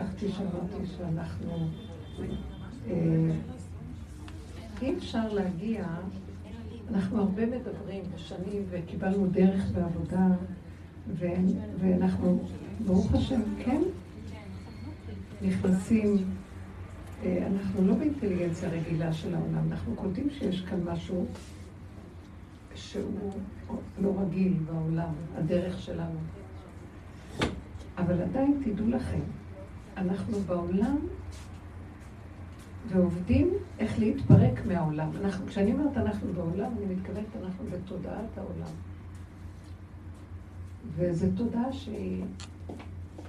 שכחתי 0.00 0.28
שאמרתי 0.28 0.86
שאנחנו... 0.96 1.68
אה, 2.90 3.30
אי 4.82 4.96
אפשר 4.98 5.32
להגיע, 5.32 5.86
אנחנו 6.90 7.20
הרבה 7.20 7.46
מדברים 7.46 8.02
בשנים 8.14 8.62
וקיבלנו 8.70 9.26
דרך 9.26 9.70
בעבודה 9.74 10.26
ואנחנו, 11.80 12.42
ברוך 12.86 13.14
השם, 13.14 13.40
כן 13.64 13.80
נכנסים, 15.42 16.16
אה, 17.24 17.46
אנחנו 17.46 17.86
לא 17.86 17.94
באינטליגנציה 17.94 18.68
רגילה 18.68 19.12
של 19.12 19.34
העולם, 19.34 19.72
אנחנו 19.72 19.94
קולטים 19.94 20.30
שיש 20.30 20.60
כאן 20.60 20.80
משהו 20.84 21.26
שהוא 22.74 23.32
לא 24.02 24.14
רגיל 24.20 24.54
בעולם, 24.66 25.12
הדרך 25.36 25.80
שלנו. 25.80 26.18
אבל 27.98 28.22
עדיין 28.22 28.62
תדעו 28.64 28.88
לכם, 28.88 29.20
אנחנו 29.96 30.38
בעולם 30.46 30.96
ועובדים 32.88 33.54
איך 33.78 33.98
להתפרק 33.98 34.66
מהעולם. 34.66 35.10
אנחנו, 35.20 35.46
כשאני 35.46 35.72
אומרת 35.72 35.96
אנחנו 35.96 36.32
בעולם, 36.32 36.72
אני 36.78 36.94
מתכוונת 36.94 37.26
אנחנו 37.42 37.64
בתודעת 37.64 38.38
העולם. 38.38 38.72
וזו 40.96 41.26
תודעה 41.36 41.72
שהיא 41.72 42.22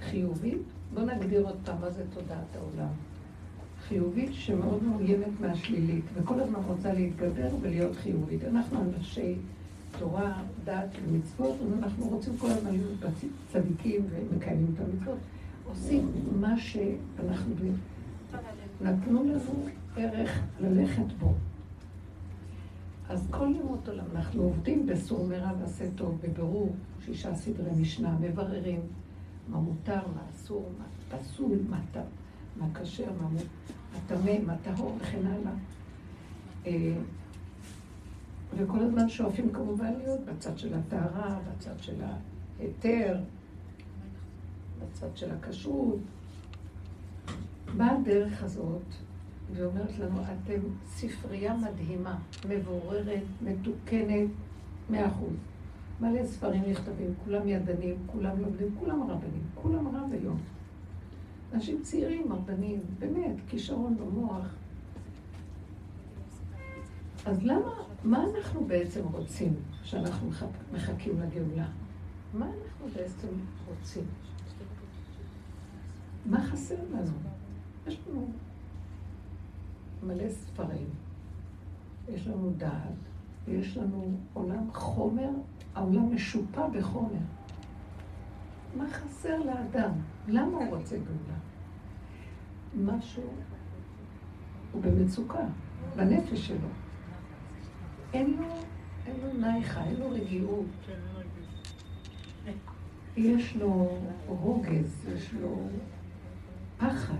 חיובית. 0.00 0.62
בואו 0.94 1.06
נגדיר 1.06 1.46
עוד 1.46 1.56
פעם 1.64 1.80
מה 1.80 1.90
זה 1.90 2.04
תודעת 2.14 2.56
העולם. 2.56 2.92
חיובית 3.88 4.30
שמאוד 4.32 4.82
מאוימת 4.82 5.40
מהשלילית, 5.40 6.04
וכל 6.14 6.40
הזמן 6.40 6.60
רוצה 6.66 6.92
להתגבר 6.92 7.48
ולהיות 7.60 7.96
חיובית. 7.96 8.44
אנחנו 8.44 8.82
אנשי 8.82 9.34
תורה, 9.98 10.32
דת 10.64 10.88
ומצוות, 11.06 11.56
ואנחנו 11.70 12.08
רוצים 12.08 12.36
כל 12.36 12.50
הזמן 12.50 12.70
להיות 12.70 13.14
צדיקים 13.52 14.00
ומקיימים 14.10 14.74
את 14.74 14.80
המצוות. 14.80 15.18
עושים 15.72 16.12
מה 16.40 16.58
שאנחנו... 16.58 17.54
נתנו 18.80 19.24
לנו 19.24 19.66
ערך 19.96 20.42
ללכת 20.60 21.12
בו. 21.18 21.34
אז 23.08 23.26
כל 23.30 23.48
ימות 23.60 23.88
עולם 23.88 24.04
אנחנו 24.14 24.42
עובדים 24.42 24.86
בסור 24.86 25.26
מרע 25.26 25.50
ועשה 25.60 25.84
טוב, 25.94 26.18
בבירור 26.22 26.74
שישה 27.04 27.34
סדרי 27.34 27.70
משנה, 27.80 28.16
מבררים 28.20 28.80
מה 29.48 29.58
מותר, 29.58 30.00
מה 30.14 30.22
אסור, 30.30 30.70
מה 30.78 31.18
פסול, 31.18 31.58
מה, 31.68 31.80
מה 32.56 32.66
כשר, 32.74 33.12
מה 33.20 33.28
טמא, 34.06 34.38
מה 34.46 34.56
טהור 34.62 34.96
וכן 35.00 35.26
הלאה. 35.26 35.52
אה, 36.66 36.94
וכל 38.56 38.78
הזמן 38.78 39.08
שואפים 39.08 39.52
כמובן 39.52 39.92
להיות 39.98 40.20
בצד 40.20 40.58
של 40.58 40.74
הטהרה, 40.74 41.38
בצד 41.48 41.78
של 41.78 41.94
ההיתר, 42.58 43.16
בצד 44.82 45.16
של 45.16 45.30
הכשרות. 45.30 45.98
באה 47.76 47.96
הדרך 47.96 48.42
הזאת 48.42 48.82
ואומרת 49.54 49.98
לנו, 49.98 50.22
אתם 50.22 50.60
ספרייה 50.86 51.56
מדהימה, 51.56 52.18
מבוררת, 52.48 53.22
מתוקנת, 53.42 54.30
מאה 54.90 55.08
אחוז. 55.08 55.36
מלא 56.00 56.26
ספרים 56.26 56.62
נכתבים, 56.70 57.14
כולם 57.24 57.48
ידנים, 57.48 57.96
כולם 58.06 58.40
לומדים, 58.40 58.76
כולם 58.78 59.02
רבנים, 59.02 59.42
כולם 59.54 59.88
רב 59.88 60.12
היום. 60.12 60.38
אנשים 61.54 61.82
צעירים, 61.82 62.32
רבנים, 62.32 62.80
באמת, 62.98 63.36
כישרון 63.48 63.96
במוח. 63.96 64.54
אז 67.26 67.42
למה, 67.42 67.70
מה 68.04 68.24
אנחנו 68.24 68.64
בעצם 68.64 69.00
רוצים 69.12 69.54
כשאנחנו 69.82 70.30
מחכים 70.72 71.20
לגאולה? 71.20 71.68
מה 72.34 72.46
אנחנו 72.46 72.86
בעצם 72.96 73.28
רוצים? 73.68 74.04
מה 76.26 76.42
חסר 76.42 76.74
לנו? 76.92 77.12
יש 77.86 78.00
לנו 78.08 78.26
מלא 80.02 80.28
ספרים, 80.28 80.88
יש 82.08 82.26
לנו 82.26 82.52
דעת, 82.56 82.98
ויש 83.44 83.76
לנו 83.76 84.16
עולם 84.32 84.72
חומר, 84.72 85.30
העולם 85.74 86.14
משופע 86.14 86.68
בחומר. 86.68 87.20
מה 88.76 88.84
חסר 88.90 89.38
לאדם? 89.38 89.92
למה 90.28 90.58
הוא 90.58 90.76
רוצה 90.76 90.96
גאולה? 90.96 91.38
משהו, 92.96 93.22
הוא 94.72 94.82
במצוקה, 94.82 95.44
בנפש 95.96 96.46
שלו. 96.46 96.68
אין 98.12 98.36
לו, 98.38 98.46
אין 99.06 99.16
לו 99.22 99.32
נייחה, 99.32 99.84
אין 99.84 99.96
לו 99.96 100.10
רגיעות. 100.10 100.66
יש 103.16 103.56
לו 103.56 103.98
רוגז, 104.26 105.08
יש 105.14 105.34
לו 105.34 105.68
פחד, 106.82 107.14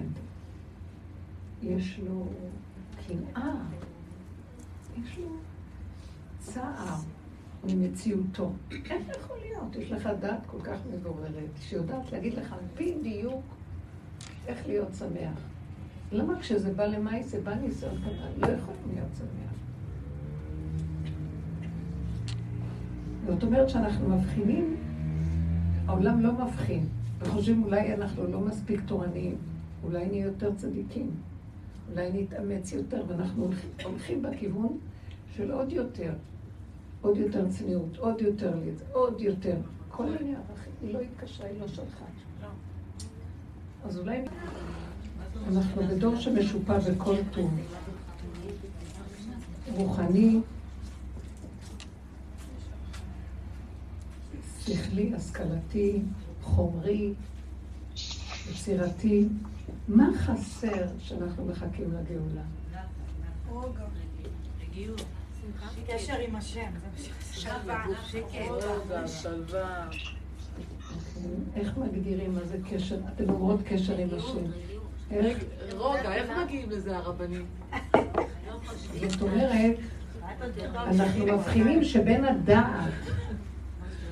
יש 1.63 2.01
לו 2.09 2.27
קנאה, 3.07 3.55
יש 5.03 5.19
לו 5.19 5.37
צער 6.39 6.97
ממציאותו. 7.65 8.53
איך 8.71 9.09
יכול 9.17 9.37
להיות? 9.43 9.77
יש 9.77 9.93
לך 9.93 10.09
דת 10.21 10.47
כל 10.47 10.61
כך 10.65 10.79
מבוררת, 10.95 11.51
שיודעת 11.61 12.13
להגיד 12.13 12.35
לך 12.35 12.55
בדיוק 12.75 13.45
איך 14.47 14.67
להיות 14.67 14.95
שמח. 14.95 15.39
למה 16.13 16.41
כשזה 16.41 16.75
בא 16.75 16.85
למאי 16.85 17.23
זה 17.23 17.41
בא 17.41 17.55
ניסיון 17.55 17.99
קטן? 18.01 18.41
לא 18.41 18.47
יכולים 18.47 18.95
להיות 18.95 19.09
שמח. 19.19 19.53
זאת 23.27 23.43
אומרת 23.43 23.69
שאנחנו 23.69 24.17
מבחינים, 24.17 24.77
העולם 25.87 26.21
לא 26.21 26.33
מבחין, 26.33 26.87
וחושבים 27.19 27.65
אולי 27.65 27.95
אנחנו 27.95 28.27
לא 28.27 28.41
מספיק 28.41 28.81
תורניים, 28.87 29.37
אולי 29.85 30.07
נהיה 30.07 30.25
יותר 30.25 30.55
צדיקים. 30.55 31.11
אולי 31.91 32.11
נתאמץ 32.13 32.73
יותר, 32.73 33.05
ואנחנו 33.09 33.51
הולכים 33.85 34.23
בכיוון 34.23 34.79
של 35.37 35.51
עוד 35.51 35.73
יותר, 35.73 36.13
עוד 37.01 37.17
יותר 37.17 37.49
צניעות, 37.49 37.97
עוד 37.97 38.21
יותר 38.21 38.57
ליד, 38.57 38.83
עוד 38.93 39.21
יותר. 39.21 39.57
כל 39.89 40.05
מיני 40.05 40.37
ערכים, 40.37 40.73
היא 40.83 40.95
לא 40.95 41.01
התקשרה, 41.01 41.47
היא 41.47 41.61
לא 41.61 41.69
שלחה. 41.69 42.05
אז 43.85 43.99
אולי 43.99 44.25
אנחנו 45.49 45.83
בדור 45.83 46.17
שמשופע 46.17 46.79
בכל 46.79 47.17
טוב. 47.33 47.51
רוחני, 49.73 50.41
שכלי, 54.61 55.15
השכלתי, 55.15 56.03
חומרי, 56.43 57.15
יצירתי. 58.51 59.29
מה 59.93 60.09
חסר 60.19 60.87
שאנחנו 60.99 61.45
מחכים 61.45 61.95
לגאולה? 61.95 62.43
קשר 65.87 66.15
עם 66.29 66.37
השם, 66.37 66.71
שלווה. 67.33 67.85
שלווה. 69.07 69.89
איך 71.57 71.79
מגדירים 71.79 72.35
מה 72.35 72.41
זה 72.45 72.59
קשר? 72.71 72.99
אתם 73.15 73.31
אומרות 73.31 73.61
קשר 73.65 73.99
עם 73.99 74.09
השם. 74.17 74.45
רוגע, 75.73 76.15
איך 76.15 76.31
מגיעים 76.45 76.71
לזה 76.71 76.97
הרבנים? 76.97 77.47
זאת 79.09 79.23
אומרת, 79.23 79.77
אנחנו 80.75 81.27
מבחינים 81.27 81.85
שבין 81.85 82.25
הדעת 82.25 82.93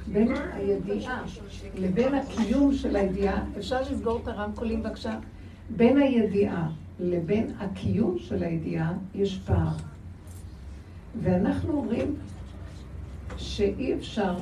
בין 0.07 0.35
הידיעה 0.53 1.23
לבין 1.75 2.15
הקיום 2.15 2.75
של 2.75 2.97
הידיעה, 2.97 3.45
אפשר 3.59 3.81
לסגור 3.81 4.21
את 4.23 4.29
הרמקולים 4.29 4.83
בבקשה? 4.83 5.19
בין 5.77 5.99
הידיעה 5.99 6.71
לבין 7.01 7.51
הקיום 7.59 8.19
של 8.19 8.43
הידיעה 8.43 8.93
יש 9.15 9.39
פער. 9.39 9.77
ואנחנו 11.23 11.73
אומרים 11.73 12.15
שאי 13.37 13.95
אפשר, 13.95 14.37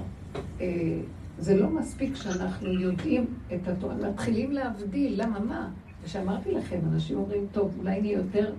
אה, 0.61 1.01
זה 1.39 1.61
לא 1.61 1.71
מספיק 1.71 2.17
שאנחנו 2.17 2.73
יודעים 2.73 3.27
את 3.55 3.69
התורה, 3.69 3.95
מתחילים 3.95 4.53
להבדיל, 4.53 5.23
למה 5.23 5.41
מה? 5.41 5.71
ושאמרתי 6.05 6.53
לכם, 6.53 6.79
אנשים 6.93 7.19
אומרים, 7.19 7.47
טוב, 7.53 7.75
אולי 7.79 8.01
נהיה 8.01 8.13
יותר 8.19 8.53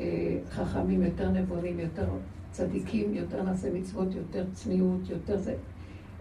אה, 0.00 0.38
חכמים, 0.50 1.02
יותר 1.02 1.30
נבונים, 1.30 1.80
יותר 1.80 2.08
צדיקים, 2.50 3.14
יותר 3.14 3.42
נעשה 3.42 3.68
מצוות, 3.74 4.14
יותר 4.14 4.44
צניעות, 4.52 5.00
יותר 5.10 5.36
זה. 5.36 5.54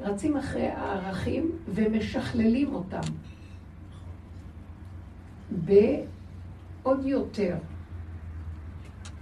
רצים 0.01 0.37
אחרי 0.37 0.67
הערכים 0.67 1.51
ומשכללים 1.67 2.73
אותם. 2.75 3.01
בעוד 5.65 7.05
יותר. 7.05 7.55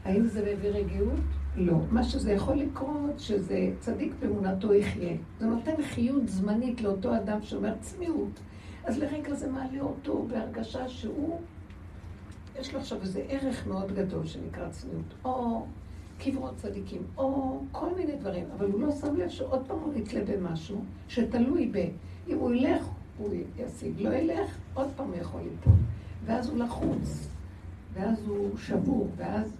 האם 0.05 0.27
זה 0.27 0.41
מביא 0.41 0.69
רגיעות? 0.69 1.19
לא. 1.55 1.77
מה 1.91 2.03
שזה 2.03 2.31
יכול 2.31 2.55
לקרות, 2.55 3.19
שזה 3.19 3.71
צדיק 3.79 4.13
באמונתו 4.19 4.73
יחיה. 4.73 5.13
זה 5.39 5.45
נותן 5.45 5.83
חיות 5.83 6.27
זמנית 6.27 6.81
לאותו 6.81 7.15
אדם 7.15 7.41
שאומר 7.41 7.73
צניעות. 7.81 8.39
אז 8.83 8.99
לרגע 8.99 9.33
זה 9.33 9.51
מעלה 9.51 9.81
אותו 9.81 10.25
בהרגשה 10.29 10.87
שהוא, 10.87 11.39
יש 12.59 12.73
לו 12.73 12.79
עכשיו 12.79 13.01
איזה 13.01 13.25
ערך 13.29 13.67
מאוד 13.67 13.91
גדול 13.91 14.25
שנקרא 14.25 14.69
צניעות. 14.69 15.13
או 15.25 15.65
קברות 16.19 16.55
צדיקים, 16.55 17.01
או 17.17 17.59
כל 17.71 17.95
מיני 17.97 18.15
דברים, 18.15 18.45
אבל 18.57 18.71
הוא 18.71 18.81
לא 18.81 18.91
שם 18.91 19.15
לב 19.15 19.29
שעוד 19.29 19.63
פעם 19.67 19.79
הוא 19.79 19.93
נתלה 19.95 20.21
במשהו 20.25 20.83
שתלוי 21.07 21.69
ב... 21.73 21.77
אם 22.27 22.37
הוא 22.37 22.53
ילך, 22.53 22.85
הוא 23.17 23.29
ישיג. 23.57 24.01
לא 24.01 24.09
ילך, 24.09 24.57
עוד 24.73 24.87
פעם 24.95 25.07
הוא 25.07 25.15
יכול 25.15 25.41
ליפול. 25.41 25.73
ואז 26.25 26.49
הוא 26.49 26.57
לחוץ, 26.57 27.27
ואז 27.93 28.23
הוא 28.27 28.57
שבור, 28.57 29.07
ואז 29.17 29.57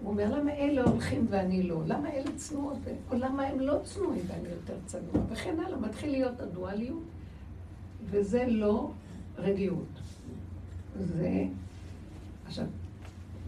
הוא 0.00 0.10
אומר, 0.10 0.38
למה 0.38 0.52
אלה 0.52 0.82
הולכים 0.82 1.26
ואני 1.30 1.62
לא? 1.62 1.82
למה 1.86 2.10
אלה 2.10 2.30
צנועות? 2.36 2.78
או 3.10 3.16
למה 3.16 3.42
הם 3.42 3.60
לא 3.60 3.78
צנועים 3.84 4.22
ואני 4.26 4.48
יותר 4.48 4.76
צנוע? 4.86 5.24
וכן 5.28 5.56
הלאה, 5.66 5.78
מתחיל 5.78 6.10
להיות 6.10 6.40
הדואליות, 6.40 7.02
וזה 8.10 8.44
לא 8.48 8.90
רגיעות. 9.38 10.00
זה... 11.00 11.44
עכשיו, 12.46 12.66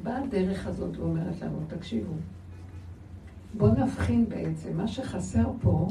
באה 0.02 0.22
הדרך 0.22 0.66
הזאת 0.66 0.96
ואומרת 0.96 1.40
לנו, 1.40 1.58
תקשיבו, 1.68 2.12
בואו 3.56 3.72
נבחין 3.72 4.28
בעצם, 4.28 4.76
מה 4.76 4.88
שחסר 4.88 5.50
פה, 5.62 5.88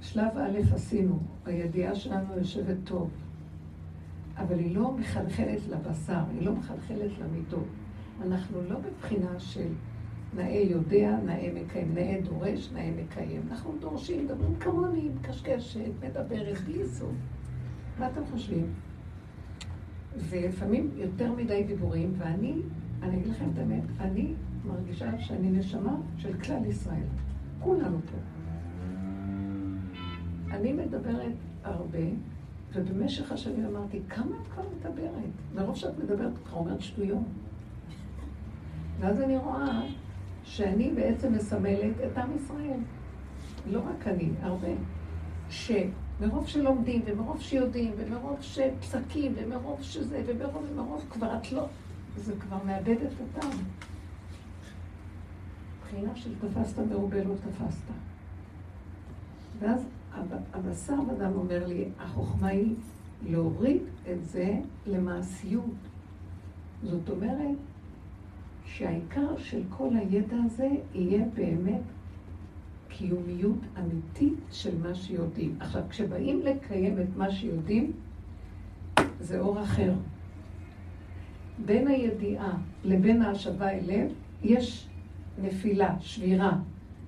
שלב 0.00 0.38
א' 0.38 0.74
עשינו, 0.74 1.18
הידיעה 1.46 1.94
שלנו 1.94 2.38
יושבת 2.38 2.76
טוב, 2.84 3.10
אבל 4.38 4.58
היא 4.58 4.76
לא 4.76 4.92
מחלחלת 4.92 5.68
לבשר, 5.68 6.20
היא 6.30 6.46
לא 6.46 6.52
מחלחלת 6.52 7.10
למידות. 7.18 7.66
אנחנו 8.22 8.62
לא 8.68 8.76
בבחינה 8.78 9.40
של 9.40 9.68
נאה 10.36 10.62
יודע, 10.70 11.16
נאה 11.24 11.50
מקיים, 11.54 11.94
נאה 11.94 12.20
דורש, 12.24 12.70
נאה 12.72 12.90
מקיים. 13.02 13.42
אנחנו 13.50 13.74
דורשים, 13.80 14.24
מדברים 14.24 14.54
כמוני, 14.60 15.08
מקשקשת, 15.20 15.90
מדברת, 16.02 16.58
בלי 16.60 16.88
סוף. 16.88 17.12
מה 17.98 18.08
אתם 18.08 18.20
חושבים? 18.32 18.66
ולפעמים 20.16 20.90
יותר 20.96 21.32
מדי 21.32 21.64
דיבורים, 21.64 22.12
ואני, 22.18 22.54
אני 23.02 23.16
אגיד 23.16 23.26
לכם 23.26 23.44
את 23.54 23.58
האמת, 23.58 23.82
אני 24.00 24.34
מרגישה 24.64 25.18
שאני 25.18 25.50
נשמה 25.50 25.96
של 26.16 26.38
כלל 26.38 26.66
ישראל. 26.66 27.06
כולנו 27.60 27.98
פה. 27.98 28.18
אני 30.50 30.72
מדברת 30.72 31.32
הרבה, 31.64 31.98
ובמשך 32.72 33.32
השנים 33.32 33.66
אמרתי, 33.66 34.00
כמה 34.08 34.36
את 34.42 34.48
כבר 34.48 34.62
מדברת? 34.76 35.30
מרוב 35.54 35.76
שאת 35.76 35.98
מדברת, 35.98 36.32
את 36.32 36.52
אומרת 36.52 36.80
שטויות. 36.80 37.22
ואז 39.00 39.20
אני 39.20 39.36
רואה 39.36 39.82
שאני 40.44 40.90
בעצם 40.90 41.32
מסמלת 41.32 41.94
את 42.06 42.18
עם 42.18 42.36
ישראל. 42.36 42.80
לא 43.70 43.80
רק 43.80 44.08
אני, 44.08 44.30
הרבה. 44.40 44.68
שמרוב 45.50 46.46
שלומדים, 46.46 47.02
ומרוב 47.04 47.40
שיודעים, 47.40 47.92
ומרוב 47.96 48.36
שפסקים, 48.40 49.34
ומרוב 49.36 49.82
שזה, 49.82 50.22
ומרוב 50.26 50.66
ומרוב, 50.72 51.04
כבר 51.10 51.36
את 51.36 51.52
לא, 51.52 51.66
זה 52.16 52.32
כבר 52.40 52.56
מאבד 52.66 52.96
את 53.06 53.12
הטעם. 53.12 53.58
מבחינה 55.78 56.16
של 56.16 56.30
תפסת 56.38 56.78
מרובה 56.78 57.24
לא 57.24 57.34
תפסת. 57.34 57.92
ואז 59.58 59.84
הבשר 60.52 60.94
אדם 61.18 61.32
אומר 61.34 61.66
לי, 61.66 61.84
החוכמה 61.98 62.48
היא 62.48 62.74
להוריד 63.26 63.82
את 64.10 64.24
זה 64.24 64.54
למעשיות. 64.86 65.74
זאת 66.82 67.10
אומרת, 67.10 67.56
שהעיקר 68.64 69.38
של 69.38 69.62
כל 69.70 69.88
הידע 69.96 70.36
הזה 70.46 70.68
יהיה 70.94 71.24
באמת 71.34 71.82
קיומיות 72.88 73.58
אמיתית 73.78 74.38
של 74.50 74.78
מה 74.78 74.94
שיודעים. 74.94 75.56
עכשיו, 75.60 75.82
כשבאים 75.90 76.40
לקיים 76.40 77.00
את 77.00 77.16
מה 77.16 77.30
שיודעים, 77.30 77.92
זה 79.20 79.40
אור 79.40 79.62
אחר. 79.62 79.92
בין 81.64 81.88
הידיעה 81.88 82.56
לבין 82.84 83.22
ההשבה 83.22 83.70
אל 83.70 83.84
לב, 83.86 84.12
יש 84.42 84.88
נפילה, 85.42 85.96
שבירה, 86.00 86.58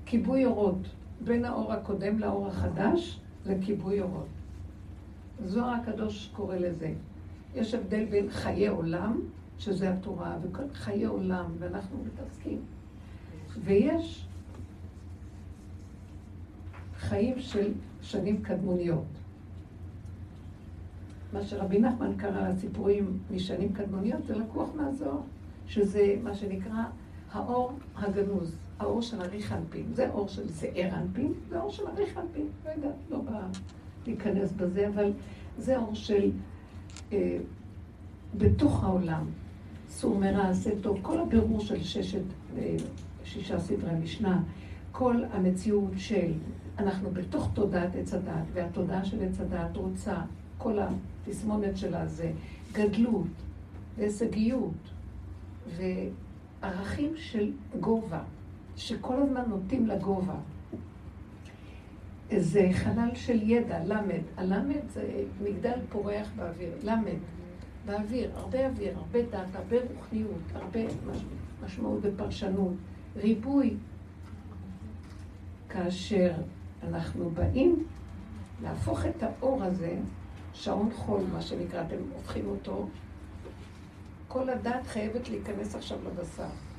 כיבוי 0.06 0.44
אורות, 0.44 0.88
בין 1.24 1.44
האור 1.44 1.72
הקודם 1.72 2.18
לאור 2.18 2.46
החדש 2.46 3.20
לכיבוי 3.46 4.00
אורות. 4.00 4.26
זוהר 5.44 5.74
הקדוש 5.74 6.30
קורא 6.36 6.56
לזה. 6.56 6.92
יש 7.54 7.74
הבדל 7.74 8.04
בין 8.04 8.30
חיי 8.30 8.68
עולם 8.68 9.20
שזה 9.58 9.92
התורה, 9.92 10.36
וכל 10.42 10.62
חיי 10.72 11.04
עולם, 11.04 11.44
ואנחנו 11.58 12.04
מתעסקים. 12.04 12.60
ויש 13.64 14.26
חיים 16.96 17.40
של 17.40 17.72
שנים 18.02 18.42
קדמוניות. 18.42 19.04
מה 21.32 21.42
שרבי 21.42 21.78
נחמן 21.78 22.16
קרא 22.16 22.48
לסיפורים 22.48 23.18
משנים 23.30 23.72
קדמוניות, 23.72 24.26
זה 24.26 24.38
לקוח 24.38 24.68
מהזוהר, 24.76 25.20
שזה 25.66 26.16
מה 26.22 26.34
שנקרא 26.34 26.82
האור 27.32 27.72
הגנוז, 27.96 28.56
האור 28.80 29.02
של 29.02 29.22
אריך 29.22 29.52
אנפין. 29.52 29.86
זה 29.92 30.10
אור 30.10 30.28
של 30.28 30.48
זעיר 30.48 30.94
אנפין, 30.94 31.32
זה 31.48 31.60
אור 31.60 31.70
של 31.70 31.86
אריך 31.86 32.18
אנפין. 32.18 32.48
לא 32.64 32.70
יודעת, 32.70 32.94
לא 33.10 33.18
בא 33.18 33.40
להיכנס 34.06 34.52
בזה, 34.52 34.88
אבל 34.88 35.12
זה 35.58 35.78
אור 35.78 35.94
של... 35.94 36.30
אה, 37.12 37.38
בתוך 38.38 38.84
העולם, 38.84 39.24
סור 39.88 40.18
מרע, 40.18 40.48
עשה 40.48 40.70
טוב, 40.80 40.98
כל 41.02 41.18
הבירור 41.18 41.60
של 41.60 41.82
ששת, 41.82 42.22
אה, 42.58 42.76
שישה 43.24 43.60
סדרי 43.60 43.94
משנה, 44.02 44.42
כל 44.92 45.16
המציאות 45.32 45.92
של, 45.96 46.32
אנחנו 46.78 47.10
בתוך 47.10 47.50
תודעת 47.54 47.94
עץ 47.94 48.14
הדת, 48.14 48.44
והתודעה 48.52 49.04
של 49.04 49.22
עץ 49.22 49.40
הדת 49.40 49.76
רוצה, 49.76 50.16
כל 50.58 50.78
התסמונת 50.78 51.76
שלה 51.76 52.06
זה 52.06 52.32
גדלות 52.72 53.26
והישגיות 53.96 54.90
וערכים 55.76 57.12
של 57.16 57.52
גובה, 57.80 58.22
שכל 58.80 59.22
הזמן 59.22 59.42
נוטים 59.48 59.86
לגובה. 59.86 60.34
זה 62.38 62.68
חלל 62.72 63.10
של 63.14 63.50
ידע, 63.50 63.84
למד. 63.84 64.22
הלמד 64.36 64.80
זה 64.92 65.24
מגדל 65.42 65.78
פורח 65.88 66.28
באוויר, 66.36 66.72
למד. 66.82 67.18
באוויר, 67.86 68.30
הרבה 68.34 68.66
אוויר, 68.66 68.98
הרבה 68.98 69.22
דת, 69.22 69.54
הרבה 69.54 69.76
רוחניות, 69.94 70.40
הרבה 70.54 70.80
משמעות 71.64 71.98
ופרשנות, 72.02 72.72
ריבוי. 73.16 73.76
כאשר 75.68 76.32
אנחנו 76.88 77.30
באים 77.30 77.84
להפוך 78.62 79.06
את 79.06 79.22
האור 79.22 79.62
הזה, 79.62 79.98
שעון 80.52 80.90
חול, 80.92 81.20
מה 81.32 81.42
שנקרא, 81.42 81.82
אתם 81.82 81.96
הופכים 82.14 82.46
אותו, 82.46 82.86
כל 84.28 84.50
הדת 84.50 84.86
חייבת 84.86 85.28
להיכנס 85.28 85.74
עכשיו 85.74 85.98
לבשר. 86.06 86.69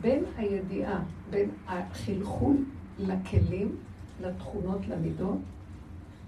בין 0.00 0.24
הידיעה, 0.36 1.02
בין 1.30 1.50
החלחול 1.66 2.56
לכלים, 2.98 3.76
לתכונות, 4.20 4.88
למידות, 4.88 5.38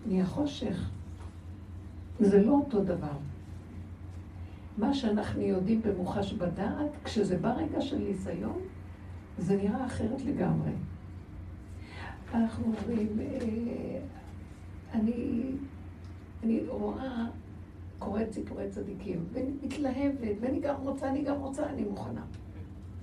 נהיה 0.07 0.27
חושך. 0.27 0.91
זה 2.21 2.43
לא 2.43 2.53
אותו 2.53 2.85
דבר. 2.85 3.17
מה 4.79 4.95
שאנחנו 4.95 5.41
יודעים 5.41 5.83
במוחש 5.83 6.33
בדעת, 6.33 6.91
כשזה 7.05 7.39
בא 7.39 7.53
רגע 7.53 7.81
של 7.81 7.99
ניסיון, 7.99 8.61
זה 9.39 9.57
נראה 9.57 9.87
אחרת 9.87 10.25
לגמרי. 10.25 10.71
אנחנו 12.35 12.65
אומרים, 12.65 13.09
אה, 13.21 13.99
אני, 14.93 15.43
אני 16.43 16.61
רואה, 16.69 17.27
קוראת 17.99 18.33
סיפורי 18.33 18.71
צדיקים, 18.71 19.25
ואני 19.33 19.51
מתלהבת, 19.63 20.37
ואני 20.41 20.61
גם 20.61 20.75
רוצה, 20.79 21.09
אני 21.09 21.23
גם 21.23 21.41
רוצה, 21.41 21.67
אני 21.67 21.85
מוכנה. 21.85 22.23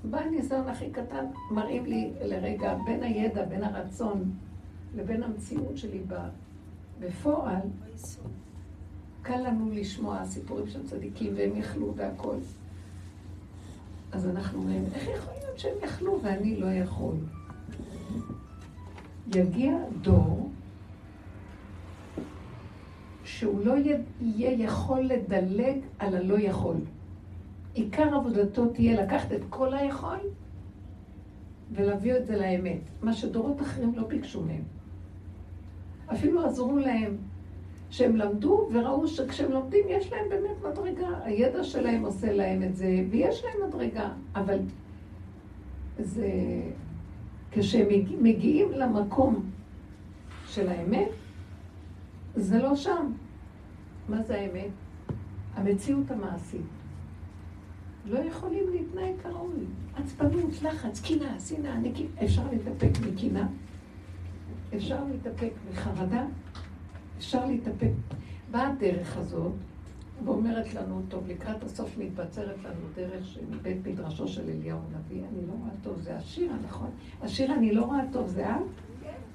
בא 0.03 0.19
הניסיון 0.19 0.67
הכי 0.69 0.89
קטן, 0.89 1.25
מראים 1.51 1.85
לי 1.85 2.11
לרגע 2.21 2.75
בין 2.85 3.03
הידע, 3.03 3.45
בין 3.45 3.63
הרצון, 3.63 4.31
לבין 4.95 5.23
המציאות 5.23 5.77
שלי 5.77 6.01
בפועל, 6.99 7.61
קל 9.21 9.37
לנו 9.47 9.71
לשמוע 9.71 10.25
סיפורים 10.25 10.67
של 10.67 10.87
צדיקים 10.87 11.33
והם 11.35 11.55
יכלו 11.55 11.93
והכול. 11.95 12.35
אז 14.11 14.27
אנחנו 14.27 14.59
אומרים, 14.59 14.85
איך 14.93 15.07
יכול 15.17 15.33
להיות 15.41 15.59
שהם 15.59 15.75
יכלו 15.83 16.19
ואני 16.23 16.55
לא 16.55 16.67
יכול? 16.67 17.15
יגיע 19.35 19.77
דור 20.01 20.49
שהוא 23.23 23.65
לא 23.65 23.73
יהיה 24.21 24.51
יכול 24.51 24.99
לדלג 25.01 25.77
על 25.99 26.15
הלא 26.15 26.39
יכול. 26.39 26.75
עיקר 27.79 28.15
עבודתו 28.15 28.67
תהיה 28.67 29.03
לקחת 29.03 29.31
את 29.31 29.41
כל 29.49 29.73
היכול 29.73 30.17
ולהביא 31.71 32.15
את 32.17 32.25
זה 32.25 32.37
לאמת, 32.37 32.81
מה 33.01 33.13
שדורות 33.13 33.61
אחרים 33.61 33.95
לא 33.95 34.07
ביקשו 34.07 34.41
מהם. 34.41 34.63
אפילו 36.13 36.45
עזרו 36.45 36.77
להם 36.77 37.17
שהם 37.89 38.15
למדו 38.15 38.69
וראו 38.73 39.07
שכשהם 39.07 39.51
לומדים 39.51 39.85
יש 39.89 40.11
להם 40.11 40.29
באמת 40.29 40.63
מדרגה. 40.71 41.07
הידע 41.23 41.63
שלהם 41.63 42.05
עושה 42.05 42.33
להם 42.33 42.63
את 42.63 42.75
זה, 42.75 43.05
ויש 43.09 43.43
להם 43.43 43.69
מדרגה. 43.69 44.09
אבל 44.35 44.59
זה... 45.99 46.29
כשהם 47.51 47.87
מגיעים 48.21 48.71
למקום 48.71 49.49
של 50.47 50.69
האמת, 50.69 51.09
זה 52.35 52.57
לא 52.57 52.75
שם. 52.75 53.11
מה 54.09 54.21
זה 54.21 54.35
האמת? 54.35 54.71
המציאות 55.55 56.11
המעשית. 56.11 56.78
לא 58.09 58.19
יכולים 58.19 58.69
להתנהג 58.71 59.13
כראוי. 59.23 59.65
עצבנות, 59.95 60.61
לחץ, 60.61 61.01
קינה, 61.01 61.39
שנאה, 61.39 61.77
נקינה. 61.77 62.09
אפשר 62.23 62.43
להתאפק 62.51 62.91
מקינה? 63.07 63.47
אפשר 64.75 65.03
להתאפק 65.11 65.51
מחרדה? 65.71 66.25
אפשר 67.17 67.45
להתאפק. 67.45 67.91
באה 68.51 68.67
הדרך 68.67 69.17
הזאת, 69.17 69.51
ואומרת 70.25 70.73
לנו, 70.73 71.01
טוב, 71.07 71.27
לקראת 71.27 71.63
הסוף 71.63 71.97
מתבצרת 71.97 72.57
לנו 72.63 72.87
דרך 72.95 73.27
של 73.27 73.45
בית 73.61 73.87
מדרשו 73.87 74.27
של 74.27 74.49
אליהו 74.49 74.79
הנביא, 74.79 75.21
אני 75.31 75.47
לא 75.47 75.53
רואה 75.59 75.71
טוב, 75.83 76.01
זה 76.01 76.17
השיר 76.17 76.51
הנכון. 76.53 76.89
השיר 77.21 77.53
אני 77.53 77.71
לא 77.71 77.85
רואה 77.85 78.01
טוב, 78.11 78.27
זה 78.27 78.49
את? 78.49 78.55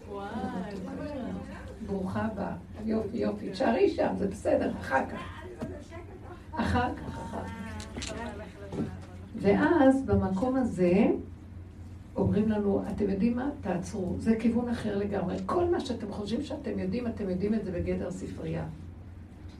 וואי, 0.09 0.29
ברוכה 1.87 2.23
הבאה. 2.23 2.57
יופי, 2.85 3.17
יופי. 3.17 3.51
תשארי 3.51 3.91
שם, 3.91 4.15
זה 4.19 4.29
בסדר, 4.29 4.73
אחר 4.81 5.07
כך. 5.11 5.45
אחר 6.53 6.95
כך, 6.95 7.19
אחר 7.19 7.45
כך. 7.45 8.44
ואז 9.45 10.03
במקום 10.03 10.57
הזה 10.57 11.07
אומרים 12.17 12.49
לנו, 12.49 12.83
אתם 12.93 13.11
יודעים 13.11 13.37
מה? 13.37 13.51
תעצרו. 13.61 14.17
זה 14.19 14.37
כיוון 14.37 14.69
אחר 14.69 14.99
לגמרי. 14.99 15.37
כל 15.47 15.65
מה 15.65 15.81
שאתם 15.81 16.13
חושבים 16.13 16.43
שאתם 16.43 16.79
יודעים, 16.79 17.07
אתם 17.07 17.31
יודעים 17.31 17.55
את 17.55 17.65
זה 17.65 17.73
בגדר 17.73 18.11
ספרייה. 18.11 18.67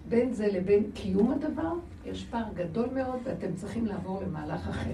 בין 0.09 0.33
זה 0.33 0.47
לבין 0.47 0.91
קיום 0.95 1.31
הדבר, 1.31 1.73
יש 2.07 2.25
פער 2.25 2.45
גדול 2.55 2.89
מאוד, 2.95 3.19
ואתם 3.25 3.55
צריכים 3.55 3.87
לעבור 3.87 4.23
למהלך 4.23 4.69
אחר. 4.69 4.91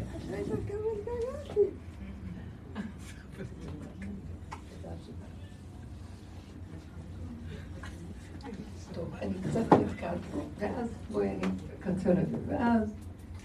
טוב, 8.95 9.15
אני 9.23 9.35
קצת 9.49 9.73
נתקעת 9.73 10.19
פה, 10.33 10.39
ואז 10.59 10.89
בואי 11.13 11.29
אני 11.29 11.45
אקצר 11.81 12.13
את 12.13 12.31
זה, 12.31 12.37
ואז 12.47 13.00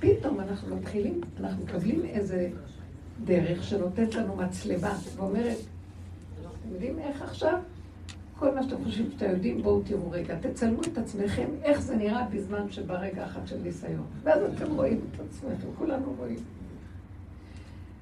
פתאום 0.05 0.39
אנחנו 0.39 0.75
מתחילים, 0.75 1.21
אנחנו 1.39 1.63
מקבלים 1.63 2.05
איזה 2.05 2.49
דרך 3.25 3.63
שנותנת 3.63 4.15
לנו 4.15 4.35
מצלמה, 4.35 4.93
ואומרת, 5.15 5.57
אתם 6.41 6.73
יודעים 6.73 6.99
איך 6.99 7.21
עכשיו? 7.21 7.59
כל 8.39 8.55
מה 8.55 8.63
שאתם 8.63 8.83
חושבים 8.83 9.11
שאתם 9.11 9.29
יודעים, 9.31 9.61
בואו 9.61 9.81
תראו 9.83 10.11
רגע, 10.11 10.35
תצלמו 10.39 10.81
את 10.81 10.97
עצמכם, 10.97 11.47
איך 11.63 11.81
זה 11.81 11.95
נראה 11.95 12.27
בזמן 12.29 12.71
שברגע 12.71 13.25
אחד 13.25 13.47
של 13.47 13.57
ניסיון. 13.63 14.05
ואז 14.23 14.41
אתם 14.43 14.71
רואים 14.75 14.99
את 15.11 15.19
עצמכם, 15.19 15.67
כולנו 15.77 16.15
רואים. 16.17 16.39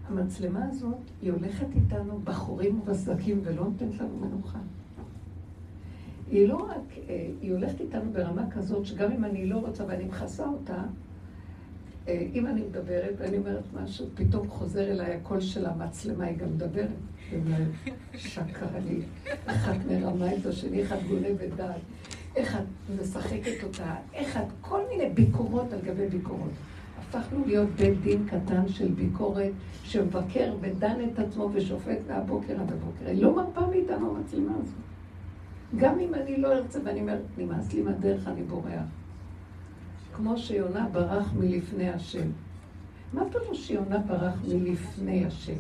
המצלמה 0.08 0.66
הזאת, 0.72 0.98
היא 1.22 1.32
הולכת 1.32 1.68
איתנו 1.76 2.20
בחורים 2.24 2.80
ובסדקים 2.80 3.42
ולא 3.44 3.64
נותנת 3.64 4.00
לנו 4.00 4.18
מנוחה. 4.18 4.60
היא 6.32 6.48
לא 6.48 6.56
רק, 6.56 6.98
אה, 7.10 7.28
היא 7.42 7.52
הולכת 7.52 7.82
איתנו 7.82 8.12
ברמה 8.12 8.52
כזאת, 8.52 8.86
שגם 8.86 9.12
אם 9.12 9.26
אני 9.26 9.46
לא 9.46 9.58
רוצה 9.58 9.84
ואני 9.88 10.06
מכסה 10.06 10.46
אותה, 10.48 10.84
אם 12.08 12.48
אני 12.48 12.62
מדברת 12.62 13.14
ואני 13.18 13.38
אומרת 13.38 13.64
משהו, 13.84 14.06
פתאום 14.16 14.48
חוזר 14.48 14.92
אליי 14.92 15.14
הקול 15.14 15.42
של 15.42 15.66
המצלמה, 15.66 16.26
היא 16.26 16.38
גם 16.38 16.48
מדברת. 16.48 16.88
איך 19.48 19.70
את 19.70 19.86
מרמה 19.92 20.34
את 20.34 20.46
השני, 20.46 20.80
איך 20.80 20.94
את 20.94 21.08
גונבת 21.08 21.56
דעת, 21.56 21.82
איך 22.36 22.56
את 22.56 23.00
משחקת 23.02 23.64
אותה, 23.64 23.96
איך 24.14 24.38
את, 24.38 24.48
כל 24.62 24.82
מיני 24.90 25.10
ביקורות 25.10 25.74
על 25.74 25.80
גבי 25.82 26.08
ביקורות. 26.08 26.52
הפכנו 27.00 27.46
להיות 27.46 27.70
בית 27.70 28.02
דין 28.02 28.28
קטן 28.28 28.68
של 28.68 28.92
ביקורת, 28.92 29.52
שמבקר 29.84 30.54
ודן 30.62 30.96
את 31.14 31.20
עצמו 31.20 31.50
ושופט 31.54 31.98
מהבוקר 32.10 32.54
עד 32.54 32.72
הבוקר. 32.72 33.08
היא 33.08 33.24
לא 33.24 33.36
מרפה 33.36 33.68
מאיתנו 33.68 34.16
המצלמה 34.16 34.52
הזאת. 34.62 34.74
גם 35.76 36.00
אם 36.00 36.14
אני 36.14 36.38
לא 36.38 36.54
ארצה 36.54 36.80
ואני 36.84 37.02
אומרת, 37.02 37.22
נמאס 37.38 37.74
לי 37.74 37.82
מהדרך, 37.82 38.28
אני 38.28 38.44
בורח. 38.44 39.03
כמו 40.16 40.38
שיונה 40.38 40.88
ברח 40.92 41.34
מלפני 41.34 41.90
השם. 41.90 42.28
מה 43.14 43.22
פירוש 43.32 43.68
שיונה 43.68 43.98
ברח 43.98 44.34
מלפני 44.48 45.26
השם? 45.26 45.60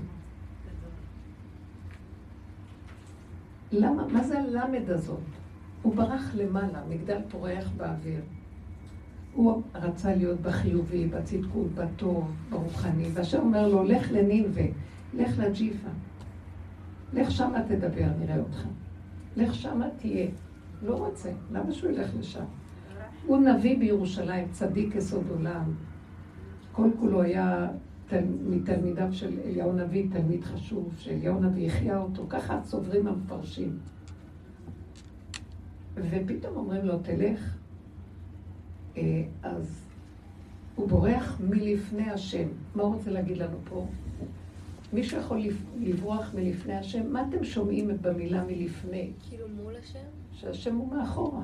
למה? 3.72 4.08
מה 4.08 4.24
זה 4.24 4.40
הלמד 4.40 4.90
הזאת? 4.90 5.20
הוא 5.82 5.96
ברח 5.96 6.36
למעלה, 6.36 6.84
מגדל 6.90 7.20
פורח 7.30 7.70
באוויר. 7.78 8.22
הוא 9.34 9.62
רצה 9.76 10.16
להיות 10.16 10.42
בחיובי, 10.42 11.08
בצדקות, 11.08 11.68
בטוב, 11.76 12.32
ברוחני, 12.50 13.08
והשם 13.14 13.40
אומר 13.40 13.68
לו, 13.68 13.84
לך 13.84 14.12
לנינווה, 14.12 14.64
לך 15.14 15.40
לג'יפה. 15.40 15.90
לך 17.14 17.32
שמה 17.32 17.64
תדבר, 17.68 18.08
נראה 18.20 18.40
אותך. 18.40 18.64
לך 19.38 19.56
שמה 19.56 19.88
תהיה. 19.98 20.28
לא 20.84 20.96
רוצה, 20.96 21.32
למה 21.52 21.72
שהוא 21.72 21.92
ילך 21.92 22.10
לשם? 22.20 22.44
הוא 23.26 23.38
נביא 23.38 23.80
בירושלים, 23.80 24.48
צדיק 24.52 24.96
יסוד 24.96 25.24
עולם. 25.30 25.74
כל 26.72 26.90
כולו 27.00 27.22
היה 27.22 27.68
תל, 28.08 28.24
מתלמידיו 28.50 29.08
של 29.14 29.40
אליהו 29.46 29.74
נביא, 29.74 30.06
תלמיד 30.12 30.44
חשוב, 30.44 30.94
שאליהו 30.98 31.40
נביא 31.40 31.68
החיה 31.68 31.98
אותו, 31.98 32.26
ככה 32.30 32.60
סוברים 32.64 33.08
המפרשים. 33.08 33.78
ופתאום 35.96 36.56
אומרים 36.56 36.86
לו, 36.86 37.00
תלך. 37.00 37.58
אה, 38.98 39.24
אז 39.44 39.84
הוא 40.76 40.90
בורח 40.90 41.42
מלפני 41.50 42.10
השם. 42.10 42.48
מה 42.76 42.84
הוא 42.84 42.96
רוצה 42.96 43.12
להגיד 43.12 43.38
לנו 43.38 43.58
פה? 43.64 43.88
מישהו 44.94 45.20
יכול 45.20 45.42
לברוח 45.82 46.34
מלפני 46.36 46.74
השם? 46.74 47.14
מה 47.14 47.26
אתם 47.30 47.44
שומעים 47.44 47.90
במילה 48.02 48.44
מלפני? 48.44 49.12
כאילו 49.30 49.46
מול 49.64 49.76
השם? 49.76 50.00
שהשם 50.34 50.76
הוא 50.76 50.96
מאחורה. 50.96 51.44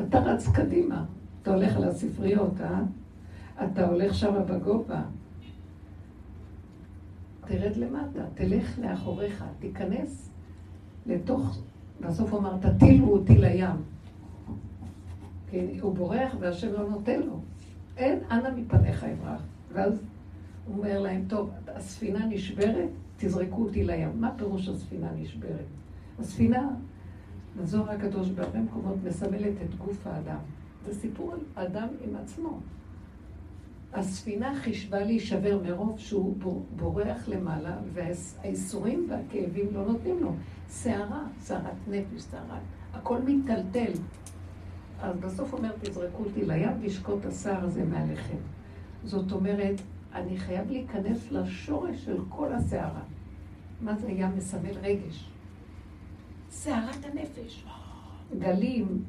אתה 0.00 0.18
רץ 0.18 0.48
קדימה. 0.48 1.04
אתה 1.42 1.54
הולך 1.54 1.76
על 1.76 1.84
הספריות, 1.84 2.60
אה? 2.60 2.80
אתה 3.64 3.86
הולך 3.86 4.14
שם 4.14 4.34
בגובה. 4.48 5.02
תרד 7.46 7.76
למטה, 7.76 8.20
תלך 8.34 8.78
לאחוריך, 8.78 9.44
תיכנס 9.58 10.30
לתוך, 11.06 11.58
בסוף 12.00 12.32
הוא 12.32 12.40
אמר, 12.40 12.56
תטילו 12.56 13.08
אותי 13.08 13.38
לים. 13.38 13.76
כי 15.50 15.78
הוא 15.80 15.94
בורח 15.94 16.34
והשם 16.40 16.72
לא 16.72 16.88
נותן 16.90 17.20
לו. 17.20 17.40
אין, 17.96 18.18
אנא 18.30 18.48
מפניך 18.56 19.04
אברח. 19.04 19.42
ואז 19.72 20.02
הוא 20.66 20.76
אומר 20.76 21.00
להם, 21.00 21.24
טוב, 21.28 21.50
הספינה 21.68 22.26
נשברת, 22.26 22.88
תזרקו 23.16 23.62
אותי 23.62 23.84
לים. 23.84 24.20
מה 24.20 24.30
פירוש 24.36 24.68
הספינה 24.68 25.08
נשברת? 25.16 25.66
הספינה 26.18 26.68
הזוהר 27.60 27.90
הקדוש 27.90 28.28
בהרבה 28.30 28.60
מקומות 28.60 28.96
מסמלת 29.04 29.52
את 29.64 29.74
גוף 29.74 30.06
האדם. 30.06 30.38
זה 30.86 31.00
סיפור 31.00 31.32
על 31.32 31.66
אדם 31.66 31.88
עם 32.00 32.16
עצמו. 32.16 32.60
הספינה 33.92 34.54
חישבה 34.54 35.00
להישבר 35.04 35.60
מרוב 35.62 35.98
שהוא 35.98 36.36
בורח 36.76 37.28
למעלה, 37.28 37.76
והאיסורים 37.92 39.06
והכאבים 39.10 39.66
לא 39.72 39.86
נותנים 39.86 40.22
לו. 40.22 40.32
סערה, 40.68 41.22
סערת 41.40 41.88
נפש, 41.88 42.22
סערת, 42.22 42.62
הכל 42.94 43.22
מיטלטל. 43.22 43.92
אז 45.00 45.16
בסוף 45.16 45.52
אומר, 45.52 45.70
תזרקו 45.80 46.24
אותי 46.24 46.44
לים 46.46 46.72
וישקוט 46.80 47.26
הסער 47.26 47.64
הזה 47.64 47.84
מעליכם. 47.84 48.36
זאת 49.04 49.32
אומרת, 49.32 49.80
אני 50.14 50.38
חייב 50.38 50.70
להיכנס 50.70 51.32
לשורש 51.32 52.04
של 52.04 52.18
כל 52.28 52.52
הסערה. 52.52 53.02
מה 53.80 53.96
זה 53.96 54.10
ים 54.10 54.36
מסמל 54.36 54.78
רגש? 54.82 55.30
סערת 56.58 57.04
הנפש. 57.04 57.64
גלים 58.38 59.02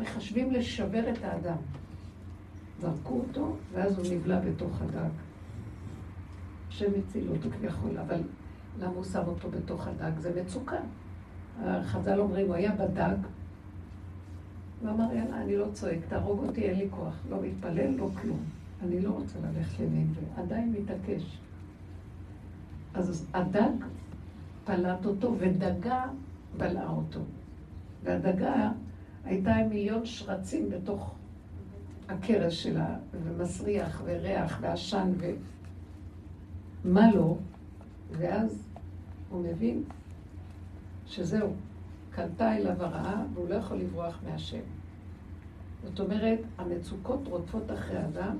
מחשבים 0.00 0.50
לשבר 0.50 1.12
את 1.12 1.24
האדם. 1.24 1.56
זרקו 2.80 3.14
אותו, 3.14 3.56
ואז 3.72 3.98
הוא 3.98 4.06
נבלע 4.14 4.40
בתוך 4.40 4.82
הדג. 4.82 5.10
השם 6.68 6.90
הציל 6.98 7.28
אותו 7.28 7.48
כביכול, 7.50 7.98
אבל 7.98 8.20
למה 8.80 8.92
הוא 8.92 9.04
שם 9.04 9.22
אותו 9.26 9.50
בתוך 9.50 9.86
הדג? 9.86 10.18
זה 10.18 10.42
מצוקה. 10.42 10.76
החז"ל 11.62 12.20
אומרים, 12.20 12.46
הוא 12.46 12.54
היה 12.54 12.72
בדג, 12.74 13.16
ואמר, 14.84 15.12
יאללה, 15.12 15.42
אני 15.42 15.56
לא 15.56 15.66
צועק, 15.72 15.98
תהרוג 16.08 16.46
אותי, 16.46 16.62
אין 16.62 16.78
לי 16.78 16.86
כוח. 16.90 17.14
לא 17.30 17.42
מתפלל, 17.42 17.90
לא 17.96 18.10
כלום. 18.22 18.44
אני 18.82 19.00
לא 19.00 19.10
רוצה 19.10 19.38
ללכת 19.38 19.80
לנינווה, 19.80 20.22
עדיין 20.36 20.72
מתעקש. 20.72 21.38
אז 22.94 23.26
הדג 23.34 23.84
פלט 24.64 25.06
אותו, 25.06 25.34
ודגה 25.38 26.04
בלעה 26.56 26.90
אותו. 26.90 27.20
והדגה 28.02 28.70
הייתה 29.24 29.54
עם 29.54 29.68
מיליון 29.68 30.06
שרצים 30.06 30.70
בתוך 30.70 31.14
הכרס 32.08 32.52
שלה, 32.52 32.96
ומסריח, 33.12 34.02
וריח, 34.04 34.58
ועשן, 34.60 35.12
ומה 36.84 37.14
לא, 37.14 37.36
ואז 38.10 38.68
הוא 39.30 39.44
מבין 39.44 39.82
שזהו, 41.06 41.52
קלטה 42.10 42.56
אליו 42.56 42.82
הרעה, 42.82 43.24
והוא 43.34 43.48
לא 43.48 43.54
יכול 43.54 43.76
לברוח 43.76 44.20
מהשם. 44.24 44.60
זאת 45.84 46.00
אומרת, 46.00 46.38
המצוקות 46.58 47.28
רודפות 47.28 47.70
אחרי 47.70 48.04
אדם 48.04 48.36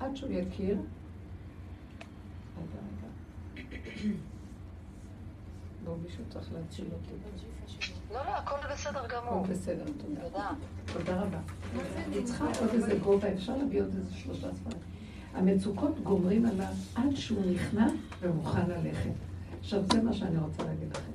עד 0.00 0.16
שהוא 0.16 0.32
יכיר. 0.32 0.76
רגע, 2.56 2.80
רגע. 3.56 4.14
לא, 5.88 5.96
מישהו 6.02 6.24
צריך 6.28 6.52
להציל 6.52 6.84
אותי. 6.92 7.12
לא, 8.12 8.16
לא, 8.16 8.36
הכל 8.36 8.56
בסדר 8.72 9.06
גמור. 9.08 9.44
הכל 9.44 9.52
בסדר, 9.52 9.84
תודה. 9.84 10.50
תודה 10.92 11.20
רבה. 11.20 11.38
אני 12.06 12.24
צריכה 12.24 12.44
עוד 12.60 12.70
איזה 12.74 12.98
גובה, 13.02 13.32
אפשר 13.32 13.56
להביא 13.56 13.82
עוד 13.82 13.94
איזה 13.96 14.14
שלושה 14.14 14.54
ספרים. 14.54 14.78
המצוקות 15.34 16.00
גומרים 16.00 16.46
עליו 16.46 16.72
עד 16.94 17.14
שהוא 17.14 17.52
נכנע 17.52 17.86
ומוכן 18.20 18.70
ללכת. 18.70 19.10
עכשיו, 19.60 19.82
זה 19.92 20.02
מה 20.02 20.12
שאני 20.12 20.38
רוצה 20.38 20.64
להגיד 20.64 20.88
לכם. 20.90 21.12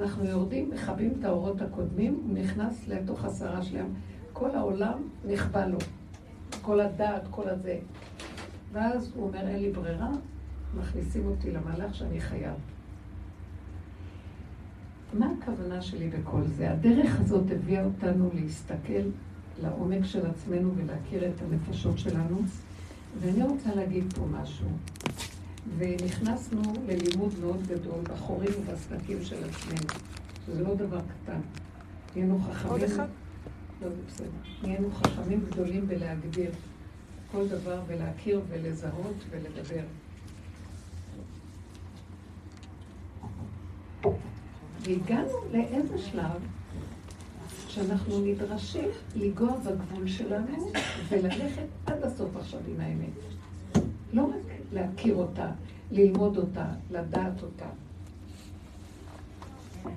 אנחנו 0.00 0.24
יורדים, 0.24 0.70
מכבים 0.70 1.14
את 1.18 1.24
האורות 1.24 1.62
הקודמים, 1.62 2.20
הוא 2.26 2.38
נכנס 2.38 2.88
לתוך 2.88 3.24
הסערה 3.24 3.62
שלהם. 3.62 3.94
כל 4.32 4.54
העולם 4.56 5.02
נכבה 5.24 5.66
לו. 5.66 5.78
כל 6.62 6.80
הדעת, 6.80 7.22
כל 7.30 7.48
הזה. 7.48 7.78
ואז 8.72 9.12
הוא 9.14 9.26
אומר, 9.26 9.48
אין 9.48 9.58
לי 9.58 9.70
ברירה, 9.70 10.10
מכניסים 10.78 11.26
אותי 11.26 11.50
למהלך 11.50 11.94
שאני 11.94 12.20
חייב. 12.20 12.54
מה 15.12 15.32
הכוונה 15.38 15.82
שלי 15.82 16.08
בכל 16.08 16.42
זה? 16.56 16.70
הדרך 16.70 17.20
הזאת 17.20 17.44
הביאה 17.50 17.84
אותנו 17.84 18.30
להסתכל 18.34 19.02
לעומק 19.62 20.04
של 20.04 20.26
עצמנו 20.26 20.72
ולהכיר 20.76 21.28
את 21.28 21.34
הנפשות 21.42 21.98
שלנו. 21.98 22.42
ואני 23.20 23.42
רוצה 23.42 23.74
להגיד 23.74 24.04
פה 24.14 24.26
משהו. 24.30 24.68
ונכנסנו 25.78 26.62
ללימוד 26.86 27.32
מאוד 27.40 27.66
גדול 27.66 28.00
בחורים 28.02 28.50
ובסדקים 28.60 29.22
של 29.22 29.36
עצמנו, 29.44 30.00
שזה 30.46 30.64
לא 30.64 30.74
דבר 30.74 31.00
קטן. 31.00 31.40
נהיינו 32.16 32.38
חכמים... 32.38 32.72
עוד 32.72 32.82
אחד? 32.82 33.06
לא, 33.82 33.88
זה 33.88 33.94
בסדר. 34.08 34.28
נהיינו 34.62 34.90
חכמים 34.90 35.44
גדולים 35.50 35.88
בלהגדיר 35.88 36.50
כל 37.32 37.48
דבר 37.48 37.80
ולהכיר 37.86 38.40
ולזהות 38.48 39.16
ולדבר. 39.30 39.84
והגענו 44.80 45.32
לאיזה 45.52 45.98
שלב 45.98 46.40
שאנחנו 47.68 48.20
נדרשים 48.20 48.88
לנגוע 49.16 49.56
בגבול 49.56 50.08
שלנו 50.08 50.72
וללכת 51.08 51.66
עד 51.86 52.02
הסוף 52.04 52.36
עכשיו 52.36 52.60
עם 52.68 52.80
האמת. 52.80 53.84
לא 54.12 54.22
רק 54.22 54.52
להכיר 54.72 55.14
אותה, 55.14 55.50
ללמוד 55.90 56.36
אותה, 56.36 56.66
לדעת 56.90 57.42
אותה. 57.42 57.66
לא. 59.84 59.90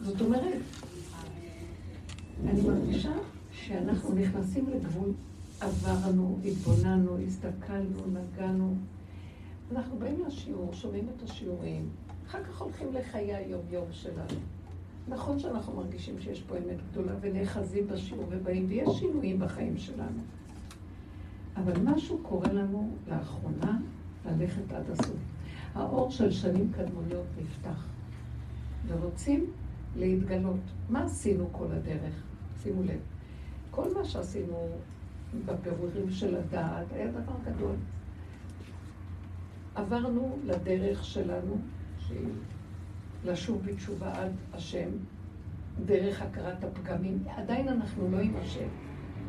זאת 0.00 0.20
אומרת, 0.20 0.60
אני 2.46 2.60
מרגישה 2.62 3.12
שאנחנו 3.52 4.14
נכנסים 4.14 4.70
לגבול, 4.74 5.12
עברנו, 5.62 6.38
התבוננו, 6.44 7.18
הסתכלנו, 7.18 7.98
נגענו. 8.06 8.74
אנחנו 9.72 9.98
באים 9.98 10.24
לשיעור, 10.26 10.72
שומעים 10.72 11.08
את 11.16 11.22
השיעורים, 11.22 11.88
אחר 12.26 12.44
כך 12.44 12.60
הולכים 12.60 12.92
לחיי 12.92 13.34
היום-יום 13.34 13.84
שלנו. 13.90 14.40
נכון 15.08 15.38
שאנחנו 15.38 15.76
מרגישים 15.76 16.20
שיש 16.20 16.42
פה 16.42 16.56
אמת 16.58 16.76
גדולה 16.90 17.12
ונאחזים 17.20 17.86
בשיעור 17.86 18.24
ובאים, 18.30 18.66
ויש 18.68 18.88
שינויים 18.98 19.38
בחיים 19.38 19.78
שלנו. 19.78 20.20
אבל 21.56 21.72
משהו 21.84 22.18
קורה 22.22 22.52
לנו 22.52 22.90
לאחרונה 23.08 23.78
ללכת 24.26 24.72
עד 24.72 24.90
הסוף. 24.90 25.16
האור 25.74 26.10
של 26.10 26.30
שנים 26.30 26.72
קדמוניות 26.72 27.26
נפתח, 27.42 27.86
ורוצים 28.86 29.50
להתגלות. 29.96 30.60
מה 30.88 31.04
עשינו 31.04 31.48
כל 31.52 31.66
הדרך? 31.72 32.22
שימו 32.62 32.82
לב. 32.82 33.00
כל 33.70 33.94
מה 33.94 34.04
שעשינו 34.04 34.68
בפירורים 35.46 36.10
של 36.10 36.36
הדעת 36.36 36.92
היה 36.92 37.10
דבר 37.10 37.32
גדול. 37.44 37.76
עברנו 39.74 40.38
לדרך 40.44 41.04
שלנו, 41.04 41.56
לשוב 43.24 43.62
בתשובה 43.64 44.12
עד 44.12 44.32
השם, 44.52 44.88
דרך 45.84 46.22
הכרת 46.22 46.64
הפגמים. 46.64 47.24
עדיין 47.36 47.68
אנחנו 47.68 48.10
לא 48.10 48.18
עם 48.18 48.36
השם. 48.36 48.68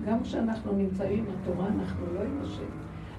גם 0.05 0.24
כשאנחנו 0.24 0.72
נמצאים 0.72 1.25
עם 1.25 1.36
התורה, 1.41 1.67
אנחנו 1.67 2.13
לא 2.13 2.19
עם 2.19 2.41
השם. 2.41 2.69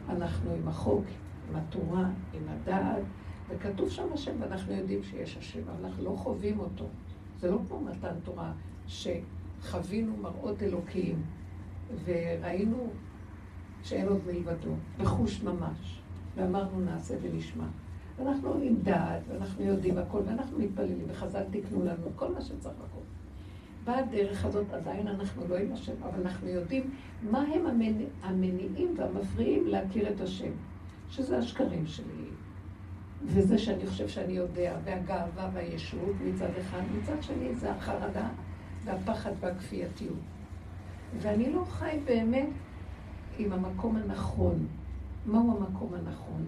אנחנו 0.08 0.52
עם 0.52 0.68
החוק, 0.68 1.04
עם 1.48 1.56
התורה, 1.56 2.08
עם 2.34 2.42
הדעת, 2.48 3.02
וכתוב 3.48 3.90
שם 3.90 4.12
השם, 4.12 4.32
ואנחנו 4.40 4.72
יודעים 4.72 5.02
שיש 5.02 5.36
השם, 5.36 5.60
אבל 5.68 5.84
אנחנו 5.84 6.04
לא 6.04 6.10
חווים 6.10 6.60
אותו. 6.60 6.86
זה 7.38 7.50
לא 7.50 7.58
כמו 7.68 7.80
מתן 7.80 8.14
תורה, 8.24 8.52
שחווינו 8.86 10.16
מראות 10.16 10.62
אלוקיים, 10.62 11.22
וראינו 12.04 12.90
שאין 13.82 14.08
עוד 14.08 14.20
מלבדו, 14.26 14.74
בחוש 14.98 15.42
ממש, 15.42 16.02
ואמרנו 16.36 16.80
נעשה 16.80 17.14
ונשמע. 17.22 17.64
ואנחנו 18.18 18.54
עם 18.62 18.74
דעת, 18.82 19.20
ואנחנו 19.28 19.64
יודעים 19.64 19.98
הכל, 19.98 20.20
ואנחנו 20.26 20.58
מתפללים, 20.58 21.04
וחז"ל 21.08 21.42
תקנו 21.50 21.84
לנו 21.84 22.06
כל 22.16 22.32
מה 22.32 22.40
שצריך 22.40 22.74
לקום. 22.84 23.02
בדרך 23.84 24.44
הזאת 24.44 24.72
עדיין 24.72 25.08
אנחנו 25.08 25.42
לא 25.48 25.56
עם 25.56 25.72
השם, 25.72 25.92
אבל 26.02 26.20
אנחנו 26.20 26.48
יודעים 26.48 26.90
מה 27.22 27.40
הם 27.40 27.66
המניע, 27.66 28.06
המניעים 28.22 28.94
והמפריעים 28.96 29.66
להכיר 29.66 30.08
את 30.12 30.20
השם, 30.20 30.52
שזה 31.10 31.38
השקרים 31.38 31.86
שלי, 31.86 32.24
וזה 33.24 33.58
שאני 33.58 33.86
חושב 33.86 34.08
שאני 34.08 34.32
יודע, 34.32 34.76
והגאווה 34.84 35.50
והישות 35.52 36.14
מצד 36.24 36.50
אחד, 36.60 36.80
מצד 36.98 37.22
שני 37.22 37.54
זה 37.54 37.72
החרדה 37.72 38.28
והפחד 38.84 39.30
והכפייתיות. 39.40 40.33
ואני 41.20 41.52
לא 41.52 41.64
חי 41.64 41.98
באמת 42.04 42.48
עם 43.38 43.52
המקום 43.52 43.96
הנכון. 43.96 44.66
מהו 45.26 45.56
המקום 45.56 45.94
הנכון? 45.94 46.44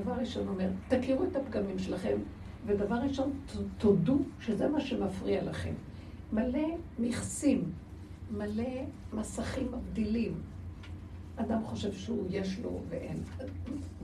דבר 0.00 0.12
ראשון 0.12 0.48
אומר, 0.48 0.70
תכירו 0.88 1.24
את 1.24 1.36
הפגמים 1.36 1.78
שלכם, 1.78 2.16
ודבר 2.66 2.94
ראשון, 2.94 3.30
תודו 3.78 4.18
שזה 4.40 4.68
מה 4.68 4.80
שמפריע 4.80 5.44
לכם. 5.44 5.72
מלא 6.32 6.68
מכסים, 6.98 7.72
מלא 8.30 8.84
מסכים 9.12 9.68
מבדילים. 9.72 10.34
אדם 11.36 11.64
חושב 11.64 11.92
שהוא 11.92 12.26
יש 12.30 12.60
לו 12.60 12.80
ואין. 12.88 13.22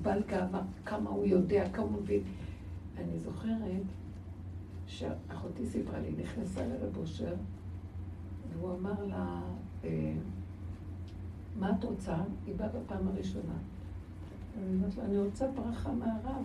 בעל 0.03 0.23
גאווה, 0.29 0.63
כמה 0.85 1.11
הוא 1.11 1.27
יודע, 1.27 1.69
כמה 1.73 1.85
הוא 1.85 1.93
מבין. 2.03 2.23
אני 2.99 3.19
זוכרת 3.19 3.83
שאחותי 4.87 5.67
סיפרה 5.67 5.99
לי, 5.99 6.23
נכנסה 6.23 6.67
לרב 6.67 6.97
אושר, 6.97 7.35
והוא 8.53 8.75
אמר 8.79 9.05
לה, 9.05 9.41
מה 11.59 11.71
את 11.79 11.85
רוצה? 11.85 12.17
היא 12.47 12.55
באה 12.57 12.69
בפעם 12.69 13.09
הראשונה. 13.09 13.55
אני 14.59 14.75
אומרת 14.75 14.99
רוצה 15.19 15.47
ברכה 15.51 15.93
מהרב, 15.93 16.45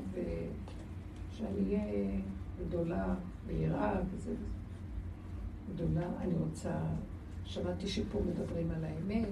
שאני 1.32 1.76
אהיה 1.76 2.22
גדולה 2.67 3.15
ויראה 3.48 3.94
וזה 4.13 4.32
וזה. 4.32 4.36
גדולה, 5.76 6.08
אני 6.22 6.34
רוצה, 6.34 6.80
שמעתי 7.46 7.88
שפה 7.88 8.20
מדברים 8.30 8.72
על 8.72 8.84
האמת. 8.86 9.28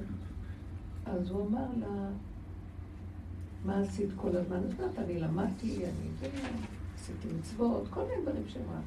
אז 1.05 1.29
הוא 1.29 1.47
אמר 1.47 1.65
לה, 1.79 2.09
מה 3.65 3.79
עשית 3.79 4.09
כל 4.15 4.35
הזמן? 4.35 4.57
אז 4.57 4.71
יודעת, 4.79 4.99
אני 4.99 5.19
למדתי, 5.19 5.85
אני 5.85 6.29
עשיתי 6.95 7.27
מצוות, 7.39 7.87
כל 7.89 8.01
מיני 8.01 8.21
דברים 8.21 8.43
שאמרה. 8.47 8.79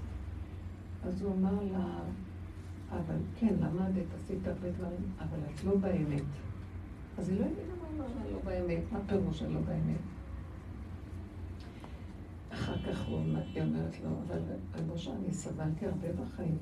אז 1.04 1.22
הוא 1.22 1.32
אמר 1.32 1.62
לה, 1.72 2.00
אבל 2.92 3.16
כן, 3.38 3.54
למדת, 3.60 4.06
עשית 4.14 4.46
הרבה 4.46 4.70
דברים, 4.70 5.12
אבל 5.18 5.38
את 5.54 5.64
לא 5.64 5.76
באמת. 5.76 6.22
אז 7.18 7.28
היא 7.28 7.38
לא 7.40 7.44
הבינה 7.44 7.74
מה 7.80 7.88
אמר 7.96 8.14
לה 8.24 8.30
לא 8.30 8.38
באמת, 8.44 8.92
מה 8.92 8.98
פירוש 9.06 9.42
הלא 9.42 9.60
באמת? 9.60 10.00
אחר 12.52 12.76
כך 12.82 13.08
היא 13.08 13.62
אומרת 13.62 14.00
לו, 14.04 14.10
אבל 14.26 14.40
רבושה, 14.74 15.10
אני 15.12 15.34
סבלתי 15.34 15.86
הרבה 15.86 16.08
בחיים. 16.12 16.58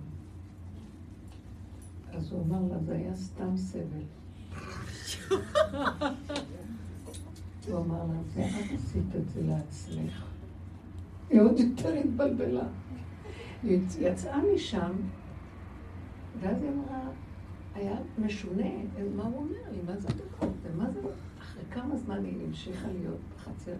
אז 2.13 2.33
הוא 2.33 2.43
אמר 2.45 2.61
לה, 2.73 2.79
זה 2.79 2.95
היה 2.97 3.15
סתם 3.15 3.57
סבל. 3.57 4.05
הוא 7.69 7.79
אמר 7.79 8.05
לה, 8.07 8.21
ואל 8.35 8.75
עשית 8.75 9.17
את 9.17 9.29
זה 9.29 9.43
לעצמך. 9.43 10.25
היא 11.31 11.41
עוד 11.41 11.59
יותר 11.59 11.93
התבלבלה. 11.93 12.67
היא 13.63 13.81
יצאה 14.01 14.39
משם, 14.55 14.93
ואז 16.41 16.63
היא 16.63 16.71
אמרה, 16.71 17.01
היה 17.75 17.97
משונה, 18.19 18.71
מה 19.17 19.23
הוא 19.23 19.37
אומר 19.37 19.71
לי, 19.73 19.79
מה 19.87 19.97
זה 19.97 20.09
הדבר 20.09 20.47
הזה, 20.47 20.77
מה 20.77 20.91
זה, 20.91 21.01
אחרי 21.41 21.63
כמה 21.71 21.97
זמן 21.97 22.25
היא 22.25 22.47
המשיכה 22.47 22.89
להיות 22.89 23.19
בחצר. 23.37 23.75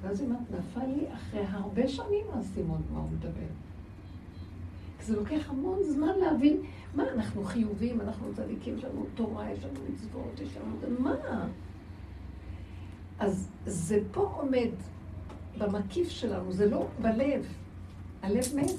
ואז 0.00 0.20
היא 0.20 0.28
אומרת, 0.28 0.50
נפל 0.50 0.86
לי 0.86 1.14
אחרי 1.14 1.40
הרבה 1.48 1.88
שנים 1.88 2.26
האסימון 2.32 2.82
מה 2.92 2.98
הוא 2.98 3.10
מדבר. 3.10 3.46
זה 5.02 5.16
לוקח 5.16 5.50
המון 5.50 5.78
זמן 5.82 6.18
להבין 6.18 6.62
מה, 6.94 7.02
אנחנו 7.14 7.44
חיובים, 7.44 8.00
אנחנו 8.00 8.34
צדיקים, 8.34 8.78
יש 8.78 8.84
לנו 8.84 9.06
תורה, 9.14 9.52
יש 9.52 9.64
לנו 9.64 9.80
מצוות, 9.92 10.40
יש 10.40 10.56
לנו... 10.56 10.98
מה? 10.98 11.46
אז 13.18 13.48
זה 13.66 14.00
פה 14.12 14.34
עומד 14.36 14.70
במקיף 15.58 16.08
שלנו, 16.08 16.52
זה 16.52 16.70
לא 16.70 16.86
בלב. 17.02 17.46
הלב 18.22 18.44
מת, 18.56 18.70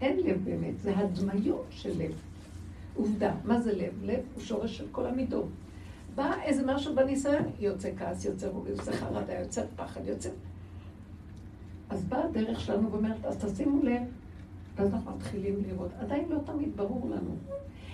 אין 0.00 0.20
לב 0.20 0.44
באמת, 0.44 0.80
זה 0.80 0.98
הדמיות 0.98 1.66
של 1.70 1.98
לב. 1.98 2.29
עובדה, 2.94 3.34
מה 3.44 3.60
זה 3.60 3.72
לב? 3.72 3.92
לב 4.02 4.20
הוא 4.34 4.42
שורש 4.42 4.78
של 4.78 4.86
כל 4.92 5.06
המידות. 5.06 5.48
בא 6.14 6.32
איזה 6.42 6.74
משהו 6.74 6.94
בניסיון, 6.94 7.42
יוצא 7.60 7.90
כעס, 7.98 8.24
יוצא 8.24 8.48
רובי, 8.48 8.70
יוצא 8.70 8.92
חרדה, 8.92 9.32
יוצא 9.32 9.62
פחד, 9.76 10.06
יוצא... 10.06 10.30
אז 11.90 12.04
באה 12.04 12.24
הדרך 12.24 12.60
שלנו 12.60 12.92
ואומרת, 12.92 13.24
אז 13.24 13.44
תשימו 13.44 13.82
לב, 13.82 14.02
ואז 14.76 14.94
אנחנו 14.94 15.16
מתחילים 15.16 15.62
לראות. 15.68 15.90
עדיין 16.00 16.28
לא 16.28 16.38
תמיד 16.46 16.76
ברור 16.76 17.10
לנו. 17.10 17.30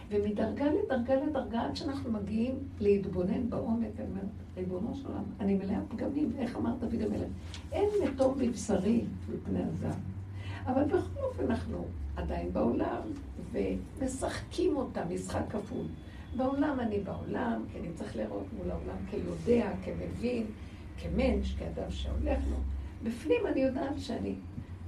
ומדרגה 0.09 0.65
לדרגה 0.71 1.15
לדרגה, 1.15 1.63
עד 1.63 1.77
שאנחנו 1.77 2.13
מגיעים 2.13 2.55
להתבונן 2.81 3.51
בעומק, 3.51 3.89
אני 3.99 4.07
אומרת, 4.11 4.25
ריבונו 4.57 4.95
של 4.95 5.07
עולם, 5.07 5.25
אני 5.41 5.55
מלאה 5.55 5.81
פגמים, 5.89 6.33
איך 6.39 6.57
אמר 6.57 6.75
דוד 6.81 7.03
המלך? 7.03 7.29
אין 7.73 7.89
מתום 8.05 8.39
בבשרי 8.39 9.05
מפני 9.35 9.63
הזעם. 9.63 10.15
אבל 10.66 10.85
בכל 10.85 11.20
אופן 11.22 11.44
אנחנו 11.50 11.87
עדיין 12.16 12.52
בעולם, 12.52 13.00
ומשחקים 13.52 14.76
אותה 14.76 15.05
משחק 15.05 15.42
כפול. 15.50 15.87
בעולם 16.37 16.81
אני 16.81 17.00
בעולם, 17.00 17.62
כי 17.72 17.79
אני 17.79 17.88
צריך 17.94 18.16
לראות 18.16 18.46
מול 18.57 18.70
העולם 18.70 18.96
כיודע, 19.11 19.70
כמבין, 19.85 20.46
כמנש, 20.98 21.55
כאדם 21.55 21.90
שהולך 21.90 22.38
לו. 22.50 22.57
בפנים 23.02 23.46
אני 23.46 23.61
יודעת 23.61 23.98
שאני, 23.98 24.35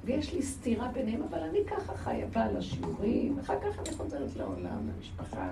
ויש 0.05 0.35
לי 0.35 0.43
סתירה 0.43 0.89
ביניהם, 0.89 1.23
אבל 1.23 1.39
אני 1.39 1.59
ככה 1.67 1.97
חיה, 1.97 2.27
באה 2.27 2.53
לשיעורים, 2.53 3.39
אחר 3.39 3.55
כך 3.61 3.79
אני 3.79 3.97
חוזרת 3.97 4.37
לעולם, 4.37 4.89
למשפחה, 4.89 5.51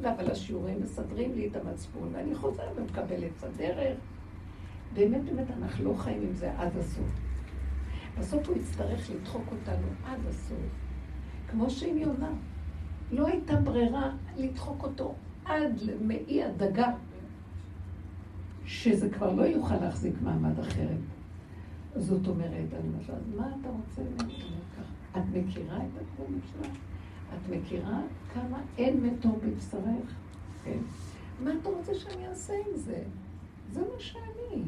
אבל 0.00 0.30
השיעורים 0.30 0.82
מסדרים 0.82 1.32
לי 1.34 1.48
את 1.48 1.56
המצפון, 1.56 2.08
ואני 2.12 2.34
חוזרת 2.34 2.72
ומקבלת 2.76 3.30
את 3.38 3.44
הדרך. 3.44 3.98
באמת, 4.94 5.24
באמת, 5.24 5.46
אנחנו 5.62 5.84
לא 5.84 5.94
חיים 5.94 6.22
עם 6.22 6.34
זה 6.34 6.52
עד 6.58 6.76
הסוף. 6.76 7.31
בסוף 8.18 8.48
הוא 8.48 8.56
יצטרך 8.56 9.10
לדחוק 9.10 9.44
אותנו 9.52 9.86
עד 10.04 10.18
הסוף, 10.28 10.58
כמו 11.50 11.70
שעם 11.70 11.98
יונה. 11.98 12.30
לא 13.12 13.26
הייתה 13.26 13.56
ברירה 13.56 14.10
לדחוק 14.36 14.82
אותו 14.82 15.14
עד 15.44 15.80
למעי 15.80 16.44
הדגה, 16.44 16.92
שזה 18.64 19.10
כבר 19.10 19.34
לא 19.34 19.42
יוכל 19.42 19.76
להחזיק 19.76 20.14
מעמד 20.22 20.58
אחרת. 20.58 20.98
זאת 21.96 22.28
אומרת, 22.28 22.50
אני 22.50 22.88
אומרת 22.88 23.08
לה, 23.08 23.14
מה 23.36 23.56
אתה 23.60 23.68
רוצה 23.68 24.02
ממני? 24.02 24.42
את 25.16 25.22
מכירה 25.32 25.76
את 25.76 26.00
הגבול 26.00 26.38
שלה? 26.52 26.68
את 27.34 27.48
מכירה 27.50 28.00
כמה 28.34 28.60
אין 28.78 29.06
מתום 29.06 29.38
בבשרך? 29.42 30.14
כן. 30.64 30.78
מה 31.44 31.50
אתה 31.60 31.68
רוצה 31.68 31.94
שאני 31.94 32.28
אעשה 32.28 32.52
עם 32.52 32.76
זה? 32.76 33.02
זה 33.72 33.80
מה 33.80 34.00
שאני. 34.00 34.62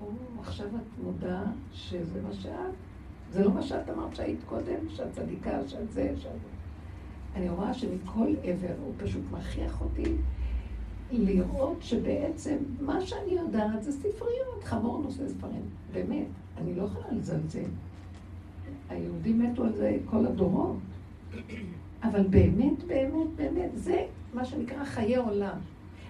או, 0.00 0.06
עכשיו 0.40 0.66
את 0.66 1.04
מודה 1.04 1.42
שזה 1.72 2.22
מה 2.22 2.32
שאת? 2.32 2.52
זה 3.30 3.44
לא 3.44 3.50
מה 3.50 3.62
שאת 3.62 3.90
אמרת 3.90 4.16
שהיית 4.16 4.40
קודם, 4.46 4.88
שאת 4.88 5.12
צדיקה, 5.12 5.68
שאת 5.68 5.92
זה, 5.92 6.14
שאת... 6.16 6.30
אני 7.36 7.48
רואה 7.48 7.74
שמכל 7.74 8.34
עבר 8.42 8.74
הוא 8.84 8.92
פשוט 8.96 9.22
מכריח 9.30 9.80
אותי 9.80 10.12
לראות 11.12 11.76
שבעצם 11.80 12.56
מה 12.80 13.00
שאני 13.00 13.32
יודעת 13.32 13.82
זה 13.82 13.92
ספריות, 13.92 14.64
חמור 14.64 15.02
נושא 15.02 15.28
ספרים. 15.28 15.62
באמת, 15.92 16.26
אני 16.58 16.74
לא 16.74 16.82
יכולה 16.82 17.06
לזלזל. 17.12 17.68
היהודים 18.88 19.38
מתו 19.38 19.64
על 19.64 19.72
זה 19.72 19.98
כל 20.10 20.26
הדורות. 20.26 20.76
אבל 22.02 22.26
באמת, 22.30 22.84
באמת, 22.86 23.26
באמת, 23.36 23.70
זה 23.74 24.06
מה 24.34 24.44
שנקרא 24.44 24.84
חיי 24.84 25.16
עולם. 25.16 25.58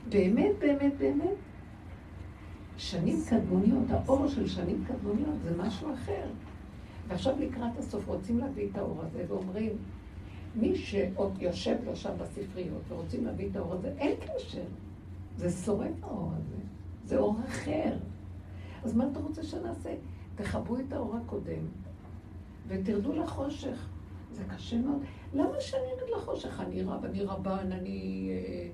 באמת, 0.08 0.52
באמת, 0.58 0.92
באמת, 0.98 1.34
שנים 2.78 3.16
קדמוניות, 3.28 3.90
האור 3.90 4.28
של 4.28 4.48
שנים 4.48 4.84
קדמוניות 4.88 5.34
זה 5.44 5.56
משהו 5.56 5.94
אחר. 5.94 6.26
ועכשיו 7.08 7.34
לקראת 7.38 7.78
הסוף 7.78 8.08
רוצים 8.08 8.38
להביא 8.38 8.68
את 8.70 8.78
האור 8.78 9.02
הזה 9.02 9.24
ואומרים, 9.28 9.72
מי 10.54 10.76
שעוד 10.76 11.42
יושב 11.42 11.76
לו 11.84 11.96
שם 11.96 12.12
בספריות 12.18 12.82
ורוצים 12.88 13.24
להביא 13.24 13.48
את 13.50 13.56
האור 13.56 13.74
הזה, 13.74 13.94
אין 13.98 14.16
קשר. 14.20 14.64
זה 15.36 15.50
שורף 15.50 16.02
האור 16.02 16.30
הזה, 16.36 16.56
זה 17.04 17.18
אור 17.18 17.36
אחר. 17.48 17.96
אז 18.84 18.94
מה 18.94 19.08
אתה 19.12 19.20
רוצה 19.20 19.42
שנעשה? 19.42 19.94
תכבו 20.34 20.78
את 20.78 20.92
האור 20.92 21.16
הקודם 21.16 21.66
ותרדו 22.68 23.12
לחושך. 23.12 23.88
זה 24.32 24.44
קשה 24.44 24.78
מאוד. 24.78 25.02
למה 25.34 25.60
שאני 25.60 25.82
ארד 25.82 26.10
לחושך? 26.16 26.60
אני 26.60 26.82
רב, 26.82 27.04
אני 27.04 27.22
רבן, 27.22 27.72
אני, 27.72 28.28
אה, 28.30 28.68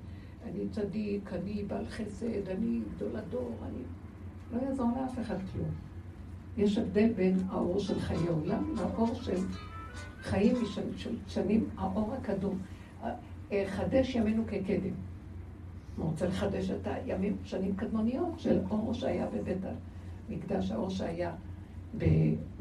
אני 0.45 0.69
צדיק, 0.71 1.33
אני 1.33 1.63
בעל 1.67 1.85
חסד, 1.85 2.49
אני 2.49 2.81
גדול 2.95 3.15
הדור, 3.15 3.51
אני... 3.63 3.79
לא 4.53 4.67
יעזור 4.67 4.91
לאף 5.01 5.19
אחד 5.19 5.37
כלום. 5.53 5.69
יש 6.57 6.77
הבדל 6.77 7.13
בין 7.13 7.39
האור 7.49 7.79
של 7.79 7.99
חיי 7.99 8.27
עולם 8.27 8.75
לאור 8.75 9.13
של 9.13 9.37
חיים 10.21 10.55
של 10.97 11.15
שנים, 11.27 11.69
האור 11.77 12.13
הקדום. 12.13 12.57
אה, 13.03 13.13
חדש 13.67 14.15
ימינו 14.15 14.43
כקדם. 14.47 14.93
הוא 15.97 16.05
רוצה 16.05 16.27
לחדש 16.27 16.69
את 16.69 16.87
הימים, 16.87 17.37
שנים 17.43 17.75
קדמוניות 17.75 18.39
של 18.39 18.59
אור 18.69 18.93
שהיה 18.93 19.27
בבית 19.27 19.57
המקדש, 20.29 20.71
האור 20.71 20.89
שהיה 20.89 21.31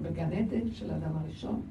בגן 0.03 0.33
עדן 0.33 0.71
של 0.73 0.91
האדם 0.91 1.17
הראשון. 1.17 1.63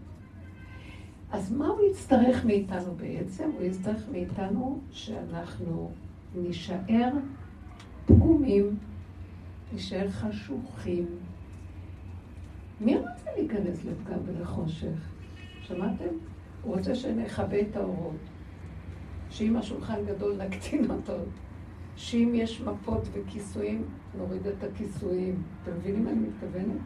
אז 1.32 1.52
מה 1.52 1.68
הוא 1.68 1.82
יצטרך 1.92 2.46
מאיתנו 2.46 2.96
בעצם? 2.96 3.52
הוא 3.58 3.64
יצטרך 3.64 4.10
מאיתנו 4.12 4.80
שאנחנו 4.92 5.92
נישאר 6.36 7.10
פגומים, 8.06 8.78
נישאר 9.74 10.10
חשוכים. 10.10 11.06
מי 12.82 12.98
רוצה 12.98 13.32
להיכנס 13.38 13.86
לפגם 13.86 14.20
ולחושך? 14.26 15.10
שמעתם? 15.62 16.10
הוא 16.64 16.76
רוצה 16.76 16.96
שנכבה 16.96 17.62
את 17.62 17.76
האורות. 17.76 18.16
שאם 19.30 19.58
השולחן 19.58 20.06
גדול 20.06 20.38
נקטין 20.38 20.92
אותו. 20.92 21.14
שאם 21.96 22.32
יש 22.36 22.62
מפות 22.62 23.08
וכיסויים, 23.12 23.84
נוריד 24.18 24.48
את 24.48 24.64
הכיסויים. 24.64 25.44
אתם 25.64 25.72
מבינים 25.78 26.04
מה 26.04 26.12
אני 26.12 26.20
מתכוונת? 26.20 26.82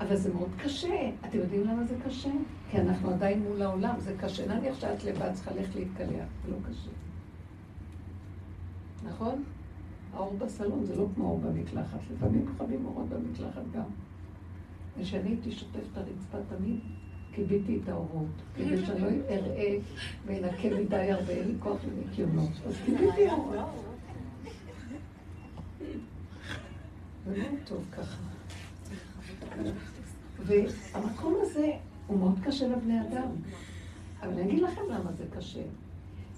אבל 0.00 0.16
זה 0.16 0.34
מאוד 0.34 0.50
קשה. 0.64 1.10
אתם 1.28 1.38
יודעים 1.38 1.66
למה 1.66 1.84
זה 1.84 1.94
קשה? 2.06 2.30
כי 2.70 2.78
אנחנו 2.78 3.10
עדיין 3.10 3.42
מול 3.42 3.62
העולם, 3.62 3.94
זה 3.98 4.14
קשה. 4.20 4.54
נניח 4.54 4.80
שאת 4.80 5.04
לבד 5.04 5.32
צריכה 5.32 5.50
ללכת 5.54 5.74
להתקלח, 5.74 6.26
זה 6.44 6.50
לא 6.50 6.56
קשה. 6.68 6.90
נכון? 9.04 9.42
האור 10.14 10.36
בסלון 10.38 10.84
זה 10.84 10.96
לא 10.96 11.06
כמו 11.14 11.24
אור 11.24 11.40
במקלחת. 11.40 11.98
לפעמים 12.12 12.46
כוכבים 12.46 12.86
אורות 12.86 13.08
במקלחת 13.08 13.62
גם. 13.74 13.84
ושאני 14.98 15.28
הייתי 15.28 15.52
שוטף 15.52 15.80
את 15.92 15.96
הרצפה 15.96 16.56
תמיד, 16.56 16.80
כיביתי 17.32 17.80
את 17.84 17.88
האורות, 17.88 18.26
כדי 18.54 18.86
שאני 18.86 19.00
לא 19.00 19.08
אראה 19.28 19.78
וינקה 20.26 20.68
מדי 20.78 21.12
הרבה, 21.12 21.32
אין 21.32 21.48
לי 21.48 21.54
כוח 21.58 21.76
לניקיונות. 21.84 22.50
אז 22.66 22.76
כיביתי 22.84 23.30
אורות. 23.30 23.84
זה 27.26 27.36
מאוד 27.38 27.60
טוב 27.64 27.84
ככה. 27.92 28.35
והמקום 30.38 31.34
הזה 31.40 31.72
הוא 32.06 32.18
מאוד 32.18 32.38
קשה 32.44 32.68
לבני 32.68 33.00
אדם. 33.00 33.28
אבל 34.22 34.32
אני 34.32 34.42
אגיד 34.42 34.62
לכם 34.62 34.82
למה 34.90 35.12
זה 35.12 35.24
קשה. 35.36 35.62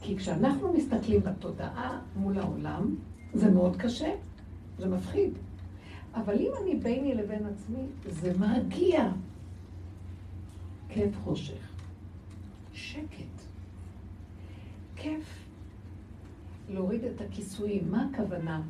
כי 0.01 0.17
כשאנחנו 0.17 0.73
מסתכלים 0.73 1.21
בתודעה 1.21 2.01
מול 2.17 2.39
העולם, 2.39 2.95
זה 3.35 3.51
מאוד 3.51 3.77
קשה, 3.77 4.15
זה 4.79 4.89
מפחיד. 4.89 5.31
אבל 6.15 6.35
אם 6.35 6.51
אני 6.63 6.77
ביני 6.77 7.15
לבין 7.15 7.47
עצמי, 7.47 7.83
זה 8.09 8.39
מרגיע. 8.39 9.11
כיף 10.89 11.17
חושך. 11.25 11.69
שקט. 12.73 13.43
כיף. 14.97 15.25
להוריד 16.69 17.05
את 17.05 17.21
הכיסויים. 17.21 17.91
מה 17.91 18.09
הכוונה? 18.13 18.63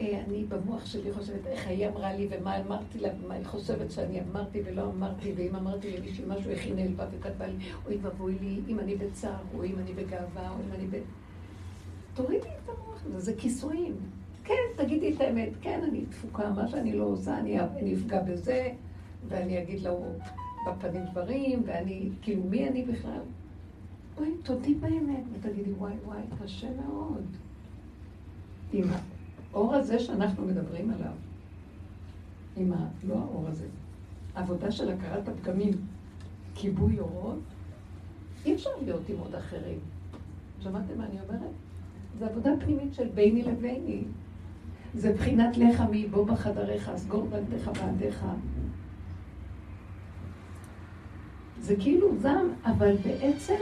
אה, 0.00 0.22
אני 0.26 0.44
במוח 0.44 0.86
שלי 0.86 1.12
חושבת 1.12 1.46
איך 1.46 1.66
היא 1.66 1.88
אמרה 1.88 2.12
לי 2.12 2.28
ומה 2.30 2.60
אמרתי 2.60 2.98
לה 2.98 3.08
ומה 3.20 3.34
היא 3.34 3.44
חושבת 3.44 3.90
שאני 3.90 4.20
אמרתי 4.20 4.62
ולא 4.64 4.82
אמרתי 4.82 5.32
ואם 5.36 5.56
אמרתי 5.56 5.96
למישהי 5.96 6.24
משהו 6.28 6.50
איך 6.50 6.64
היא 6.64 6.74
נעלבה 6.74 7.06
וכתבה 7.10 7.46
לי 7.46 7.54
אוי 7.86 7.98
ואבוי 8.02 8.36
לי 8.40 8.60
אם 8.68 8.80
אני 8.80 8.96
בצער 8.96 9.42
או 9.54 9.64
אם 9.64 9.78
אני 9.78 9.92
בגאווה 9.92 10.50
או 10.50 10.54
אם 10.54 10.72
אני 10.74 10.86
ב... 10.86 11.00
תורידי 12.14 12.48
את 12.48 12.68
המוח 12.68 13.02
הזה, 13.06 13.20
זה 13.20 13.34
כיסויים. 13.38 13.96
כן, 14.44 14.54
תגידי 14.76 15.14
את 15.14 15.20
האמת, 15.20 15.48
כן, 15.60 15.80
אני 15.88 16.06
תפוקה, 16.06 16.50
מה 16.50 16.68
שאני 16.68 16.92
לא 16.92 17.04
עושה, 17.04 17.38
אני, 17.38 17.58
אפגע 17.94 18.22
בזה 18.22 18.68
ואני 19.28 19.62
אגיד 19.62 19.80
לו 19.80 20.04
בפנים 20.66 21.04
דברים 21.12 21.62
ואני, 21.66 22.10
כאילו 22.22 22.42
מי 22.44 22.68
אני 22.68 22.82
בכלל? 22.82 23.20
אוי, 24.18 24.34
תודי 24.42 24.74
באמת 24.74 25.24
ותגידי 25.32 25.72
וואי 25.72 25.92
וואי, 26.04 26.20
קשה 26.42 26.68
מאוד. 26.70 27.24
האור 29.56 29.74
הזה 29.74 29.98
שאנחנו 29.98 30.46
מדברים 30.46 30.90
עליו, 30.90 31.12
עם 32.56 32.72
ה... 32.72 32.76
לא 33.08 33.14
האור 33.14 33.44
הזה, 33.48 33.66
העבודה 34.34 34.70
של 34.70 34.90
הכרת 34.90 35.28
הפגמים, 35.28 35.72
כיבוי 36.54 37.00
אורות, 37.00 37.38
אי 38.44 38.54
אפשר 38.54 38.70
להיות 38.82 39.08
עם 39.08 39.16
עוד 39.18 39.34
אחרים. 39.34 39.78
שמעתם 40.60 40.98
מה 40.98 41.04
אני 41.06 41.20
אומרת? 41.20 41.50
זו 42.18 42.24
עבודה 42.24 42.50
פנימית 42.60 42.94
של 42.94 43.08
ביני 43.08 43.42
לביני. 43.42 44.02
זה 44.94 45.12
בחינת 45.12 45.56
לך 45.56 45.80
מי 45.90 46.06
בוא 46.06 46.26
בחדריך, 46.26 46.90
סגור 46.96 47.26
בנתך 47.26 47.70
בעדיך. 47.80 48.24
זה 51.60 51.76
כאילו 51.76 52.16
זעם, 52.18 52.48
אבל 52.64 52.96
בעצם, 52.96 53.58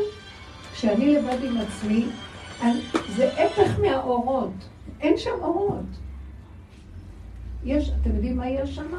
כשאני 0.73 1.15
לבד 1.15 1.39
עם 1.45 1.57
עצמי, 1.57 2.07
זה 3.17 3.31
הפך 3.45 3.79
מהאורות. 3.81 4.74
אין 5.05 5.19
שם 5.19 5.39
אורות. 5.43 5.85
יש, 7.65 7.91
אתם 8.01 8.15
יודעים 8.15 8.37
מה 8.37 8.49
יש 8.49 8.75
שם? 8.75 8.91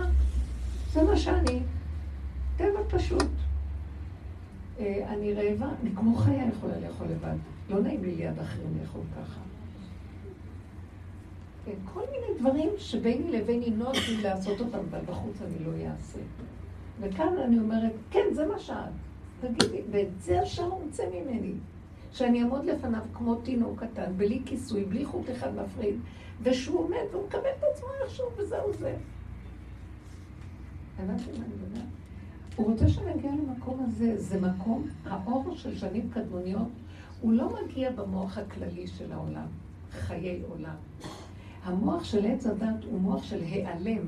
זה 0.92 1.04
מה 1.04 1.18
שאני. 1.18 1.60
טבע 2.58 2.80
פשוט. 2.90 3.28
אה, 4.80 5.06
אני 5.08 5.34
רעבה, 5.34 5.70
אני 5.82 5.90
כמו 5.96 6.16
חיה 6.16 6.48
יכולה 6.48 6.80
לאכול 6.80 7.08
לבד. 7.08 7.36
לא 7.70 7.80
נעים 7.80 8.04
לי 8.04 8.16
ליד 8.16 8.40
אחרים 8.40 8.78
לאכול 8.82 9.02
ככה. 9.16 9.40
כל 11.94 12.02
מיני 12.12 12.40
דברים 12.40 12.70
שביני 12.78 13.32
לביני 13.32 13.70
נוח 13.70 13.98
לעשות 14.22 14.60
אותם, 14.60 14.78
אבל 14.92 15.00
בחוץ 15.06 15.42
אני 15.42 15.66
לא 15.66 15.72
אעשה. 15.92 16.20
וכאן 17.00 17.38
אני 17.46 17.60
אומרת, 17.60 17.92
כן, 18.12 18.26
זה 18.34 18.46
מה 18.46 18.60
שאת. 18.60 18.76
תגידי, 19.42 19.82
ואת 19.92 20.08
זה 20.20 20.42
השער 20.42 20.70
רוצה 20.70 21.04
ממני. 21.10 21.54
שאני 22.16 22.44
אעמוד 22.44 22.66
לפניו 22.66 23.02
כמו 23.14 23.36
תינוק 23.36 23.84
קטן, 23.84 24.18
בלי 24.18 24.42
כיסוי, 24.46 24.86
בלי 24.86 25.06
חוט 25.06 25.30
אחד 25.30 25.56
מפריד, 25.56 25.96
ושהוא 26.44 26.80
עומד 26.80 27.04
והוא 27.12 27.28
מקבל 27.28 27.50
את 27.60 27.64
עצמו 27.74 27.88
איכשהו, 28.04 28.26
וזהו 28.38 28.74
זה. 28.74 28.96
הוא 32.56 32.72
רוצה 32.72 32.90
שנגיע 32.90 33.32
למקום 33.32 33.86
הזה, 33.88 34.22
זה 34.22 34.42
מקום, 34.42 34.88
האור 35.06 35.56
של 35.56 35.78
שנים 35.78 36.10
קדמוניות, 36.14 36.68
הוא 37.22 37.34
לא 37.34 37.50
מגיע 37.64 37.92
במוח 37.92 38.38
הכללי 38.38 38.88
של 38.88 39.12
העולם, 39.12 39.48
חיי 39.92 40.42
עולם. 40.50 40.76
המוח 41.64 42.04
של 42.04 42.26
עץ 42.26 42.46
הדת 42.46 42.84
הוא 42.92 43.00
מוח 43.00 43.24
של 43.24 43.44
העלם, 43.44 44.06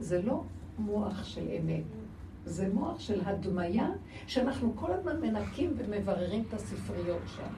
זה 0.00 0.22
לא 0.22 0.42
מוח 0.78 1.24
של 1.24 1.48
אמת. 1.60 1.99
זה 2.44 2.68
מוח 2.74 3.00
של 3.00 3.20
הדמיה, 3.24 3.88
שאנחנו 4.26 4.76
כל 4.76 4.92
הזמן 4.92 5.20
מנקים 5.20 5.74
ומבררים 5.76 6.44
את 6.48 6.54
הספריות 6.54 7.22
שם. 7.36 7.52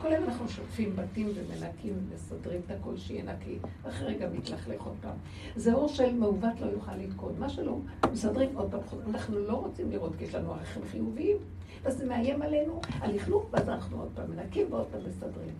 כל 0.00 0.08
היום 0.08 0.24
אנחנו 0.24 0.48
שוטפים 0.48 0.96
בתים 0.96 1.28
ומנקים 1.34 1.94
ומסדרים 1.98 2.60
את 2.66 2.70
הכל 2.70 2.96
שיהיה 2.96 3.22
נקי, 3.22 3.58
אחרי 3.88 4.14
רגע 4.14 4.28
מתלכלך 4.28 4.82
עוד 4.82 4.94
פעם. 5.00 5.16
זה 5.56 5.72
אור 5.72 5.88
של 5.88 6.14
מעוות 6.14 6.60
לא 6.60 6.66
יוכל 6.66 6.96
לתקוד. 6.96 7.38
מה 7.38 7.48
שלא, 7.48 7.78
מסדרים 8.12 8.48
עוד 8.54 8.70
פעם. 8.70 8.80
אנחנו 9.08 9.38
לא 9.38 9.52
רוצים 9.52 9.90
לראות, 9.90 10.16
כי 10.18 10.24
יש 10.24 10.34
לנו 10.34 10.52
ערכים 10.52 10.82
חיוביים, 10.90 11.36
אז 11.84 11.98
זה 11.98 12.06
מאיים 12.06 12.42
עלינו 12.42 12.80
הלכלוך, 12.92 13.46
ואז 13.50 13.68
אנחנו 13.68 14.00
עוד 14.00 14.08
פעם 14.14 14.30
מנקים 14.30 14.66
ועוד 14.70 14.86
פעם 14.90 15.00
מסדרים. 15.08 15.54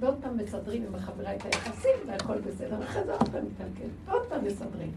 ועוד 0.00 0.14
פעם 0.22 0.36
מסדרים 0.36 0.82
עם 0.86 0.94
החברה 0.94 1.34
את 1.34 1.44
היחסים, 1.44 1.96
והכל 2.08 2.40
בסדר, 2.40 2.82
אחרי 2.84 3.04
זה 3.04 3.12
עוד 3.12 3.28
פעם 3.28 3.44
מתקלקל, 3.46 3.88
ועוד 4.04 4.22
פעם 4.28 4.44
מסדרים. 4.44 4.92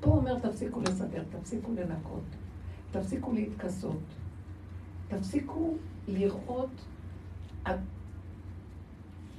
פה 0.00 0.10
הוא 0.10 0.18
אומר, 0.18 0.38
תפסיקו 0.38 0.80
לסדר, 0.80 1.22
תפסיקו 1.30 1.72
לנקות, 1.72 2.24
תפסיקו 2.90 3.32
להתכסות, 3.32 4.00
תפסיקו 5.08 5.74
לראות... 6.08 6.70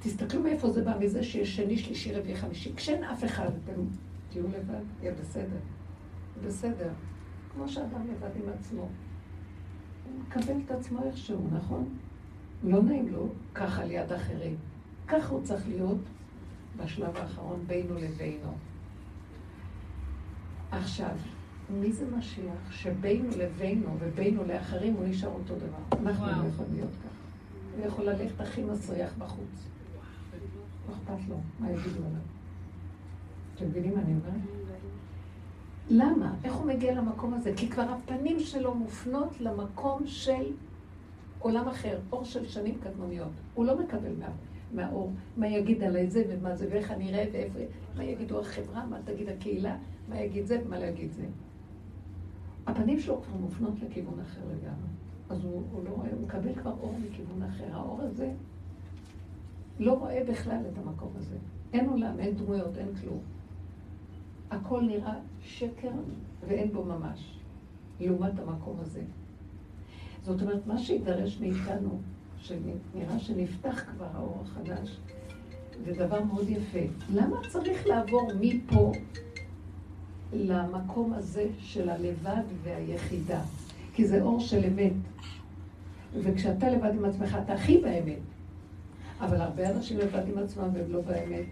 תסתכלו 0.03 0.43
מאיפה 0.43 0.69
זה 0.69 0.83
בא, 0.83 0.97
מזה 0.99 1.23
שיש 1.23 1.55
שני, 1.55 1.77
שלישי, 1.77 2.13
רביעי, 2.13 2.35
חמישי. 2.35 2.75
כשאין 2.75 3.03
אף 3.03 3.23
אחד, 3.23 3.49
אתם 3.63 3.81
תהיו 4.29 4.47
לבד, 4.47 4.83
יהיה 5.01 5.13
בסדר. 5.13 5.57
בסדר. 6.45 6.89
כמו 7.53 7.67
שאדם 7.67 8.07
לבד 8.07 8.29
עם 8.35 8.49
עצמו. 8.49 8.81
הוא 8.81 10.19
מקבל 10.27 10.53
את 10.65 10.71
עצמו 10.71 11.03
איכשהו, 11.03 11.47
נכון? 11.51 11.89
לא 12.63 12.83
נעים 12.83 13.07
לו 13.07 13.27
ככה 13.53 13.83
ליד 13.83 14.11
אחרים. 14.11 14.55
ככה 15.07 15.33
הוא 15.33 15.43
צריך 15.43 15.67
להיות 15.67 16.01
בשלב 16.77 17.17
האחרון 17.17 17.63
בינו 17.67 17.95
לבינו. 17.95 18.53
עכשיו, 20.71 21.15
מי 21.69 21.91
זה 21.91 22.05
משיח 22.17 22.71
שבינו 22.71 23.29
לבינו 23.37 23.89
ובינו 23.99 24.43
לאחרים 24.43 24.93
הוא 24.93 25.05
נשאר 25.07 25.29
אותו 25.29 25.55
דבר? 25.55 25.99
אנחנו 26.09 26.25
לא 26.25 26.31
יכולים 26.31 26.73
להיות 26.73 26.91
ככה. 27.03 27.21
הוא 27.77 27.85
יכול 27.87 28.05
ללכת 28.05 28.41
הכי 28.41 28.63
מסריח 28.63 29.13
בחוץ. 29.17 29.67
לא 30.89 30.93
אכפת 30.93 31.29
לו, 31.29 31.35
מה 31.59 31.71
יגידו 31.71 31.97
עליו? 31.97 32.21
אתם 33.55 33.65
מבינים 33.65 33.95
מה 33.95 34.01
אני 34.01 34.11
אומרת? 34.13 34.41
למה? 35.89 36.33
איך 36.43 36.53
הוא 36.53 36.67
מגיע 36.67 36.95
למקום 36.95 37.33
הזה? 37.33 37.53
כי 37.57 37.69
כבר 37.69 37.85
הפנים 37.89 38.39
שלו 38.39 38.75
מופנות 38.75 39.41
למקום 39.41 40.01
של 40.05 40.53
עולם 41.39 41.67
אחר, 41.67 41.99
אור 42.11 42.25
של 42.25 42.47
שנים 42.47 42.77
קדמוניות. 42.83 43.31
הוא 43.53 43.65
לא 43.65 43.79
מקבל 43.79 44.11
מה, 44.19 44.27
מהאור, 44.73 45.11
מה 45.37 45.47
יגיד 45.47 45.83
עליי 45.83 46.09
זה 46.09 46.23
ומה 46.29 46.55
זה 46.55 46.67
ואיך 46.71 46.91
אני 46.91 47.09
אראה 47.09 47.25
ואיפה, 47.31 47.59
מה 47.95 48.03
יגידו 48.03 48.39
החברה, 48.39 48.85
מה 48.85 48.97
תגיד 49.05 49.29
הקהילה, 49.29 49.75
מה 50.11 50.21
יגיד 50.21 50.45
זה 50.45 50.61
ומה 50.65 50.79
להגיד 50.79 51.11
זה. 51.11 51.25
הפנים 52.67 52.99
שלו 52.99 53.21
כבר 53.21 53.37
מופנות 53.37 53.73
לכיוון 53.81 54.19
אחר 54.19 54.41
לגמרי. 54.45 54.89
אז 55.29 55.43
הוא, 55.43 55.63
הוא 55.71 55.83
לא 55.83 55.89
רואה, 55.89 56.09
הוא 56.11 56.21
מקבל 56.21 56.55
כבר 56.55 56.71
אור 56.71 56.95
מכיוון 57.09 57.43
אחר. 57.43 57.65
האור 57.73 58.01
הזה 58.01 58.31
לא 59.79 59.93
רואה 59.93 60.23
בכלל 60.29 60.59
את 60.71 60.77
המקום 60.77 61.11
הזה. 61.15 61.35
אין 61.73 61.89
עולם, 61.89 62.19
אין 62.19 62.35
דמויות, 62.35 62.77
אין 62.77 62.87
כלום. 63.01 63.19
הכל 64.51 64.81
נראה 64.81 65.19
שקר 65.41 65.91
ואין 66.47 66.73
בו 66.73 66.83
ממש, 66.83 67.39
לעומת 67.99 68.39
המקום 68.39 68.77
הזה. 68.79 69.01
זאת 70.23 70.41
אומרת, 70.41 70.67
מה 70.67 70.77
שידרש 70.77 71.39
מאיתנו, 71.39 71.99
שנראה 72.37 73.19
שנפתח 73.19 73.83
כבר 73.91 74.07
האור 74.13 74.43
החדש, 74.43 74.99
זה 75.85 75.93
דבר 75.93 76.23
מאוד 76.23 76.49
יפה. 76.49 76.79
למה 77.13 77.37
צריך 77.49 77.87
לעבור 77.87 78.31
מפה 78.39 78.91
למקום 80.33 81.13
הזה 81.13 81.45
של 81.59 81.89
הלבד 81.89 82.43
והיחידה? 82.63 83.41
כי 83.93 84.07
זה 84.07 84.21
אור 84.21 84.39
של 84.39 84.65
אמת. 84.65 84.93
וכשאתה 86.13 86.69
לבד 86.69 86.95
עם 86.95 87.05
עצמך, 87.05 87.37
אתה 87.43 87.53
הכי 87.53 87.77
באמת. 87.77 88.19
אבל 89.21 89.41
הרבה 89.41 89.69
אנשים 89.69 89.97
לבד 89.97 90.27
עם 90.27 90.37
עצמם 90.37 90.69
והם 90.73 90.91
לא 90.91 91.01
באמת. 91.01 91.45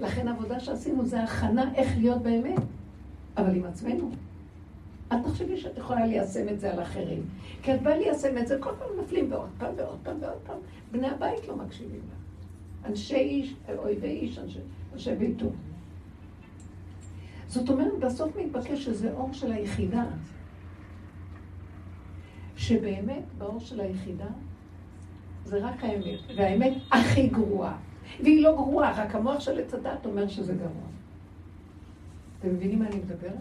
לכן 0.00 0.28
העבודה 0.28 0.60
שעשינו 0.60 1.06
זה 1.06 1.22
הכנה 1.22 1.74
איך 1.74 1.98
להיות 1.98 2.22
באמת, 2.22 2.62
אבל 3.36 3.56
עם 3.56 3.64
עצמנו. 3.64 4.10
אל 5.12 5.22
תחשבי 5.22 5.56
שאת 5.56 5.78
יכולה 5.78 6.06
ליישם 6.06 6.48
את 6.48 6.60
זה 6.60 6.72
על 6.72 6.82
אחרים. 6.82 7.22
כי 7.62 7.74
את 7.74 7.82
באה 7.82 7.96
ליישם 7.96 8.38
את 8.38 8.46
זה, 8.46 8.56
כל 8.60 8.70
פעם 8.78 8.88
נופלים 8.96 9.32
ועוד 9.32 9.48
פעם 9.58 9.74
ועוד 9.76 9.98
פעם 10.02 10.16
ועוד 10.20 10.38
פעם. 10.46 10.58
בני 10.92 11.08
הבית 11.08 11.48
לא 11.48 11.56
מקשיבים 11.56 12.00
לה. 12.08 12.16
אנשי 12.90 13.16
איש, 13.16 13.54
אויבי 13.78 14.08
איש, 14.08 14.38
אנשי, 14.38 14.58
אנשי 14.94 15.14
ביתו. 15.14 15.46
זאת 17.48 17.68
אומרת, 17.70 17.98
בסוף 18.00 18.36
מתבקש 18.36 18.84
שזה 18.84 19.12
אור 19.12 19.32
של 19.32 19.52
היחידה. 19.52 20.04
שבאמת 22.56 23.22
באור 23.38 23.60
של 23.60 23.80
היחידה 23.80 24.28
זה 25.44 25.58
רק 25.66 25.84
האמת, 25.84 26.18
והאמת 26.36 26.72
הכי 26.92 27.28
גרועה. 27.28 27.76
והיא 28.22 28.42
לא 28.42 28.52
גרועה, 28.52 29.04
רק 29.04 29.14
המוח 29.14 29.40
של 29.40 29.60
עץ 29.60 29.74
הדת 29.74 30.06
אומר 30.06 30.28
שזה 30.28 30.54
גרוע. 30.54 30.86
אתם 32.38 32.48
מבינים 32.48 32.78
מה 32.78 32.86
אני 32.86 32.96
מדברת? 32.96 33.32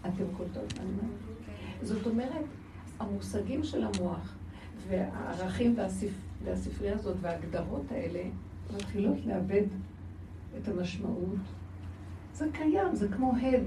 אתם 0.00 0.24
קולטות 0.36 0.78
מה 0.78 0.82
אני 0.82 0.90
אומרת? 0.90 1.18
זאת 1.82 2.06
אומרת, 2.06 2.44
המושגים 2.98 3.64
של 3.64 3.84
המוח 3.84 4.34
והערכים 4.88 5.74
והספ... 5.76 6.12
והספרייה 6.44 6.94
הזאת 6.94 7.16
וההגדרות 7.20 7.92
האלה 7.92 8.22
מתחילות 8.74 9.16
לאבד 9.26 9.62
את 10.58 10.68
המשמעות. 10.68 11.38
זה 12.36 12.46
קיים, 12.52 12.94
זה 12.94 13.08
כמו 13.08 13.32
הד. 13.42 13.64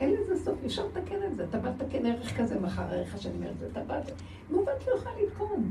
אין 0.00 0.14
לזה 0.14 0.44
סוף, 0.44 0.58
אפשר 0.66 0.86
לתקן 0.86 1.22
את 1.26 1.36
זה. 1.36 1.44
אתה 1.44 1.58
בא 1.58 1.70
לתקן 1.70 2.06
ערך 2.06 2.40
כזה 2.40 2.60
מחר, 2.60 2.82
הערך 2.82 3.14
השני 3.14 3.34
אומר 3.34 3.52
זה, 3.58 3.68
אתה 3.72 3.84
בא, 3.84 4.00
מעוות 4.50 4.86
לא 4.86 4.92
יכול 4.98 5.12
לתקון. 5.22 5.70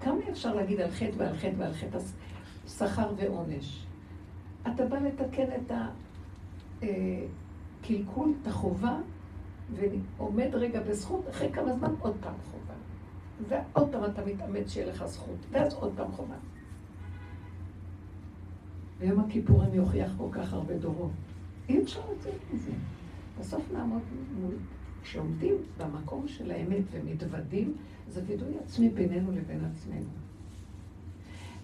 כמה 0.00 0.20
אפשר 0.30 0.54
להגיד 0.54 0.80
על 0.80 0.90
חטא 0.90 1.12
ועל 1.16 1.36
חטא 1.36 1.54
ועל 1.56 1.72
חטא 1.72 1.98
שכר 2.68 3.12
ועונש? 3.16 3.86
אתה 4.62 4.84
בא 4.86 4.98
לתקן 4.98 5.46
את 5.56 5.72
הקלקול, 7.82 8.32
את 8.42 8.46
החובה, 8.46 8.96
ועומד 9.74 10.54
רגע 10.54 10.80
בזכות, 10.80 11.28
אחרי 11.30 11.52
כמה 11.52 11.72
זמן 11.72 11.94
עוד 12.00 12.16
פעם 12.20 12.34
חובה. 12.50 12.74
ועוד 13.48 13.92
פעם 13.92 14.04
אתה 14.04 14.24
מתאמץ 14.24 14.70
שיהיה 14.70 14.86
לך 14.86 15.06
זכות, 15.06 15.38
ואז 15.50 15.74
עוד 15.74 15.92
פעם 15.96 16.12
חובה. 16.12 16.36
ויום 18.98 19.20
הכיפורים 19.20 19.74
יוכיח 19.74 20.12
כל 20.18 20.28
כך 20.32 20.52
הרבה 20.52 20.78
דורות. 20.78 21.10
אי 21.68 21.82
אפשר 21.82 22.00
לצאת 22.12 22.40
מזה. 22.54 22.70
בסוף 23.40 23.72
נעמוד 23.72 24.02
מול, 24.40 24.54
כשעומדים 25.02 25.54
במקום 25.78 26.28
של 26.28 26.50
האמת 26.50 26.82
ומתוודים, 26.90 27.74
זה 28.08 28.20
וידוי 28.26 28.58
עצמי 28.64 28.88
בינינו 28.88 29.32
לבין 29.32 29.64
עצמנו. 29.64 30.06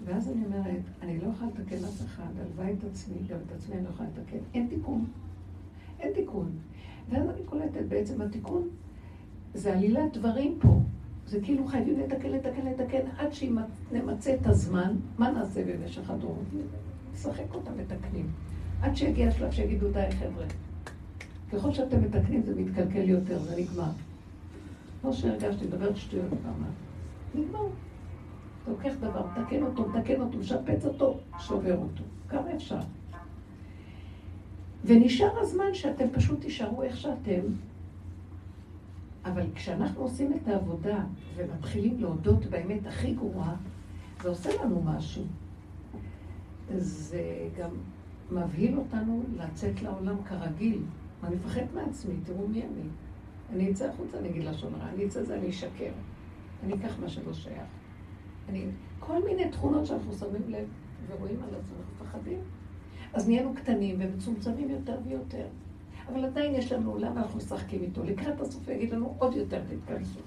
ואז 0.05 0.29
אני 0.29 0.45
אומרת, 0.47 0.83
אני 1.03 1.18
לא 1.18 1.27
יכולה 1.27 1.51
לתקן 1.51 1.85
אף 1.85 2.03
אחד, 2.03 2.33
הלוואי 2.40 2.73
את 2.73 2.85
עצמי, 2.85 3.16
גם 3.29 3.38
את 3.47 3.53
עצמי 3.53 3.77
אני 3.77 3.85
לא 3.85 3.88
יכולה 3.88 4.09
לתקן. 4.09 4.38
אין 4.55 4.66
תיקון. 4.68 5.05
אין 6.01 6.12
תיקון. 6.14 6.51
ואז 7.11 7.29
אני 7.29 7.45
קולטת, 7.45 7.85
בעצם 7.88 8.23
התיקון 8.23 8.68
זה 9.55 9.73
עלילת 9.73 10.16
דברים 10.16 10.59
פה. 10.61 10.81
זה 11.27 11.40
כאילו 11.40 11.66
חייבים 11.66 12.01
לתקן, 12.01 12.29
לתקן, 12.29 12.66
לתקן, 12.66 13.07
עד 13.18 13.33
שנמצא 13.33 14.35
את 14.35 14.47
הזמן, 14.47 14.97
מה 15.18 15.31
נעשה 15.31 15.64
במשך 15.64 16.11
הדורות? 16.11 16.45
נשחק 17.14 17.55
אותם 17.55 17.72
מתקנים. 17.79 18.27
עד 18.83 18.96
שיגיע 18.96 19.29
השלב 19.29 19.51
שיגידו, 19.51 19.90
די 19.90 20.07
חבר'ה. 20.18 20.44
ככל 21.53 21.72
שאתם 21.72 22.03
מתקנים 22.03 22.42
זה 22.42 22.55
מתקלקל 22.55 23.09
יותר, 23.09 23.38
זה 23.38 23.57
נגמר. 23.57 23.90
כמו 25.01 25.12
שהרגשתי, 25.12 25.64
מדברת 25.64 25.96
שטויות 25.96 26.29
פעם. 26.29 26.64
נגמר. 27.35 27.66
אתה 28.62 28.70
לוקח 28.70 28.92
דבר, 29.01 29.27
מתקן 29.27 29.62
אותו, 29.62 29.88
מתקן 29.88 30.20
אותו, 30.20 30.38
משפץ 30.38 30.85
אותו, 30.85 31.18
שובר 31.38 31.77
אותו. 31.77 32.03
כמה 32.29 32.55
אפשר? 32.55 32.81
ונשאר 34.85 35.38
הזמן 35.40 35.75
שאתם 35.75 36.05
פשוט 36.12 36.40
תישארו 36.40 36.83
איך 36.83 36.96
שאתם, 36.96 37.40
אבל 39.25 39.42
כשאנחנו 39.55 40.03
עושים 40.03 40.33
את 40.33 40.48
העבודה 40.48 41.05
ומתחילים 41.37 42.01
להודות 42.01 42.46
באמת 42.46 42.87
הכי 42.87 43.14
גרועה, 43.14 43.55
זה 44.22 44.29
עושה 44.29 44.51
לנו 44.62 44.83
משהו. 44.83 45.22
זה 46.77 47.48
גם 47.59 47.70
מבהיל 48.31 48.79
אותנו 48.79 49.22
לצאת 49.37 49.83
לעולם 49.83 50.16
כרגיל. 50.22 50.83
אני 51.25 51.37
מפחד 51.37 51.62
מעצמי, 51.75 52.14
תראו 52.25 52.48
מי 52.48 52.62
אני. 52.62 52.88
אני 53.53 53.70
אצא 53.70 53.88
החוצה, 53.88 54.18
אני 54.18 54.29
אגיד 54.29 54.44
לשון 54.44 54.75
רע, 54.75 54.88
אני 54.88 55.07
אצא 55.07 55.22
זה, 55.22 55.35
אני 55.38 55.51
אשקר. 55.51 55.92
אני 56.64 56.75
אקח 56.75 56.98
מה 57.01 57.09
שלא 57.09 57.33
שייך. 57.33 57.62
אני, 58.48 58.66
כל 58.98 59.25
מיני 59.25 59.51
תכונות 59.51 59.87
שאנחנו 59.87 60.12
שמים 60.12 60.42
לב 60.48 60.68
ורואים 61.09 61.37
על 61.42 61.48
עצמנו, 61.48 61.83
מפחדים. 61.94 62.38
אז 63.12 63.29
נהיינו 63.29 63.55
קטנים 63.55 63.96
ומצומצמים 63.98 64.70
יותר 64.70 64.98
ויותר. 65.05 65.46
אבל 66.09 66.25
עדיין 66.25 66.55
יש 66.55 66.72
לנו 66.72 66.90
עולם 66.90 67.16
ואנחנו 67.16 67.37
משחקים 67.37 67.83
איתו. 67.83 68.05
לקראת 68.05 68.40
הסוף 68.40 68.68
יגיד 68.68 68.90
לנו 68.90 69.14
עוד 69.18 69.35
יותר 69.35 69.61
תתכנסו. 69.68 70.20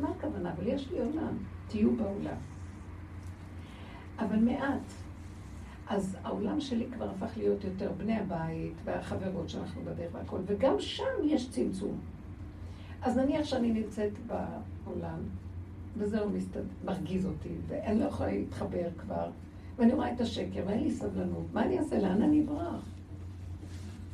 מה 0.00 0.08
הכוונה? 0.10 0.52
אבל 0.52 0.66
יש 0.66 0.90
לי 0.90 0.98
עולם, 0.98 1.36
תהיו 1.68 1.96
בעולם. 1.96 2.36
אבל 4.18 4.36
מעט. 4.38 5.03
אז 5.88 6.16
העולם 6.24 6.60
שלי 6.60 6.86
כבר 6.92 7.10
הפך 7.10 7.36
להיות 7.36 7.64
יותר 7.64 7.92
בני 7.96 8.16
הבית 8.16 8.74
והחברות 8.84 9.48
שאנחנו 9.48 9.82
בדרך 9.82 10.14
והכל, 10.14 10.38
וגם 10.46 10.74
שם 10.78 11.04
יש 11.24 11.50
צמצום. 11.50 11.98
אז 13.02 13.16
נניח 13.16 13.44
שאני 13.44 13.72
נמצאת 13.72 14.12
בעולם, 14.26 15.18
וזהו 15.98 16.30
מסתד... 16.30 16.62
מרגיז 16.84 17.26
אותי, 17.26 17.54
ואין 17.68 17.98
לא 17.98 18.04
יכולה 18.04 18.32
להתחבר 18.32 18.88
כבר, 18.98 19.30
ואני 19.76 19.92
רואה 19.92 20.12
את 20.12 20.20
השקר, 20.20 20.62
ואין 20.66 20.82
לי 20.82 20.90
סבלנות. 20.90 21.46
מה 21.52 21.64
אני 21.64 21.78
אעשה? 21.78 21.98
לאן 21.98 22.22
אני 22.22 22.44
אברח? 22.44 22.84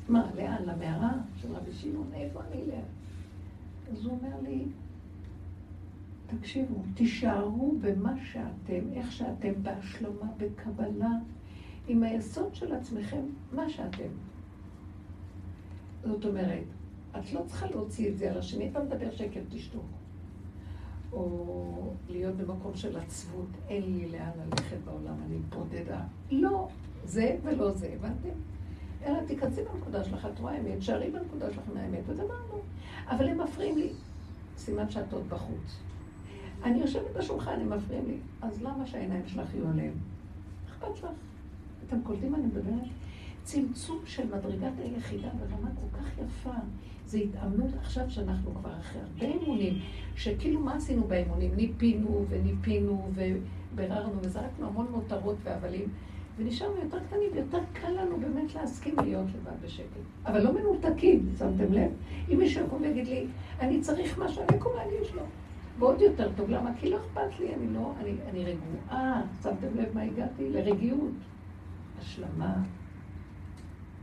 מה, 0.09 0.31
לאן? 0.37 0.63
למערה 0.67 1.13
של 1.37 1.49
רבי 1.55 1.73
שמעון? 1.73 2.11
איפה 2.15 2.41
אני 2.51 2.63
אלך? 2.63 2.85
אז 3.93 4.05
הוא 4.05 4.13
אומר 4.13 4.37
לי, 4.43 4.65
תקשיבו, 6.27 6.75
תישארו 6.95 7.75
במה 7.81 8.15
שאתם, 8.25 8.93
איך 8.93 9.13
שאתם, 9.13 9.53
בהשלמה, 9.63 10.27
בקבלה, 10.37 11.11
עם 11.91 12.03
היסוד 12.03 12.55
של 12.55 12.73
עצמכם, 12.73 13.23
מה 13.53 13.71
שאתם. 13.71 14.09
זאת 16.05 16.25
אומרת, 16.25 16.65
את 17.19 17.33
לא 17.33 17.43
צריכה 17.47 17.67
להוציא 17.67 18.09
את 18.09 18.19
זה 18.19 18.31
על 18.31 18.39
השני, 18.39 18.69
אתה 18.71 18.83
מדבר 18.83 19.11
שקר, 19.11 19.41
תשתוק. 19.49 19.85
או 21.13 21.93
להיות 22.09 22.37
במקום 22.37 22.75
של 22.75 22.97
עצבות, 22.97 23.49
אין 23.69 23.83
לי 23.83 24.09
לאן 24.09 24.31
ללכת 24.47 24.77
בעולם, 24.85 25.15
אני 25.27 25.37
בודדה. 25.39 26.01
לא, 26.31 26.69
זה 27.05 27.37
ולא 27.43 27.73
זה, 27.73 27.95
הבנתם? 27.95 28.39
אלא 29.07 29.19
תיכנסי 29.27 29.61
בנקודה 29.63 30.05
שלך, 30.05 30.29
את 30.35 30.39
רואה 30.39 30.61
אמת, 30.61 30.83
שערי 30.83 31.11
בנקודה 31.11 31.51
שלך 31.53 31.65
מהאמת, 31.75 32.03
וגמרנו. 32.07 32.61
אבל 33.09 33.29
הם 33.29 33.41
מפריעים 33.41 33.79
לי. 33.79 33.93
סימן 34.57 34.91
שאת 34.91 35.13
עוד 35.13 35.29
בחוץ. 35.29 35.79
אני 36.65 36.79
יושבת 36.79 37.17
בשולחן, 37.17 37.61
הם 37.61 37.71
מפריעים 37.71 38.07
לי. 38.07 38.17
אז 38.43 38.63
למה 38.63 38.87
שהעיניים 38.87 39.27
שלך 39.27 39.55
יהיו 39.55 39.69
עליהם? 39.69 39.95
אכפת 40.69 40.99
לך. 40.99 41.07
אתם 41.91 42.03
קולטים 42.03 42.33
מה 42.33 42.39
אני 42.39 42.47
מדברת? 42.47 42.89
צמצום 43.43 43.99
של 44.05 44.27
מדרגת 44.27 44.73
היחידה 44.79 45.29
ברמה 45.29 45.71
כל 45.75 45.99
כך 45.99 46.19
יפה. 46.19 46.51
זה 47.07 47.19
התאמנות 47.19 47.71
עכשיו 47.81 48.11
שאנחנו 48.11 48.55
כבר 48.55 48.71
אחרי 48.81 49.01
הרבה 49.01 49.37
אמונים, 49.37 49.79
שכאילו 50.17 50.61
מה 50.61 50.75
עשינו 50.77 51.05
באמונים? 51.05 51.55
ניפינו 51.57 52.25
וניפינו 52.29 53.11
וביררנו 53.15 54.21
וזרקנו 54.23 54.67
המון 54.67 54.87
מותרות 54.91 55.37
והבלים, 55.43 55.89
ונשארנו 56.39 56.77
יותר 56.83 56.99
קטנים 57.01 57.31
ויותר 57.33 57.59
קל 57.73 57.91
לנו 57.91 58.17
באמת 58.21 58.55
להסכים 58.55 58.95
להיות 59.03 59.27
לבד 59.35 59.63
בשקט. 59.65 60.01
אבל 60.27 60.43
לא 60.43 60.53
מנותקים, 60.53 61.29
שמתם 61.39 61.73
לב? 61.73 61.91
אם 62.33 62.39
מישהו 62.39 62.65
יקום 62.65 62.83
ויגיד 62.83 63.07
לי, 63.09 63.27
אני 63.61 63.81
צריך 63.81 64.19
משהו, 64.19 64.43
אני 64.49 64.59
אקום 64.59 64.73
להגיד 64.77 65.15
לו. 65.15 65.23
ועוד 65.79 66.01
יותר 66.01 66.31
טוב, 66.37 66.51
למה? 66.51 66.71
כי 66.81 66.91
לא 66.91 66.97
אכפת 66.97 67.41
לי, 67.41 67.55
אני 67.55 67.75
לא, 67.75 67.93
אני, 68.01 68.13
אני 68.31 68.45
רגועה, 68.45 69.23
שמתם 69.43 69.67
לב 69.75 69.95
מה 69.95 70.03
הגעתי? 70.03 70.51
לרגיעות, 70.51 71.11
השלמה. 72.01 72.63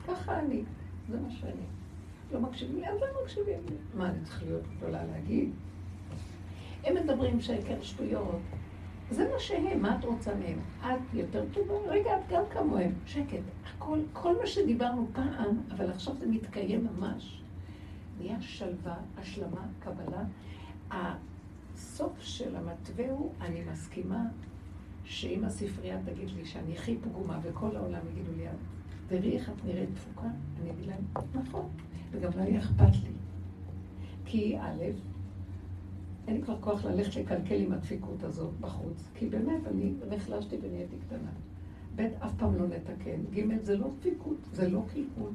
ככה 0.08 0.40
אני, 0.40 0.64
זה 1.10 1.20
מה 1.20 1.32
שאני. 1.32 1.66
לא 2.32 2.40
מקשיבים 2.40 2.76
לי, 2.76 2.88
אז 2.88 3.00
לא 3.02 3.24
מקשיבים 3.24 3.60
לי. 3.70 3.76
מה, 3.94 4.10
אני 4.10 4.24
צריכה 4.24 4.46
להיות 4.46 4.64
גדולה 4.78 5.06
להגיד? 5.06 5.50
הם 6.84 6.96
מדברים 6.96 7.42
שקר, 7.42 7.82
שטויות. 7.82 8.40
זה 9.10 9.30
מה 9.34 9.40
שהם, 9.40 9.82
מה 9.82 9.98
את 10.00 10.06
רוצה 10.06 10.32
מהם? 10.36 10.60
את 10.82 11.14
יותר 11.14 11.46
טובה? 11.54 11.74
רגע, 11.88 12.18
את 12.18 12.24
גם 12.30 12.44
כמוהם. 12.50 12.92
שקט. 13.06 13.40
הכל, 13.66 14.00
כל 14.14 14.38
מה 14.40 14.48
שדיברנו 14.48 15.08
פעם, 15.14 15.62
אבל 15.72 15.92
עכשיו 15.92 16.16
זה 16.16 16.28
מתקיים 16.28 16.88
ממש. 16.88 17.42
נהיה 18.20 18.42
שלווה, 18.42 18.96
השלמה, 19.18 19.66
קבלה. 19.80 20.24
הסוף 20.92 22.20
של 22.20 22.56
המתווה 22.56 23.12
הוא, 23.12 23.34
אני 23.42 23.64
מסכימה 23.72 24.24
שאם 25.10 25.46
הספרייה 25.46 26.00
תגיד 26.06 26.30
לי 26.30 26.46
שאני 26.46 26.74
הכי 26.74 26.98
פגומה 26.98 27.39
וכל 27.43 27.76
העולם 27.76 28.00
יגידו 28.12 28.32
לי, 28.38 28.46
תראי 29.08 29.38
איך 29.38 29.50
את 29.50 29.65
נראית 29.65 29.89
תפוקה, 29.93 30.28
אני 30.62 30.72
אגיד 30.72 30.86
להם, 30.86 31.02
נכון, 31.34 31.70
וגם 32.12 32.32
לא 32.38 32.41
יהיה 32.41 32.60
אכפת 32.60 32.93
לי. 33.04 33.12
כי 34.26 34.58
א', 34.60 34.84
אין 36.28 36.36
לי 36.36 36.41
כבר 36.41 36.58
כוח 36.62 36.86
ללכת 36.86 37.15
לקלקל 37.15 37.56
עם 37.56 37.72
הדפיקות 37.72 38.24
הזאת 38.24 38.54
בחוץ, 38.60 39.10
כי 39.15 39.26
באמת, 39.26 39.67
אני 39.67 39.93
נחלשתי 40.10 40.58
ונהייתי 40.62 40.96
קטנה. 41.08 41.32
ב', 41.96 42.02
אף 42.02 42.34
פעם 42.38 42.56
לא 42.56 42.67
נתקן. 42.67 43.22
ג', 43.34 43.63
זה 43.63 43.78
לא 43.78 43.88
דפיקות, 44.00 44.38
זה 44.54 44.70
לא 44.70 44.82
קלקול. 44.93 45.32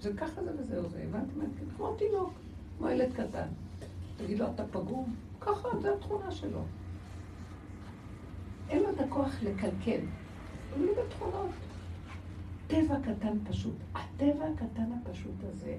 זה 0.00 0.12
ככה 0.16 0.44
זה 0.44 0.50
וזהו 0.58 0.88
זה, 0.88 1.02
הבנתי 1.02 1.32
מה? 1.36 1.44
כמו 1.76 1.94
תינוק, 1.94 2.32
כמו 2.78 2.88
ילד 2.88 3.12
קטן. 3.12 3.46
תגיד 4.16 4.38
לו, 4.38 4.46
אתה 4.54 4.64
פגום? 4.66 5.14
ככה, 5.40 5.68
זו 5.82 5.94
התכונה 5.94 6.30
שלו. 6.30 6.60
אין 8.70 8.82
לו 8.82 8.90
את 8.90 9.00
הכוח 9.00 9.42
לקלקל. 9.42 10.00
הוא 10.76 10.86
לא 10.86 10.92
בתכונות. 11.02 11.50
טבע 12.66 12.96
קטן 13.00 13.38
פשוט. 13.48 13.74
הטבע 13.94 14.44
הקטן 14.54 14.86
הפשוט 14.92 15.44
הזה, 15.52 15.76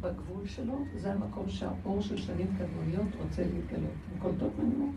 בגבול 0.00 0.46
שלו, 0.46 0.74
זה 0.96 1.12
המקום 1.12 1.48
שהאור 1.48 2.00
של 2.00 2.16
שנים 2.16 2.46
קדמוניות 2.58 3.08
רוצה 3.22 3.42
להתגלות. 3.42 3.90
אתם 4.08 4.20
קולטות 4.20 4.52
ממנו? 4.58 4.92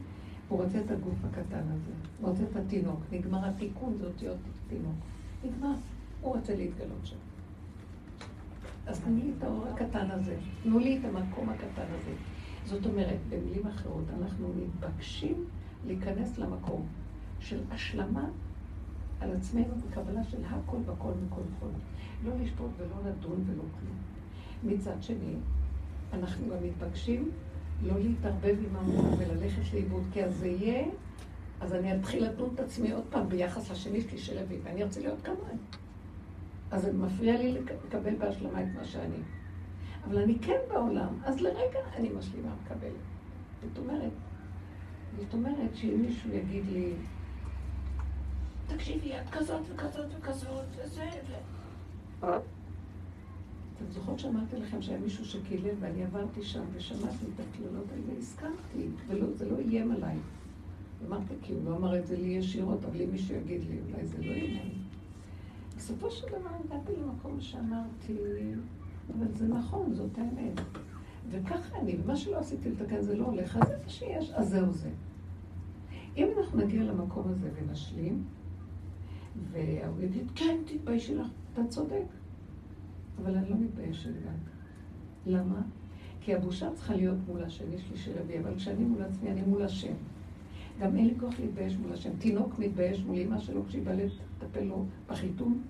הוא 0.50 0.64
רוצה 0.64 0.80
את 0.80 0.92
הגוף 0.92 1.26
הקטן 1.30 1.64
הזה. 1.68 1.92
הוא 2.22 2.30
רוצה 2.30 2.44
את 2.44 2.56
התינוק. 2.56 3.00
נגמר 3.12 3.46
התיקון, 3.46 3.98
זה 3.98 4.06
אותיות 4.06 4.38
תינוק. 4.68 4.96
נגמר. 5.44 5.74
הוא 6.22 6.36
רוצה 6.36 6.56
להתגלות 6.56 7.06
שם. 7.06 7.16
אז 8.88 9.00
תנו 9.00 9.16
לי 9.16 9.32
את 9.38 9.44
האור 9.44 9.68
הקטן 9.68 10.12
הזה. 10.12 10.36
תנו 10.64 10.80
לי 10.80 10.98
את 10.98 11.06
המקום 11.06 11.50
הקטן 11.50 11.86
הזה. 11.90 12.12
זאת 12.66 12.86
אומרת, 12.86 13.18
במילים 13.30 13.68
אחרות, 13.68 14.04
אנחנו 14.20 14.48
מתבקשים 14.58 15.46
להיכנס 15.88 16.38
למקום 16.38 16.88
של 17.42 17.60
השלמה 17.72 18.30
על 19.20 19.36
עצמנו 19.36 19.74
וקבלה 19.88 20.24
של 20.24 20.38
הכל 20.46 20.78
וכל 20.86 21.12
מכל 21.26 21.42
וכל. 21.58 21.68
לא 22.24 22.32
לשפוט 22.42 22.70
ולא 22.78 23.10
לדון 23.10 23.44
ולא 23.48 23.64
כלום. 23.80 23.98
מצד 24.64 25.04
שני, 25.04 25.36
אנחנו 26.14 26.48
גם 26.50 26.64
מתבקשים 26.64 27.30
לא 27.84 28.00
להתערבב 28.00 28.56
עם 28.70 28.76
המון 28.76 29.14
וללכת 29.18 29.74
לאיבוד, 29.74 30.04
כי 30.14 30.24
אז 30.24 30.36
זה 30.36 30.48
יהיה, 30.48 30.86
אז 31.62 31.74
אני 31.74 31.96
אתחיל 31.96 32.26
לדון 32.26 32.50
את 32.56 32.60
עצמי 32.60 32.92
עוד 32.92 33.04
פעם 33.10 33.30
ביחס 33.30 33.72
לשני 33.72 34.02
שלי 34.02 34.18
של 34.18 34.38
אבי, 34.38 34.58
ואני 34.64 34.84
ארצה 34.84 35.00
להיות 35.00 35.22
כמוהם. 35.22 35.58
אז 36.72 36.82
זה 36.82 36.94
מפריע 36.94 37.38
לי 37.38 37.52
לקבל 37.52 38.16
בהשלמה 38.16 38.64
את 38.64 38.68
מה 38.76 38.86
שאני. 38.86 39.22
אבל 40.04 40.18
אני 40.18 40.40
כן 40.42 40.58
בעולם, 40.70 41.14
אז 41.26 41.42
לרגע 41.42 41.80
אני 41.96 42.10
משלימה 42.10 42.50
מקבלת. 42.64 42.92
זאת 43.62 43.78
אומרת, 43.78 44.12
זאת 45.18 45.34
אומרת 45.34 45.76
שאם 45.76 46.02
מישהו 46.02 46.30
יגיד 46.34 46.64
לי, 46.66 46.94
תקשיבי, 48.76 49.12
את 49.20 49.30
כזאת 49.32 49.62
וכזאת 49.74 50.06
וכזאת, 50.20 50.66
וזה, 50.76 51.10
ו... 52.22 52.26
אתם 53.82 53.92
זוכרות 53.92 54.20
שאמרתי 54.20 54.56
לכם 54.56 54.82
שהיה 54.82 55.00
מישהו 55.00 55.26
שקילל 55.26 55.76
ואני 55.80 56.04
עברתי 56.04 56.44
שם 56.44 56.64
ושמעתי 56.74 57.26
את 57.36 57.40
התלונות 57.40 57.86
האלה 57.92 58.02
והסכמתי, 58.16 58.88
וזה 59.08 59.50
לא 59.50 59.58
איים 59.58 59.92
עליי. 59.92 60.18
אמרתי, 61.08 61.34
כי 61.42 61.54
הוא 61.54 61.62
לא 61.66 61.78
אמר 61.78 62.00
את 62.00 62.08
זה 62.08 62.18
לי 62.18 62.28
ישירות, 62.28 62.86
אבל 62.86 63.02
אם 63.02 63.12
מישהו 63.12 63.36
יגיד 63.36 63.62
לי, 63.70 63.80
אולי 63.90 64.08
זה 64.08 64.18
לא 64.18 64.32
יהיה. 64.32 64.62
בסופו 65.78 66.12
של 66.12 66.28
דבר 66.28 66.50
הגעתי 66.66 66.92
למקום 67.02 67.42
שאמרתי, 67.42 68.18
אבל 69.10 69.28
זה 69.34 69.48
נכון, 69.48 69.94
זאת 69.94 70.18
האמת. 70.18 70.62
וככה 71.30 71.78
אני, 71.80 71.96
ומה 72.04 72.16
שלא 72.16 72.38
עשיתי 72.38 72.70
לתקן 72.70 73.02
זה 73.02 73.16
לא 73.16 73.26
הולך, 73.26 73.58
אז 73.58 73.72
איפה 73.72 73.90
שיש, 73.90 74.32
אז 74.32 74.50
זהו 74.50 74.72
זה. 74.72 74.90
אם 76.18 76.28
אנחנו 76.38 76.60
נגיע 76.60 76.84
למקום 76.84 77.30
הזה 77.30 77.50
ונשלים, 77.56 78.24
והוא 79.52 80.02
יגיד, 80.02 80.32
כן, 80.36 80.56
תתביישי 80.66 81.16
לך, 81.16 81.28
אתה 81.54 81.62
צודק. 81.68 82.04
אבל 83.24 83.36
אני 83.36 83.50
לא 83.50 83.56
מתביישת 83.56 84.10
גם. 84.10 84.34
למה? 85.26 85.62
כי 86.22 86.36
הבושה 86.36 86.70
צריכה 86.74 86.96
להיות 86.96 87.18
מול 87.28 87.44
השני, 87.44 87.78
שלישי, 87.78 88.12
רביעי, 88.14 88.40
אבל 88.40 88.56
כשאני 88.56 88.84
מול 88.84 89.04
עצמי, 89.04 89.32
אני 89.32 89.42
מול 89.42 89.64
השם. 89.64 89.94
גם 90.80 90.98
אין 90.98 91.08
לי 91.08 91.14
כוח 91.20 91.40
להתבייש 91.40 91.78
מול 91.78 91.94
השם. 91.94 92.10
תינוק 92.20 92.60
מתבייש 92.60 93.04
מול 93.04 93.18
אמא 93.18 93.40
שלו 93.40 93.66
כשהיא 93.66 93.84
באה 93.84 93.96
לטפל 93.96 94.64
לו 94.64 94.86
בחיתום. 95.08 95.62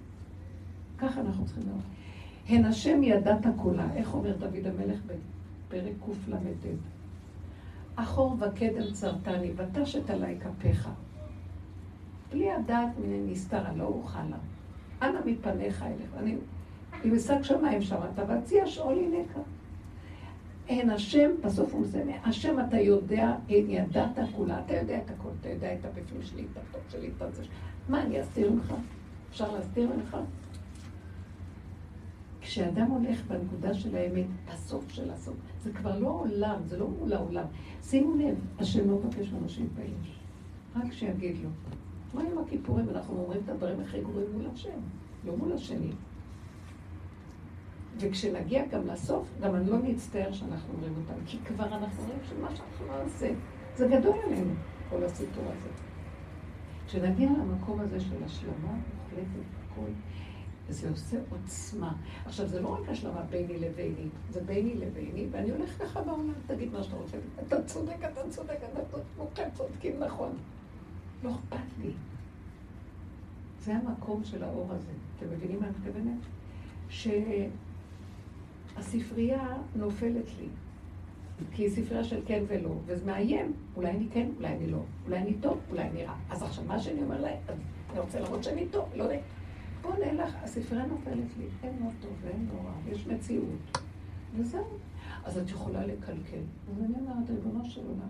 ככה 0.98 1.22
אנחנו 1.22 1.46
צריכים 1.46 1.64
לראות. 1.68 1.82
הן 2.50 2.66
השם 2.66 3.04
ידעת 3.04 3.46
כולה. 3.58 3.94
איך 3.96 4.14
אומר 4.14 4.38
דוד 4.38 4.68
המלך 4.68 5.00
בפרק 5.06 5.94
קל"ט? 6.06 6.66
אחור 7.96 8.38
וקדם 8.40 8.92
צרתני, 8.94 9.52
ותשת 9.56 10.10
עלי 10.10 10.36
כפיך. 10.40 10.90
בלי 12.32 12.52
הדעת 12.52 12.90
נסתר, 13.28 13.68
אני 13.68 13.80
לא 13.80 13.84
אוכל 13.84 14.20
לה. 14.30 14.38
אנא 15.02 15.20
מפניך 15.26 15.84
אליך. 15.84 16.10
אני 16.18 16.36
עם 17.04 17.20
שק 17.20 17.42
שמיים 17.42 17.82
שמעת, 17.82 18.20
והציע 18.28 18.68
שאול 18.68 18.98
הינקה. 18.98 19.40
אין 20.68 20.90
השם, 20.90 21.32
בסוף 21.44 21.74
הוא 21.74 21.82
מסיים, 21.82 22.08
השם 22.24 22.60
אתה 22.68 22.80
יודע, 22.80 23.36
אין 23.50 23.70
ידעת 23.70 24.20
כולה, 24.36 24.60
אתה 24.66 24.74
יודע 24.74 24.98
את 24.98 25.10
הכל, 25.10 25.30
אתה 25.40 25.50
יודע 25.50 25.74
את 25.74 25.86
הבפנים 25.86 26.22
שלי, 26.22 26.46
את 26.52 26.58
הטוב 26.58 26.82
שלי, 26.90 27.10
את 27.18 27.22
הזה 27.22 27.44
שלי. 27.44 27.54
מה, 27.90 28.02
אני 28.02 28.22
אסתיר 28.22 28.52
ממך? 28.52 28.74
אפשר 29.30 29.52
להסתיר 29.52 29.90
ממך? 29.96 30.18
כשאדם 32.42 32.88
הולך 32.92 33.26
בנקודה 33.28 33.74
של 33.74 33.96
האמת, 33.96 34.26
בסוף 34.54 34.90
של 34.90 35.12
הסוף, 35.12 35.36
זה 35.64 35.74
כבר 35.74 36.00
לא 36.00 36.08
עולם, 36.08 36.62
זה 36.66 36.78
לא 36.78 36.88
מול 36.88 37.14
העולם. 37.14 37.46
שימו 37.84 38.16
לב, 38.16 38.36
השם 38.60 38.90
לא 38.90 38.96
מבקש 38.96 39.32
מאנשים 39.32 39.70
פלש, 39.76 40.20
רק 40.76 40.94
שיגיד 40.94 41.36
לו. 41.44 41.50
מה 42.14 42.22
עם 42.22 42.38
הכיפורים? 42.38 42.90
אנחנו 42.90 43.20
אומרים 43.24 43.42
את 43.46 43.50
הדברים 43.50 43.80
הכי 43.80 44.02
גרועים 44.02 44.28
מול 44.34 44.46
השם, 44.54 44.80
לא 45.26 45.38
מול 45.38 45.54
השני. 45.54 45.92
וכשנגיע 47.98 48.66
גם 48.66 48.88
לסוף, 48.88 49.28
גם 49.42 49.56
אני 49.56 49.70
לא 49.70 49.78
נצטער 49.78 50.32
שאנחנו 50.32 50.74
אומרים 50.74 50.94
אותם, 50.98 51.26
כי 51.26 51.38
כבר 51.38 51.66
אנחנו 51.66 52.04
רואים 52.04 52.20
שמה 52.30 52.56
שאנחנו 52.56 52.86
נעשה, 52.88 53.32
זה 53.76 53.88
גדול 53.88 54.18
עלינו, 54.26 54.54
כל 54.90 55.04
הסיפור 55.04 55.44
הזה. 55.44 55.70
כשנגיע 56.88 57.30
למקום 57.30 57.80
הזה 57.80 58.00
של 58.00 58.24
השלמה 58.26 58.74
מוחלטת, 58.98 59.46
הכל, 59.72 59.90
זה 60.70 60.90
עושה 60.90 61.18
עוצמה. 61.30 61.94
עכשיו, 62.26 62.48
זה 62.48 62.62
לא 62.62 62.68
רק 62.68 62.90
השלמה 62.90 63.22
ביני 63.22 63.60
לביני, 63.60 64.10
זה 64.30 64.42
ביני 64.42 64.76
לביני, 64.76 65.28
ואני 65.32 65.52
הולך 65.52 65.82
ככה 65.84 66.02
בעולם, 66.02 66.34
תגיד 66.48 66.72
מה 66.74 66.84
שאתה 66.84 66.96
רוצה, 66.96 67.18
אתה 67.48 67.64
צודק, 67.64 67.98
אתה 68.12 68.30
צודק, 68.30 68.58
אתה 68.72 68.98
כולכם 69.18 69.50
צודקים 69.54 70.00
נכון. 70.00 70.32
לא 71.24 71.32
אכפת 71.32 71.58
לי. 71.82 71.92
זה 73.60 73.76
המקום 73.76 74.24
של 74.24 74.44
האור 74.44 74.68
הזה. 74.70 74.92
אתם 75.18 75.26
מבינים 75.32 75.60
מה 75.60 75.68
אני 75.68 75.76
מתכוונת? 75.78 76.20
שהספרייה 78.78 79.58
נופלת 79.76 80.26
לי. 80.40 80.48
כי 81.52 81.64
היא 81.64 81.70
ספרייה 81.70 82.04
של 82.04 82.22
כן 82.26 82.44
ולא, 82.48 82.74
וזה 82.86 83.06
מאיים, 83.06 83.54
אולי 83.76 83.90
אני 83.90 84.08
כן, 84.14 84.28
אולי 84.38 84.48
אני 84.48 84.68
לא, 84.68 84.84
אולי 85.06 85.18
אני 85.18 85.34
טוב, 85.42 85.60
אולי 85.70 85.90
אני 85.90 86.06
רע. 86.06 86.16
אז 86.30 86.44
עכשיו 86.44 86.64
מה 86.64 86.80
שאני 86.80 87.04
אומר 87.04 87.22
להם, 87.22 87.38
אני 87.92 88.00
רוצה 88.00 88.20
להראות 88.20 88.44
שאני 88.44 88.68
טוב, 88.72 88.90
לא 88.96 89.04
יודע. 89.04 89.20
בוא 89.82 89.92
נלך, 90.06 90.36
הספרייה 90.44 90.86
נופלת 90.86 91.38
לי, 91.38 91.46
אין 91.64 91.74
לא 91.80 91.90
טוב 92.02 92.12
ואין 92.22 92.48
לא 92.54 92.60
רע, 92.68 92.74
יש 92.92 93.08
מציאות. 93.08 93.78
וזהו. 94.36 94.68
אז 95.26 95.38
את 95.38 95.50
יכולה 95.50 95.86
לקלקל. 95.86 96.42
אז 96.72 96.80
אני 96.80 96.94
אומרת, 97.00 97.30
ריבונו 97.30 97.66
של 97.66 97.82
עולם, 97.82 98.08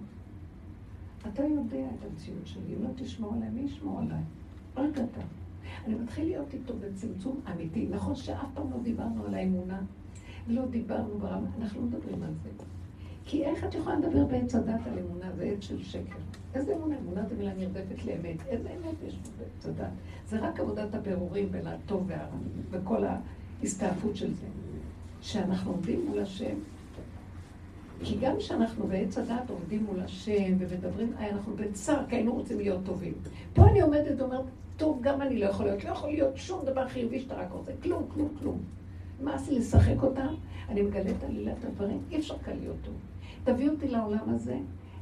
אתה 1.28 1.44
יודע 1.44 1.86
את 2.00 2.06
המציאות 2.12 2.48
שלי, 2.48 2.76
אם 2.78 2.84
לא 2.84 2.90
תשמור 2.96 3.34
עליי, 3.34 3.50
מי 3.50 3.62
ישמור 3.62 4.00
עליי? 4.00 4.24
רק 4.78 4.94
אתה. 4.94 5.22
אני 5.86 5.96
מתחיל 5.96 6.26
להיות 6.26 6.54
איתו 6.54 6.74
בצמצום 6.80 7.40
אמיתי. 7.52 7.88
נכון 7.92 8.16
שאף 8.16 8.48
פעם 8.54 8.72
לא 8.72 8.78
דיברנו 8.84 9.26
על 9.26 9.34
האמונה, 9.34 9.80
לא 10.48 10.66
דיברנו 10.66 11.18
ברמה, 11.20 11.48
אנחנו 11.62 11.82
לא 11.82 11.88
מדברים 11.88 12.24
על 12.24 12.34
זה. 12.44 12.50
כי 13.26 13.46
איך 13.46 13.64
את 13.64 13.74
יכולה 13.74 13.96
לדבר 13.96 14.26
בעץ 14.26 14.56
הדת 14.56 14.88
על 14.88 15.00
אמונה? 15.00 15.32
זה 15.36 15.44
עץ 15.44 15.64
של 15.64 15.84
שקר. 15.84 16.16
איזה 16.54 16.76
אמונה? 16.76 16.96
אמונה 16.98 17.26
זה 17.26 17.36
מילה 17.36 17.54
נרדפת 17.54 18.06
לאמת. 18.06 18.38
איזה 18.48 18.70
אמת 18.70 18.96
יש 19.08 19.18
בעץ 19.40 19.66
הדת? 19.66 19.92
זה 20.30 20.40
רק 20.40 20.60
עבודת 20.60 20.96
הבירורים 20.96 21.52
בין 21.52 21.68
הטוב 21.68 22.04
והרע, 22.08 22.38
וכל 22.72 23.04
ההסתעפות 23.62 24.16
של 24.16 24.34
זה. 24.34 24.48
שאנחנו 25.22 25.72
עומדים 25.72 26.06
מול 26.06 26.20
השם, 26.20 26.56
כי 28.04 28.18
גם 28.22 28.38
כשאנחנו 28.38 28.88
בעץ 28.88 29.18
הדת 29.18 29.49
עומדים 29.49 29.84
מול 29.84 29.99
השם 29.99 30.56
ומדברים, 30.60 31.14
אנחנו 31.20 31.56
בצער, 31.56 32.06
כי 32.10 32.16
היינו 32.16 32.34
רוצים 32.34 32.58
להיות 32.58 32.80
טובים. 32.86 33.14
פה 33.54 33.68
אני 33.70 33.82
עומדת 33.82 34.22
ואומרת, 34.22 34.45
טוב, 34.78 34.99
גם 35.02 35.22
אני 35.22 35.39
לא 35.39 35.45
יכול 35.45 35.66
להיות, 35.66 35.84
לא 35.84 35.89
יכול 35.89 36.10
להיות 36.10 36.38
שום 36.38 36.66
דבר 36.66 36.88
חיובי 36.88 37.20
שאתה 37.20 37.36
רק 37.36 37.52
רוצה, 37.52 37.72
כלום, 37.84 38.04
כלום, 38.14 38.30
כלום. 38.39 38.60
מה 39.22 39.36
עשי 39.36 39.60
לשחק 39.60 40.04
אותה? 40.04 40.28
אני 40.70 40.82
מגלית 40.82 41.24
עלילת 41.24 41.66
הדברים, 41.66 42.02
אי 42.12 42.18
אפשר 42.18 42.38
כאן 42.45 42.54
להיות 42.60 42.78
טוב. 42.84 42.93
תביא 43.43 43.70
אותי 43.70 43.88
לעולם 43.88 44.30
הזה, 44.30 44.58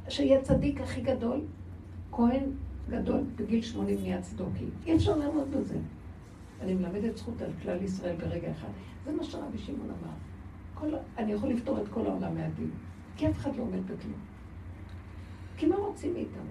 שיהיה 0.08 0.42
צדיק 0.42 0.80
הכי 0.80 1.00
גדול, 1.00 1.40
כהן 2.12 2.44
גדול, 2.90 3.20
בגיל 3.36 3.62
80 3.62 3.98
נהיה 4.00 4.20
צדוקי. 4.22 4.64
אי 4.86 4.96
אפשר 4.96 5.16
לעמוד 5.16 5.50
בזה. 5.50 5.78
אני 6.60 6.74
מלמדת 6.74 7.16
זכות 7.16 7.42
על 7.42 7.50
כלל 7.62 7.82
ישראל 7.82 8.16
ברגע 8.16 8.50
אחד. 8.50 8.68
זה 9.04 9.12
מה 9.12 9.24
שרבי 9.24 9.58
שמעון 9.58 9.88
אמר. 9.88 10.12
כל, 10.74 10.96
אני 11.18 11.32
יכול 11.32 11.48
לפתור 11.48 11.80
את 11.80 11.88
כל 11.88 12.06
העולם 12.06 12.34
מהדין, 12.34 12.70
כי 13.20 13.28
אף 13.28 13.38
אחד 13.38 13.56
לא 13.56 13.62
עומד 13.62 13.84
בכלום. 13.84 14.20
כי 15.56 15.66
מה 15.66 15.76
רוצים 15.76 16.14
מאיתנו? 16.14 16.42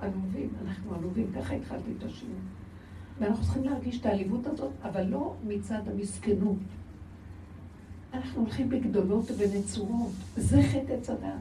עלובים, 0.00 0.50
אנחנו 0.64 0.94
עלובים, 0.94 1.32
ככה 1.32 1.54
התחלתי 1.54 1.90
את 1.98 2.04
השיעור. 2.04 2.34
ואנחנו 3.18 3.44
צריכים 3.44 3.64
להרגיש 3.64 4.00
את 4.00 4.06
העליבות 4.06 4.46
הזאת, 4.46 4.72
אבל 4.82 5.02
לא 5.02 5.34
מצד 5.44 5.80
המסכנות. 5.86 6.56
אנחנו 8.12 8.40
הולכים 8.40 8.68
בגדולות 8.70 9.30
ובנצורות. 9.30 10.10
זה 10.36 10.62
חטא 10.62 10.92
עץ 10.92 11.10
הדעת. 11.10 11.40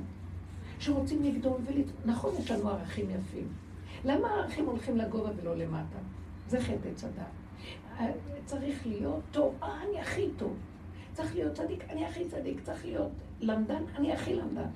שרוצים 0.80 1.24
לגדול 1.24 1.58
ולת... 1.66 1.86
נכון, 2.06 2.34
יש 2.40 2.52
לנו 2.52 2.70
ערכים 2.70 3.06
יפים. 3.10 3.48
למה 4.04 4.28
הערכים 4.28 4.66
הולכים 4.66 4.98
לגובה 4.98 5.30
ולא 5.42 5.56
למטה? 5.56 6.00
זה 6.48 6.62
חטא 6.62 6.88
עץ 6.92 7.04
הדעת. 7.04 8.12
צריך 8.46 8.88
להיות 8.88 9.22
טוב, 9.32 9.56
אה, 9.64 9.84
אני 9.84 10.00
הכי 10.00 10.30
טוב. 10.38 10.54
צריך 11.14 11.36
להיות 11.36 11.54
צדיק, 11.54 11.84
אני 11.90 12.06
הכי 12.06 12.30
צדיק. 12.30 12.62
צריך 12.64 12.86
להיות 12.86 13.12
למדן, 13.42 13.84
אני 13.98 14.14
הכי 14.14 14.36
למדן. 14.36 14.68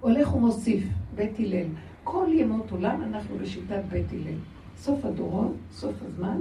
הולך 0.00 0.34
ומוסיף, 0.34 0.84
בית 1.14 1.38
הלל. 1.38 1.66
כל 2.04 2.26
ימות 2.30 2.70
עולם 2.70 3.02
אנחנו 3.02 3.38
בשיטת 3.38 3.82
בית 3.88 4.12
הלל. 4.12 4.38
סוף 4.76 5.04
הדורות, 5.04 5.52
סוף 5.70 5.94
הזמן, 6.02 6.40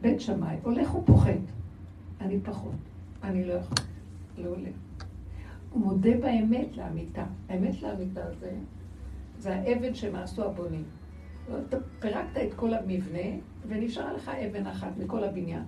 בית 0.00 0.20
שמאי. 0.20 0.56
הולך 0.62 0.94
ופוחת. 0.94 1.30
אני 2.20 2.40
פחות. 2.40 2.74
אני 3.22 3.44
לא 3.44 3.52
יכול. 3.52 3.78
לא 4.38 4.48
עולה. 4.48 4.68
הוא 5.70 5.82
מודה 5.84 6.16
באמת 6.20 6.76
לאמיתה. 6.76 7.24
האמת 7.48 7.82
לאמיתה 7.82 8.34
זה, 8.40 8.52
זה 9.38 9.54
האבן 9.54 9.94
שמעשו 9.94 10.44
הבונים. 10.44 10.84
אתה 11.68 11.76
פירקת 12.00 12.36
את 12.36 12.54
כל 12.54 12.74
המבנה, 12.74 13.28
ונשארה 13.68 14.12
לך 14.12 14.28
אבן 14.28 14.66
אחת 14.66 14.92
מכל 14.98 15.24
הבניין. 15.24 15.62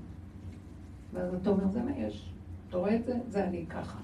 ואז 1.12 1.34
אתה 1.34 1.50
אומר, 1.50 1.68
זה 1.68 1.82
מה 1.82 1.90
יש. 1.96 2.30
אתה 2.68 2.76
רואה 2.76 2.96
את 2.96 3.04
זה? 3.04 3.14
זה 3.28 3.44
אני 3.44 3.64
ככה. 3.68 3.98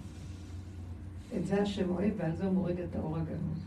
את 1.37 1.47
זה 1.47 1.63
השם 1.63 1.91
אוהב, 1.91 2.13
ועל 2.17 2.37
זה 2.37 2.45
הוא 2.45 2.53
מוריד 2.53 2.81
את 2.81 2.97
האור 2.97 3.17
הגנוז. 3.17 3.67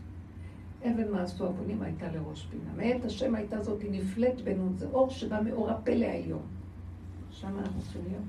אבן 0.82 1.12
מעשו 1.12 1.46
הבונים 1.46 1.82
הייתה 1.82 2.12
לראש 2.12 2.46
פינה. 2.46 2.72
מאת 2.76 3.04
השם 3.04 3.34
הייתה 3.34 3.62
זאת, 3.62 3.82
היא 3.82 4.00
נפלט 4.00 4.40
בנו, 4.40 4.72
זה 4.76 4.86
אור 4.86 5.10
שבא 5.10 5.40
מאור 5.44 5.70
הפלא 5.70 6.04
העליון. 6.04 6.42
שם 7.30 7.58
אנחנו 7.58 7.82
צריכים 7.82 8.02
להיות. 8.08 8.24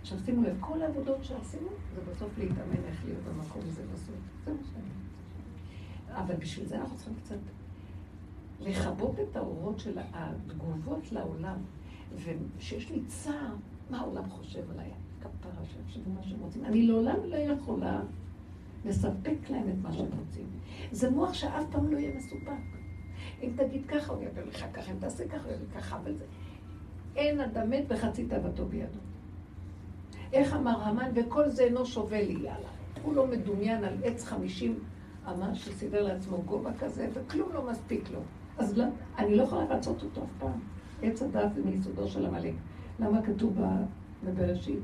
עכשיו 0.00 0.18
שימו 0.24 0.42
לב, 0.42 0.56
כל 0.60 0.82
העבודות 0.82 1.24
שעשינו, 1.24 1.68
זה 1.94 2.00
בסוף 2.10 2.38
להתאמן 2.38 2.84
איך 2.88 3.04
להיות 3.04 3.22
במקום 3.24 3.62
הזה 3.66 3.82
בסוף. 3.92 4.16
זה 4.44 4.52
מה 4.52 4.58
שאני 4.72 4.94
אבל 6.16 6.34
בשביל 6.34 6.66
זה 6.66 6.80
אנחנו 6.80 6.96
צריכים 6.96 7.14
קצת 7.24 7.36
לכבות 8.60 9.16
את 9.20 9.36
האורות 9.36 9.78
של 9.78 9.98
התגובות 10.12 11.12
לעולם. 11.12 11.56
וכשיש 12.16 12.90
לי 12.90 13.00
צער, 13.06 13.54
מה 13.90 14.00
העולם 14.00 14.30
חושב 14.30 14.70
עליי? 14.70 14.90
כפרה 15.20 15.64
שיחשבו 15.64 16.10
מה 16.10 16.22
שהם 16.22 16.40
רוצים. 16.40 16.64
אני 16.64 16.86
לעולם 16.86 17.16
לא 17.24 17.36
יכולה 17.36 18.00
לספק 18.84 19.50
להם 19.50 19.68
את 19.68 19.82
מה 19.82 19.92
שהם 19.92 20.10
רוצים. 20.18 20.46
זה 20.92 21.10
מוח 21.10 21.34
שאף 21.34 21.64
פעם 21.70 21.92
לא 21.92 21.98
יהיה 21.98 22.16
מסופק. 22.16 22.50
אם 23.42 23.50
תגיד 23.56 23.86
ככה, 23.86 24.12
הוא 24.12 24.22
יבוא 24.22 24.42
לך 24.42 24.64
ככה, 24.72 24.92
אם 24.92 24.96
תעשה 24.98 25.28
ככה, 25.28 25.44
הוא 25.44 25.52
יבוא 25.52 25.66
ככה, 25.80 25.96
אבל 25.96 26.14
זה... 26.14 26.24
אין 27.16 27.40
אדם 27.40 27.70
מת 27.70 27.84
וחצי 27.88 28.24
תאוותו 28.24 28.66
בידו. 28.66 28.98
איך 30.32 30.54
אמר 30.54 30.82
המן, 30.82 31.10
וכל 31.14 31.48
זה 31.48 31.62
אינו 31.62 31.86
שווה 31.86 32.22
לי, 32.22 32.32
יאללה. 32.32 32.68
הוא 33.02 33.14
לא 33.14 33.26
מדומיין 33.26 33.84
על 33.84 33.94
עץ 34.04 34.24
חמישים 34.24 34.78
אמה 35.28 35.54
שסידר 35.54 36.02
לעצמו 36.02 36.42
גובה 36.42 36.70
כזה, 36.78 37.08
וכלום 37.12 37.52
לא 37.52 37.70
מספיק 37.70 38.10
לו. 38.10 38.20
אז 38.58 38.78
לא, 38.78 38.84
אני 39.18 39.36
לא 39.36 39.42
יכולה 39.42 39.64
לרצות 39.64 40.02
אותו 40.02 40.22
אף 40.22 40.30
פעם. 40.38 40.60
עץ 41.02 41.22
הדת 41.22 41.54
זה 41.54 41.62
מיסודו 41.64 42.08
של 42.08 42.26
עמלק. 42.26 42.54
למה 43.00 43.22
כתוב 43.22 43.58
בבראשית, 44.24 44.80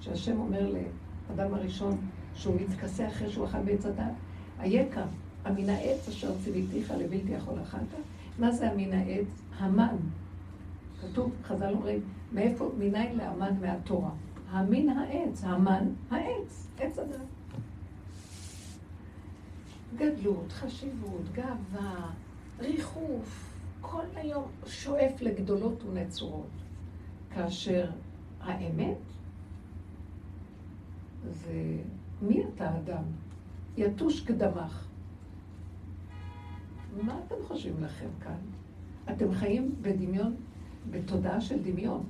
שהשם 0.00 0.40
אומר 0.40 0.72
לאדם 1.30 1.54
הראשון, 1.54 1.98
שהוא 2.36 2.60
מתכסה 2.60 3.08
אחרי 3.08 3.30
שהוא 3.30 3.46
אכל 3.46 3.62
בעץ 3.62 3.86
הדת, 3.86 4.04
היקר, 4.58 5.04
אמין 5.48 5.68
העץ 5.68 6.08
אשר 6.08 6.38
ציוויתיך 6.44 6.90
לבלתי 6.90 7.32
יכול 7.32 7.62
אכלת? 7.62 7.80
מה 8.38 8.52
זה 8.52 8.72
אמין 8.72 8.92
העץ? 8.92 9.26
המן. 9.58 9.96
כתוב, 11.00 11.32
חז"ל 11.44 11.72
אומרים, 11.72 12.00
מאיפה, 12.32 12.70
מניין 12.78 13.18
לאמן 13.18 13.60
מהתורה? 13.60 14.10
המין 14.50 14.88
העץ, 14.88 15.44
המן 15.44 15.88
העץ, 16.10 16.66
עץ 16.78 16.98
הדת. 16.98 17.20
גדלות, 19.96 20.52
חשיבות, 20.52 21.22
גאווה, 21.32 22.10
ריחוף, 22.60 23.52
כל 23.80 24.04
היום 24.14 24.44
שואף 24.66 25.22
לגדולות 25.22 25.84
ונצורות. 25.84 26.46
כאשר 27.34 27.90
האמת 28.40 28.96
זה 31.24 31.78
מי 32.22 32.42
אתה 32.54 32.76
אדם? 32.76 33.02
יתוש 33.76 34.20
קדמך. 34.20 34.86
מה 37.02 37.18
אתם 37.26 37.34
חושבים 37.48 37.84
לכם 37.84 38.08
כאן? 38.20 38.38
אתם 39.10 39.34
חיים 39.34 39.74
בדמיון, 39.82 40.34
בתודעה 40.90 41.40
של 41.40 41.62
דמיון, 41.62 42.04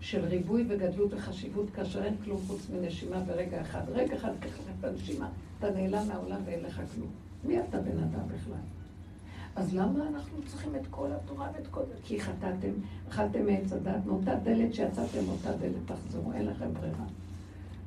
של 0.00 0.24
ריבוי 0.24 0.64
וגדלות 0.68 1.14
וחשיבות, 1.14 1.70
כאשר 1.70 2.04
אין 2.04 2.14
כלום 2.24 2.40
חוץ 2.46 2.70
מנשימה 2.70 3.22
ורגע 3.26 3.60
אחד. 3.60 3.82
רגע 3.88 4.16
אחד 4.16 4.32
לך 4.44 4.58
את 4.78 4.84
הנשימה, 4.84 5.28
אתה 5.58 5.70
נעלם 5.70 6.08
מהעולם 6.08 6.40
ואין 6.44 6.60
לך 6.60 6.82
כלום. 6.94 7.10
מי 7.44 7.60
אתה 7.60 7.80
בן 7.80 7.98
אדם 7.98 8.28
בכלל? 8.28 8.60
אז 9.56 9.74
למה 9.74 10.08
אנחנו 10.08 10.42
צריכים 10.46 10.76
את 10.76 10.86
כל 10.90 11.08
התורה 11.12 11.50
ואת 11.54 11.66
כל 11.66 11.80
זה? 11.88 11.94
כי 12.04 12.20
חטאתם, 12.20 12.72
אכלתם 13.08 13.46
מעץ 13.46 13.72
הדת, 13.72 14.06
מאותה 14.06 14.34
דלת 14.34 14.74
שיצאתם, 14.74 15.24
מאותה 15.26 15.52
דלת 15.52 15.86
תחזרו, 15.86 16.32
אין 16.32 16.46
לכם 16.46 16.74
ברירה. 16.74 17.04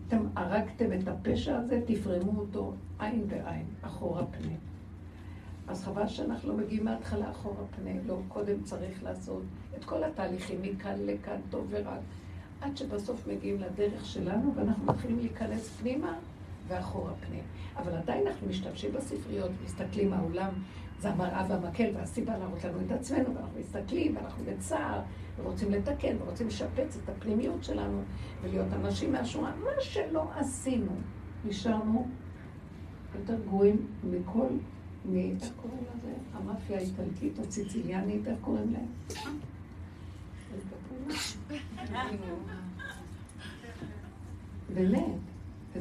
אתם 0.08 0.28
הרגתם 0.36 0.94
את 0.94 1.08
הפשע 1.08 1.58
הזה, 1.58 1.82
תפרמו 1.86 2.40
אותו 2.40 2.74
עין 3.00 3.28
בעין, 3.28 3.66
אחורה 3.82 4.26
פנה. 4.26 4.54
אז 5.68 5.84
חבל 5.84 6.08
שאנחנו 6.08 6.50
לא 6.50 6.58
מגיעים 6.58 6.86
מההתחלה 6.86 7.32
אחורה 7.32 7.64
פנה, 7.76 7.92
לא, 8.08 8.20
קודם 8.28 8.64
צריך 8.64 9.04
לעשות 9.04 9.44
את 9.78 9.86
כל 9.86 10.04
התהליכים 10.04 10.62
מכאן 10.62 10.96
לכאן, 11.06 11.38
טוב 11.50 11.68
ורע, 11.70 11.98
עד 12.62 12.78
שבסוף 12.78 13.28
מגיעים 13.28 13.62
לדרך 13.62 14.06
שלנו 14.06 14.54
ואנחנו 14.56 14.86
מתחילים 14.86 15.20
להיכנס 15.20 15.70
פנימה 15.70 16.14
ואחורה 16.68 17.12
פנה. 17.14 17.40
אבל 17.78 17.98
עדיין 17.98 18.28
אנחנו 18.28 18.48
משתמשים 18.48 18.92
בספריות, 18.94 19.52
מסתכלים 19.66 20.10
מהעולם, 20.10 20.50
זה 21.00 21.10
המראה 21.10 21.46
והמקל 21.50 21.90
והסיבה 21.94 22.38
להראות 22.38 22.64
לנו 22.64 22.78
את 22.86 22.92
עצמנו, 22.92 23.36
ואנחנו 23.36 23.60
מסתכלים 23.60 24.16
ואנחנו 24.16 24.44
בצער, 24.46 25.02
ורוצים 25.38 25.72
לתקן, 25.72 26.16
ורוצים 26.20 26.48
לשפץ 26.48 26.98
את 27.04 27.10
הפנימיות 27.10 27.64
שלנו, 27.64 28.02
ולהיות 28.42 28.74
אנשים 28.74 29.12
מהשורה. 29.12 29.52
מה 29.56 29.82
שלא 29.82 30.32
עשינו, 30.36 30.92
נשארנו 31.46 32.08
יותר 33.16 33.36
גרועים 33.46 33.88
מכל 34.04 34.48
מ... 35.06 35.16
איך 35.16 35.52
קוראים 35.62 35.84
לזה? 35.96 36.14
המאפיה 36.34 36.78
האיטלקית, 36.78 37.40
הציציליאנית, 37.40 38.28
איך 38.28 38.38
קוראים 38.42 38.74
להם? 38.74 38.88
באמת. 44.74 45.20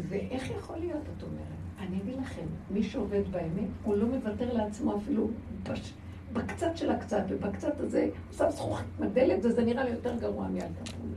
ואיך 0.08 0.50
יכול 0.50 0.76
להיות, 0.76 1.02
את 1.16 1.22
אומרת? 1.22 1.64
אני 1.78 1.96
אגיד 2.02 2.14
לכם, 2.14 2.46
מי 2.70 2.82
שעובד 2.82 3.22
באמת, 3.30 3.68
הוא 3.84 3.96
לא 3.96 4.06
מוותר 4.06 4.52
לעצמו 4.52 4.96
אפילו 4.96 5.30
בש... 5.62 5.94
בקצת 6.34 6.76
של 6.76 6.90
הקצת, 6.90 7.22
ובקצת 7.28 7.80
הזה, 7.80 8.02
הוא 8.02 8.38
שם 8.38 8.50
זכוכית 8.50 8.86
מדלת, 9.00 9.44
וזה 9.44 9.64
נראה 9.64 9.84
לי 9.84 9.90
יותר 9.90 10.16
גרוע 10.16 10.48
קפונה. 10.84 11.14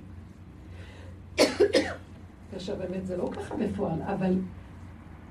כאשר 2.51 2.75
באמת 2.75 3.05
זה 3.05 3.17
לא 3.17 3.29
ככה 3.31 3.55
בפועל, 3.55 4.01
אבל 4.01 4.39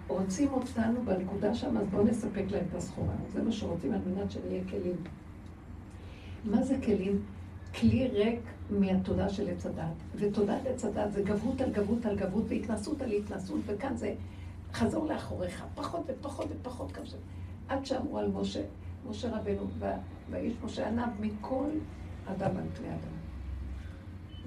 רוצים 0.09 0.53
אותנו 0.53 1.01
בנקודה 1.05 1.55
שם, 1.55 1.77
אז 1.77 1.87
בואו 1.91 2.05
נספק 2.05 2.45
להם 2.51 2.65
את 2.71 2.75
הסחורה. 2.75 3.15
זה 3.33 3.43
מה 3.43 3.53
שרוצים 3.53 3.93
על 3.93 4.01
מנת 4.07 4.31
שנהיה 4.31 4.63
כלים. 4.71 4.97
מה 6.45 6.63
זה 6.63 6.77
כלים? 6.85 7.23
כלי 7.81 8.09
ריק 8.09 8.41
מהתודה 8.71 9.29
של 9.29 9.49
עץ 9.49 9.67
הדת. 9.67 9.85
ותודעת 10.17 10.67
עץ 10.67 10.85
הדת 10.85 11.13
זה 11.13 11.23
גבות 11.23 11.61
על 11.61 11.73
גבות 11.73 12.07
על 12.07 12.17
גבות 12.17 12.45
והתנסות 12.49 13.03
על 13.03 13.11
התנסות, 13.11 13.61
וכאן 13.67 13.97
זה 13.97 14.15
חזור 14.73 15.07
לאחוריך, 15.07 15.65
פחות 15.75 16.03
ופחות 16.07 16.47
ופחות 16.51 16.93
כזה. 16.93 17.17
עד 17.69 17.87
שאמרו 17.87 18.19
על 18.19 18.31
משה, 18.35 18.63
משה 19.11 19.37
רבנו, 19.37 19.67
והאיש 20.31 20.55
משה 20.65 20.89
ענב 20.89 21.21
מכל 21.21 21.69
אדם 22.27 22.57
על 22.57 22.65
פני 22.75 22.89
אדם. 22.89 23.17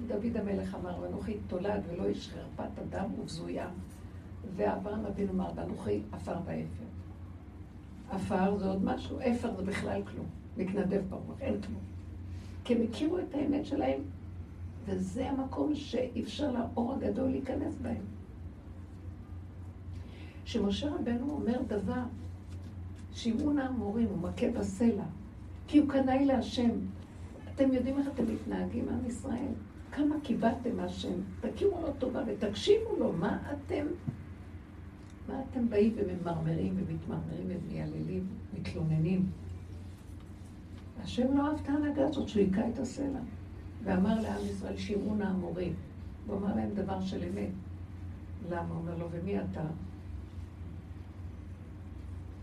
דוד 0.06 0.36
המלך 0.36 0.74
אמר, 0.74 1.00
ואנוכי 1.00 1.36
תולד 1.46 1.82
ולא 1.88 2.04
איש 2.04 2.28
חרפת 2.28 2.78
אדם 2.78 3.14
ובזויה. 3.18 3.68
ואברהם 4.56 5.06
אבינו 5.06 5.32
אמר, 5.32 5.50
ואנוכי 5.54 6.00
עפר 6.12 6.36
ואפר. 6.44 6.84
עפר 8.10 8.58
זה 8.58 8.68
עוד 8.68 8.84
משהו, 8.84 9.18
אפר 9.20 9.56
זה 9.56 9.62
בכלל 9.62 10.02
כלום. 10.02 10.26
מתנדב 10.56 11.02
ברוך, 11.08 11.40
אין 11.40 11.60
כלום. 11.62 11.80
כי 12.64 12.74
הם 12.74 12.82
הכירו 12.82 13.18
את 13.18 13.34
האמת 13.34 13.66
שלהם, 13.66 14.00
וזה 14.84 15.30
המקום 15.30 15.74
שאפשר 15.74 16.52
לאור 16.52 16.94
הגדול 16.94 17.30
להיכנס 17.30 17.78
בהם. 17.82 18.02
שמשה 20.44 20.94
רבנו 20.94 21.30
אומר 21.30 21.62
דבר, 21.66 22.02
שמעון 23.12 23.58
האמורים, 23.58 24.06
הוא 24.06 24.18
מכה 24.18 24.50
בסלע, 24.50 25.04
כי 25.66 25.78
הוא 25.78 25.88
קנאי 25.88 26.24
להשם. 26.24 26.70
אתם 27.54 27.72
יודעים 27.72 27.98
איך 27.98 28.08
אתם 28.08 28.24
מתנהגים, 28.34 28.88
עם 28.88 29.06
ישראל? 29.06 29.52
כמה 29.92 30.14
קיבלתם 30.22 30.76
מהשם? 30.76 31.14
תכירו 31.40 31.80
לו 31.82 31.92
טובה 31.98 32.22
ותקשיבו 32.26 32.96
לו, 32.98 33.12
מה 33.12 33.38
אתם 33.52 33.86
מה 35.28 35.42
אתם 35.50 35.68
באים 35.68 35.94
וממרמרים 35.96 36.74
ומתמרמרים 36.76 37.46
ומייללים, 37.48 38.26
מתלוננים? 38.58 39.26
השם 41.02 41.36
לא 41.36 41.46
אהב 41.46 41.58
את 41.62 41.68
ההנהגה 41.68 42.08
הזאת 42.08 42.28
שהוא 42.28 42.42
היכה 42.42 42.68
את 42.68 42.78
הסלע, 42.78 43.20
ואמר 43.84 44.20
לעם 44.20 44.40
ישראל, 44.50 44.76
שמעון 44.76 45.22
האמורים. 45.22 45.74
הוא 46.26 46.36
אמר 46.36 46.54
להם 46.54 46.70
דבר 46.74 47.00
של 47.00 47.24
אמת. 47.24 47.50
למה? 48.50 48.68
הוא 48.68 48.76
אומר 48.76 48.98
לו, 48.98 49.06
ומי 49.10 49.40
אתה? 49.40 49.64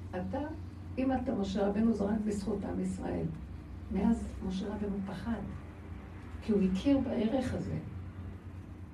אתה, 0.09 0.39
אם 0.97 1.11
אתה 1.11 1.35
משה 1.35 1.67
רבנו, 1.67 1.93
זה 1.93 2.03
רק 2.03 2.19
בזכות 2.25 2.65
עם 2.65 2.79
ישראל. 2.79 3.25
מאז 3.91 4.27
משה 4.47 4.65
רבנו 4.67 4.97
פחד, 5.07 5.39
כי 6.41 6.51
הוא 6.51 6.61
הכיר 6.61 6.99
בערך 6.99 7.53
הזה, 7.53 7.77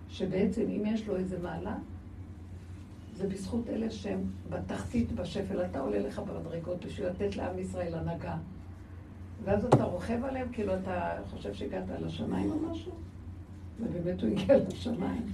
שבעצם 0.09 0.61
אם 0.61 0.83
יש 0.85 1.07
לו 1.07 1.15
איזה 1.15 1.39
מעלה, 1.39 1.75
זה 3.13 3.27
בזכות 3.27 3.69
אלה 3.69 3.91
שהם 3.91 4.21
בתחתית, 4.49 5.11
בשפל. 5.11 5.65
אתה 5.65 5.79
עולה 5.79 5.99
לך 5.99 6.19
במדרגות 6.19 6.85
בשביל 6.85 7.07
לתת 7.07 7.35
לעם 7.35 7.59
ישראל 7.59 7.95
הנהגה. 7.95 8.37
ואז 9.43 9.65
אתה 9.65 9.83
רוכב 9.83 10.23
עליהם, 10.23 10.47
כאילו 10.51 10.73
אתה 10.75 11.17
חושב 11.31 11.53
שהגעת 11.53 11.83
לשמיים 12.01 12.51
או 12.51 12.71
משהו? 12.71 12.91
ובאמת 13.79 14.21
הוא 14.21 14.29
הגיע 14.29 14.57
לשמיים. 14.57 15.25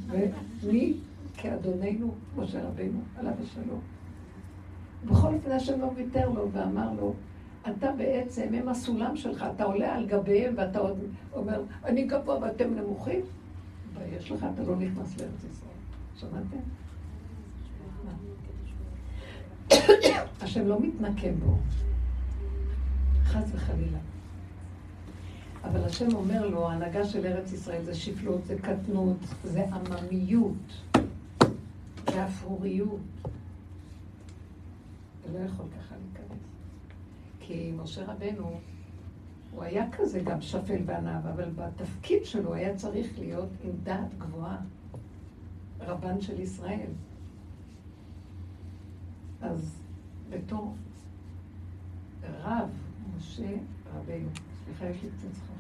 ומי 0.62 0.94
כאדוננו, 1.38 2.14
משה 2.36 2.68
רבינו, 2.68 3.00
עליו 3.18 3.34
השלום. 3.44 3.82
בכל 5.06 5.34
אופן 5.34 5.52
השם 5.52 5.82
לא 5.82 5.92
ויתר 5.96 6.30
לו 6.30 6.52
ואמר 6.52 6.90
לו, 7.00 7.14
אתה 7.70 7.92
בעצם, 7.92 8.54
הם 8.54 8.70
הסולם 8.70 9.18
שלך, 9.18 9.46
אתה 9.56 9.64
עולה 9.64 9.96
על 9.96 10.06
גביהם 10.06 10.54
ואתה 10.58 10.80
עוד 10.80 11.00
אומר, 11.34 11.62
אני 11.86 12.04
גבוה 12.04 12.38
ואתם 12.42 12.74
נמוכים? 12.74 13.22
ויש 13.94 14.32
לך, 14.32 14.46
אתה 14.54 14.64
לא 14.64 14.76
נכנס 14.76 15.18
לארץ 15.20 15.44
ישראל. 15.44 15.70
שמעתם? 16.16 16.58
השם 20.42 20.68
לא 20.68 20.80
מתנקם 20.80 21.36
בו, 21.36 21.58
חס 23.24 23.52
וחלילה. 23.54 23.98
אבל 25.64 25.84
השם 25.84 26.16
אומר 26.16 26.48
לו, 26.48 26.70
ההנהגה 26.70 27.06
של 27.06 27.26
ארץ 27.26 27.52
ישראל 27.52 27.84
זה 27.84 27.96
שפלות, 27.96 28.46
זה 28.46 28.56
קטנות, 28.62 29.18
זה 29.44 29.66
עממיות, 29.66 30.54
זה 32.12 32.26
אפרוריות. 32.26 33.19
לא 35.34 35.40
יכול 35.40 35.66
ככה 35.78 35.96
להיכנס. 35.98 36.40
כי 37.40 37.74
משה 37.78 38.12
רבנו, 38.12 38.60
הוא 39.52 39.64
היה 39.64 39.92
כזה 39.92 40.20
גם 40.20 40.42
שפל 40.42 40.82
וענב, 40.86 41.28
אבל 41.28 41.50
בתפקיד 41.50 42.26
שלו 42.26 42.54
היה 42.54 42.76
צריך 42.76 43.20
להיות 43.20 43.50
עם 43.64 43.72
דעת 43.84 44.18
גבוהה, 44.18 44.58
רבן 45.80 46.22
של 46.22 46.40
ישראל. 46.40 46.90
אז 49.42 49.82
בתור 50.30 50.76
רב, 52.24 52.70
משה 53.18 53.56
רבינו, 53.96 54.30
סליחה, 54.66 54.86
יש 54.86 55.04
לי 55.04 55.10
קצת 55.10 55.34
סחרחורת. 55.34 55.60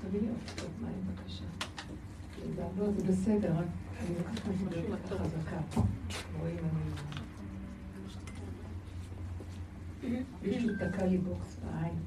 תביא 0.00 0.20
לי 0.20 0.28
עוד 0.28 0.38
קצת 0.46 0.66
מים 0.82 1.02
בבקשה. 1.06 1.44
לא, 2.78 2.90
זה 2.90 3.12
בסדר, 3.12 3.52
רק 3.52 3.66
אני 4.00 4.14
לוקחת 4.18 4.48
משהו 4.48 5.18
חזקה. 5.18 5.80
רואים, 6.40 6.58
אני... 10.02 10.22
מישהו 10.42 10.70
תקע 10.74 11.06
לי 11.06 11.18
בוקס 11.18 11.56
בעין. 11.64 11.98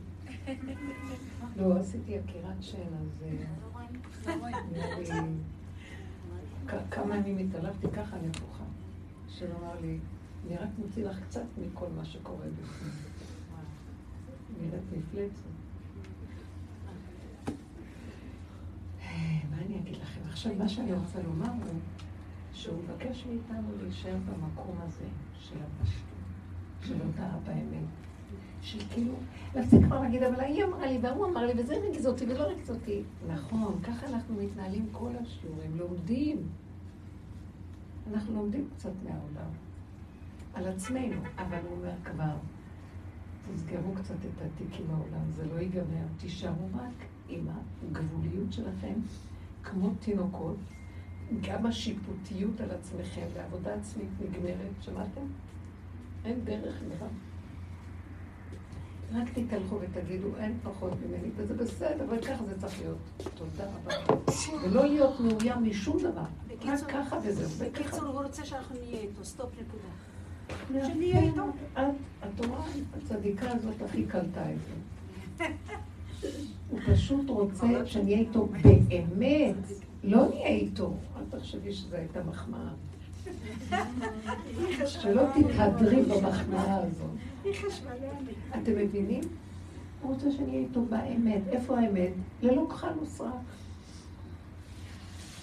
לא, 1.56 1.80
עשיתי 1.80 2.18
עקירת 2.18 2.62
שן, 2.64 2.78
אז... 3.02 3.24
אה, 6.70 6.80
כמה 6.92 7.18
ימים 7.18 7.38
התעלפתי 7.38 7.88
ככה 7.88 8.18
נפוחה. 8.18 8.64
השם 9.28 9.46
אמר 9.62 9.82
לי, 9.82 10.00
אני 10.48 10.58
רק 10.58 10.70
מוציא 10.78 11.06
לך 11.06 11.20
קצת 11.28 11.46
מכל 11.58 11.88
מה 11.96 12.06
שקורה 12.06 12.46
בפנים. 12.46 12.94
נראית 14.62 14.84
מפלצת. 14.98 15.50
מה 19.50 19.58
אני 19.66 19.79
אגיד 19.90 20.02
לכם? 20.02 20.22
עכשיו, 20.30 20.52
מה 20.58 20.70
שאני 20.70 20.94
רוצה 20.94 21.22
לומר 21.22 21.52
הוא 21.52 21.80
שהוא 22.54 22.84
מבקש 22.84 23.26
מאיתנו 23.26 23.68
להישאר 23.82 24.16
במקום 24.16 24.78
הזה 24.82 25.06
של 25.40 25.56
הפשטות, 25.56 26.08
של 26.82 27.02
הודעה 27.02 27.38
באמת. 27.46 27.86
של 28.62 28.80
כאילו, 28.90 29.14
להפסיק 29.56 29.86
כבר 29.86 30.02
להגיד, 30.02 30.24
אבל 30.24 30.40
היא 30.40 30.64
אמרה 30.64 30.86
לי, 30.86 31.00
והוא 31.02 31.26
אמר 31.26 31.46
לי, 31.46 31.54
וזה 31.58 31.76
הרגיז 31.76 32.08
אותי 32.08 32.26
ולא 32.26 32.40
הרגיז 32.40 32.70
אותי. 32.70 33.04
נכון, 33.28 33.80
ככה 33.84 34.08
אנחנו 34.08 34.36
מתנהלים 34.36 34.88
כל 34.92 35.12
השיעורים, 35.22 35.78
לומדים. 35.78 36.48
אנחנו 38.14 38.34
לומדים 38.34 38.68
קצת 38.76 38.92
מהעולם, 39.04 39.52
על 40.54 40.68
עצמנו, 40.68 41.22
אבל 41.38 41.60
הוא 41.70 41.78
אומר 41.78 41.94
כבר, 42.04 42.36
תסגרו 43.54 43.94
קצת 43.96 44.16
את 44.16 44.42
התיק 44.42 44.80
עם 44.80 44.96
העולם, 44.96 45.32
זה 45.32 45.46
לא 45.46 45.60
ייגמר, 45.60 46.06
תישארו 46.18 46.68
רק 46.76 47.06
עם 47.30 47.48
הגבוליות 47.82 48.54
שלכם, 48.54 48.94
כמו 49.64 49.90
תינוקות, 50.00 50.58
גם 51.42 51.66
השיפוטיות 51.66 52.62
על 52.62 52.72
עצמכם 52.72 53.26
ועבודה 53.34 53.74
עצמית 53.74 54.10
נגמרת, 54.20 54.72
שמעתם? 54.82 55.22
אין 56.26 56.46
דרך 56.46 56.82
נראה. 56.88 57.08
רק 59.14 59.30
תתהלכו 59.34 59.80
ותגידו, 59.82 60.28
אין 60.38 60.60
פחות 60.64 60.92
ממני, 61.06 61.30
וזה 61.36 61.54
בסדר, 61.54 62.06
אבל 62.06 62.22
ככה 62.22 62.46
זה 62.46 62.60
צריך 62.60 62.80
להיות. 62.80 62.98
תודה 63.36 63.66
רבה. 63.66 63.96
ולא 64.64 64.86
להיות 64.86 65.20
מאוים 65.20 65.64
משום 65.64 65.98
דבר. 66.00 66.22
רק 66.66 66.80
ככה 66.88 67.18
וזהו. 67.24 67.68
בקיצור, 67.68 68.06
הוא 68.06 68.24
רוצה 68.24 68.46
שאנחנו 68.46 68.76
נהיה 68.80 69.00
איתו, 69.00 69.26
סטופ 69.26 69.50
נקודה. 69.54 70.88
שנהיה 70.88 71.20
איתו. 71.20 71.44
את, 71.74 71.80
התורה 72.22 72.66
הצדיקה 72.98 73.52
הזאת 73.52 73.82
הכי 73.82 74.06
קלטה 74.06 74.52
את 74.52 74.58
זה. 74.68 75.46
הוא 76.70 76.80
פשוט 76.94 77.30
רוצה 77.30 77.86
שנהיה 77.86 78.18
איתו 78.18 78.46
באמת. 78.46 79.56
לא 80.04 80.30
נהיה 80.30 80.48
איתו. 80.48 80.94
אל 81.18 81.40
תחשבי 81.40 81.74
שזו 81.74 81.96
הייתה 81.96 82.20
מחמאה. 82.24 82.70
שלא 84.86 85.22
תתהדרי 85.34 86.02
במחמאה 86.04 86.78
הזאת. 86.78 87.10
אתם 88.52 88.72
מבינים? 88.78 89.22
הוא 90.02 90.14
רוצה 90.14 90.32
שנהיה 90.32 90.60
איתו 90.60 90.82
באמת. 90.82 91.42
איפה 91.48 91.80
האמת? 91.80 92.12
ללא 92.42 92.68
כחל 92.70 93.00
וסרק. 93.02 93.32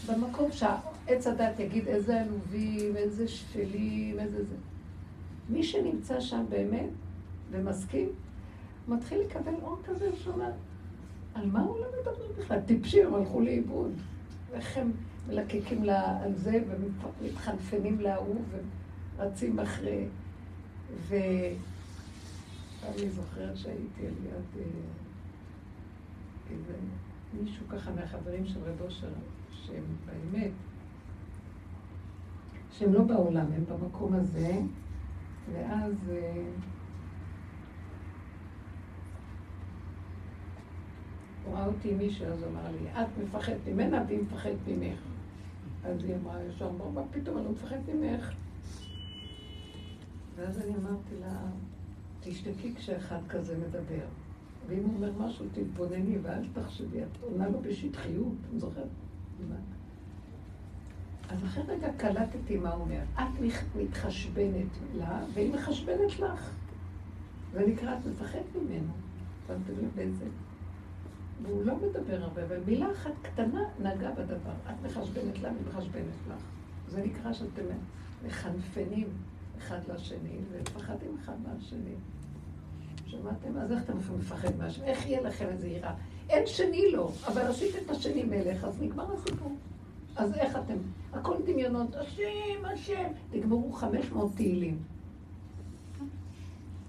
במקום 0.06 0.52
שהעץ 0.52 1.26
הדת 1.26 1.60
יגיד 1.60 1.88
איזה 1.88 2.20
עלובים, 2.20 2.96
איזה 2.96 3.28
שפלים, 3.28 4.18
איזה 4.18 4.44
זה. 4.44 4.54
מי 5.48 5.62
שנמצא 5.62 6.20
שם 6.20 6.44
באמת 6.48 6.90
ומסכים, 7.50 8.08
מתחיל 8.88 9.20
לקבל 9.20 9.54
אור 9.62 9.78
כזה 9.84 10.10
שאומר, 10.16 10.50
על 11.34 11.46
מה 11.46 11.60
הוא 11.60 11.78
לא 11.78 11.86
מדבר 12.00 12.32
בכלל? 12.38 12.60
טיפשים, 12.60 13.14
הלכו 13.14 13.40
לאיבוד. 13.40 13.92
איך 14.52 14.76
הם 14.76 14.92
מלקקים 15.28 15.88
על 16.24 16.34
זה 16.34 16.62
ומתחנפנים 16.68 18.00
להוא 18.00 18.40
ורצים 19.18 19.60
אחרי. 19.60 20.06
ואני 21.08 21.30
זוכרת 23.10 23.56
שהייתי 23.56 24.06
על 24.06 24.12
יד 24.24 24.60
אה, 24.60 24.62
איזה 26.50 26.74
מישהו 27.40 27.68
ככה 27.68 27.90
מהחברים 27.90 28.46
של 28.46 28.60
רב 28.64 28.82
אושר, 28.82 29.12
שהם 29.52 29.84
באמת, 30.06 30.50
שהם 32.72 32.92
לא 32.92 33.02
בעולם, 33.02 33.46
הם 33.52 33.64
במקום 33.68 34.14
הזה, 34.14 34.60
ואז... 35.52 35.92
אה, 36.10 36.44
הוא 41.35 41.35
ראה 41.52 41.66
אותי 41.66 41.94
מישהו, 41.94 42.26
אז 42.26 42.44
אמר 42.44 42.70
לי, 42.70 43.02
את 43.02 43.06
מפחדת 43.24 43.56
ממנה 43.66 44.04
והיא 44.06 44.20
מפחדת 44.22 44.58
ממך. 44.68 44.98
אז 45.84 46.04
היא 46.04 46.14
אמרה 46.14 46.42
ישר, 46.42 46.70
מה 46.94 47.02
פתאום, 47.10 47.38
אני 47.38 47.48
מפחדת 47.48 47.88
ממך. 47.94 48.32
ואז 50.36 50.60
אני 50.60 50.74
אמרתי 50.76 51.14
לה, 51.20 51.38
תשתקי 52.20 52.74
כשאחד 52.74 53.18
כזה 53.28 53.58
מדבר. 53.58 54.06
ואם 54.68 54.82
הוא 54.84 54.94
אומר 54.94 55.12
משהו, 55.18 55.46
תתבונני 55.52 56.18
ואל 56.22 56.42
תחשבי, 56.52 57.02
את 57.02 57.22
עונה 57.22 57.48
לו 57.48 57.60
בשטחיות, 57.60 58.34
אני 58.50 58.60
זוכרת? 58.60 58.86
אז 61.28 61.44
אחרי 61.44 61.62
רגע 61.68 61.92
קלטתי 61.96 62.56
מה 62.56 62.72
הוא 62.72 62.82
אומר. 62.82 63.00
את 63.14 63.40
מתחשבנת 63.76 64.70
לה, 64.94 65.20
והיא 65.34 65.54
מחשבנת 65.54 66.18
לך. 66.18 66.50
זה 67.52 67.66
נקרא, 67.66 67.98
את 67.98 68.06
מפחדת 68.06 68.44
ממנו. 68.54 68.92
שמתם 69.46 69.72
לב 69.72 69.90
באיזה... 69.94 70.24
והוא 71.42 71.64
לא 71.64 71.74
מדבר 71.76 72.22
הרבה, 72.22 72.44
אבל 72.44 72.58
מילה 72.66 72.92
אחת 72.92 73.12
קטנה 73.22 73.64
נגעה 73.78 74.12
בדבר. 74.12 74.52
את 74.70 74.74
מחשבנת 74.86 75.38
לה, 75.42 75.48
אני 75.48 75.58
מחשבנת 75.68 76.04
לך. 76.28 76.34
זה 76.88 77.04
נקרא 77.04 77.32
שאתם 77.32 77.62
מחנפנים 78.26 79.08
אחד 79.58 79.78
לשני, 79.94 80.36
ומפחדים 80.52 81.16
אחד 81.22 81.34
מהשני. 81.42 81.94
שמעתם? 83.06 83.58
אז 83.58 83.72
איך 83.72 83.82
אתם 83.82 83.96
מפחד 84.18 84.56
מהשני? 84.58 84.84
איך 84.84 85.06
יהיה 85.06 85.20
לכם 85.20 85.46
איזה 85.48 85.68
יראה? 85.68 85.94
אין 86.28 86.46
שני 86.46 86.90
לו, 86.92 87.12
אבל 87.26 87.42
עשית 87.42 87.76
את 87.76 87.90
השני 87.90 88.24
מלך, 88.24 88.64
אז 88.64 88.82
נגמר 88.82 89.14
הסיפור. 89.14 89.56
אז 90.16 90.34
איך 90.34 90.56
אתם? 90.56 90.76
הכל 91.12 91.36
דמיונות, 91.46 91.94
השם, 91.94 92.64
השם. 92.64 93.08
נגמרו 93.32 93.72
500 93.72 94.30
תהילים. 94.34 94.78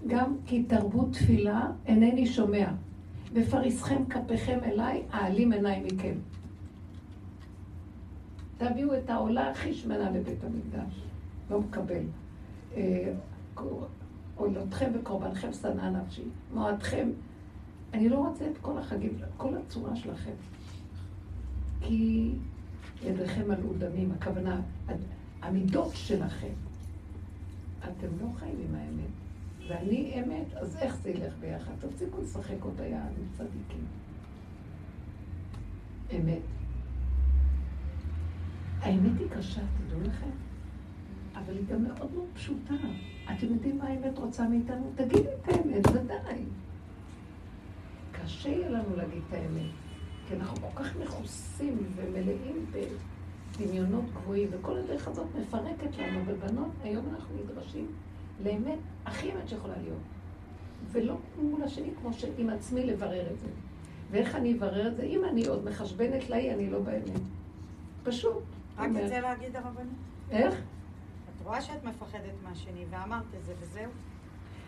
גם 0.07 0.35
כי 0.45 0.63
תרבות 0.63 1.13
תפילה 1.13 1.71
אינני 1.85 2.27
שומע. 2.27 2.67
ופריסכם 3.33 4.05
כפיכם 4.05 4.59
אליי, 4.63 5.03
אעלים 5.13 5.51
עיניי 5.51 5.83
מכם. 5.83 6.13
תביאו 8.57 8.97
את 8.97 9.09
העולה 9.09 9.51
הכי 9.51 9.73
שמנה 9.73 10.11
לבית 10.11 10.43
המקדש. 10.43 11.01
לא 11.49 11.61
מקבל. 11.61 12.03
אה, 12.75 13.13
עולותכם 14.35 14.91
וקורבנכם 14.93 15.53
שנאה 15.53 15.89
נפשי. 15.89 16.23
מועדכם. 16.53 17.09
אני 17.93 18.09
לא 18.09 18.17
רוצה 18.17 18.45
את 18.51 18.57
כל 18.61 18.77
החגים, 18.77 19.17
כל 19.37 19.53
הצורה 19.57 19.95
שלכם. 19.95 20.31
כי 21.81 22.31
ידיכם 23.03 23.47
מלאו 23.47 23.73
דמים, 23.77 24.11
הכוונה, 24.11 24.61
המידות 25.41 25.91
שלכם. 25.93 26.53
אתם 27.79 28.07
לא 28.21 28.27
חיים 28.39 28.55
עם 28.69 28.75
האמת. 28.75 29.26
ואני 29.67 30.21
אמת, 30.23 30.53
אז 30.55 30.77
איך 30.77 30.95
זה 30.95 31.09
ילך 31.09 31.33
ביחד? 31.39 31.71
תפסיקו 31.79 32.21
לשחק 32.21 32.65
אותה 32.65 32.85
יעד 32.85 33.11
עם 33.17 33.27
צדיקים. 33.37 33.85
אמת. 36.15 36.41
האמת 38.79 39.19
היא 39.19 39.27
קשה, 39.29 39.61
תדעו 39.77 40.01
לכם, 40.01 40.29
אבל 41.33 41.57
היא 41.57 41.65
גם 41.67 41.83
מאוד 41.83 42.13
מאוד 42.13 42.27
פשוטה. 42.33 42.73
אתם 43.25 43.45
יודעים 43.45 43.77
מה 43.77 43.87
האמת 43.87 44.17
רוצה 44.17 44.47
מאיתנו? 44.49 44.91
תגידי 44.95 45.19
את 45.19 45.47
האמת, 45.47 45.87
ודאי. 45.87 46.43
קשה 48.11 48.49
יהיה 48.49 48.69
לנו 48.69 48.95
להגיד 48.95 49.21
את 49.27 49.33
האמת, 49.33 49.71
כי 50.27 50.35
אנחנו 50.35 50.57
כל 50.57 50.83
כך 50.83 50.95
מכוסים 50.95 51.77
ומלאים 51.95 52.65
בדמיונות 52.71 54.05
גבוהים, 54.13 54.49
וכל 54.51 54.77
הדרך 54.77 55.07
הזאת 55.07 55.27
מפרקת 55.39 55.97
לנו, 55.97 56.19
ובנות, 56.25 56.71
היום 56.83 57.05
אנחנו 57.15 57.35
נדרשים 57.43 57.87
לאמת 58.43 58.79
הכי 59.05 59.31
אמת 59.31 59.49
שיכולה 59.49 59.73
להיות. 59.83 60.01
ולא 60.91 61.17
מול 61.41 61.63
השני, 61.63 61.89
כמו 62.01 62.13
שעם 62.13 62.49
עצמי 62.49 62.85
לברר 62.85 63.31
את 63.31 63.39
זה. 63.39 63.47
ואיך 64.11 64.35
אני 64.35 64.53
אברר 64.57 64.87
את 64.87 64.95
זה? 64.95 65.03
אם 65.03 65.25
אני 65.25 65.45
עוד 65.45 65.65
מחשבנת 65.65 66.29
לאי, 66.29 66.53
אני 66.53 66.69
לא 66.69 66.79
באמת. 66.79 67.19
פשוט. 68.03 68.43
רק 68.77 68.89
את 68.89 69.07
זה 69.07 69.19
להגיד 69.19 69.55
הרבנית? 69.55 69.93
איך? 70.31 70.53
את 70.53 71.45
רואה 71.45 71.61
שאת 71.61 71.83
מפחדת 71.83 72.33
מהשני, 72.43 72.85
ואמרת 72.89 73.23
את 73.39 73.45
זה, 73.45 73.53
וזהו. 73.59 73.91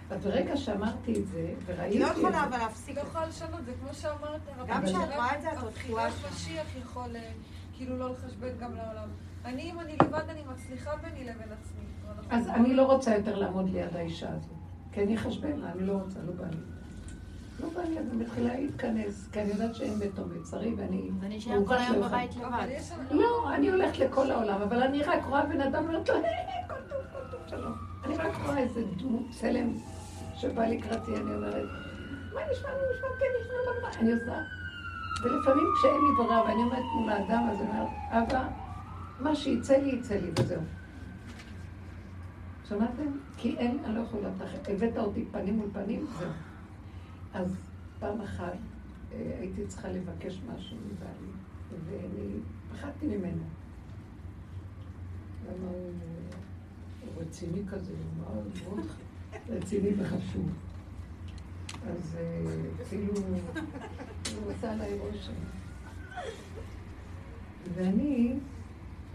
אז 0.10 0.26
ברגע 0.26 0.58
שאמרתי 0.58 1.20
את 1.20 1.28
זה, 1.28 1.54
וראיתי 1.66 2.04
את 2.04 2.08
זה... 2.08 2.14
לא 2.14 2.20
יכולה 2.20 2.44
אבל 2.44 2.58
להפסיק. 2.58 2.96
לא 2.98 3.02
יכולה 3.02 3.28
לשנות, 3.28 3.66
זה 3.66 3.74
כמו 3.82 3.94
שאמרת. 3.94 4.42
גם 4.68 4.86
כשאת 4.86 5.16
רואה 5.16 5.36
את 5.36 5.42
זה, 5.42 5.52
את 5.52 5.64
עוד 5.64 5.74
שם. 5.76 6.28
משיח 6.32 6.68
יכול 6.82 7.16
אה, 7.16 7.32
כאילו 7.74 7.98
לא 7.98 8.12
לחשבן 8.12 8.58
גם 8.60 8.76
לעולם. 8.76 9.10
אני, 9.46 9.72
אם 9.72 9.80
אני 9.80 9.96
לבד, 10.04 10.30
אני 10.30 10.44
מצליחה 10.54 10.96
ביני 10.96 11.24
לבין 11.24 11.52
עצמי. 11.62 11.84
אז 12.30 12.48
אני 12.50 12.74
לא 12.74 12.86
רוצה 12.86 13.16
יותר 13.16 13.40
לעמוד 13.40 13.70
ליד 13.70 13.96
האישה 13.96 14.30
הזו. 14.30 14.54
כי 14.92 15.04
אני 15.04 15.16
אחשבן 15.16 15.60
לה, 15.60 15.72
אני 15.72 15.86
לא 15.88 15.94
רוצה, 15.94 16.20
לא 16.28 16.34
בא 16.34 16.46
לי. 16.48 16.58
לא 17.60 17.70
בא 17.76 17.82
לי, 17.90 18.00
אני 18.00 18.24
מתחילה 18.24 18.60
להתכנס, 18.60 19.30
כי 19.32 19.42
אני 19.42 19.50
יודעת 19.50 19.76
שאין 19.76 20.00
ביתו 20.00 20.22
מצרי, 20.26 20.74
ואני... 20.78 21.10
ואני 21.20 21.38
אשאר 21.38 21.66
כל 21.66 21.78
היום 21.78 22.06
בבית 22.08 22.36
לבד. 22.36 22.68
לא, 23.12 23.54
אני 23.56 23.70
הולכת 23.70 24.00
לכל 24.00 24.32
העולם, 24.32 24.62
אבל 24.62 24.84
אני 24.84 25.04
רק 25.04 25.26
רואה 25.26 25.46
בן 25.46 25.62
אדם 25.62 25.84
ואומרת 25.86 26.10
לו, 26.10 26.16
כל 26.68 26.74
טוב, 26.90 26.98
כל 27.14 27.32
טוב, 27.32 27.40
שלום. 27.48 27.74
אני 28.06 28.18
רק 28.18 28.36
רואה 28.46 28.58
איזה 28.58 28.82
דמות 28.98 29.24
צלם 29.32 29.74
שבא 30.36 30.66
לקראתי, 30.66 31.16
אני 31.16 31.36
אומרת, 31.36 31.66
מה 32.34 32.42
נשמע, 32.52 32.70
מה 32.70 32.84
נשמע, 32.94 33.08
כן, 33.20 33.26
נשמע, 33.42 33.54
לא 33.66 33.90
נשמע, 33.90 34.02
אני 34.02 34.12
עושה. 34.12 34.40
ולפעמים 35.24 35.66
כשאין 35.80 35.94
לי 35.94 36.16
ברירה 36.18 36.44
ואני 36.44 36.64
עומדת 36.64 36.86
מול 36.96 37.10
האדם, 37.10 37.48
אז 37.52 37.62
אני 37.62 37.70
אומרת, 37.70 37.90
אבא, 38.10 38.48
מה 39.20 39.36
שיצא 39.36 39.78
לי, 39.78 39.90
יצא 39.90 40.16
לי, 40.16 40.32
וזהו. 40.40 40.62
שמעתם? 42.70 43.12
כי 43.38 43.58
אין, 43.58 43.78
אני 43.86 43.96
לא 43.96 44.00
יכולה 44.00 44.30
לתחת. 44.30 44.70
הבאת 44.70 44.98
אותי 44.98 45.26
פנים 45.32 45.56
מול 45.56 45.70
פנים, 45.74 46.06
זהו. 46.20 46.30
אז 47.34 47.56
פעם 48.00 48.22
אחת 48.22 48.54
אה, 49.12 49.38
הייתי 49.40 49.68
צריכה 49.68 49.88
לבקש 49.88 50.42
משהו 50.56 50.78
מבעלי, 50.86 51.32
ואני 51.86 52.32
פחדתי 52.72 53.08
ממנו. 53.08 53.44
למה 55.48 55.68
הוא 55.68 57.22
רציני 57.22 57.62
כזה, 57.72 57.92
הוא 57.92 58.24
מאוד 58.24 58.48
מאוד 58.64 58.88
רציני 59.50 59.90
וחשוב. 59.98 60.50
אז 61.88 62.18
אה, 62.20 62.46
כאילו, 62.90 63.14
הוא 63.16 64.52
עושה 64.52 64.72
עליי 64.72 65.00
רושם. 65.00 65.34
ואני 67.76 68.34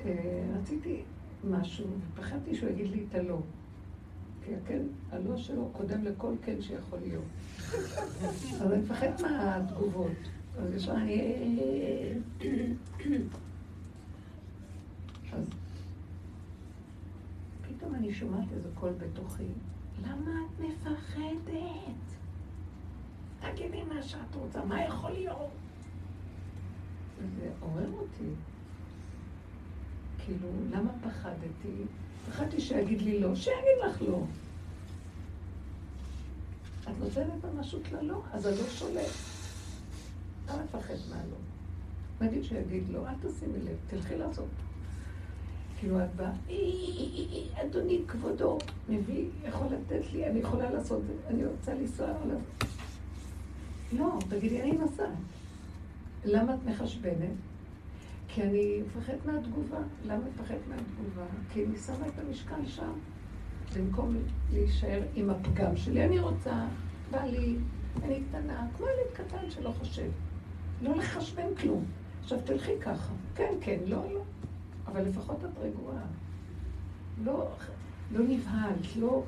אה, 0.04 0.44
רציתי 0.60 1.02
משהו, 1.50 1.86
ופחדתי 2.12 2.54
שהוא 2.54 2.70
יגיד 2.70 2.90
לי 2.90 3.04
את 3.08 3.14
הלא. 3.14 3.38
כי 4.44 4.54
הכן, 4.54 4.82
הלא 5.10 5.36
שלו 5.36 5.68
קודם 5.72 6.04
לכל 6.04 6.34
כן 6.42 6.62
שיכול 6.62 6.98
להיות. 6.98 7.24
אז 8.60 8.72
אני 8.72 8.82
מפחד 8.82 9.08
מהתגובות. 9.22 10.12
אז 10.58 10.74
יש 10.74 10.88
אני... 10.88 11.22
אז 15.32 15.44
פתאום 17.62 17.94
אני 17.94 18.12
שומעת 18.14 18.52
איזה 18.52 18.68
קול 18.74 18.92
בתוכי, 18.92 19.42
למה 20.02 20.30
את 20.46 20.60
מפחדת? 20.60 22.04
תגידי 23.40 23.82
מה 23.82 24.02
שאת 24.02 24.34
רוצה, 24.34 24.64
מה 24.64 24.84
יכול 24.84 25.10
להיות? 25.10 25.50
זה 27.40 27.50
עורר 27.60 27.90
אותי. 27.92 28.30
כאילו, 30.24 30.48
למה 30.70 30.90
פחדתי? 31.00 31.68
פחדתי 32.30 32.60
שיגיד 32.60 33.02
לי 33.02 33.20
לא, 33.20 33.34
שיגיד 33.34 33.78
לך 33.86 34.02
לא. 34.02 34.20
את 36.82 36.98
נותנת 37.00 37.44
ממשות 37.54 37.92
ללא, 37.92 38.22
אז 38.32 38.46
הלא 38.46 38.68
שולט. 38.68 39.10
למה 40.48 40.62
לפחד 40.64 40.94
מהלא? 41.10 41.36
נגיד 42.20 42.44
שיגיד 42.44 42.84
לא, 42.90 43.08
אל 43.08 43.14
תשימי 43.14 43.58
לב, 43.58 43.76
תלכי 43.86 44.16
לעשות. 44.16 44.48
כאילו 45.78 46.04
את 46.04 46.14
באה, 46.16 46.32
אדוני 47.54 48.00
כבודו, 48.08 48.58
מביא, 48.88 49.28
יכול 49.48 49.66
לתת 49.66 50.12
לי, 50.12 50.26
אני 50.26 50.38
יכולה 50.38 50.70
לעשות, 50.70 51.02
אני 51.28 51.46
רוצה 51.46 51.74
לנסוע 51.74 52.06
עליו. 52.06 52.38
לא, 53.92 54.18
תגידי, 54.28 54.62
אני 54.62 54.72
נוסעת. 54.72 55.08
למה 56.24 56.54
את 56.54 56.58
מחשבנת? 56.66 57.30
כי 58.34 58.42
אני 58.42 58.82
מפחדת 58.86 59.26
מהתגובה. 59.26 59.78
למה 60.04 60.24
מפחדת 60.34 60.60
מהתגובה? 60.68 61.22
כי 61.52 61.64
אני 61.64 61.76
שמה 61.76 62.06
את 62.06 62.18
המשקל 62.18 62.66
שם. 62.66 62.92
במקום 63.76 64.16
להישאר 64.52 65.02
עם 65.14 65.30
הפגם 65.30 65.76
שלי, 65.76 66.04
אני 66.04 66.18
רוצה, 66.18 66.66
בא 67.10 67.24
לי, 67.24 67.56
אני 68.02 68.22
קטנה, 68.28 68.66
כמו 68.76 68.86
ילד 68.86 69.12
קטן 69.12 69.50
שלא 69.50 69.70
חושב. 69.70 70.10
לא 70.82 70.96
לחשבן 70.96 71.54
כלום. 71.54 71.84
עכשיו 72.20 72.38
תלכי 72.44 72.80
ככה. 72.80 73.12
כן, 73.34 73.52
כן, 73.60 73.78
לא, 73.86 74.12
לא. 74.12 74.22
אבל 74.86 75.02
לפחות 75.02 75.44
את 75.44 75.58
רגועה. 75.58 76.04
לא, 77.24 77.48
לא 78.12 78.24
נבהלת, 78.28 78.96
לא 78.96 79.22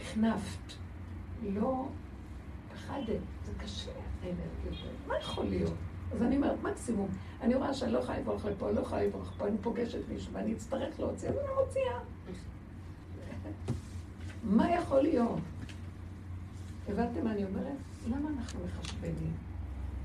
החנפת, 0.00 0.72
לא 1.42 1.88
פחדת. 2.72 3.20
זה 3.44 3.52
קשה, 3.58 3.90
האנרגיות 4.22 4.84
מה 5.06 5.14
יכול 5.18 5.44
להיות? 5.44 5.74
אז 6.14 6.22
אני 6.22 6.36
אומרת, 6.36 6.62
מקסימום, 6.62 7.08
אני 7.40 7.54
רואה 7.54 7.74
שאני 7.74 7.92
לא 7.92 7.98
יכולה 7.98 8.18
לברוח 8.18 8.44
לפה, 8.44 8.70
לא 8.70 8.80
יכולה 8.80 9.04
לברוח 9.04 9.32
פה, 9.38 9.48
אני 9.48 9.58
פוגשת 9.58 9.98
מישהו 10.08 10.32
ואני 10.32 10.52
אצטרך 10.52 11.00
להוציא, 11.00 11.28
אז 11.28 11.34
אני 11.34 11.64
מוציאה. 11.64 11.98
מה 14.56 14.74
יכול 14.74 15.00
להיות? 15.00 15.38
הבנתם 16.88 17.24
מה 17.24 17.32
אני 17.32 17.44
אומרת? 17.44 17.76
למה 18.08 18.28
אנחנו 18.28 18.60
מחשבנים? 18.64 19.32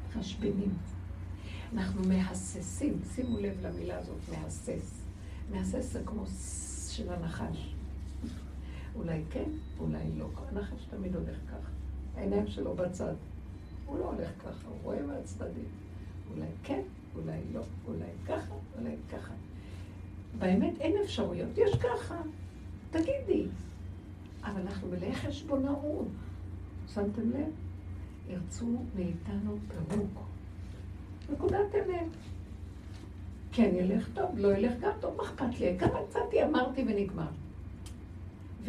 מחשבנים. 0.09 0.73
אנחנו 1.73 2.01
מהססים, 2.07 2.99
שימו 3.15 3.39
לב 3.39 3.57
למילה 3.61 3.97
הזאת, 3.97 4.17
מהסס. 4.29 5.01
מהסס 5.51 5.93
זה 5.93 6.01
כמו 6.05 6.23
של 6.89 7.13
הנחש. 7.13 7.75
אולי 8.95 9.23
כן, 9.29 9.49
אולי 9.79 10.11
לא. 10.17 10.29
הנחש 10.49 10.85
תמיד 10.89 11.15
הולך 11.15 11.37
ככה. 11.47 11.69
העיניים 12.15 12.47
שלו 12.47 12.75
בצד. 12.75 13.13
הוא 13.85 13.99
לא 13.99 14.05
הולך 14.05 14.29
ככה, 14.39 14.67
הוא 14.67 14.77
רואה 14.83 15.01
מהצדדים. 15.01 15.88
אולי 16.35 16.47
כן, 16.63 16.81
אולי 17.15 17.39
לא, 17.53 17.61
אולי 17.87 18.09
ככה, 18.27 18.53
אולי 18.79 18.95
ככה. 19.11 19.33
באמת 20.39 20.73
אין 20.79 20.93
אפשרויות, 21.03 21.57
יש 21.57 21.75
ככה. 21.75 22.21
תגידי. 22.91 23.45
אבל 24.43 24.61
אנחנו 24.61 24.87
מלאי 24.87 25.15
חשבונאות. 25.15 26.07
שמתם 26.93 27.29
לב? 27.29 27.51
ירצו 28.29 28.65
מאיתנו 28.95 29.57
פירוק. 29.67 30.19
נקודת 31.33 31.75
אמת. 31.75 32.07
כן 33.51 33.71
ילך 33.73 34.09
טוב, 34.13 34.37
לא 34.37 34.53
ילך 34.57 34.73
גם 34.79 34.91
טוב, 34.99 35.15
מה 35.17 35.23
אכפת 35.23 35.59
לי? 35.59 35.79
כמה 35.79 35.99
יצאתי, 36.01 36.43
אמרתי 36.43 36.81
ונגמר. 36.81 37.27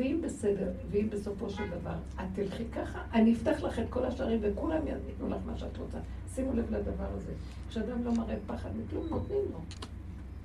ואם 0.01 0.21
בסדר, 0.23 0.71
ואם 0.91 1.09
בסופו 1.11 1.51
של 1.51 1.63
דבר 1.71 1.95
את 2.15 2.25
תלכי 2.33 2.65
ככה, 2.73 3.03
אני 3.13 3.35
אפתח 3.35 3.63
לך 3.63 3.79
את 3.79 3.85
כל 3.91 4.05
השערים 4.05 4.39
וכולם 4.43 4.87
ייתנו 4.87 5.29
לך 5.29 5.37
מה 5.47 5.59
שאת 5.59 5.77
רוצה. 5.77 5.99
שימו 6.35 6.53
לב 6.53 6.75
לדבר 6.75 7.07
הזה. 7.17 7.33
כשאדם 7.69 8.05
לא 8.05 8.13
מראה 8.13 8.37
פחד 8.47 8.69
מכלום, 8.77 9.07
נותנים 9.11 9.39
לו. 9.53 9.59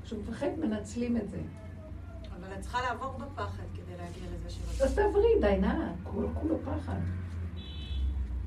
כשהוא 0.04 0.20
מפחד, 0.24 0.48
מנצלים 0.60 1.18
את 1.18 1.30
זה. 1.30 1.38
אבל 2.40 2.54
את 2.54 2.62
צריכה 2.62 2.82
לעבור 2.82 3.12
בפחד 3.18 3.64
כדי 3.74 3.98
להגיע 3.98 4.24
לזה 4.36 4.50
שלא... 4.50 4.86
אז 4.86 4.96
תעברי, 4.96 5.28
די, 5.42 5.58
נא, 5.62 5.92
כולו 6.04 6.28
כולו 6.42 6.56
פחד. 6.66 7.00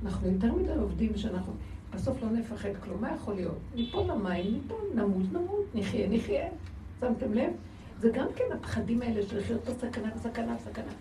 אנחנו 0.05 0.29
יותר 0.29 0.53
מדי 0.53 0.73
עובדים 0.73 1.17
שאנחנו... 1.17 1.53
בסוף 1.95 2.23
לא 2.23 2.31
נפחד 2.31 2.69
כלום. 2.85 3.01
מה 3.01 3.15
יכול 3.15 3.35
להיות? 3.35 3.59
ניפול 3.75 4.03
למים, 4.03 4.53
ניפול, 4.55 4.79
נמות, 4.95 5.33
נמות, 5.33 5.65
נחיה, 5.75 6.09
נחיה. 6.09 6.49
שמתם 7.01 7.35
לב? 7.35 7.51
זה 8.01 8.11
גם 8.11 8.27
כן 8.37 8.45
הפחדים 8.55 9.03
האלה 9.03 9.23
של 9.27 9.39
לחיות 9.39 9.65
בסכנה, 9.65 10.11
בסכנה, 10.15 10.55
בסכנה. 10.55 10.93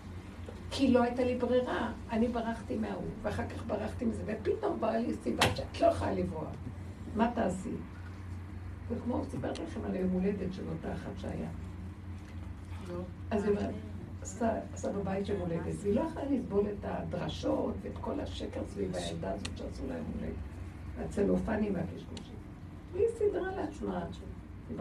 כי 0.70 0.90
לא 0.90 1.02
הייתה 1.02 1.24
לי 1.24 1.34
ברירה. 1.34 1.92
אני 2.10 2.28
ברחתי 2.28 2.76
מההוא, 2.76 3.04
ואחר 3.22 3.48
כך 3.48 3.66
ברחתי 3.66 4.04
מזה, 4.04 4.22
ופתאום 4.26 4.80
באה 4.80 4.98
לי 4.98 5.14
סיבה 5.22 5.42
שאת 5.56 5.80
לא 5.80 5.86
יכולה 5.86 6.12
לברוח. 6.12 6.54
מה 7.16 7.30
תעשי? 7.34 7.74
זה 8.88 8.94
כמו, 9.04 9.22
סיפרתי 9.30 9.62
לכם 9.62 9.80
על 9.84 9.94
היום 9.94 10.10
הולדת 10.10 10.52
של 10.52 10.62
אותה 10.68 10.92
אחת 10.92 11.10
שהיה. 11.16 11.48
אז 13.30 13.44
היא 13.44 13.52
אומרת, 13.52 13.74
עשה 14.72 14.92
בבית 14.92 15.28
יום 15.28 15.40
הולדת, 15.40 15.74
והיא 15.82 15.94
לא 15.94 16.00
יכולה 16.00 16.24
לסבול 16.30 16.64
את 16.66 16.84
הדרשות 16.84 17.74
ואת 17.82 17.98
כל 18.00 18.20
השקר 18.20 18.60
סביב 18.66 18.94
הילדה 18.94 19.32
הזאת 19.32 19.56
שעשו 19.56 19.86
להם 19.88 20.04
הולדת. 20.18 20.34
הצלופנים 21.04 21.74
והקשקושים. 21.74 22.34
והיא 22.92 23.06
סידרה 23.18 23.56
לעצמה, 23.56 24.04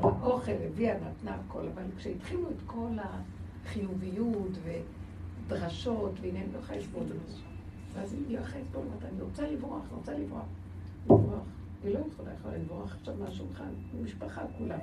אוכל, 0.04 0.52
הביאה, 0.52 0.96
נתנה 1.00 1.36
הכל, 1.36 1.68
אבל 1.74 1.84
כשהתחילו 1.98 2.50
את 2.50 2.62
כל 2.66 2.90
החיוביות 3.66 4.52
ודרשות, 4.64 6.12
והנה 6.22 6.40
אני 6.40 6.54
לא 6.54 6.60
יכולה 6.60 6.80
לסבול 6.80 7.04
את 7.04 7.28
זה. 7.28 7.38
ואז 7.94 8.14
היא 8.14 8.38
יכולה 8.38 8.62
לסבול, 8.64 8.82
אמרת, 8.82 9.14
אני 9.14 9.22
רוצה 9.22 9.52
לברוח, 9.52 9.84
רוצה 9.92 10.14
לברוח. 10.14 10.46
לברוח. 11.06 11.44
היא 11.84 11.94
לא 11.94 12.00
יכולה, 12.00 12.34
יכולה 12.40 12.58
לברוח 12.58 12.96
עכשיו 12.96 13.14
מהשולחן, 13.20 13.70
משפחה 14.04 14.42
כולה. 14.58 14.78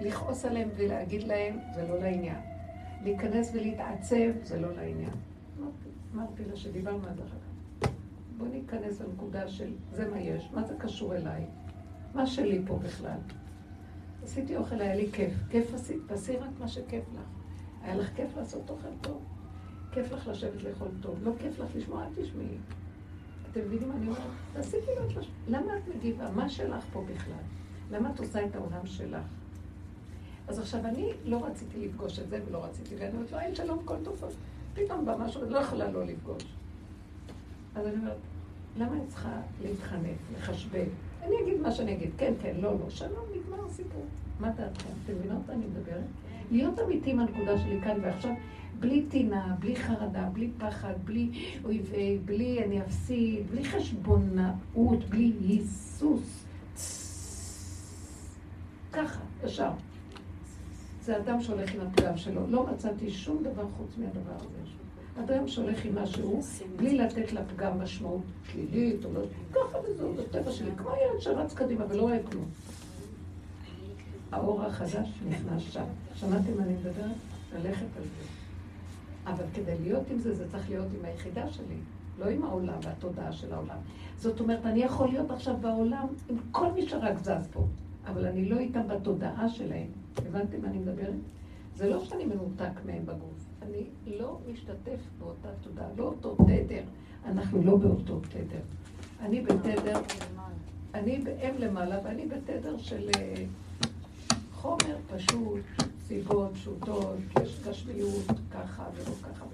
לכעוס 0.00 0.44
עליהם 0.44 0.68
ולהגיד 0.76 1.22
להם, 1.22 1.58
זה 1.74 1.88
לא 1.88 1.98
לעניין. 1.98 2.40
להיכנס 3.02 3.50
ולהתעצב, 3.54 4.30
זה 4.42 4.60
לא 4.60 4.72
לעניין. 4.72 5.10
אמרתי 6.14 6.44
לה 6.50 6.56
שדיברנו 6.56 7.06
על 7.08 7.14
זה 7.16 7.22
אחר 7.22 7.36
כך. 7.40 7.88
בוא 8.38 8.46
ניכנס 8.48 9.00
לנקודה 9.00 9.48
של 9.48 9.72
זה 9.92 10.10
מה 10.10 10.18
יש, 10.20 10.50
מה 10.54 10.62
זה 10.64 10.74
קשור 10.78 11.16
אליי, 11.16 11.44
מה 12.14 12.26
שלי 12.26 12.62
פה 12.66 12.78
בכלל. 12.78 13.18
עשיתי 14.26 14.56
אוכל, 14.56 14.80
היה 14.80 14.94
לי 14.94 15.12
כיף. 15.12 15.32
כיף 15.50 15.74
עשית, 15.74 15.96
תעשי 16.06 16.36
רק 16.36 16.50
מה 16.58 16.68
שכיף 16.68 17.04
לך. 17.14 17.20
היה 17.82 17.96
לך 17.96 18.10
כיף 18.16 18.36
לעשות 18.36 18.70
אוכל 18.70 18.88
טוב? 19.00 19.22
כיף 19.92 20.12
לך 20.12 20.28
לשבת 20.28 20.62
לאכול 20.62 20.88
טוב. 21.00 21.18
לא 21.22 21.32
כיף 21.38 21.58
לך 21.58 21.68
לשמוע, 21.76 22.04
אל 22.04 22.22
תשמעי. 22.22 22.46
אתם 23.50 23.60
מבינים 23.60 23.88
מה 23.88 23.94
אני 23.94 24.06
אומרת? 24.06 24.22
תעשי 24.52 24.76
כאילו 24.84 25.22
את 25.22 25.26
למה 25.48 25.78
את 25.78 25.94
מגיבה? 25.96 26.30
מה 26.30 26.48
שלך 26.48 26.84
פה 26.92 27.04
בכלל? 27.14 27.34
למה 27.90 28.10
את 28.10 28.18
עושה 28.20 28.44
את 28.46 28.54
העולם 28.54 28.86
שלך? 28.86 29.24
אז 30.48 30.58
עכשיו, 30.58 30.86
אני 30.86 31.12
לא 31.24 31.46
רציתי 31.46 31.86
לפגוש 31.86 32.18
את 32.18 32.28
זה 32.28 32.40
ולא 32.48 32.64
רציתי, 32.64 32.94
ואני 32.94 33.12
אומרת 33.12 33.32
לו, 33.32 33.38
אין 33.38 33.54
שלום, 33.54 33.78
כל 33.84 33.96
טוב. 34.04 34.24
פתאום 34.74 35.04
בא 35.04 35.16
משהו, 35.18 35.50
לא 35.50 35.58
יכולה 35.58 35.90
לא 35.90 36.04
לפגוש. 36.04 36.42
אז 37.74 37.86
אני 37.86 37.96
אומרת, 37.96 38.16
למה 38.76 38.92
אני 38.92 39.06
צריכה 39.06 39.40
להתחנף, 39.62 40.18
לחשבן? 40.36 40.86
אני 41.26 41.36
אגיד 41.42 41.60
מה 41.60 41.70
שאני 41.70 41.92
אגיד, 41.92 42.10
כן, 42.18 42.32
כן, 42.42 42.54
לא, 42.60 42.72
לא, 42.72 42.90
שלום, 42.90 43.24
נגמר 43.36 43.66
הסיפור. 43.66 44.04
מה 44.40 44.50
דעתכם? 44.50 44.88
אתם 45.04 45.12
מבינות 45.18 45.38
מה 45.48 45.54
אני 45.54 45.66
מדברת? 45.66 46.04
להיות 46.50 46.78
אמיתי 46.78 47.10
עם 47.10 47.20
הנקודה 47.20 47.58
שלי 47.58 47.80
כאן 47.84 47.98
ועכשיו, 48.02 48.30
בלי 48.80 49.02
טינה, 49.08 49.56
בלי 49.58 49.76
חרדה, 49.76 50.28
בלי 50.32 50.50
פחד, 50.58 50.94
בלי 51.04 51.30
אויבי, 51.64 52.18
בלי 52.24 52.64
אני 52.64 52.82
אפסיד, 52.82 53.50
בלי 53.50 53.64
חשבונאות, 53.64 55.04
בלי 55.08 55.32
היסוס. 55.40 56.44
ככה, 58.92 59.20
ישר. 59.44 59.70
זה 61.02 61.16
אדם 61.16 61.40
שהולך 61.40 61.74
עם 61.74 61.80
הפגם 61.80 62.16
שלו. 62.16 62.46
לא 62.50 62.66
מצאתי 62.66 63.10
שום 63.10 63.42
דבר 63.42 63.64
חוץ 63.76 63.98
מהדבר 63.98 64.36
הזה. 64.36 64.85
אדם 65.24 65.48
שהולך 65.48 65.84
עם 65.84 65.98
משהו, 65.98 66.40
בלי 66.76 66.98
לתת 66.98 67.32
לפגם 67.32 67.80
משמעות 67.80 68.22
שלילית, 68.52 69.04
או 69.04 69.12
לא... 69.12 69.20
ככה 69.52 69.78
וזהו, 69.78 70.16
זה 70.16 70.22
טבע 70.30 70.52
שלי. 70.52 70.70
כמו 70.76 70.90
ילד 70.90 71.20
שרץ 71.20 71.54
קדימה 71.54 71.84
ולא 71.88 72.02
אוהב 72.02 72.30
כלום. 72.30 72.44
האור 74.32 74.62
החדש 74.62 75.08
נכנס 75.28 75.62
שם. 75.62 75.84
שמעתם 76.14 76.56
מה 76.56 76.62
אני 76.62 76.74
מדברת? 76.74 77.16
ללכת 77.54 77.86
על 77.96 78.02
זה. 78.02 78.26
אבל 79.26 79.44
כדי 79.54 79.74
להיות 79.82 80.02
עם 80.10 80.18
זה, 80.18 80.34
זה 80.34 80.50
צריך 80.50 80.70
להיות 80.70 80.86
עם 80.98 81.04
היחידה 81.04 81.50
שלי, 81.50 81.76
לא 82.18 82.24
עם 82.24 82.44
העולם 82.44 82.78
והתודעה 82.82 83.32
של 83.32 83.52
העולם. 83.52 83.78
זאת 84.18 84.40
אומרת, 84.40 84.66
אני 84.66 84.82
יכול 84.82 85.08
להיות 85.08 85.30
עכשיו 85.30 85.56
בעולם 85.60 86.06
עם 86.28 86.36
כל 86.50 86.72
מי 86.72 86.88
שרק 86.88 87.18
זז 87.18 87.48
פה, 87.52 87.66
אבל 88.06 88.26
אני 88.26 88.48
לא 88.48 88.58
איתם 88.58 88.88
בתודעה 88.88 89.48
שלהם. 89.48 89.86
הבנתם 90.16 90.62
מה 90.62 90.68
אני 90.68 90.78
מדברת? 90.78 91.14
זה 91.74 91.88
לא 91.88 92.04
שאני 92.04 92.24
מנותק 92.24 92.84
מהם 92.86 93.06
בגוף, 93.06 93.45
אני 93.66 93.84
לא 94.18 94.38
משתתף 94.52 95.00
באותה 95.18 95.48
תודעה, 95.62 95.86
לא 95.96 96.04
אותו 96.04 96.36
תדר. 96.46 96.82
אנחנו 97.26 97.62
לא 97.62 97.76
באותו 97.76 98.20
תדר. 98.20 98.60
אני 99.20 99.40
בתדר, 99.40 100.00
אני 100.94 101.18
באם 101.18 101.54
למעלה 101.58 102.00
ואני 102.04 102.26
בתדר 102.26 102.78
של 102.78 103.10
אה, 103.16 103.44
חומר 104.52 104.96
פשוט, 105.14 105.60
סיבות 106.06 106.50
פשוטות, 106.54 107.16
יש 107.42 107.60
גשמיות, 107.68 108.26
ככה 108.50 108.88
ולא 108.94 109.14
ככה. 109.22 109.44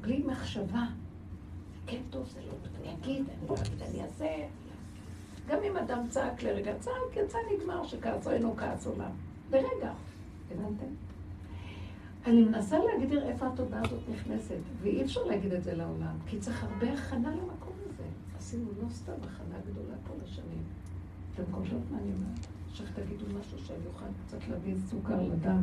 בלי 0.00 0.22
מחשבה. 0.26 0.84
כן 1.86 2.00
טוב, 2.10 2.28
זה 2.34 2.40
לא 2.40 2.52
טוב, 2.62 2.72
אני 2.76 2.84
לא 2.86 2.92
אגיד, 3.02 3.24
אני 3.90 4.02
אעשה. 4.02 4.26
גם 5.48 5.58
אם 5.62 5.76
אדם 5.76 6.06
צעק 6.08 6.42
לרגע, 6.42 6.72
צעק, 6.80 7.16
יצא 7.16 7.38
נגמר 7.52 7.86
שכעסו 7.86 8.30
אינו 8.30 8.56
כעס 8.56 8.86
עולם. 8.86 9.10
לרגע. 9.50 9.92
הבנתם? 10.50 11.11
אני 12.26 12.44
מנסה 12.44 12.78
להגדיר 12.78 13.22
איפה 13.28 13.46
התודעה 13.46 13.80
הזאת 13.84 14.00
נכנסת, 14.08 14.58
ואי 14.82 15.02
אפשר 15.02 15.24
להגיד 15.24 15.52
את 15.52 15.64
זה 15.64 15.74
לעולם, 15.74 16.16
כי 16.26 16.38
צריך 16.38 16.64
הרבה 16.64 16.92
הכנה 16.92 17.30
למקום 17.30 17.72
הזה. 17.86 18.04
עשינו 18.38 18.64
לא 18.82 18.88
סתם 18.88 19.12
הכנה 19.12 19.56
גדולה 19.70 19.94
כל 20.08 20.14
השנים. 20.24 20.62
אתם 21.34 21.42
חושבות 21.52 21.82
מה 21.90 21.98
אני 21.98 22.12
אומרת? 22.12 22.46
עכשיו 22.70 22.86
תגידו 22.94 23.26
משהו 23.40 23.58
שאני 23.58 23.86
אוכל 23.86 24.04
קצת 24.26 24.48
להביא 24.48 24.74
סוכר 24.90 25.22
לדם. 25.22 25.62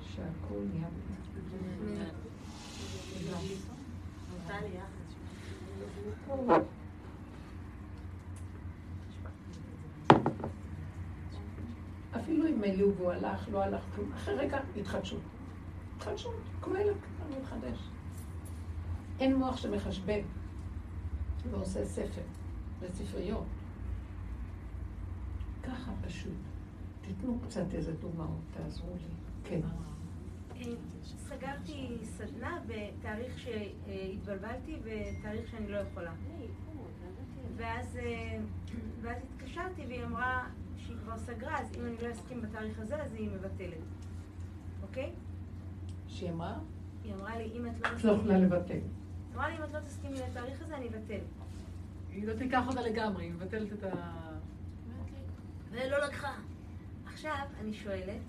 שהכל 0.00 0.60
נהיה... 0.72 0.88
אפילו 6.28 6.56
אם 6.56 6.77
העלו 12.68 12.94
והוא 12.96 13.12
הלך, 13.12 13.48
לא 13.52 13.62
הלך 13.62 13.82
כלום, 13.94 14.12
אחרי 14.12 14.34
רגע 14.34 14.58
התחדשות. 14.76 15.20
התחדשות, 15.96 16.34
כמו 16.62 16.76
ילד 16.76 16.96
קטן 16.96 17.40
מתחדש. 17.40 17.88
אין 19.20 19.36
מוח 19.36 19.56
שמחשבן 19.56 20.20
ועושה 21.50 21.84
ספר 21.84 22.22
וספריות. 22.80 23.46
ככה 25.62 25.92
פשוט. 26.06 26.32
תיתנו 27.00 27.38
קצת 27.46 27.74
איזה 27.74 27.92
דוגמאות, 27.92 28.40
תעזרו 28.50 28.90
לי. 28.94 29.14
כן. 29.44 29.60
סגרתי 31.18 31.96
סדנה 32.02 32.58
בתאריך 32.66 33.38
שהתבלבלתי 33.38 34.76
ותאריך 34.82 35.50
שאני 35.50 35.68
לא 35.68 35.76
יכולה. 35.76 36.12
ואז, 37.56 37.96
אה, 37.96 38.38
ואז 39.00 39.16
התקשרתי 39.22 39.86
והיא 39.86 40.04
אמרה 40.04 40.48
שהיא 40.88 40.98
כבר 41.04 41.18
סגרה, 41.18 41.60
אז 41.60 41.66
אם 41.78 41.86
אני 41.86 41.96
לא 42.02 42.12
אסכים 42.12 42.42
בתאריך 42.42 42.78
הזה, 42.78 43.02
אז 43.02 43.14
היא 43.14 43.30
מבטלת. 43.30 43.78
אוקיי? 44.82 45.12
שהיא 46.06 46.30
אמרה? 46.30 46.58
היא 47.04 47.14
אמרה 47.14 47.38
לי, 47.38 47.44
אם 47.44 47.66
את 47.66 47.80
לא... 47.80 47.96
את 47.96 48.04
לא 48.04 48.12
יכולה 48.12 48.38
לבטל. 48.38 48.72
היא 48.72 48.82
אמרה 49.34 49.48
לי, 49.48 49.58
אם 49.58 49.62
את 49.64 49.72
לא 49.72 49.80
תסכימי 49.80 50.18
לתאריך 50.20 50.62
הזה, 50.62 50.76
אני 50.76 50.88
אבטל. 50.88 51.20
היא 52.10 52.26
לא 52.26 52.34
תיקח 52.34 52.68
אותה 52.68 52.80
לגמרי, 52.80 53.24
היא 53.24 53.32
מבטלת 53.32 53.72
את 53.72 53.84
ה... 53.84 54.12
ולא 55.70 56.06
לקחה. 56.06 56.32
עכשיו, 57.06 57.46
אני 57.60 57.72
שואלת, 57.72 58.20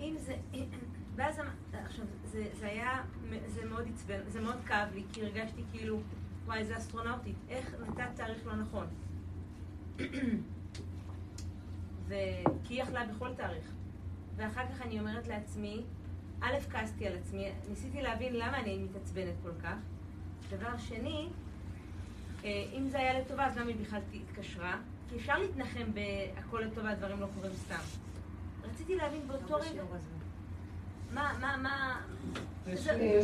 אם 0.00 0.14
זה... 0.18 0.36
ואז, 1.14 1.40
אמ- 1.40 1.76
עכשיו, 1.84 2.04
זה, 2.24 2.44
זה 2.52 2.66
היה, 2.66 3.02
זה 3.46 3.64
מאוד 3.64 3.84
עצבן, 3.94 4.20
זה 4.28 4.40
מאוד 4.40 4.58
כאב 4.66 4.88
לי, 4.94 5.02
כי 5.12 5.22
הרגשתי 5.22 5.62
כאילו, 5.72 6.00
וואי, 6.46 6.64
זה 6.64 6.76
אסטרונאוטית, 6.76 7.36
איך 7.48 7.74
נתת 7.88 8.08
תאריך 8.16 8.46
לא 8.46 8.56
נכון? 8.56 8.86
ו... 12.08 12.14
כי 12.64 12.74
היא 12.74 12.82
יכלה 12.82 13.04
בכל 13.06 13.34
תאריך. 13.34 13.72
ואחר 14.36 14.62
כך 14.72 14.82
אני 14.82 15.00
אומרת 15.00 15.28
לעצמי, 15.28 15.82
א', 16.40 16.54
כעסתי 16.70 17.06
על 17.06 17.12
עצמי, 17.16 17.52
ניסיתי 17.68 18.02
להבין 18.02 18.36
למה 18.36 18.60
אני 18.60 18.78
מתעצבנת 18.78 19.34
כל 19.42 19.50
כך. 19.62 19.76
דבר 20.50 20.78
שני, 20.78 21.28
אה, 22.44 22.64
אם 22.72 22.88
זה 22.88 22.98
היה 22.98 23.20
לטובה, 23.20 23.46
אז 23.46 23.56
למה 23.56 23.68
היא 23.68 23.76
בכלל 23.80 24.00
התקשרה? 24.14 24.76
כי 25.08 25.16
אפשר 25.16 25.38
להתנחם 25.38 25.92
בהכל 25.94 26.60
לטובה, 26.60 26.94
דברים 26.94 27.20
לא 27.20 27.26
קורים 27.34 27.52
סתם. 27.52 27.80
רציתי 28.64 28.96
להבין 28.96 29.20
באותו 29.28 29.54
רגע... 29.54 29.82
מה, 31.14 31.32
מה, 31.40 31.56
מה... 31.56 32.00
זו 32.74 32.82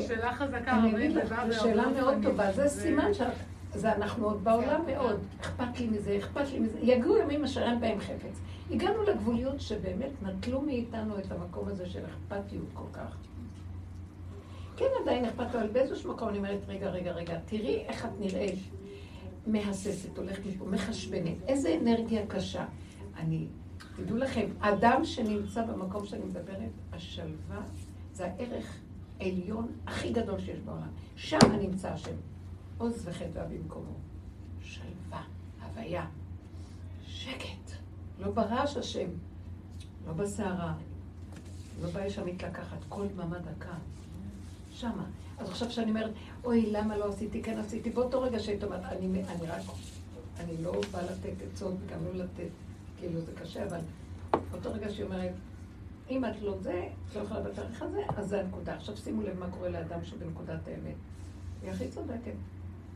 שאלה 0.09 0.35
חזקה, 0.35 0.81
לך, 1.17 1.35
זו 1.49 1.61
שאלה 1.61 1.89
מאוד 1.89 2.15
טובה. 2.23 2.53
זה 2.53 2.69
סימן 2.69 3.15
שאת... 3.15 3.33
זה 3.75 3.93
אנחנו 3.93 4.25
עוד 4.27 4.45
בעולם 4.45 4.87
מאוד. 4.87 5.21
אכפת 5.41 5.81
לי 5.81 5.87
מזה, 5.87 6.19
אכפת 6.19 6.53
לי 6.53 6.59
מזה. 6.59 6.79
יגיעו 6.83 7.17
ימים 7.17 7.45
אשר 7.45 7.63
אין 7.63 7.81
בהם 7.81 8.01
חפץ. 8.01 8.41
הגענו 8.71 9.03
לגבוליות 9.03 9.61
שבאמת 9.61 10.11
נטלו 10.23 10.61
מאיתנו 10.61 11.19
את 11.19 11.33
המקום 11.33 11.69
הזה 11.69 11.87
של 11.87 12.01
אכפתיות 12.07 12.67
כל 12.75 12.89
כך. 12.93 13.17
כן, 14.77 14.87
עדיין 15.03 15.25
אכפת 15.25 15.55
לו, 15.55 15.61
אבל 15.61 15.69
באיזשהו 15.69 16.13
מקום 16.13 16.29
אני 16.29 16.39
אומרת, 16.39 16.61
רגע, 16.69 16.91
רגע, 16.91 17.13
רגע, 17.13 17.39
תראי 17.47 17.85
איך 17.89 18.05
את 18.05 18.11
נראית 18.21 18.59
מהססת, 19.47 20.19
הולכת 20.19 20.47
מפה, 20.47 20.65
מחשבנת. 20.65 21.37
איזה 21.49 21.79
אנרגיה 21.83 22.27
קשה. 22.27 22.65
אני, 23.17 23.47
תדעו 23.97 24.17
לכם, 24.17 24.47
אדם 24.61 25.05
שנמצא 25.05 25.65
במקום 25.65 26.07
שאני 26.07 26.25
מדברת, 26.25 26.71
השלווה 26.93 27.61
זה 28.13 28.25
הערך 28.27 28.79
העליון 29.21 29.67
הכי 29.87 30.13
גדול 30.13 30.41
שיש 30.41 30.59
בעולם. 30.59 30.89
שם 31.17 31.39
נמצא 31.61 31.89
השם. 31.89 32.15
עוז 32.79 33.09
וחטא 33.09 33.45
במקומו. 33.45 33.95
שלווה, 34.63 35.23
הוויה, 35.63 36.07
שקט. 37.03 37.71
לא 38.19 38.31
ברעש 38.31 38.77
השם, 38.77 39.09
לא 40.07 40.13
בסערה, 40.13 40.75
לא 41.83 41.91
באש 41.91 42.19
המתלקחת, 42.19 42.79
כל 42.89 43.07
דממה 43.09 43.39
דקה. 43.39 43.75
שמה. 44.73 45.05
אז 45.39 45.51
עכשיו 45.51 45.71
שאני 45.71 45.91
אומרת, 45.91 46.11
אוי, 46.45 46.71
למה 46.71 46.97
לא 46.97 47.09
עשיתי, 47.09 47.43
כן 47.43 47.59
עשיתי, 47.59 47.91
באותו 47.91 48.23
רגע 48.23 48.39
שהיית 48.41 48.65
אומרת, 48.65 48.85
אני, 48.85 49.07
אני 49.07 49.47
רק, 49.47 49.63
אני 50.41 50.63
לא 50.63 50.81
באה 50.93 51.03
לתת 51.03 51.43
עצות, 51.53 51.75
גם 51.93 51.99
לא 52.05 52.25
לתת, 52.25 52.49
כאילו 52.99 53.21
זה 53.21 53.33
קשה, 53.43 53.67
אבל 53.67 53.81
באותו 54.51 54.73
רגע 54.73 54.91
שהיא 54.91 55.05
אומרת, 55.05 55.33
אם 56.11 56.25
את 56.25 56.43
לא 56.43 56.57
זה, 56.61 56.89
את 57.11 57.17
לא 57.17 57.21
יכולה 57.21 57.41
בתאריך 57.41 57.83
הזה, 57.83 58.03
אז 58.17 58.29
זה 58.29 58.41
הנקודה. 58.41 58.75
עכשיו 58.75 58.97
שימו 58.97 59.23
לב 59.23 59.39
מה 59.39 59.51
קורה 59.51 59.69
לאדם 59.69 60.05
שבנקודת 60.05 60.69
האמת. 60.69 60.95
היא 61.63 61.71
הכי 61.71 61.89
צודקת. 61.89 62.35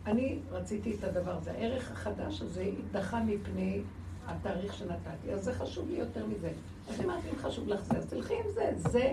אני 0.08 0.38
רציתי 0.50 0.94
את 0.94 1.04
הדבר 1.04 1.36
הזה. 1.36 1.52
הערך 1.52 1.92
החדש 1.92 2.42
הזה 2.42 2.70
דחה 2.92 3.20
מפני 3.20 3.80
התאריך 4.26 4.74
שנתתי. 4.74 5.32
אז 5.32 5.44
זה 5.44 5.54
חשוב 5.54 5.90
לי 5.90 5.98
יותר 5.98 6.26
מזה. 6.26 6.50
אז 6.88 7.00
אמרתי, 7.00 7.30
אם 7.30 7.38
חשוב 7.38 7.68
לך 7.68 7.80
זה, 7.82 7.98
אז 7.98 8.06
תלכי 8.06 8.34
עם 8.34 8.50
זה. 8.50 8.72
זה 8.76 9.12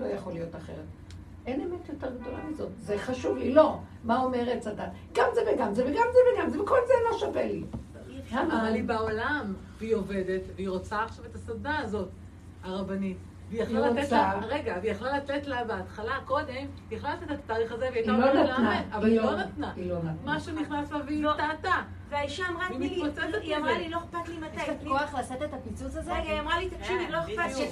לא 0.00 0.06
יכול 0.06 0.32
להיות 0.32 0.56
אחרת. 0.56 0.84
אין 1.46 1.60
אמת 1.60 1.88
יותר 1.88 2.16
גדולה 2.20 2.44
מזאת. 2.50 2.68
זה 2.80 2.98
חשוב 2.98 3.36
לי. 3.36 3.54
לא. 3.54 3.78
מה 4.04 4.22
אומר 4.22 4.50
עץ 4.50 4.66
הדת? 4.66 4.90
גם 5.14 5.28
זה 5.34 5.40
וגם 5.54 5.74
זה 5.74 5.84
וגם 5.84 6.06
זה 6.12 6.18
וגם 6.34 6.50
זה, 6.50 6.62
וכל 6.62 6.78
זה 6.86 6.92
לא 7.10 7.18
שווה 7.18 7.46
לי. 7.46 7.62
אבל 8.32 8.74
היא 8.74 8.84
בעולם, 8.84 9.54
והיא 9.78 9.94
עובדת, 9.94 10.42
והיא 10.56 10.68
רוצה 10.68 11.04
עכשיו 11.04 11.24
את 11.24 11.34
הסדנה 11.34 11.78
הזאת, 11.78 12.08
הרבנית. 12.62 13.16
והיא 13.50 13.62
יכלה 13.62 13.90
לתת 13.90 14.12
לה, 14.12 14.32
רגע, 14.48 14.76
והיא 14.80 14.92
יכלה 14.92 15.16
לתת 15.16 15.46
לה 15.46 15.64
בהתחלה, 15.64 16.12
קודם, 16.24 16.54
היא 16.54 16.66
יכלה 16.90 17.14
לתת 17.14 17.22
את 17.30 17.38
התאריך 17.38 17.72
הזה, 17.72 17.84
והיא 17.84 17.94
הייתה 17.94 18.12
לא 18.12 18.16
אומרת 18.16 18.50
נתנה, 18.50 18.70
לה, 18.70 18.96
אבל 18.96 19.08
היא 19.08 19.20
לא 19.20 19.36
נתנה. 19.36 19.72
היא 19.76 19.90
לא 19.90 19.98
נתנה. 19.98 20.12
משהו 20.36 20.60
נכנס 20.60 20.90
לה 20.92 20.98
והיא 21.06 21.22
לא. 21.22 21.32
טעתה. 21.36 21.74
והאישה 22.08 22.44
אמרה, 22.48 22.70
לי, 22.70 22.78
מתפוצצת 22.78 23.22
היא. 23.42 23.56
אמרה 23.56 23.78
לי, 23.78 23.88
לא 23.88 23.98
אכפת 23.98 24.28
לי 24.28 24.38
מתי. 24.38 24.62
יש 24.62 24.68
תני- 24.80 24.88
כוח 24.88 25.14
לעשות 25.14 25.42
את 25.42 25.54
הפיצוץ 25.54 25.96
הזה? 25.96 26.12
רגע, 26.12 26.22
היא 26.32 26.40
אמרה 26.40 26.58
לי, 26.58 26.70
תקשיבי, 26.70 27.10
לא 27.10 27.18
אכפת 27.18 27.56
לי, 27.56 27.64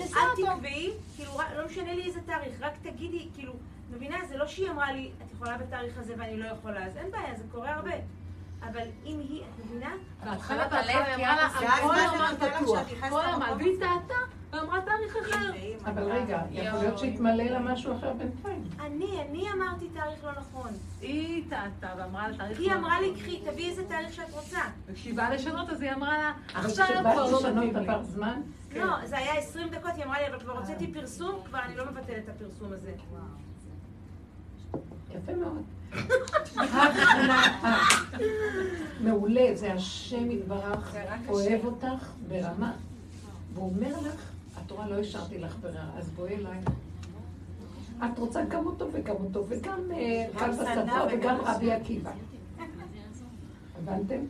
אל. 0.49 0.55
תקבעי, 0.57 0.91
כאילו, 1.17 1.31
לא 1.57 1.67
משנה 1.67 1.95
לי 1.95 2.03
איזה 2.07 2.21
תאריך, 2.27 2.55
רק 2.61 2.73
תגידי, 2.83 3.29
כאילו, 3.35 3.53
מבינה? 3.91 4.17
זה 4.29 4.37
לא 4.37 4.47
שהיא 4.47 4.71
אמרה 4.71 4.93
לי, 4.93 5.11
את 5.27 5.33
יכולה 5.33 5.59
בתאריך 5.59 5.99
הזה 5.99 6.15
ואני 6.19 6.37
לא 6.37 6.47
יכולה, 6.47 6.87
אז 6.87 6.97
אין 6.97 7.11
בעיה, 7.11 7.35
זה 7.37 7.45
קורה 7.53 7.75
הרבה. 7.75 7.91
אבל 8.63 8.81
אם 9.07 9.19
היא, 9.29 9.43
את 9.43 9.65
מבינה? 9.65 9.91
בהתחלה, 10.25 10.59
בהתחלה 10.69 10.81
הלב, 11.05 11.07
היא 11.07 11.27
אמרה 11.27 11.37
לה, 11.37 11.49
כי 11.59 11.65
את 11.65 11.71
הכל 11.73 11.85
עושה- 11.89 12.05
אמר 12.05 12.11
ואז 12.13 12.21
מה 12.21 12.31
זה 12.31 12.37
פתוח, 12.37 12.79
נותן 12.79 12.93
לך 12.95 13.05
הכל 13.05 13.21
כשאת 13.23 13.35
אמר, 13.35 13.55
נכנסת 13.55 13.61
והיא 13.63 13.79
טעתה, 13.81 14.15
ואמרה 14.53 14.81
תאריך 14.81 15.17
אחר. 15.17 15.51
אבל 15.85 16.03
רגע, 16.13 16.43
יכול 16.51 16.79
להיות 16.79 16.99
שהתמלא 16.99 17.45
לה 17.45 17.59
משהו 17.59 17.97
אחר 17.97 18.13
בינתיים. 18.13 18.65
אני, 18.81 19.23
אני 19.29 19.47
אמרתי 19.53 19.89
תאריך 19.89 20.25
לא 20.25 20.31
נכון. 20.33 20.71
היא 21.01 21.45
טעתה 21.51 21.89
ואמרה 21.99 22.29
לה 22.29 22.37
תאריך 22.39 22.59
היא 22.59 22.71
לא 22.73 22.77
אמרה 22.77 23.01
לי, 23.01 23.11
נכון. 23.11 23.23
קחי, 23.23 23.41
תביאי 23.51 23.71
איזה 23.71 23.89
תאריך 23.89 24.13
שאת 24.13 24.31
רוצה. 24.31 24.61
וכשהיא 24.87 25.15
באה 25.15 25.35
לשנות, 25.35 25.69
אז 25.71 25.81
היא 25.81 25.93
אמרה 25.93 26.19
לה, 26.19 26.33
עכשיו 26.55 26.87
כבר 27.01 27.31
לא 27.31 27.39
מתאים 27.51 27.77
לי. 27.77 27.89
עבר 27.89 28.03
זמן, 28.03 28.41
לא, 28.77 29.07
זה 29.07 29.19
היה 29.19 29.35
20 29.39 29.69
דקות, 29.69 29.91
היא 29.97 30.05
אמרה 30.05 30.21
לי, 30.21 30.27
אבל 30.29 30.39
כבר 30.41 30.59
הוצאתי 30.59 30.93
פרסום, 30.93 31.41
כבר 31.45 31.59
אני 31.65 31.77
לא 31.77 31.85
מבטלת 31.87 32.25
את 32.25 32.29
הפרסום 32.29 32.73
הזה. 32.73 32.93
יפה 35.15 35.35
מאוד. 35.35 35.63
הכנעה. 36.57 37.79
מעולה, 39.05 39.51
זה 39.55 39.73
השם 39.73 40.31
יתברך, 40.31 40.95
אוהב 41.29 41.65
אותך 41.65 42.13
ברמה. 42.29 42.73
והוא 43.55 43.71
אומר 43.71 44.01
לך, 44.01 44.31
התורה 44.57 44.89
לא 44.89 45.01
השארתי 45.01 45.39
לך 45.39 45.57
ברירה, 45.61 45.85
אז 45.97 46.11
בואי 46.11 46.37
אליי. 46.37 46.59
את 48.05 48.19
רוצה 48.19 48.45
גם 48.45 48.67
אותו 48.67 48.89
וגם 48.93 49.15
אותו, 49.15 49.45
וגם 49.49 49.81
אה, 49.93 50.27
רב 50.35 50.51
הספר 50.51 51.07
וגם 51.13 51.37
רבי 51.41 51.73
עקיבא. 51.73 52.11
הבנתם? 53.79 54.21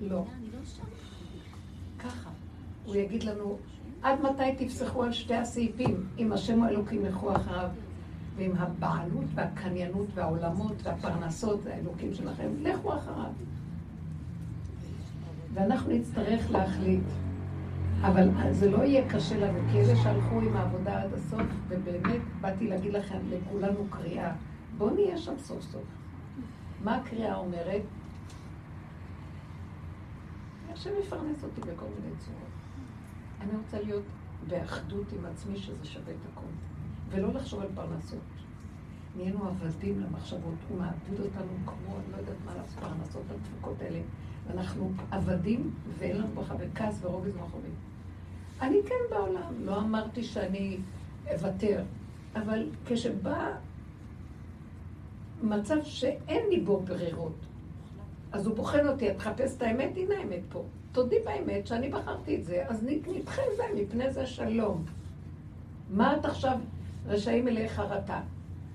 לא. 0.00 0.24
ככה. 1.98 2.30
הוא 2.84 2.96
יגיד 2.96 3.22
לנו, 3.22 3.58
עד 4.02 4.18
מתי 4.20 4.66
תפסחו 4.66 5.02
על 5.02 5.12
שתי 5.12 5.34
הסעיפים, 5.34 6.06
אם 6.18 6.32
השם 6.32 6.62
האלוקים 6.62 7.06
ילכו 7.06 7.36
אחריו, 7.36 7.68
ועם 8.36 8.52
הבעלות 8.56 9.24
והקניינות 9.34 10.06
והעולמות 10.14 10.82
והפרנסות 10.82 11.60
והאלוקים 11.64 12.14
שלכם, 12.14 12.48
לכו 12.62 12.94
אחריו. 12.94 13.30
ואנחנו 15.54 15.92
נצטרך 15.92 16.50
להחליט. 16.50 17.04
אבל 18.00 18.52
זה 18.52 18.70
לא 18.70 18.82
יהיה 18.82 19.08
קשה 19.08 19.38
לנו, 19.38 19.58
כי 19.70 19.80
אלה 19.80 19.96
שהלכו 19.96 20.40
עם 20.40 20.56
העבודה 20.56 21.02
עד 21.02 21.12
הסוף, 21.14 21.42
ובאמת 21.68 22.20
באתי 22.40 22.68
להגיד 22.68 22.92
לכם, 22.92 23.18
לכולנו 23.30 23.86
קריאה, 23.90 24.32
בואו 24.78 24.94
נהיה 24.94 25.18
שם 25.18 25.38
סוף 25.38 25.62
סוף. 25.62 25.82
מה 26.84 26.96
הקריאה 26.96 27.36
אומרת? 27.36 27.82
השם 30.72 30.90
יפרנס 31.00 31.44
אותי 31.44 31.60
בכל 31.60 31.86
מיני 32.00 32.16
צורות. 32.18 32.54
אני 33.40 33.50
רוצה 33.56 33.80
להיות 33.80 34.04
באחדות 34.48 35.12
עם 35.12 35.24
עצמי 35.24 35.56
שזה 35.56 35.84
שווה 35.84 36.12
את 36.12 36.18
הכול, 36.32 36.33
ולא 37.14 37.32
לחשוב 37.34 37.60
על 37.60 37.68
פרנסות. 37.74 38.18
נהיינו 39.16 39.48
עבדים 39.48 40.00
למחשבות, 40.00 40.54
הוא 40.68 40.78
מעבוד 40.78 41.20
אותנו 41.20 41.52
כמו, 41.66 41.96
אני 41.96 42.12
לא 42.12 42.16
יודעת 42.16 42.36
מה 42.44 42.54
לעשות, 42.54 42.78
פרנסות 42.78 43.22
הדפוקות 43.30 43.82
האלה. 43.82 44.00
ואנחנו 44.46 44.92
עבדים 45.10 45.70
ואין 45.98 46.16
לנו 46.16 46.28
ברכה 46.34 46.54
וכעס 46.58 46.98
ורוגז 47.02 47.36
מאחורים. 47.36 47.74
אני 48.60 48.78
כן 48.88 48.94
בעולם, 49.10 49.52
לא 49.64 49.78
אמרתי 49.78 50.22
שאני 50.22 50.78
אוותר, 51.32 51.82
אבל 52.36 52.66
כשבא 52.86 53.52
מצב 55.42 55.76
שאין 55.82 56.42
לי 56.50 56.60
בו 56.60 56.80
ברירות, 56.80 57.36
אז 58.32 58.46
הוא 58.46 58.56
בוחן 58.56 58.88
אותי, 58.88 59.10
את 59.10 59.16
מחפשת 59.16 59.56
את 59.56 59.62
האמת? 59.62 59.92
הנה 59.96 60.14
האמת 60.18 60.40
פה. 60.48 60.64
תודי 60.92 61.16
באמת 61.24 61.66
שאני 61.66 61.88
בחרתי 61.88 62.36
את 62.36 62.44
זה, 62.44 62.64
אז 62.68 62.84
נדחה 63.06 63.42
זה, 63.56 63.62
מפני 63.74 64.12
זה 64.12 64.26
שלום. 64.26 64.84
מה 65.90 66.16
את 66.16 66.24
עכשיו 66.24 66.58
רשאים 67.06 67.48
אליי 67.48 67.68
חרטה? 67.68 68.20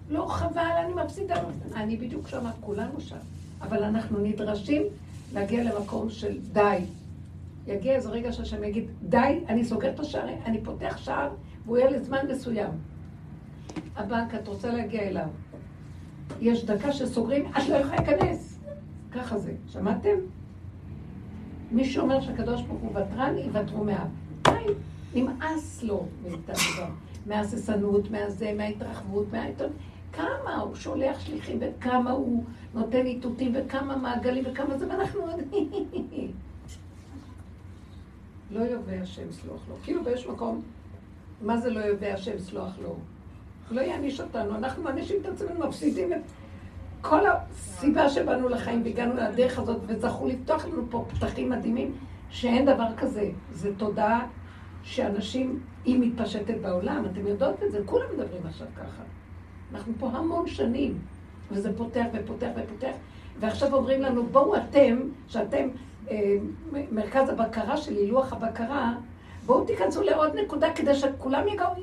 לא 0.09 0.25
חבל, 0.29 0.71
אני 0.85 0.93
מפסידה. 1.03 1.35
אני 1.75 1.97
בדיוק 1.97 2.27
שמה, 2.27 2.51
כולנו 2.59 3.01
שם. 3.01 3.17
אבל 3.61 3.83
אנחנו 3.83 4.19
נדרשים 4.19 4.83
להגיע 5.33 5.63
למקום 5.63 6.09
של 6.09 6.37
די. 6.53 6.77
יגיע 7.67 7.95
איזה 7.95 8.09
רגע 8.09 8.31
שהשם 8.31 8.63
יגיד, 8.63 8.83
די, 9.09 9.39
אני 9.47 9.65
סוגר 9.65 9.89
את 9.89 9.99
השער, 9.99 10.29
אני 10.45 10.61
פותח 10.63 10.97
שער, 10.97 11.29
והוא 11.65 11.77
יהיה 11.77 11.89
לזמן 11.89 12.19
מסוים. 12.29 12.69
הבנק, 13.95 14.35
את 14.35 14.47
רוצה 14.47 14.73
להגיע 14.73 15.01
אליו. 15.01 15.27
יש 16.41 16.65
דקה 16.65 16.91
שסוגרים, 16.91 17.45
את 17.45 17.69
לא 17.69 17.75
יכולה 17.75 18.01
להיכנס. 18.01 18.59
ככה 19.11 19.37
זה. 19.37 19.53
שמעתם? 19.67 20.15
מי 21.71 21.85
שאומר 21.85 22.21
שהקדוש 22.21 22.61
ברוך 22.61 22.81
הוא 22.81 22.91
ותרן, 22.91 23.37
יוותרו 23.37 23.83
מעט. 23.83 24.07
די, 24.43 24.73
נמאס 25.15 25.83
לו 25.83 26.05
מאיתנו 26.23 26.55
מהססנות, 27.25 28.11
מהזה, 28.11 28.53
מההתרחבות, 28.57 29.25
מהעיתון. 29.31 29.69
כמה 30.13 30.55
הוא 30.55 30.75
שולח 30.75 31.19
שליחים, 31.19 31.59
וכמה 31.61 32.11
הוא 32.11 32.43
נותן 32.73 33.05
איתותים, 33.05 33.51
וכמה 33.55 33.97
מעגלים, 33.97 34.43
וכמה 34.47 34.77
זה, 34.77 34.87
ואנחנו 34.89 35.21
עוד... 35.21 35.39
לא 38.51 38.59
יובא 38.59 38.93
השם 38.93 39.31
סלוח 39.31 39.61
לו. 39.69 39.75
כאילו 39.83 40.03
באיש 40.03 40.27
מקום, 40.27 40.61
מה 41.41 41.57
זה 41.57 41.69
לא 41.69 41.79
יובא 41.79 42.07
השם 42.07 42.39
סלוח 42.39 42.79
לו? 42.81 42.95
לא 43.71 43.81
יעניש 43.81 44.21
אותנו, 44.21 44.55
אנחנו 44.55 44.83
מענישים 44.83 45.17
את 45.21 45.25
עצמנו, 45.25 45.67
מפסידים 45.67 46.13
את 46.13 46.21
כל 47.01 47.19
הסיבה 47.27 48.09
שבאנו 48.09 48.49
לחיים 48.49 48.81
והגענו 48.83 49.13
לדרך 49.15 49.59
הזאת 49.59 49.81
וזכו 49.87 50.27
לפתוח 50.27 50.65
לנו 50.65 50.83
פה 50.89 51.05
פתחים 51.09 51.49
מדהימים 51.49 51.93
שאין 52.29 52.65
דבר 52.65 52.87
כזה. 52.97 53.29
זה 53.51 53.75
תודעה 53.75 54.27
שאנשים, 54.83 55.59
היא 55.85 55.99
מתפשטת 55.99 56.55
בעולם, 56.61 57.05
אתם 57.11 57.27
יודעות 57.27 57.63
את 57.63 57.71
זה, 57.71 57.79
כולם 57.85 58.05
מדברים 58.13 58.45
עכשיו 58.45 58.67
ככה. 58.75 59.03
אנחנו 59.73 59.93
פה 59.99 60.09
המון 60.09 60.47
שנים, 60.47 60.97
וזה 61.51 61.77
פותח 61.77 62.05
ופותח 62.13 62.49
ופותח, 62.55 62.93
ועכשיו 63.39 63.73
אומרים 63.73 64.01
לנו, 64.01 64.25
בואו 64.25 64.55
אתם, 64.55 64.99
שאתם 65.27 65.67
אה, 66.11 66.37
מרכז 66.91 67.29
הבקרה 67.29 67.77
שלי, 67.77 68.07
לוח 68.07 68.33
הבקרה, 68.33 68.95
בואו 69.45 69.65
תיכנסו 69.65 70.01
לעוד 70.01 70.35
נקודה 70.35 70.73
כדי 70.73 70.95
שכולם 70.95 71.47
יגעו, 71.47 71.73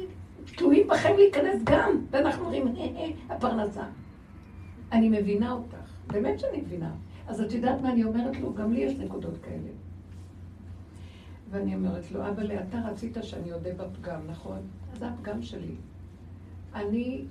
תלויים 0.56 0.88
בכם 0.88 1.12
להיכנס 1.16 1.62
גם, 1.64 2.00
ואנחנו 2.10 2.44
אומרים, 2.44 2.74
הפרנסה. 3.28 3.84
אני 4.92 5.08
מבינה 5.08 5.52
אותך, 5.52 5.90
באמת 6.06 6.40
שאני 6.40 6.60
מבינה. 6.60 6.90
אז 7.26 7.40
את 7.40 7.52
יודעת 7.52 7.80
מה 7.82 7.92
אני 7.92 8.04
אומרת 8.04 8.40
לו? 8.40 8.54
גם 8.54 8.72
לי 8.72 8.80
יש 8.80 8.92
נקודות 8.98 9.34
כאלה. 9.42 9.85
ואני 11.50 11.74
אומרת 11.74 12.10
לו, 12.10 12.28
אבא, 12.28 12.42
אתה 12.68 12.78
רצית 12.78 13.16
שאני 13.22 13.52
אודה 13.52 13.74
בפגם, 13.74 14.20
נכון? 14.26 14.58
זה 14.98 15.08
הפגם 15.08 15.42
שלי. 15.42 15.74
אני 16.74 17.24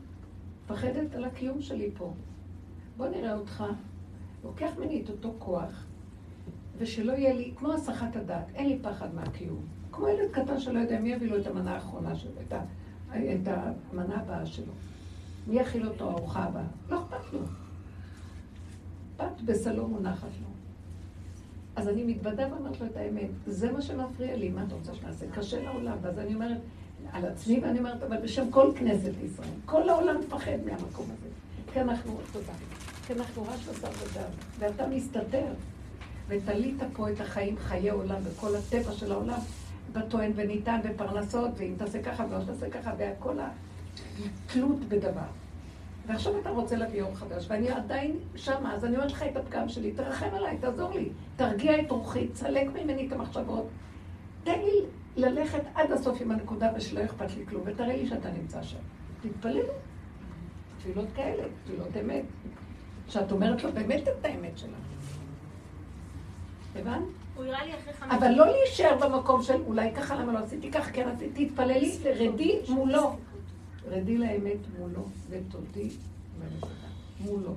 מפחדת 0.64 1.16
על 1.16 1.24
הקיום 1.24 1.62
שלי 1.62 1.92
פה. 1.98 2.14
בוא 2.98 3.08
נראה 3.08 3.36
אותך, 3.36 3.64
לוקח 4.44 4.70
ממני 4.78 5.02
את 5.02 5.10
אותו 5.10 5.34
כוח, 5.40 5.86
ושלא 6.78 7.12
יהיה 7.12 7.34
לי, 7.34 7.54
כמו 7.56 7.74
הסחת 7.74 8.16
הדעת, 8.16 8.46
אין 8.56 8.70
לי 8.70 8.80
פחד 8.82 9.16
מהקיום. 9.16 9.62
כמו 9.92 10.08
ילד 10.08 10.32
קטן 10.32 10.60
שלא 10.60 10.80
יודע 10.80 11.00
מי 11.00 11.10
יביא 11.10 11.30
לו 11.30 11.38
את 11.38 11.48
המנה 11.48 11.74
האחרונה 11.74 12.16
שלו, 12.16 12.32
את, 12.48 12.54
המנה 13.92 14.22
הבאה 14.22 14.46
שלו. 14.46 14.74
מי 15.48 15.60
יכיל 15.60 15.88
אותו 15.88 16.10
ארוחה 16.12 16.44
הבאה? 16.44 16.68
לא 16.90 17.00
אכפת 17.00 17.34
לו. 17.34 17.40
פת 19.18 19.42
בסלו 19.46 19.88
מונחת 19.88 20.30
לו. 20.42 20.55
אז 21.76 21.88
אני 21.88 22.04
מתוודה 22.04 22.48
ואומרת 22.52 22.82
לו 22.82 22.88
את 22.88 22.98
האמת, 22.98 23.30
זה 23.48 23.72
מה 23.72 23.82
שמפריע 23.82 24.36
לי, 24.36 24.50
מה 24.50 24.64
אתה 24.68 24.76
רוצה 24.76 24.96
שנעשה? 24.96 25.26
קשה 25.36 25.64
לעולם. 25.64 25.98
ואז 26.02 26.20
אני 26.20 26.34
אומרת, 26.34 26.58
על 27.12 27.26
עצמי, 27.26 27.60
ואני 27.60 27.80
אומרת, 27.80 28.04
אבל 28.04 28.18
בשם 28.18 28.52
כל 28.52 28.72
כנסת 28.76 29.12
ישראל, 29.26 29.50
כל 29.66 29.90
העולם 29.90 30.20
מפחד 30.20 30.58
מהמקום 30.66 31.06
הזה. 31.06 31.30
כי 31.74 31.82
אנחנו, 31.82 32.18
תודה, 32.32 32.54
כי 33.08 33.14
אנחנו 33.14 33.44
רק 33.44 33.60
בשר 33.70 33.88
ודם, 33.88 34.30
ואתה 34.60 34.88
מסתתר, 34.88 35.46
ותלית 36.28 36.78
פה 36.94 37.10
את 37.10 37.22
החיים, 37.22 37.56
חיי 37.58 37.90
עולם, 37.90 38.20
וכל 38.24 38.56
הטבע 38.56 38.92
של 38.92 39.12
העולם, 39.12 39.40
בטוען 39.94 40.32
וניתן, 40.36 40.80
בפרנסות, 40.84 41.52
ואם 41.58 41.74
תעשה 41.78 42.04
ככה 42.04 42.26
ולא 42.30 42.44
תעשה 42.44 42.70
ככה, 42.70 42.92
והכל 42.98 43.36
התלות 43.40 44.80
בדבר. 44.80 45.45
ועכשיו 46.08 46.40
אתה 46.40 46.50
רוצה 46.50 46.76
להביא 46.76 47.00
יום 47.00 47.16
חדש, 47.16 47.46
ואני 47.50 47.70
עדיין 47.70 48.20
שמה, 48.36 48.74
אז 48.76 48.86
אני 48.86 48.96
אומרת 48.96 49.12
לך 49.12 49.24
את 49.24 49.38
הפגם 49.38 49.70
שלי, 49.70 49.92
תרחם 49.92 50.30
עליי, 50.34 50.58
תעזור 50.58 50.92
לי, 50.94 51.10
תרגיע 51.36 51.82
את 51.82 51.92
רוחי, 51.92 52.28
תסלק 52.28 52.68
ממני 52.68 53.08
את 53.08 53.14
המחשבות, 53.14 53.68
תן 54.44 54.60
לי 54.60 54.82
ללכת 55.18 55.62
עד 55.76 55.92
הסוף 55.92 56.22
עם 56.22 56.32
הנקודה 56.32 56.72
ושלא 56.76 57.06
אכפת 57.06 57.36
לי 57.38 57.46
כלום, 57.46 57.64
ותראה 57.66 57.96
לי 57.98 58.08
שאתה 58.08 58.30
נמצא 58.32 58.64
שם. 58.64 58.78
תתפללו. 59.22 59.74
תפילות 60.78 61.08
כאלה, 61.16 61.44
תפילות 61.64 61.98
אמת. 62.02 62.24
שאת 63.08 63.32
אומרת 63.32 63.64
לו 63.64 63.72
באמת 63.72 64.08
את 64.08 64.26
האמת 64.26 64.58
שלה. 64.58 64.78
הבנת? 66.76 67.04
אבל 68.10 68.32
לא 68.32 68.46
להישאר 68.46 68.98
במקום 69.02 69.44
של 69.44 69.62
אולי 69.68 69.92
ככה, 69.96 70.16
למה 70.16 70.34
לא 70.34 70.40
עשיתי 70.40 70.72
ככה, 70.72 70.92
כן 70.92 71.08
עשיתי, 71.08 71.46
תתפללי, 71.46 71.98
רדי 72.16 72.60
מולו. 72.70 73.16
רדי 73.88 74.18
לאמת 74.18 74.58
מולו, 74.80 75.06
ותודי 75.30 75.90
מולו. 77.20 77.56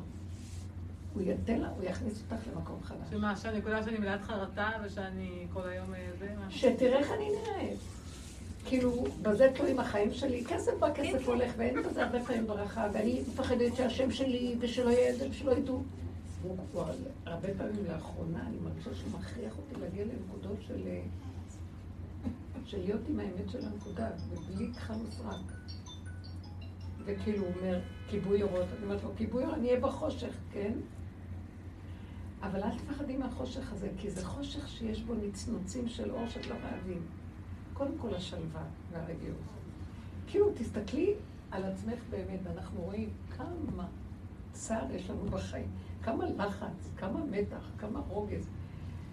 הוא 1.14 1.22
ייתן 1.22 1.60
לה, 1.60 1.68
הוא 1.68 1.84
יכניס 1.84 2.22
אותך 2.22 2.46
למקום 2.52 2.80
חדש. 2.82 3.10
שמה, 3.10 3.36
שהנקודה 3.36 3.82
שאני 3.82 3.98
מלאת 3.98 4.22
חרטה 4.22 4.70
ושאני 4.84 5.46
כל 5.52 5.68
היום 5.68 5.94
אה, 5.94 6.10
זה? 6.18 6.28
שתראה 6.50 6.98
איך 6.98 7.10
אני 7.10 7.28
נראית. 7.28 7.78
כאילו, 8.64 9.04
בזה 9.22 9.50
תלויים 9.54 9.78
החיים 9.78 10.12
שלי. 10.12 10.44
כסף 10.44 10.72
בא, 10.78 10.94
כסף 10.94 11.28
הולך, 11.28 11.52
ואין 11.56 11.82
בזה 11.82 12.04
הרבה 12.04 12.24
פעמים 12.24 12.46
ברכה, 12.46 12.88
ואני 12.92 13.22
מפחדת 13.32 13.76
שהשם 13.76 14.10
שלי, 14.10 14.56
ושלא 14.60 14.90
יהיה 14.90 15.10
את 15.10 15.18
זה, 15.18 15.28
ושלא 15.30 15.52
ידעו. 15.52 15.82
הוא 16.42 16.56
כבר 16.72 16.92
הרבה 17.26 17.48
פעמים 17.58 17.84
לאחרונה, 17.88 18.46
אני 18.46 18.56
מרגישה 18.64 18.94
שהוא 18.94 19.20
מכריח 19.20 19.52
אותי 19.58 19.80
להגיע 19.80 20.04
לנקודות 20.04 20.58
של... 20.66 20.88
של 22.66 22.78
להיות 22.78 23.00
עם 23.08 23.20
האמת 23.20 23.50
של 23.52 23.58
הנקודה, 23.64 24.08
ובלי 24.30 24.72
כחל 24.74 24.94
וסרק. 25.08 25.52
וכאילו 27.08 27.44
הוא 27.44 27.52
אומר, 27.56 27.80
כיבוי 28.08 28.42
אורות. 28.42 28.66
אני 28.76 28.84
אומרת 28.84 29.02
לו, 29.02 29.10
כיבוי 29.16 29.42
אורות, 29.44 29.58
אני 29.58 29.68
אהיה 29.68 29.80
בחושך, 29.80 30.34
כן? 30.52 30.72
אבל 32.42 32.62
אל 32.62 32.78
תפחדי 32.78 33.16
מהחושך 33.16 33.72
הזה, 33.72 33.88
כי 33.98 34.10
זה 34.10 34.26
חושך 34.26 34.68
שיש 34.68 35.02
בו 35.02 35.14
נצנוצים 35.14 35.88
של 35.88 36.10
אור 36.10 36.28
שאת 36.28 36.46
לא 36.46 36.54
חייבים. 36.68 37.02
קודם 37.72 37.98
כל 37.98 38.14
השלווה 38.14 38.62
והרגיעות. 38.92 39.36
כאילו, 40.26 40.50
תסתכלי 40.54 41.14
על 41.50 41.64
עצמך 41.64 41.98
באמת, 42.10 42.40
ואנחנו 42.42 42.80
רואים 42.80 43.10
כמה 43.36 43.86
צער 44.52 44.92
יש 44.92 45.10
לנו 45.10 45.24
בחיים, 45.24 45.70
כמה 46.02 46.24
לחץ, 46.36 46.90
כמה 46.96 47.24
מתח, 47.24 47.70
כמה 47.78 48.00
רוגז. 48.08 48.48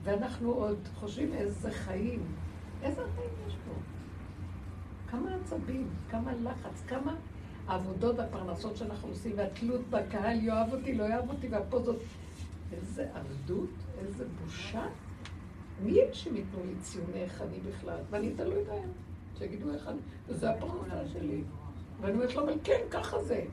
ואנחנו 0.03 0.51
עוד 0.51 0.77
חושבים 0.95 1.33
איזה 1.33 1.71
חיים, 1.71 2.23
איזה 2.81 3.01
חיים 3.15 3.29
יש 3.47 3.55
פה? 3.65 3.71
כמה 5.11 5.35
עצבים, 5.35 5.89
כמה 6.09 6.33
לחץ, 6.33 6.83
כמה 6.87 7.15
העבודות 7.67 8.19
והפרנסות 8.19 8.77
שאנחנו 8.77 9.07
עושים, 9.07 9.31
והתלות 9.35 9.81
בקהל 9.89 10.43
יאהב 10.43 10.73
אותי, 10.73 10.95
לא 10.95 11.03
יאהב 11.03 11.29
אותי, 11.29 11.47
והפוזות. 11.47 11.99
איזה 12.73 13.07
עבדות, 13.13 13.69
איזה 13.99 14.25
בושה. 14.41 14.85
מי 15.83 16.01
הם 16.01 16.07
שהם 16.13 16.33
לי 16.33 16.43
ציוני 16.81 17.21
איך 17.21 17.41
אני 17.41 17.59
בכלל? 17.59 17.97
ואני 18.09 18.31
תלוי 18.35 18.63
בהם. 18.63 18.89
שיגידו 19.37 19.73
איך 19.73 19.87
אני, 19.87 19.99
וזה 20.27 20.49
הפרנסה 20.49 21.07
שלי. 21.13 21.41
ואני 22.01 22.13
אומרת 22.13 22.35
לו, 22.35 22.43
אבל 22.43 22.53
כן, 22.63 22.79
ככה 22.91 23.23
זה. 23.23 23.43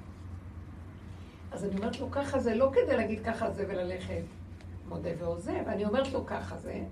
אז 1.52 1.64
אני 1.64 1.76
אומרת 1.76 2.00
לו, 2.00 2.10
ככה 2.10 2.38
זה, 2.38 2.54
לא 2.54 2.70
כדי 2.72 2.96
להגיד 2.96 3.24
ככה 3.24 3.50
זה 3.50 3.64
וללכת 3.68 4.22
מודה 4.88 5.10
ועוזב, 5.18 5.62
אני 5.66 5.84
אומרת 5.84 6.12
לו, 6.12 6.26
ככה 6.26 6.58
זה, 6.58 6.84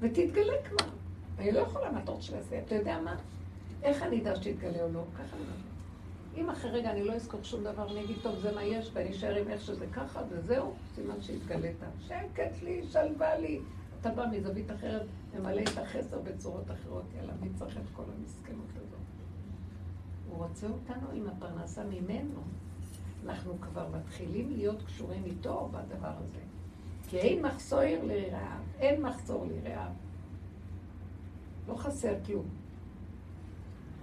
ותתגלה 0.00 0.52
כבר. 0.68 0.90
אני 1.38 1.52
לא 1.52 1.58
יכולה, 1.58 1.92
מה 1.92 2.02
אתה 2.02 2.12
רוצה 2.12 2.36
לעשות? 2.36 2.52
אתה 2.66 2.74
יודע 2.74 3.00
מה? 3.04 3.16
איך 3.82 4.02
אני 4.02 4.20
אדע 4.22 4.36
שתתגלה 4.36 4.82
או 4.82 4.92
לא? 4.92 5.02
ככה 5.14 5.36
אני 5.36 5.42
אומרת. 5.42 5.69
אם 6.36 6.50
אחרי 6.50 6.70
רגע 6.70 6.90
אני 6.90 7.04
לא 7.04 7.12
אזכור 7.12 7.42
שום 7.42 7.64
דבר, 7.64 7.90
אני 7.90 8.04
אגיד, 8.04 8.16
טוב, 8.22 8.38
זה 8.38 8.54
מה 8.54 8.62
יש, 8.62 8.90
ואני 8.92 9.10
אשאר 9.10 9.34
עם 9.34 9.48
איך 9.48 9.60
שזה 9.60 9.86
ככה, 9.92 10.22
וזהו, 10.30 10.74
סימן 10.94 11.22
שהתגלית. 11.22 11.76
שקט 12.00 12.62
לי, 12.62 12.82
שלווה 12.90 13.38
לי. 13.38 13.60
אתה 14.00 14.10
בא 14.10 14.26
מזווית 14.32 14.70
אחרת, 14.70 15.06
ממלא 15.34 15.62
את 15.62 15.78
החסר 15.78 16.18
בצורות 16.18 16.70
אחרות, 16.70 17.04
יאללה, 17.16 17.32
מי 17.40 17.48
צריך 17.54 17.76
את 17.76 17.82
כל 17.92 18.02
המסכנות 18.18 18.66
הזאת? 18.76 18.98
הוא 20.28 20.44
רוצה 20.46 20.66
אותנו 20.66 21.10
עם 21.12 21.26
הפרנסה 21.28 21.84
ממנו. 21.84 22.40
אנחנו 23.26 23.60
כבר 23.60 23.88
מתחילים 23.98 24.50
להיות 24.56 24.82
קשורים 24.82 25.24
איתו 25.24 25.68
בדבר 25.72 26.12
הזה. 26.18 26.40
כי 27.08 27.18
אין 27.18 27.46
מחסור 27.46 27.80
לרעב, 28.02 28.62
אין 28.78 29.02
מחסור 29.02 29.46
לרעב. 29.46 29.92
לא 31.68 31.74
חסר 31.74 32.14
כלום. 32.26 32.46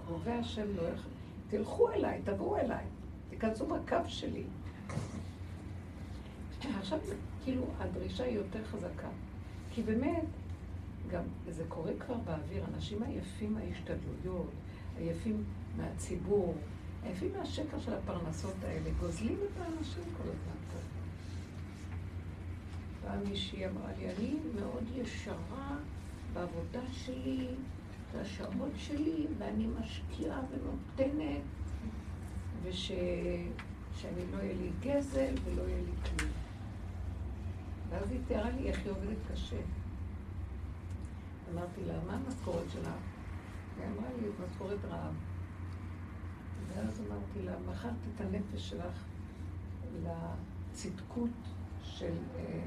קרובי 0.06 0.30
השם 0.30 0.76
לא 0.76 0.82
יכול... 0.82 1.17
תלכו 1.50 1.90
אליי, 1.90 2.20
תבואו 2.24 2.56
אליי, 2.56 2.84
תיכנסו 3.30 3.66
בקו 3.66 3.96
שלי. 4.06 4.44
עכשיו 6.78 6.98
כאילו 7.44 7.64
הדרישה 7.78 8.24
היא 8.24 8.36
יותר 8.36 8.64
חזקה. 8.64 9.08
כי 9.70 9.82
באמת, 9.82 10.24
גם 11.10 11.22
זה 11.48 11.64
קורה 11.68 11.92
כבר 11.98 12.14
באוויר, 12.14 12.64
אנשים 12.74 13.02
עייפים 13.02 13.52
מההשתדלויות, 13.52 14.50
עייפים 14.98 15.44
מהציבור, 15.76 16.54
עייפים 17.04 17.32
מהשקר 17.38 17.78
של 17.78 17.94
הפרנסות 17.94 18.54
האלה, 18.64 18.90
גוזלים 19.00 19.38
את 19.44 19.60
האנשים 19.60 20.04
כל 20.16 20.22
הזמן 20.22 20.58
ככה. 20.70 20.98
פעם 23.02 23.30
מישהי 23.30 23.66
אמרה 23.66 23.90
לי, 23.98 24.10
אני 24.10 24.34
מאוד 24.60 24.84
ישרה 24.96 25.76
בעבודה 26.32 26.82
שלי, 26.92 27.46
והשעות 28.12 28.72
שלי, 28.76 29.26
ואני 29.38 29.66
משקיעה 29.66 30.40
ונותנת, 30.50 31.42
ושאני 32.62 34.32
לא 34.32 34.38
יהיה 34.42 34.54
לי 34.54 34.70
גזל 34.80 35.34
ולא 35.44 35.62
יהיה 35.62 35.78
לי 35.78 35.92
כלום. 36.02 36.30
ואז 37.90 38.10
היא 38.10 38.20
תיארה 38.26 38.50
לי 38.50 38.68
איך 38.68 38.78
היא 38.78 38.90
עובדת 38.90 39.16
קשה. 39.32 39.60
אמרתי 41.52 41.84
לה, 41.86 41.94
מה 42.06 42.12
המשכורת 42.12 42.70
שלך? 42.72 42.88
היא 43.76 43.86
אמרה 43.86 44.08
לי, 44.20 44.28
משכורת 44.44 44.84
רעב. 44.84 45.14
ואז 46.68 47.00
אמרתי 47.00 47.42
לה, 47.44 47.52
מכרת 47.70 47.92
את 48.14 48.20
הנפש 48.20 48.70
שלך 48.70 49.04
לצדקות 50.02 51.30
של 51.82 52.14
אה, 52.36 52.60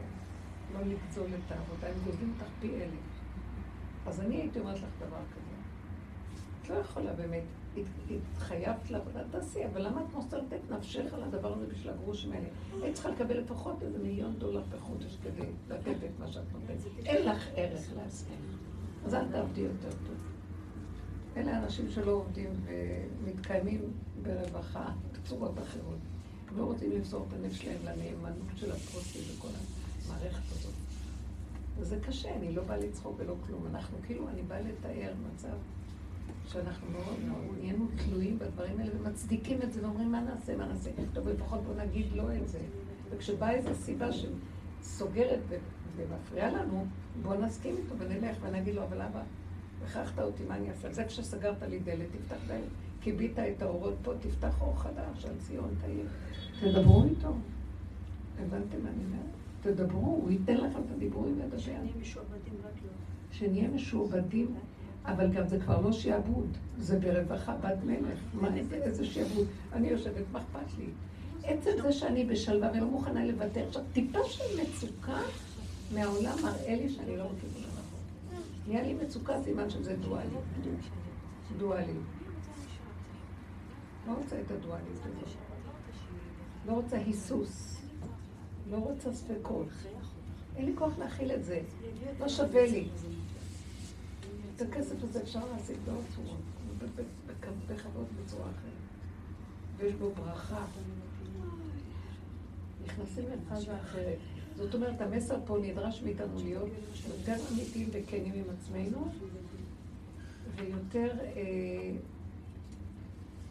לא 0.73 0.79
לגזול 0.79 1.27
את 1.27 1.51
העבודה, 1.51 1.87
הם 1.87 1.95
גוזלים 2.05 2.33
אותך 2.33 2.51
פי 2.59 2.75
אלף. 2.75 3.11
אז 4.07 4.21
אני 4.21 4.35
הייתי 4.35 4.59
אומרת 4.59 4.77
לך 4.77 4.89
דבר 4.99 5.17
כזה. 5.31 5.51
את 6.61 6.69
לא 6.69 6.75
יכולה 6.75 7.13
באמת, 7.13 7.43
התחייבת 8.11 8.91
לעבודה, 8.91 9.19
תעשי, 9.31 9.65
אבל 9.65 9.87
למה 9.87 10.01
את 10.01 10.13
מוסרת 10.13 10.53
את 10.53 10.71
נפשך 10.71 11.13
על 11.13 11.23
הדבר 11.23 11.53
הזה 11.53 11.67
בשביל 11.67 11.93
הגרושים 11.93 12.31
האלה? 12.31 12.47
היית 12.81 12.93
צריכה 12.93 13.09
לקבל 13.09 13.37
לפחות 13.39 13.83
איזה 13.83 13.99
מיליון 13.99 14.35
דולר 14.37 14.63
בחודש 14.69 15.17
כדי 15.23 15.47
לתת 15.69 15.95
את 16.05 16.19
מה 16.19 16.27
שאת 16.27 16.43
נותנת. 16.53 16.77
אין 17.05 17.25
לך 17.25 17.47
ערך 17.55 17.81
לעצמך. 17.95 18.29
אז 19.05 19.13
אל 19.13 19.31
תעבדי 19.31 19.61
יותר 19.61 19.91
טוב. 20.07 20.15
אלה 21.37 21.57
אנשים 21.63 21.89
שלא 21.89 22.11
עובדים 22.11 22.49
ומתקיימים 23.23 23.81
ברווחה 24.21 24.85
בצורות 25.11 25.59
אחרות. 25.59 25.97
לא 26.57 26.63
רוצים 26.63 26.91
למסור 26.91 27.25
את 27.27 27.33
הנפש 27.33 27.57
שלהם 27.57 27.77
לנאמנות 27.83 28.47
של 28.55 28.71
הפרוסי 28.71 29.19
וכל 29.19 29.47
המערכת 30.07 30.51
הזאת. 30.51 30.73
וזה 31.82 31.99
קשה, 31.99 32.36
אני 32.36 32.55
לא 32.55 32.63
באה 32.63 32.77
לצחוק 32.77 33.15
ולא 33.17 33.36
כלום. 33.47 33.67
אנחנו 33.69 33.97
כאילו, 34.03 34.29
אני 34.29 34.41
באה 34.41 34.61
לתאר 34.61 35.13
מצב 35.34 35.55
שאנחנו 36.47 36.88
מאוד 36.91 37.19
מאוד 37.27 37.57
נהיינו 37.59 37.88
תלויים 38.05 38.39
בדברים 38.39 38.79
האלה 38.79 38.91
ומצדיקים 38.99 39.61
את 39.61 39.73
זה 39.73 39.86
ואומרים, 39.86 40.11
מה 40.11 40.21
נעשה, 40.21 40.57
מה 40.57 40.65
נעשה? 40.65 40.89
טוב, 41.13 41.27
לפחות 41.27 41.63
בוא 41.63 41.73
נגיד 41.75 42.05
לא 42.13 42.36
את 42.36 42.47
זה. 42.47 42.59
וכשבאה 43.09 43.51
איזו 43.51 43.69
סיבה 43.75 44.07
שסוגרת 44.11 45.39
ומפריעה 45.95 46.51
לנו, 46.51 46.86
בוא 47.21 47.36
נסכים 47.36 47.75
איתו 47.77 47.95
ונלך 47.97 48.38
ונגיד 48.41 48.75
לו, 48.75 48.84
אבל 48.84 49.01
אבא, 49.01 49.23
הכרחת 49.86 50.19
אותי, 50.19 50.43
מה 50.47 50.55
אני 50.55 50.69
אעשה? 50.69 50.93
זה 50.93 51.03
כשסגרת 51.03 51.63
לי 51.63 51.79
דלת, 51.79 52.07
תפתח 52.11 52.38
דלת. 52.47 52.69
כיבית 53.01 53.39
את 53.39 53.61
האורות 53.61 53.93
פה, 54.03 54.13
תפתח 54.19 54.61
אור 54.61 54.79
חדש 54.79 55.25
על 55.25 55.36
ציון 55.39 55.75
תאיר. 55.82 56.07
תדברו 56.59 57.03
איתו. 57.03 57.34
הבנתם 58.39 58.84
מה 58.84 58.89
אני 58.89 59.05
אומרת? 59.05 59.40
תדברו, 59.62 60.01
הוא 60.01 60.32
ייתן 60.32 60.57
לכם 60.57 60.80
את 60.86 60.91
הדיבורים 60.95 61.39
לדבר. 61.39 61.57
שנהיה 61.57 61.82
משועבדים 62.01 62.53
רק 62.64 62.84
לו. 62.84 62.89
שנהיה 63.32 63.68
משועבדים, 63.68 64.55
אבל 65.05 65.32
גם 65.32 65.47
זה 65.47 65.59
כבר 65.59 65.82
לא 65.82 65.91
שעבוד, 65.91 66.47
זה 66.78 66.99
ברווחה, 66.99 67.55
בת 67.55 67.84
מלך. 67.86 68.20
מה, 68.34 68.49
איזה 68.72 69.05
שעבוד? 69.05 69.47
אני 69.74 69.88
יושבת, 69.88 70.24
מה 70.32 70.39
אכפת 70.39 70.78
לי? 70.78 70.86
עצם 71.43 71.72
זה 71.82 71.91
שאני 71.91 72.26
בשלווה 72.26 72.72
ולא 72.74 72.86
מוכנה 72.86 73.26
לוותר. 73.26 73.68
עכשיו, 73.68 73.82
טיפה 73.93 74.20
של 74.26 74.62
מצוקה 74.62 75.22
מהעולם 75.93 76.36
מראה 76.43 76.76
לי 76.76 76.89
שאני 76.89 77.18
לא 77.18 77.24
בכיוון 77.24 77.64
הנכון. 77.64 77.99
נהיה 78.68 78.84
לי 78.84 78.93
מצוקה, 78.93 79.43
סימן 79.43 79.70
שזה 79.70 79.95
דואלי. 79.95 80.28
דואלי. 81.57 81.93
לא 84.07 84.14
רוצה 84.14 84.36
את 84.45 84.51
הדואלית 84.51 84.99
הזאת. 85.05 85.36
לא 86.68 86.74
רוצה 86.74 86.97
היסוס. 86.97 87.80
לא 88.72 88.78
רוצה 88.78 89.13
ספקות. 89.13 89.67
אין 90.55 90.65
לי 90.65 90.72
כוח 90.76 90.97
להכיל 90.97 91.32
את 91.32 91.45
זה. 91.45 91.61
לא 92.19 92.30
שווה 92.30 92.65
לי. 92.65 92.88
את 94.55 94.61
הכסף 94.61 95.03
הזה 95.03 95.22
אפשר 95.22 95.39
להשיג 95.53 95.78
בעוד 95.86 96.03
צורות. 96.15 96.39
בכבוד 97.67 98.05
בצורה 98.24 98.43
אחרת. 98.43 98.72
ויש 99.78 99.93
בו 99.93 100.11
ברכה. 100.11 100.65
נכנסים 102.86 103.24
לפאזה 103.34 103.76
אחרת. 103.82 104.17
זאת 104.55 104.76
אומרת, 104.76 105.01
המסר 105.01 105.38
פה 105.45 105.57
נדרש 105.61 106.01
מאיתנו 106.01 106.39
להיות 106.43 106.69
יותר 107.08 107.36
אמיתיים 107.51 107.89
וכנים 107.91 108.33
עם 108.33 108.43
עצמנו, 108.59 109.12
ויותר, 110.55 111.12
אה, 111.20 111.91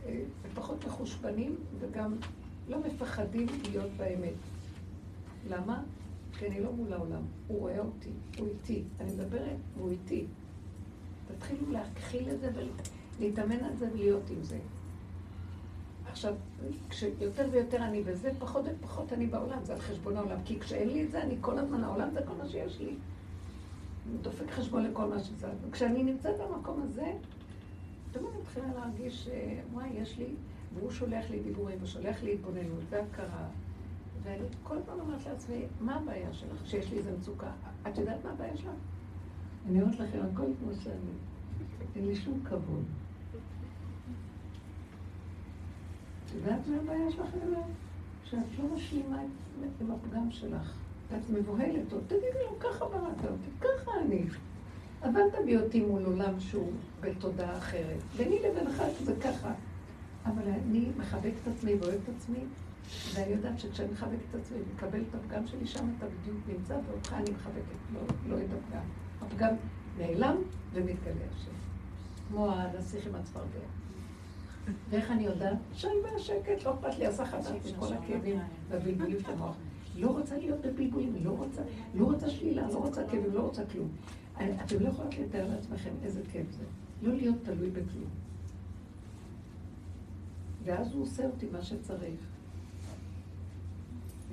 אה, 0.06 0.20
פחות 0.54 0.84
מחושבנים, 0.84 1.56
וגם 1.80 2.16
לא 2.68 2.78
מפחדים 2.80 3.46
להיות 3.70 3.90
באמת. 3.96 4.49
למה? 5.48 5.82
כי 6.38 6.46
אני 6.46 6.60
לא 6.60 6.72
מול 6.72 6.92
העולם, 6.92 7.22
הוא 7.48 7.58
רואה 7.58 7.78
אותי, 7.78 8.10
הוא 8.38 8.48
איתי. 8.48 8.82
אני 9.00 9.12
מדברת, 9.12 9.56
והוא 9.76 9.90
איתי. 9.90 10.26
תתחילו 11.28 11.72
להכחיל 11.72 12.30
את 12.30 12.40
זה 12.40 12.50
ולהתאמן 13.18 13.64
על 13.64 13.76
זה 13.76 13.88
ולהיות 13.92 14.30
עם 14.30 14.42
זה. 14.42 14.58
עכשיו, 16.10 16.34
כשיותר 16.88 17.48
ויותר 17.50 17.76
אני 17.76 18.02
בזה, 18.02 18.30
פחות 18.38 18.64
ופחות 18.66 19.12
אני 19.12 19.26
בעולם, 19.26 19.64
זה 19.64 19.72
על 19.72 19.80
חשבון 19.80 20.16
העולם. 20.16 20.38
כי 20.44 20.60
כשאין 20.60 20.88
לי 20.88 21.04
את 21.04 21.10
זה, 21.10 21.22
אני 21.22 21.34
כל 21.40 21.58
הזמן, 21.58 21.84
העולם 21.84 22.10
זה 22.12 22.20
כל 22.26 22.34
מה 22.42 22.48
שיש 22.48 22.80
לי. 22.80 22.94
אני 24.08 24.18
דופק 24.22 24.50
חשבון 24.50 24.84
לכל 24.84 25.06
מה 25.06 25.18
שזה. 25.18 25.48
וכשאני 25.68 26.02
נמצאת 26.02 26.34
במקום 26.38 26.82
הזה, 26.82 27.12
פתאום 28.10 28.26
אני 28.26 28.40
מתחילה 28.42 28.66
להרגיש, 28.74 29.28
אה, 29.28 29.60
וואי, 29.72 29.88
יש 29.94 30.18
לי, 30.18 30.26
והוא 30.74 30.90
שולח 30.90 31.30
לי 31.30 31.40
דיבורים, 31.40 31.78
הוא 31.78 31.86
שולח 31.86 32.22
לי 32.22 32.32
התבוננות 32.32 32.82
והכרה. 32.90 33.46
ואני 34.22 34.44
כל 34.62 34.76
הזמן 34.76 34.94
אומרת 35.00 35.26
לעצמי, 35.26 35.64
מה 35.80 35.96
הבעיה 35.96 36.32
שלך? 36.32 36.66
שיש 36.66 36.90
לי 36.90 36.98
איזה 36.98 37.12
מצוקה. 37.18 37.50
את 37.88 37.98
יודעת 37.98 38.24
מה 38.24 38.30
הבעיה 38.30 38.56
שלך? 38.56 38.70
אני 39.68 39.82
אומרת 39.82 40.00
לכם, 40.00 40.18
הכל 40.32 40.46
כמו 40.60 40.72
שאני. 40.82 41.12
אין 41.96 42.06
לי 42.06 42.16
שום 42.16 42.40
כבוד. 42.44 42.84
את 46.26 46.34
יודעת 46.34 46.60
מה 46.68 46.76
הבעיה 46.76 47.10
שלך, 47.10 47.26
אני 47.34 47.46
אומרת? 47.46 47.64
שאת 48.24 48.58
לא 48.58 48.74
משלימה 48.74 49.20
עם 49.80 49.90
הפגם 49.90 50.30
שלך. 50.30 50.74
ואת 51.10 51.30
מבוהלת, 51.30 51.92
עוד 51.92 52.02
תגידי 52.06 52.44
לו, 52.50 52.58
ככה 52.58 52.84
בראת 52.84 53.24
אותי, 53.24 53.50
ככה 53.60 53.90
אני. 54.04 54.22
אבל 55.02 55.20
תביא 55.32 55.58
אותי 55.58 55.80
מול 55.80 56.04
עולם 56.04 56.40
שהוא 56.40 56.72
בתודעה 57.00 57.58
אחרת. 57.58 58.00
ביני 58.16 58.38
לבינך 58.38 58.82
זה 59.04 59.14
ככה. 59.20 59.52
אבל 60.26 60.42
אני 60.42 60.88
מחבקת 60.96 61.32
את 61.42 61.48
עצמי 61.56 61.74
ואוהבת 61.74 61.98
את 62.04 62.14
עצמי, 62.16 62.38
ואני 63.14 63.32
יודעת 63.32 63.58
שכשאני 63.58 63.92
מחבקת 63.92 64.18
את 64.30 64.34
עצמי 64.34 64.58
ומקבלת 64.70 65.04
את 65.10 65.14
הפגם 65.14 65.46
שלי, 65.46 65.66
שם 65.66 65.90
אתה 65.98 66.06
בדיוק 66.06 66.36
נמצא, 66.48 66.78
ואותך 66.86 67.12
אני 67.12 67.30
מחבקת, 67.30 67.94
לא, 67.94 68.00
לא 68.28 68.36
את 68.38 68.48
הפגם. 68.52 68.82
הפגם 69.20 69.54
נעלם 69.98 70.36
ומתגלה 70.72 71.24
השם. 71.36 71.50
כמו 72.28 72.50
הנסיך 72.52 73.06
עם 73.06 73.14
הצפרדע. 73.14 73.58
ואיך 74.90 75.10
אני 75.10 75.22
יודעת? 75.22 75.56
שלווה, 75.72 76.18
שקט, 76.18 76.64
לא 76.64 76.74
אכפת 76.74 76.98
לי 76.98 77.06
הסחת 77.06 77.46
עם 77.46 77.74
כל 77.78 77.92
הכאבים 77.92 78.38
והבלבולים 78.68 79.20
של 79.20 79.30
המוח. 79.30 79.56
לא 79.96 80.08
רוצה 80.08 80.38
להיות 80.38 80.60
בבלבולים, 80.60 81.16
לא 81.22 81.30
רוצה, 81.30 81.62
לא 81.94 82.04
רוצה 82.04 82.30
שלילה, 82.30 82.68
לא 82.68 82.78
רוצה 82.78 83.04
כאבים, 83.04 83.34
לא 83.34 83.40
רוצה 83.40 83.62
כלום. 83.66 83.88
אתם 84.36 84.80
לא 84.80 84.88
יכולות 84.88 85.18
לתאר 85.18 85.48
לעצמכם 85.48 85.90
איזה 86.02 86.20
כיף 86.32 86.46
זה. 86.50 86.64
לא 87.02 87.14
להיות 87.14 87.36
תלוי 87.42 87.70
בכלום. 87.70 88.10
ואז 90.64 90.94
הוא 90.94 91.02
עושה 91.02 91.26
אותי 91.26 91.46
מה 91.52 91.62
שצריך. 91.62 92.29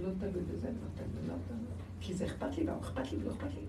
לא 0.03 0.09
תלוי 0.19 0.43
בזה, 0.51 0.67
לא 0.67 0.87
תלוי, 0.95 1.27
לא 1.27 1.33
תלוי. 1.47 1.59
כי 2.01 2.13
זה 2.13 2.25
אכפת 2.25 2.57
לי, 2.57 2.63
לא 2.63 2.73
אכפת 2.81 3.11
לי, 3.11 3.19
לא 3.25 3.31
אכפת 3.31 3.47
לי. 3.55 3.61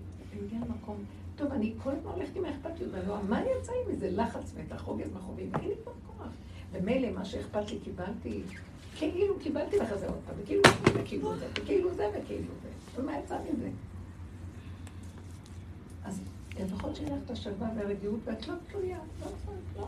הגיע 0.45 0.59
למקום. 0.59 1.03
טוב, 1.35 1.51
אני 1.51 1.73
כל 1.83 1.91
הזמן 1.91 2.11
הולכת 2.11 2.35
עם 2.35 2.45
האכפתיות, 2.45 2.89
ואני 2.93 3.07
אומרת, 3.09 3.23
מה 3.29 3.41
יצא 3.41 3.71
עם 3.85 3.91
איזה 3.91 4.11
לחץ 4.11 4.53
מתח, 4.59 4.81
רוגז 4.81 5.11
מחובים? 5.13 5.51
אין 5.55 5.69
לי 5.69 5.75
כבר 5.83 5.91
כוח. 6.07 6.27
ומילא 6.71 7.11
מה 7.11 7.25
שאכפת 7.25 7.71
לי 7.71 7.79
קיבלתי, 7.79 8.41
כאילו 8.95 9.39
קיבלתי 9.39 9.77
לך 9.77 9.95
זה 9.95 10.07
עוד 10.07 10.19
פעם, 10.25 10.35
וכאילו 10.43 10.61
זה, 10.63 11.01
וכאילו 11.01 11.35
זה, 11.35 11.47
וכאילו 11.53 11.93
זה, 11.93 12.09
וכאילו 12.13 12.53
זה. 12.63 13.01
ומה 13.01 13.19
יצא 13.19 13.37
מזה? 13.53 13.69
אז 16.03 16.21
לפחות 16.59 16.95
שיהיה 16.95 17.15
לך 17.15 17.21
את 17.25 17.31
השלווה 17.31 17.69
והרגיעות, 17.75 18.19
ואת 18.25 18.47
לא 18.47 18.53
תלויה, 18.67 18.99
לא 19.19 19.25
צריך, 19.25 19.59
לא, 19.77 19.87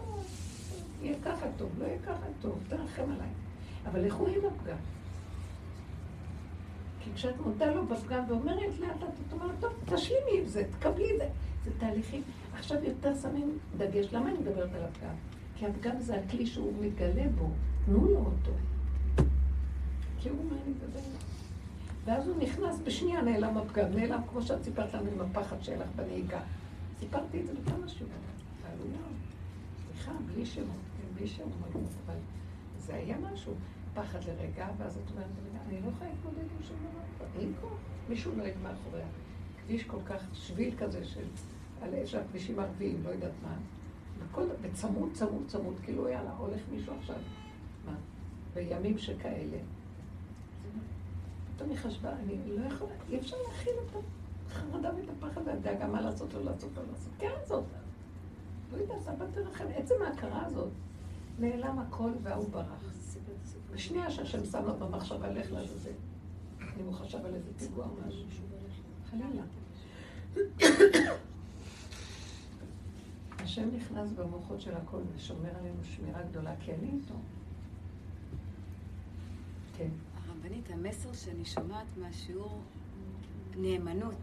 יהיה 1.01 1.15
ככה 1.25 1.45
טוב, 1.57 1.69
לא 1.79 1.85
יהיה 1.85 1.99
ככה 1.99 2.25
טוב, 2.41 2.59
תרחם 2.67 3.03
עליי. 3.03 3.29
אבל 3.85 4.05
לכו 4.05 4.27
עם 4.27 4.45
הפגם. 4.45 4.77
כי 7.03 7.09
כשאת 7.15 7.39
מודה 7.45 7.71
לו 7.71 7.85
בפגם 7.85 8.23
ואומרת 8.27 8.79
לאט 8.79 9.01
לאט, 9.01 9.13
את 9.27 9.33
אומרת, 9.33 9.55
טוב, 9.59 9.73
תשלימי 9.85 10.39
עם 10.39 10.47
זה, 10.47 10.63
תקבלי 10.79 11.11
את 11.13 11.17
זה. 11.17 11.27
זה 11.65 11.71
תהליכים. 11.79 12.21
עכשיו 12.53 12.77
יותר 12.83 13.13
שמים 13.21 13.57
דגש. 13.77 14.13
למה 14.13 14.29
אני 14.29 14.37
מדברת 14.37 14.69
על 14.75 14.83
הפגם? 14.83 15.15
כי 15.55 15.65
הפגם 15.65 15.99
זה 15.99 16.15
הכלי 16.15 16.45
שהוא 16.45 16.73
מתגלה 16.81 17.27
בו. 17.37 17.49
תנו 17.85 18.05
לו 18.05 18.17
אותו. 18.17 18.51
תראו 20.23 20.35
מה 20.35 20.55
אני 20.63 20.73
מדברת. 20.73 21.23
ואז 22.05 22.27
הוא 22.27 22.35
נכנס, 22.37 22.79
בשנייה 22.83 23.21
נעלם 23.21 23.57
הפגם, 23.57 23.85
נעלם 23.95 24.21
כמו 24.29 24.41
שאת 24.41 24.63
סיפרת 24.63 24.93
לנו 24.93 25.11
עם 25.11 25.21
הפחד 25.21 25.63
שלך 25.63 25.87
בנהיגה. 25.95 26.39
סיפרתי 26.99 27.41
את 27.41 27.47
זה 27.47 27.53
בכמה 27.53 27.87
שיעורים. 27.87 28.17
סליחה, 29.87 30.11
בלי 30.33 30.45
שמות, 30.45 30.67
כן, 30.67 31.07
בלי 31.15 31.27
שמות, 31.27 31.49
אבל 32.05 32.15
זה 32.77 32.95
היה 32.95 33.17
משהו. 33.33 33.53
פחד 33.93 34.19
לרגע, 34.23 34.67
ואז 34.77 34.97
את 34.97 35.11
אומרת, 35.11 35.25
אני 35.71 35.81
לא 35.81 35.87
יכולה 35.89 36.09
להתמודד 36.09 36.39
עם 36.39 36.63
שום 36.67 36.77
דבר, 36.77 37.41
אין 37.41 37.53
כוח, 37.61 37.71
מישהו 38.09 38.31
נוהג 38.35 38.53
מאחוריה. 38.63 39.05
כביש 39.63 39.83
כל 39.83 39.97
כך, 40.05 40.23
שביל 40.33 40.75
כזה 40.77 41.05
של, 41.05 41.23
על 41.81 41.95
אש 41.95 42.15
הכבישים 42.15 42.59
ערביים, 42.59 43.03
לא 43.03 43.09
יודעת 43.09 43.31
מה, 43.43 43.55
וכל, 44.19 44.43
וצמוד, 44.61 45.09
צמוד, 45.13 45.43
צמוד, 45.47 45.79
כאילו 45.83 46.09
יאללה, 46.09 46.31
הולך 46.31 46.61
מישהו 46.71 46.93
עכשיו, 46.99 47.15
מה, 47.85 47.95
בימים 48.53 48.97
שכאלה. 48.97 49.57
פתאום 51.55 51.69
היא 51.69 51.77
חשבה, 51.77 52.11
אני 52.11 52.37
לא 52.47 52.65
יכולה, 52.65 52.91
אי 53.09 53.19
אפשר 53.19 53.35
להכיל 53.47 53.73
את 53.85 53.95
החרדה 54.47 54.89
ואת 54.95 55.09
הפחד 55.09 55.41
והדאגה, 55.45 55.87
מה 55.87 56.01
לעשות, 56.01 56.33
לא 56.33 56.43
לעשות, 56.43 56.69
לא 56.77 56.83
לעשות, 56.91 57.11
כן 57.19 57.29
לעשות. 57.39 57.63
לא 58.71 58.77
יודעת, 58.77 59.01
סבא 59.01 59.25
תרחם, 59.33 59.65
עצם 59.75 59.95
ההכרה 60.07 60.45
הזאת, 60.45 60.69
נעלם 61.39 61.79
הכל 61.79 62.11
וההוא 62.23 62.49
ברח. 62.49 63.00
בשנייה 63.73 64.11
שהשם 64.11 64.45
שם 64.45 64.65
לו 64.65 64.77
במחשבה, 64.77 65.29
לך 65.29 65.51
לעזאזל. 65.51 65.91
אם 66.79 66.85
הוא 66.85 66.93
חשב 66.93 67.17
על 67.25 67.35
איזה 67.35 67.49
פיגוע 67.59 67.85
או 67.85 68.07
משהו. 68.07 68.23
חלילה. 69.09 69.43
השם 73.39 73.69
נכנס 73.75 74.11
במוחות 74.11 74.61
של 74.61 74.75
הכל 74.75 74.97
ושומר 75.15 75.49
עלינו 75.59 75.83
שמירה 75.83 76.21
גדולה, 76.23 76.53
כי 76.59 76.71
אני 76.73 76.87
איתו. 76.87 77.13
כן. 79.77 79.89
הרבנית, 80.27 80.69
המסר 80.71 81.13
שאני 81.13 81.45
שומעת 81.45 81.97
מהשיעור, 81.97 82.61
נאמנות. 83.57 84.19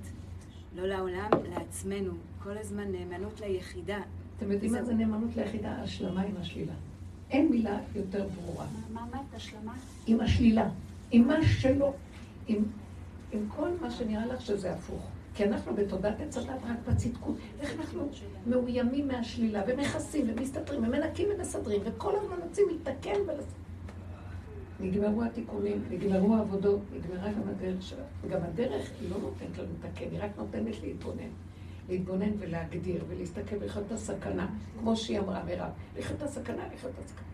לא 0.76 0.86
לעולם, 0.86 1.30
לעצמנו. 1.50 2.12
כל 2.42 2.58
הזמן 2.58 2.92
נאמנות 2.92 3.40
ליחידה. 3.40 4.00
אתם 4.36 4.52
יודעים 4.52 4.72
מה 4.72 4.84
זה 4.84 4.94
נאמנות 4.94 5.36
ליחידה? 5.36 5.82
השלמה 5.82 6.22
עם 6.22 6.36
השלילה. 6.36 6.74
אין 7.30 7.48
מילה 7.50 7.78
יותר 7.94 8.26
ברורה. 8.28 8.66
מה 8.92 9.00
אמרת? 9.10 9.34
השלמה? 9.34 9.74
עם 10.06 10.20
השלילה, 10.20 10.68
עם 11.10 11.28
מה 11.28 11.36
שלא, 11.42 11.92
עם, 12.48 12.64
עם 13.32 13.48
כל 13.56 13.68
מה 13.80 13.90
שנראה 13.90 14.26
לך 14.26 14.40
שזה 14.40 14.72
הפוך. 14.72 15.06
כי 15.34 15.44
אנחנו 15.44 15.74
בתודעת 15.74 16.20
עץ 16.20 16.36
הדת 16.36 16.62
רק 16.64 16.76
בצדקות. 16.88 17.36
איך 17.60 17.74
אנחנו 17.78 18.08
מאוימים 18.46 19.08
מהשלילה, 19.08 19.62
ומכסים, 19.66 20.26
ומסתתרים, 20.28 20.82
ומנקים 20.84 21.28
ומסדרים, 21.34 21.80
וכל 21.84 22.16
הזמן 22.16 22.36
רוצים 22.48 22.64
להתקן 22.70 23.20
ולעשות. 23.26 23.54
נגמרו 24.80 25.22
התיקונים, 25.22 25.84
נגמרו 25.90 26.34
העבודות, 26.36 26.80
נגמרה 26.96 27.32
גם 27.32 27.48
הדרך 27.48 27.82
שלה. 27.82 28.04
וגם 28.22 28.40
הדרך 28.42 28.90
היא 29.00 29.10
לא 29.10 29.16
נותנת 29.18 29.58
לנו 29.58 29.68
לתקן, 29.78 30.04
היא 30.10 30.20
רק 30.22 30.30
נותנת 30.38 30.82
להתבונן. 30.82 31.28
להתבונן 31.88 32.30
ולהגדיר 32.38 33.04
ולהסתכל 33.08 33.56
ולחיות 33.60 33.86
את 33.86 33.92
הסכנה, 33.92 34.46
כמו 34.78 34.96
שהיא 34.96 35.18
אמרה 35.18 35.44
מירב, 35.44 35.70
לחיות 35.98 36.18
את 36.18 36.22
הסכנה, 36.22 36.62
לחיות 36.74 36.92
את 36.94 37.04
הסכנה. 37.04 37.26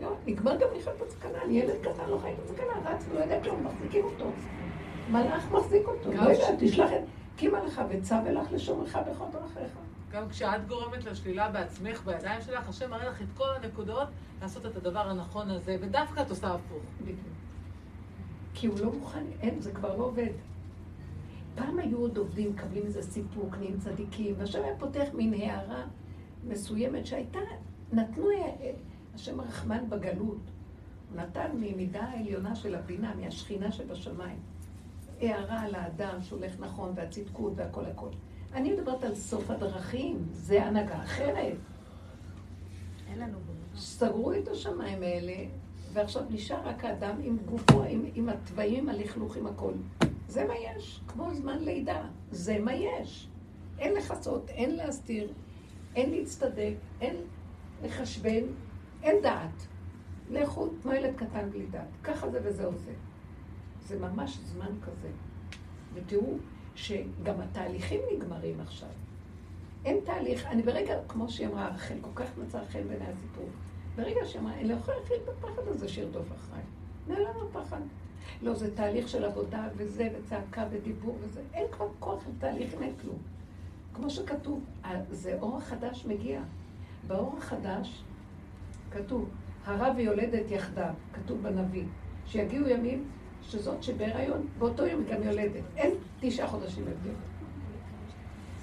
לא, 0.00 0.16
נגמר 0.26 0.56
גם 0.56 0.68
לחיות 0.76 0.96
את 0.96 1.02
הסכנה, 1.02 1.42
אני 1.44 1.58
ילד 1.58 1.74
קטן, 1.80 2.08
לא 2.08 2.18
חי 2.22 2.32
את 2.32 2.38
הסכנה, 2.44 2.90
רץ, 2.90 3.04
לא 3.14 3.18
יודע 3.18 3.42
כלום, 3.42 3.66
מחזיקים 3.66 4.04
אותו. 4.04 4.30
מלאך 5.10 5.50
מחזיק 5.52 5.86
אותו, 5.88 6.12
לא 6.12 6.22
יודע, 6.22 6.56
תשלח 6.58 6.90
את... 6.92 7.00
קימה 7.36 7.64
לך 7.64 7.82
וצווה 7.90 8.32
לך 8.32 8.52
לשומרך 8.52 8.96
בכל 8.96 9.24
דרכיך. 9.32 9.72
גם 10.12 10.28
כשאת 10.28 10.66
גורמת 10.68 11.04
לשלילה 11.04 11.50
בעצמך, 11.50 12.04
בידיים 12.04 12.40
שלך, 12.40 12.68
השם 12.68 12.90
מראה 12.90 13.08
לך 13.08 13.22
את 13.22 13.26
כל 13.36 13.48
הנקודות 13.62 14.08
לעשות 14.42 14.66
את 14.66 14.76
הדבר 14.76 15.08
הנכון 15.08 15.50
הזה, 15.50 15.76
ודווקא 15.80 16.20
את 16.20 16.30
עושה 16.30 16.54
הפוך. 16.54 16.82
כי 18.54 18.66
הוא 18.66 18.78
לא 18.80 18.92
מוכן, 18.92 19.24
אין, 19.40 19.60
זה 19.60 19.72
כבר 19.72 19.96
לא 19.96 20.04
עובד. 20.04 20.30
פעם 21.54 21.78
היו 21.78 21.98
עוד 21.98 22.16
עובדים, 22.16 22.50
מקבלים 22.50 22.86
איזה 22.86 23.02
סיפוק, 23.02 23.56
נהיים 23.58 23.78
צדיקים, 23.78 24.34
ועכשיו 24.38 24.62
היה 24.62 24.76
פותח 24.78 25.06
מין 25.14 25.34
הערה 25.34 25.84
מסוימת 26.48 27.06
שהייתה, 27.06 27.38
נתנו, 27.92 28.26
השם 29.14 29.40
הרחמן 29.40 29.84
בגלות, 29.88 30.50
הוא 31.10 31.20
נתן 31.20 31.50
ממידה 31.54 32.02
העליונה 32.02 32.54
של 32.54 32.74
הבינה, 32.74 33.14
מהשכינה 33.14 33.72
שבשמיים. 33.72 34.38
הערה 35.20 35.60
על 35.60 35.74
האדם 35.74 36.22
שהולך 36.22 36.60
נכון, 36.60 36.92
והצדקות 36.94 37.52
והכל 37.56 37.84
הכל. 37.84 38.08
אני 38.54 38.72
מדברת 38.72 39.04
על 39.04 39.14
סוף 39.14 39.50
הדרכים, 39.50 40.26
זה 40.32 40.64
הנהגה 40.64 41.02
אחרת. 41.02 41.56
אין 43.10 43.18
לנו. 43.18 43.38
סגרו 43.76 44.32
את 44.32 44.48
השמיים 44.48 45.02
האלה, 45.02 45.34
ועכשיו 45.92 46.22
נשאר 46.30 46.68
רק 46.68 46.84
האדם 46.84 47.16
עם 47.22 47.36
גופו, 47.44 47.82
עם, 47.82 48.04
עם 48.14 48.28
התוואים, 48.28 48.88
הלכלוך, 48.88 49.36
עם 49.36 49.46
הכל. 49.46 49.72
זה 50.32 50.44
מה 50.44 50.54
יש, 50.56 51.00
כמו 51.06 51.34
זמן 51.34 51.58
לידה. 51.58 52.02
זה 52.30 52.58
מה 52.58 52.74
יש. 52.74 53.28
אין 53.78 53.94
לכסות, 53.94 54.50
אין 54.50 54.76
להסתיר, 54.76 55.32
אין 55.96 56.10
להצטדק, 56.10 56.74
אין 57.00 57.16
לחשבן, 57.82 58.44
אין 59.02 59.22
דעת. 59.22 59.66
לכו 60.30 60.68
כמו 60.82 60.92
ילד 60.92 61.16
קטן 61.16 61.50
בלי 61.50 61.66
דעת. 61.66 61.88
ככה 62.04 62.30
זה 62.30 62.40
וזהו 62.44 62.72
זה. 62.78 62.92
זה 63.80 63.98
ממש 63.98 64.38
זמן 64.44 64.80
כזה. 64.82 65.08
ותראו 65.94 66.36
שגם 66.74 67.40
התהליכים 67.40 68.00
נגמרים 68.14 68.60
עכשיו. 68.60 68.88
אין 69.84 70.00
תהליך, 70.04 70.46
אני 70.46 70.62
ברגע, 70.62 70.94
כמו 71.08 71.28
שהיא 71.28 71.46
אמרה, 71.46 71.68
רחל, 71.68 71.98
כל 72.00 72.10
כך 72.14 72.38
מצא 72.38 72.64
חן 72.64 72.88
בעיני 72.88 73.06
הסיפור. 73.06 73.48
ברגע 73.96 74.20
שהיא 74.24 74.40
אמרה, 74.42 74.54
אני 74.54 74.68
לא 74.68 74.74
יכולה 74.74 74.96
להכיל 74.98 75.16
את 75.24 75.28
הפחד 75.28 75.68
הזה 75.68 75.88
שירדוף 75.88 76.32
אחריי. 76.32 76.62
נעלם 77.08 77.36
הפחד. 77.50 77.80
לא, 78.42 78.54
זה 78.54 78.76
תהליך 78.76 79.08
של 79.08 79.24
עבודה 79.24 79.68
וזה, 79.76 80.08
וצעקה 80.14 80.66
ודיבור 80.70 81.16
וזה. 81.20 81.40
אין 81.54 81.66
כבר 81.70 81.88
כוח 81.98 82.22
לתהליך, 82.28 82.74
אין 82.80 82.92
כלום. 83.00 83.18
כמו 83.94 84.10
שכתוב, 84.10 84.60
זה 85.10 85.38
אור 85.40 85.56
החדש 85.56 86.06
מגיע. 86.06 86.40
באור 87.06 87.34
החדש 87.38 88.02
כתוב, 88.90 89.28
הרב 89.64 89.94
ויולדת 89.96 90.50
יחדיו, 90.50 90.94
כתוב 91.12 91.42
בנביא, 91.42 91.84
שיגיעו 92.26 92.68
ימים 92.68 93.04
שזאת 93.42 93.82
שבהיריון, 93.82 94.46
באותו 94.58 94.86
יום 94.86 95.04
היא 95.06 95.14
גם 95.14 95.22
יולדת. 95.22 95.62
אין 95.76 95.90
תשעה 96.20 96.48
חודשים 96.48 96.84
הבדל. 96.84 97.14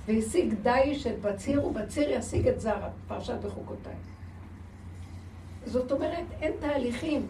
והשיג 0.05 0.53
די 0.53 0.95
של 0.95 1.15
בציר, 1.21 1.65
ובציר 1.65 2.09
ישיג 2.09 2.47
את 2.47 2.61
זרע, 2.61 2.89
פרשת 3.07 3.37
בחוקותיי. 3.45 3.93
זאת 5.65 5.91
אומרת, 5.91 6.25
אין 6.41 6.53
תהליכים. 6.59 7.27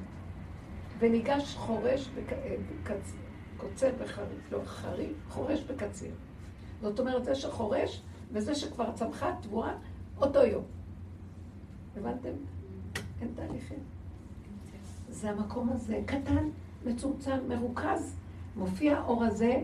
וניגש 0.99 1.55
חורש, 1.55 2.09
בקצ... 2.15 3.13
קוצר 3.57 3.89
וחריף, 3.99 4.51
לא 4.51 4.59
חריף, 4.65 5.17
חורש 5.29 5.61
בקציר. 5.61 6.11
זאת 6.81 6.99
אומרת, 6.99 7.25
זה 7.25 7.35
שחורש 7.35 8.01
וזה 8.31 8.55
שכבר 8.55 8.91
צמחה 8.91 9.31
תבואה, 9.41 9.73
אותו 10.17 10.39
יום. 10.39 10.63
הבנתם? 11.97 12.29
אין 13.21 13.29
תהליכים. 13.35 13.79
זה 15.09 15.29
המקום 15.29 15.69
הזה, 15.69 16.01
קטן, 16.05 16.49
מצומצם, 16.85 17.37
מרוכז. 17.47 18.15
מופיע 18.55 18.97
האור 18.97 19.23
הזה, 19.23 19.61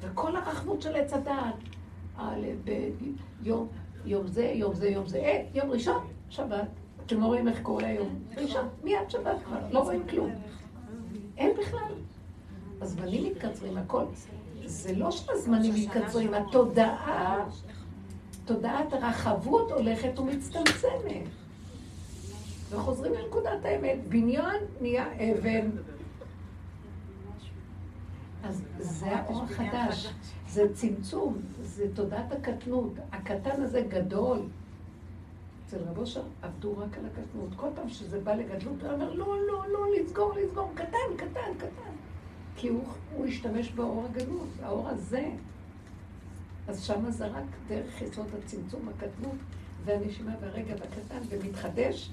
וכל 0.00 0.36
הרחבות 0.36 0.82
של 0.82 0.96
עץ 0.96 1.12
הדעת. 1.12 1.54
ביום, 2.64 3.68
יום 4.04 4.26
זה, 4.26 4.44
יום 4.44 4.74
זה, 4.74 4.88
יום 4.88 5.06
זה, 5.06 5.18
אה, 5.18 5.44
יום 5.54 5.70
ראשון, 5.70 6.06
שבת. 6.28 6.68
אתם 7.06 7.20
לא 7.20 7.26
רואים 7.26 7.48
איך 7.48 7.62
קורה 7.62 7.86
היום. 7.86 8.18
ראשון, 8.36 8.68
מיד 8.84 9.10
שבת 9.10 9.36
כבר, 9.44 9.58
לא 9.70 9.78
רואים 9.80 10.02
כלום. 10.10 10.30
אין 11.40 11.56
בכלל. 11.56 11.92
הזמנים 12.80 13.32
מתקצרים, 13.32 13.78
הכל. 13.78 14.04
זה 14.64 14.94
לא 14.94 15.10
שהזמנים 15.10 15.74
מתקצרים, 15.74 16.34
התודעה, 16.34 17.44
תודעת 18.44 18.92
הרחבות 18.92 19.70
הולכת 19.70 20.18
ומצטמצמת. 20.18 21.24
וחוזרים 22.70 23.12
לנקודת 23.14 23.64
האמת. 23.64 23.98
בניין 24.08 24.60
נהיה 24.80 25.06
אבן. 25.12 25.70
אז 28.44 28.62
זה 28.78 29.16
האור 29.16 29.42
החדש, 29.42 30.12
זה 30.48 30.74
צמצום, 30.74 31.38
זה 31.62 31.86
תודעת 31.94 32.32
הקטנות. 32.32 32.92
הקטן 33.12 33.62
הזה 33.62 33.80
גדול. 33.88 34.38
אצל 35.70 35.82
רב 35.88 35.98
אושר 35.98 36.22
עבדו 36.42 36.78
רק 36.78 36.98
על 36.98 37.06
הקטנות. 37.06 37.48
כל 37.56 37.66
פעם 37.74 37.88
שזה 37.88 38.20
בא 38.20 38.34
לגדלות, 38.34 38.82
הוא 38.82 38.92
אומר, 38.92 39.14
לא, 39.14 39.36
לא, 39.46 39.64
לא, 39.68 39.86
לסגור, 39.96 40.34
לסגור, 40.34 40.70
קטן, 40.74 41.16
קטן, 41.16 41.54
קטן. 41.58 41.92
כי 42.56 42.68
הוא, 42.68 42.84
הוא 43.16 43.26
השתמש 43.26 43.72
באור 43.72 44.04
הגדלות, 44.04 44.48
האור 44.62 44.88
הזה. 44.88 45.30
אז 46.68 46.82
שמה 46.82 47.10
זה 47.10 47.26
רק 47.26 47.44
דרך 47.68 48.02
יסוד 48.02 48.26
הצמצום, 48.38 48.88
הקטנות, 48.88 49.36
והנשימה 49.84 50.34
והרגע 50.40 50.74
והקטן, 50.74 51.20
ומתחדש, 51.28 52.10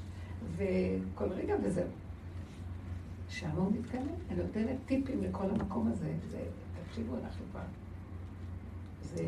וכל 0.56 1.30
רגע 1.30 1.56
וזהו. 1.64 1.90
שם 3.30 3.50
הוא 3.50 3.72
מתקדם, 3.72 4.02
אני 4.30 4.44
נותנת 4.44 4.78
טיפים 4.86 5.24
לכל 5.24 5.46
המקום 5.50 5.92
הזה. 5.92 6.14
זה, 6.30 6.40
תקשיבו, 6.86 7.16
אנחנו 7.24 7.46
כבר... 7.52 7.62
זה 9.02 9.24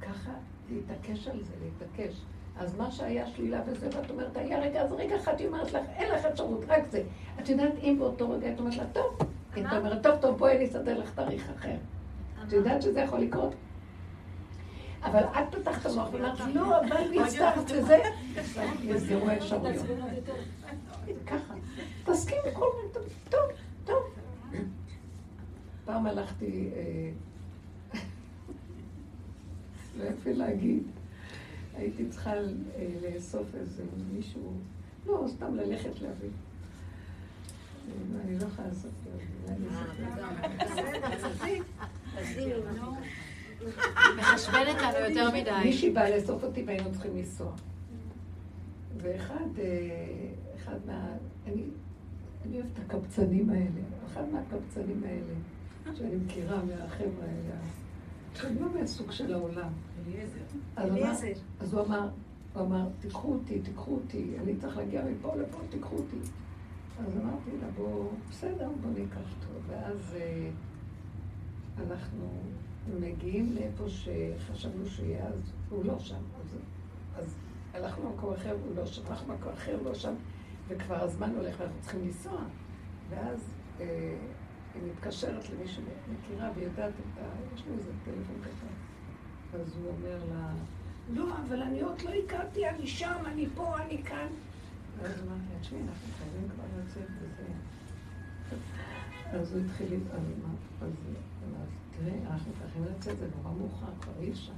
ככה, 0.00 0.32
להתעקש 0.70 1.28
על 1.28 1.42
זה, 1.42 1.52
להתעקש. 1.62 2.22
אז 2.58 2.76
מה 2.76 2.90
שהיה 2.90 3.26
שלילה 3.26 3.60
וזה, 3.66 3.88
ואת 3.92 4.10
אומרת, 4.10 4.36
היה 4.36 4.60
רגע, 4.60 4.82
אז 4.82 4.92
רגע 4.92 5.16
אחד 5.16 5.38
היא 5.38 5.46
אומרת 5.46 5.72
לך, 5.72 5.82
אין 5.96 6.12
לך 6.12 6.24
אפשרות, 6.24 6.64
רק 6.68 6.82
זה. 6.90 7.02
את 7.40 7.48
יודעת, 7.48 7.72
אם 7.82 7.96
באותו 7.98 8.30
רגע 8.30 8.52
את 8.52 8.58
אומרת 8.58 8.76
לה, 8.76 8.84
טוב, 8.92 9.18
אם 9.56 9.66
אתה 9.66 9.78
אומרת, 9.78 10.02
טוב, 10.02 10.16
טוב, 10.20 10.38
בואי 10.38 10.56
אני 10.56 10.64
אסדר 10.64 10.98
לך 10.98 11.14
תאריך 11.14 11.50
אחר. 11.58 11.76
את 12.46 12.52
יודעת 12.52 12.82
שזה 12.82 13.00
יכול 13.00 13.18
לקרות? 13.20 13.54
אבל 15.02 15.22
את 15.24 15.54
פתחת 15.54 15.86
המוח 15.86 16.08
ואמרת, 16.12 16.40
לא, 16.54 16.80
אבל 16.80 17.18
והצטרפת 17.18 17.70
וזה, 17.70 17.98
נסגרו 18.84 19.28
האפשרויות. 19.28 19.86
ככה. 21.26 21.54
תסכים 22.04 22.38
בכל 22.46 22.66
מיני, 22.76 23.08
טוב, 23.30 23.40
טוב. 23.84 24.02
פעם 25.84 26.06
הלכתי, 26.06 26.70
אה, 26.76 27.10
לא 29.98 30.04
יפה 30.04 30.30
להגיד, 30.32 30.82
הייתי 31.76 32.08
צריכה 32.08 32.32
אה, 32.32 32.42
לאסוף 33.02 33.54
איזה 33.54 33.82
מישהו, 34.12 34.52
לא, 35.06 35.24
סתם 35.28 35.54
ללכת 35.54 36.00
להביא. 36.00 36.30
אני 38.24 38.38
לא 38.38 38.44
יכולה 38.44 38.68
לעשות 38.68 38.90
מחשבנת 44.18 44.76
לנו 44.82 45.08
יותר 45.08 45.30
מדי. 45.30 45.50
מישהי 45.64 45.90
באה 45.90 46.16
לאסוף 46.16 46.44
אותי 46.44 46.62
והיינו 46.66 46.92
צריכים 46.92 47.16
לנסוע. 47.16 47.52
ואחד, 48.96 49.46
אה, 49.58 49.64
אחד 50.56 50.76
מה... 50.86 51.06
אני, 51.46 51.62
אוהבת 52.54 52.66
את 52.74 52.78
הקבצנים 52.78 53.50
האלה. 53.50 53.80
אחד 54.12 54.24
מהקבצנים 54.32 55.02
האלה, 55.06 55.94
שאני 55.96 56.16
מכירה 56.16 56.56
מהחבר'ה 56.64 57.24
האלה, 57.24 57.56
שהם 58.34 58.56
לא 58.60 58.80
מהסוג 58.80 59.10
של 59.10 59.34
העולם. 59.34 59.72
אליעזר. 60.06 61.32
אז 61.60 61.74
הוא 61.74 61.86
אמר, 61.86 62.08
הוא 62.54 62.62
אמר, 62.62 62.88
תיקחו 63.00 63.32
אותי, 63.32 63.60
תיקחו 63.60 63.94
אותי, 63.94 64.34
אני 64.42 64.56
צריך 64.56 64.76
להגיע 64.76 65.04
מפה 65.04 65.36
לפה, 65.36 65.58
תיקחו 65.70 65.96
אותי. 65.96 66.16
אז 66.98 67.16
אמרתי 67.16 67.50
לה, 67.60 67.66
בוא, 67.76 68.10
בסדר, 68.30 68.68
בוא 68.80 68.90
ניקח 68.90 69.16
אותו. 69.16 69.54
ואז 69.66 70.16
אה, 70.20 70.50
אנחנו 71.86 72.28
מגיעים 73.00 73.52
לאיפה 73.54 73.84
שחשבנו 73.88 74.86
שיהיה, 74.86 75.26
אז 75.26 75.52
הוא 75.70 75.84
לא 75.84 75.98
שם. 75.98 76.14
אז, 76.40 76.56
אז 77.16 77.34
הלכנו 77.74 78.10
למקום 78.10 78.32
אחר, 78.32 78.56
הוא 78.66 78.76
לא 78.76 78.86
שם, 78.86 79.02
הלכנו 79.06 79.32
למקום 79.32 79.52
אחר, 79.52 79.82
לא 79.84 79.94
שם, 79.94 80.14
וכבר 80.68 81.02
הזמן 81.02 81.30
הולך 81.36 81.60
ואנחנו 81.60 81.80
צריכים 81.80 82.00
לנסוע. 82.04 82.40
ואז 83.10 83.54
אה, 83.80 84.16
היא 84.74 84.82
מתקשרת 84.92 85.50
למישהו 85.50 85.82
מכירה 86.12 86.50
ויודעת 86.54 86.92
את 86.94 87.18
ה... 87.18 87.54
יש 87.54 87.62
לו 87.66 87.74
איזה 87.74 87.90
טלפון 88.04 88.36
קטן. 88.40 88.81
אז 89.54 89.76
הוא 89.76 89.88
אומר 89.90 90.18
לה, 90.34 90.52
לא, 91.14 91.26
אבל 91.48 91.62
אני 91.62 91.80
עוד 91.80 92.02
לא 92.02 92.10
הכרתי, 92.10 92.68
אני 92.68 92.86
שם, 92.86 93.22
אני 93.26 93.46
פה, 93.54 93.76
אני 93.78 94.02
כאן. 94.02 94.26
ואז 94.98 95.10
אמרתי 95.10 95.42
לה, 95.52 95.60
תשמעי, 95.60 95.80
אנחנו 95.80 96.08
חייבים 96.18 96.48
כבר 96.48 96.64
לצאת 96.84 97.08
וזה. 97.20 97.44
אז 99.38 99.52
הוא 99.54 99.62
התחיל, 99.64 100.00
אז 100.12 100.20
אמרתי, 100.80 101.74
תראי, 101.98 102.18
אנחנו 102.30 102.52
צריכים 102.62 102.84
לצאת, 102.84 103.18
זה 103.18 103.26
נורא 103.36 103.54
מאוחר, 103.54 103.86
כבר 104.00 104.12
אי 104.20 104.30
אפשר. 104.30 104.52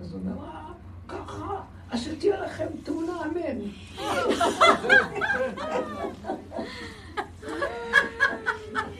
אז 0.00 0.12
הוא 0.12 0.20
אומר, 0.20 0.44
אה, 0.44 0.72
ככה, 1.08 1.62
אז 1.90 2.00
שתהיה 2.00 2.40
לכם 2.40 2.66
תאונה, 2.84 3.22
אמן. 3.24 3.58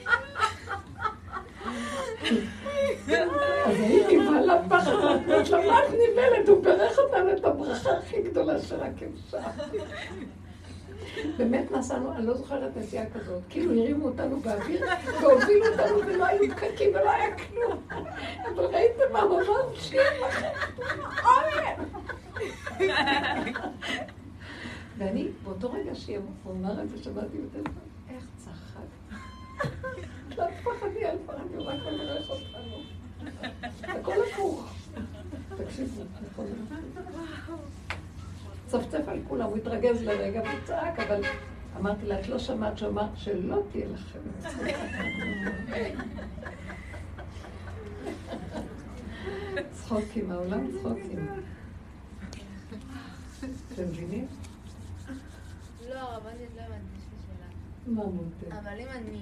אז 3.66 3.81
הייתי 3.81 4.16
מעלה 4.16 4.62
פחד, 4.69 4.93
אמרתי 4.93 5.51
לה, 5.51 5.66
מה 5.66 5.78
את 5.85 5.90
נבהלת? 5.93 6.49
הוא 6.49 6.62
בירך 6.62 6.99
אותנו 6.99 7.32
את 7.32 7.45
הברכה 7.45 7.90
הכי 7.90 8.23
גדולה 8.23 8.59
שרק 8.62 8.93
אפשר. 9.03 9.39
באמת 11.36 11.70
נסענו, 11.73 12.12
אני 12.12 12.27
לא 12.27 12.35
זוכרת 12.35 12.77
נסיעה 12.77 13.05
כזאת, 13.11 13.43
כאילו 13.49 13.73
הרימו 13.81 14.07
אותנו 14.07 14.40
באוויר 14.40 14.85
והובילו 15.20 15.66
אותנו 15.66 15.99
ולא 16.07 16.27
היו 16.27 16.55
פקקים 16.57 16.90
ולא 16.90 17.11
היה 17.11 17.36
כלום. 17.36 17.82
אבל 18.55 18.65
ראיתם 18.65 19.12
מה 19.12 19.20
הוא 19.20 19.40
אמר? 19.40 19.74
שיהיה 19.74 20.28
לכם 20.28 20.49
ואני, 24.99 25.28
באותו 25.45 25.73
רגע 25.73 25.95
את 26.82 26.89
זה, 26.89 27.03
שמעתי 27.03 27.39
בטלפון, 27.39 27.82
איך 28.15 28.24
צחק. 28.36 29.15
תפחדי 30.47 31.05
על 31.05 31.16
פעם, 31.27 31.48
הוא 31.56 31.65
רק 31.65 31.78
מברך 31.93 32.31
אותנו. 32.31 32.82
הכל 33.82 34.15
הפוך. 34.32 34.74
תקשיבו, 35.56 36.02
הכל 36.32 36.43
הפוך. 36.43 37.60
צפצף 38.66 39.09
על 39.09 39.19
כולם, 39.28 39.47
הוא 39.47 39.56
התרגז 39.56 40.02
לרגע 40.02 40.43
וצעק, 40.43 40.98
אבל 40.98 41.23
אמרתי 41.77 42.06
לה, 42.06 42.20
את 42.20 42.28
לא 42.28 42.39
שמעת 42.39 42.78
שאמרת 42.78 43.10
שלא 43.16 43.62
תהיה 43.73 43.86
לכם 43.89 44.19
צחוקים, 49.73 50.31
העולם 50.31 50.66
צחוקים. 50.73 51.28
אתם 53.73 53.82
מבינים? 53.82 54.27
לא, 55.89 55.94
הרבנית 55.94 56.51
לא 56.56 56.62
הבנתי, 56.62 56.97
יש 56.98 57.05
לי 57.12 57.19
שאלה. 57.27 57.47
מה 57.86 58.05
מותק? 58.05 58.47
אבל 58.62 58.81
אם 58.81 58.86
אני, 58.94 59.20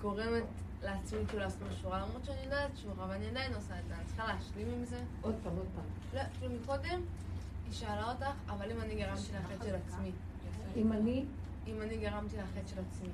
גורמת 0.00 0.44
לעצמי 0.82 1.18
כאילו 1.28 1.42
לעשות 1.42 1.58
משהו 1.70 1.90
רע, 1.90 1.98
למרות 1.98 2.24
שאני 2.24 2.40
יודעת 2.44 2.70
שהוא 2.76 2.92
רע, 2.98 3.06
ואני 3.08 3.26
עדיין 3.26 3.54
עושה 3.54 3.78
את 3.80 3.88
זה, 3.88 3.94
אני 3.94 4.04
צריכה 4.04 4.26
להשלים 4.26 4.66
עם 4.78 4.84
זה? 4.84 5.00
עוד 5.20 5.34
פעם, 5.42 5.52
עוד 5.56 5.66
פעם. 5.74 5.84
לא, 6.14 6.20
כאילו 6.38 6.54
מקודם, 6.62 7.00
היא 7.66 7.72
שאלה 7.72 8.10
אותך, 8.12 8.26
אבל 8.46 8.70
אם 8.70 8.80
אני 8.80 8.94
גרמתי 8.94 9.32
לחטא 9.32 9.64
של 9.66 9.74
עצמי. 9.74 10.12
אם 10.76 10.92
אני, 10.92 11.24
אם 11.66 11.82
אני 11.82 11.96
גרמתי 11.96 12.36
לחטא 12.36 12.68
של 12.68 12.80
עצמי. 12.88 13.08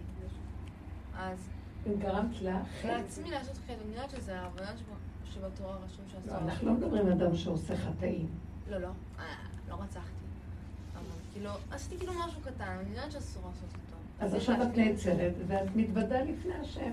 אז 1.19 1.39
אם 1.87 1.99
גרמת 1.99 2.43
לה, 2.43 2.63
לעצמי 2.85 3.31
לעשות 3.31 3.57
חטא, 3.57 3.73
אני 3.73 3.95
יודעת 3.95 4.11
שזה 4.11 4.41
העבודה 4.41 4.77
שב- 4.77 5.33
שבתורה 5.33 5.77
רשום 5.77 6.05
לא, 6.15 6.21
שאסור. 6.23 6.39
אנחנו 6.39 6.67
לא 6.67 6.73
מדברים 6.75 7.07
על 7.07 7.13
אדם 7.13 7.37
שעושה 7.37 7.77
חטאים. 7.77 8.29
לא, 8.71 8.79
לא, 8.79 8.89
אה, 9.19 9.25
לא 9.69 9.75
רצחתי. 9.75 10.25
אבל 10.95 11.03
כאילו, 11.33 11.51
עשיתי 11.71 11.99
כאילו 11.99 12.13
משהו 12.27 12.41
קטן, 12.41 12.65
אני 12.81 12.91
יודעת 12.91 13.13
שאסור 13.13 13.43
לעשות 13.49 13.69
אותו. 13.69 13.94
אז 14.21 14.35
עכשיו 14.35 14.63
את. 14.63 14.77
נעצרת 14.77 15.33
ואת 15.47 15.77
מתוודה 15.77 16.23
לפני 16.23 16.55
השם. 16.55 16.91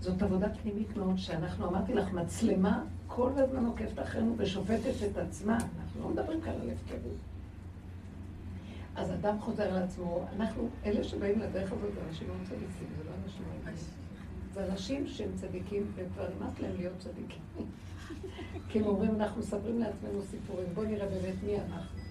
זאת 0.00 0.22
עבודה 0.22 0.48
פנימית 0.62 0.96
מאוד, 0.96 1.18
שאנחנו, 1.18 1.68
אמרתי 1.68 1.94
לך, 1.94 2.12
מצלמה 2.12 2.84
כל 3.06 3.30
הזמן 3.36 3.64
עוקבת 3.64 3.98
אחרינו 4.02 4.34
ושופטת 4.36 5.10
את 5.10 5.16
עצמה. 5.16 5.56
אנחנו 5.56 6.00
לא 6.02 6.08
מדברים 6.08 6.40
כאן 6.40 6.52
על 6.52 6.70
הפקרות. 6.70 7.16
אז 8.96 9.12
אדם 9.12 9.40
חוזר 9.40 9.74
לעצמו, 9.74 10.26
אנחנו, 10.36 10.68
אלה 10.84 11.04
שבאים 11.04 11.38
לדרך 11.40 11.72
הזאת 11.72 11.94
זה 11.94 12.00
אנשים 12.08 12.28
מאוד 12.28 12.40
צדיקים, 12.44 12.88
זה 12.98 13.04
לא 13.04 13.10
אנשים 13.24 13.44
רגילים. 13.56 13.74
זה 14.54 14.66
אנשים 14.72 15.06
שהם 15.06 15.30
צדיקים, 15.34 15.92
וכבר 15.94 16.28
נמאס 16.36 16.60
להם 16.60 16.76
להיות 16.76 16.98
צדיקים. 16.98 17.42
כי 18.68 18.78
הם 18.78 18.86
אומרים, 18.86 19.14
אנחנו 19.14 19.40
מספרים 19.40 19.78
לעצמנו 19.78 20.22
סיפורים, 20.22 20.66
בואו 20.74 20.86
נראה 20.86 21.06
באמת 21.06 21.34
מי 21.46 21.56
אנחנו. 21.56 22.03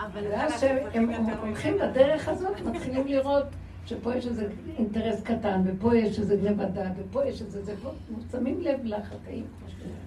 אבל 0.00 0.26
ואז 0.30 0.52
כשהם 0.54 1.08
הולכים 1.40 1.78
בדרך 1.78 2.28
הזאת, 2.28 2.60
מתחילים 2.60 3.06
לראות 3.06 3.46
שפה 3.86 4.16
יש 4.16 4.26
איזה 4.26 4.48
אינטרס 4.78 5.22
קטן, 5.22 5.62
ופה 5.64 5.96
יש 5.96 6.18
איזה 6.18 6.36
גנב 6.36 6.60
הדעת, 6.60 6.92
ופה 6.96 7.24
יש 7.24 7.42
איזה 7.42 7.62
זה, 7.64 7.74
פה 7.82 7.90
שמים 8.30 8.60
לב 8.60 8.80
לחטאים, 8.84 9.46
כמו 9.58 9.68
שאומרים, 9.68 9.98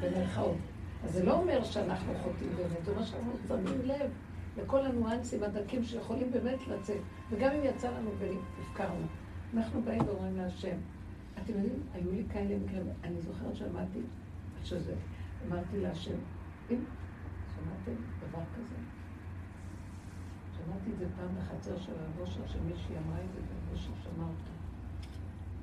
במרכאות. 0.00 0.56
אז 1.04 1.12
זה 1.12 1.24
לא 1.24 1.32
אומר 1.32 1.64
שאנחנו 1.64 2.14
חוטאים 2.22 2.50
באמת, 2.56 2.84
זה 2.84 2.90
אומר 2.90 3.04
שאנחנו 3.04 3.32
שמים 3.48 3.80
לב 3.84 4.10
לכל 4.58 4.86
הניואנסים 4.86 5.42
הדקים 5.42 5.84
שיכולים 5.84 6.30
באמת 6.30 6.58
לצאת, 6.68 7.00
וגם 7.30 7.50
אם 7.50 7.64
יצא 7.64 7.90
לנו 7.90 8.10
והפקרנו. 8.18 9.06
אנחנו 9.54 9.82
באים 9.82 10.02
ואומרים 10.06 10.36
להשם, 10.36 10.76
אתם 11.42 11.52
יודעים, 11.52 11.82
היו 11.94 12.12
לי 12.12 12.22
כאלה 12.32 12.58
מקרים, 12.64 12.82
אני 13.04 13.20
זוכרת 13.20 13.56
שאמרתי, 13.56 13.98
שזה, 14.64 14.94
אמרתי 15.48 15.80
להשם, 15.80 16.16
אם 16.70 16.84
שמעתם 17.54 18.00
דבר 18.28 18.42
כזה? 18.56 18.87
שמעתי 20.68 20.90
את 20.92 20.98
זה 20.98 21.04
פעם 21.16 21.28
בחצר 21.38 21.78
של 21.78 21.92
הבושר, 22.06 22.40
שמישהי 22.46 22.94
אמרה 23.06 23.18
את 23.24 23.32
זה, 23.32 23.40
והבושר 23.40 23.90
שמע 24.02 24.24
אותה. 24.24 24.50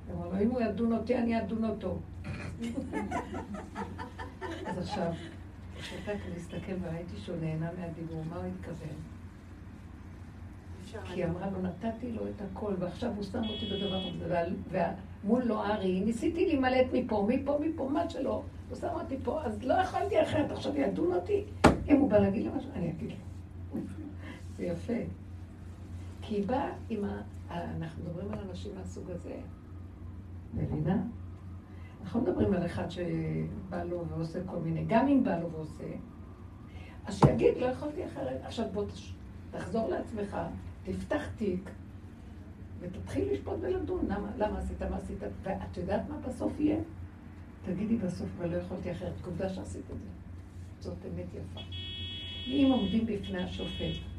הוא 0.08 0.26
אמר 0.26 0.30
לו, 0.30 0.44
אם 0.44 0.52
הוא 0.52 0.62
ידון 0.62 0.94
אותי, 0.94 1.18
אני 1.18 1.42
אדון 1.42 1.66
אותו. 1.66 1.98
אז 4.66 4.78
עכשיו, 4.78 5.12
כשאתה 5.80 6.12
להסתכל 6.34 6.74
וראיתי 6.82 7.18
שהוא 7.18 7.38
נהנה 7.42 7.70
מהדיבור, 7.80 8.24
מה 8.30 8.36
הוא 8.36 8.46
התכוון? 8.46 8.96
כי 11.04 11.14
היא 11.14 11.26
אמרה 11.26 11.50
לו, 11.50 11.62
נתתי 11.62 12.12
לו 12.12 12.28
את 12.28 12.42
הכל, 12.42 12.74
ועכשיו 12.80 13.12
הוא 13.16 13.24
שם 13.24 13.42
אותי 13.44 13.66
בדבר 13.66 14.02
הזה, 14.08 14.48
ומול 15.24 15.44
לא 15.44 15.66
ארי, 15.66 16.00
ניסיתי 16.00 16.46
להימלט 16.46 16.88
מפה, 16.94 17.28
מפה, 17.30 17.60
מפה, 17.62 17.90
מה 17.94 18.10
שלא, 18.10 18.44
הוא 18.70 18.78
שם 18.78 18.88
אותי 18.94 19.16
פה, 19.24 19.44
אז 19.44 19.64
לא 19.64 19.74
יכולתי 19.74 20.22
אחרת, 20.22 20.52
עכשיו 20.52 20.78
ידון 20.78 21.14
אותי. 21.14 21.44
אם 21.90 21.96
הוא 21.96 22.10
בא 22.10 22.18
להגיד 22.18 22.44
לי 22.44 22.50
משהו, 22.58 22.70
אני 22.76 22.90
אגיד 22.90 23.10
לו. 23.10 23.16
זה 24.58 24.66
יפה. 24.66 24.94
כי 26.22 26.42
באה 26.42 26.72
עם 26.90 27.04
ה... 27.04 27.22
אנחנו 27.50 28.04
מדברים 28.04 28.32
על 28.32 28.40
אנשים 28.50 28.76
מהסוג 28.76 29.10
הזה, 29.12 29.36
מבינה? 30.54 31.04
אנחנו 32.02 32.20
לא 32.20 32.32
מדברים 32.32 32.54
על 32.54 32.66
אחד 32.66 32.90
שבא 32.90 33.84
לו 33.84 34.06
ועושה 34.08 34.40
כל 34.46 34.58
מיני, 34.58 34.86
גם 34.88 35.08
אם 35.08 35.24
בא 35.24 35.40
לו 35.40 35.52
ועושה, 35.52 35.84
אז 37.06 37.20
שיגיד, 37.20 37.58
לא 37.58 37.66
יכולתי 37.66 38.06
אחרת. 38.06 38.42
עכשיו 38.44 38.66
בוא 38.74 38.86
תחזור 39.52 39.90
לעצמך, 39.90 40.38
תפתח 40.84 41.28
תיק, 41.36 41.70
ותתחיל 42.80 43.32
לשפוט 43.32 43.58
ולדון. 43.62 44.06
למה, 44.06 44.32
למה 44.38 44.58
עשית, 44.58 44.82
מה 44.82 44.98
עשית? 44.98 45.18
ואת 45.44 45.78
יודעת 45.78 46.10
מה 46.10 46.18
בסוף 46.18 46.60
יהיה? 46.60 46.80
תגידי 47.66 47.98
בסוף, 47.98 48.30
ולא 48.38 48.58
יכולתי 48.58 48.92
אחרת. 48.92 49.14
עובדה 49.26 49.50
שעשית 49.50 49.92
את 49.92 50.00
זה. 50.00 50.10
זאת 50.80 50.98
אמת 51.06 51.26
יפה. 51.34 51.60
אם 52.48 52.70
עומדים 52.72 53.06
בפני 53.06 53.44
השופט, 53.44 54.15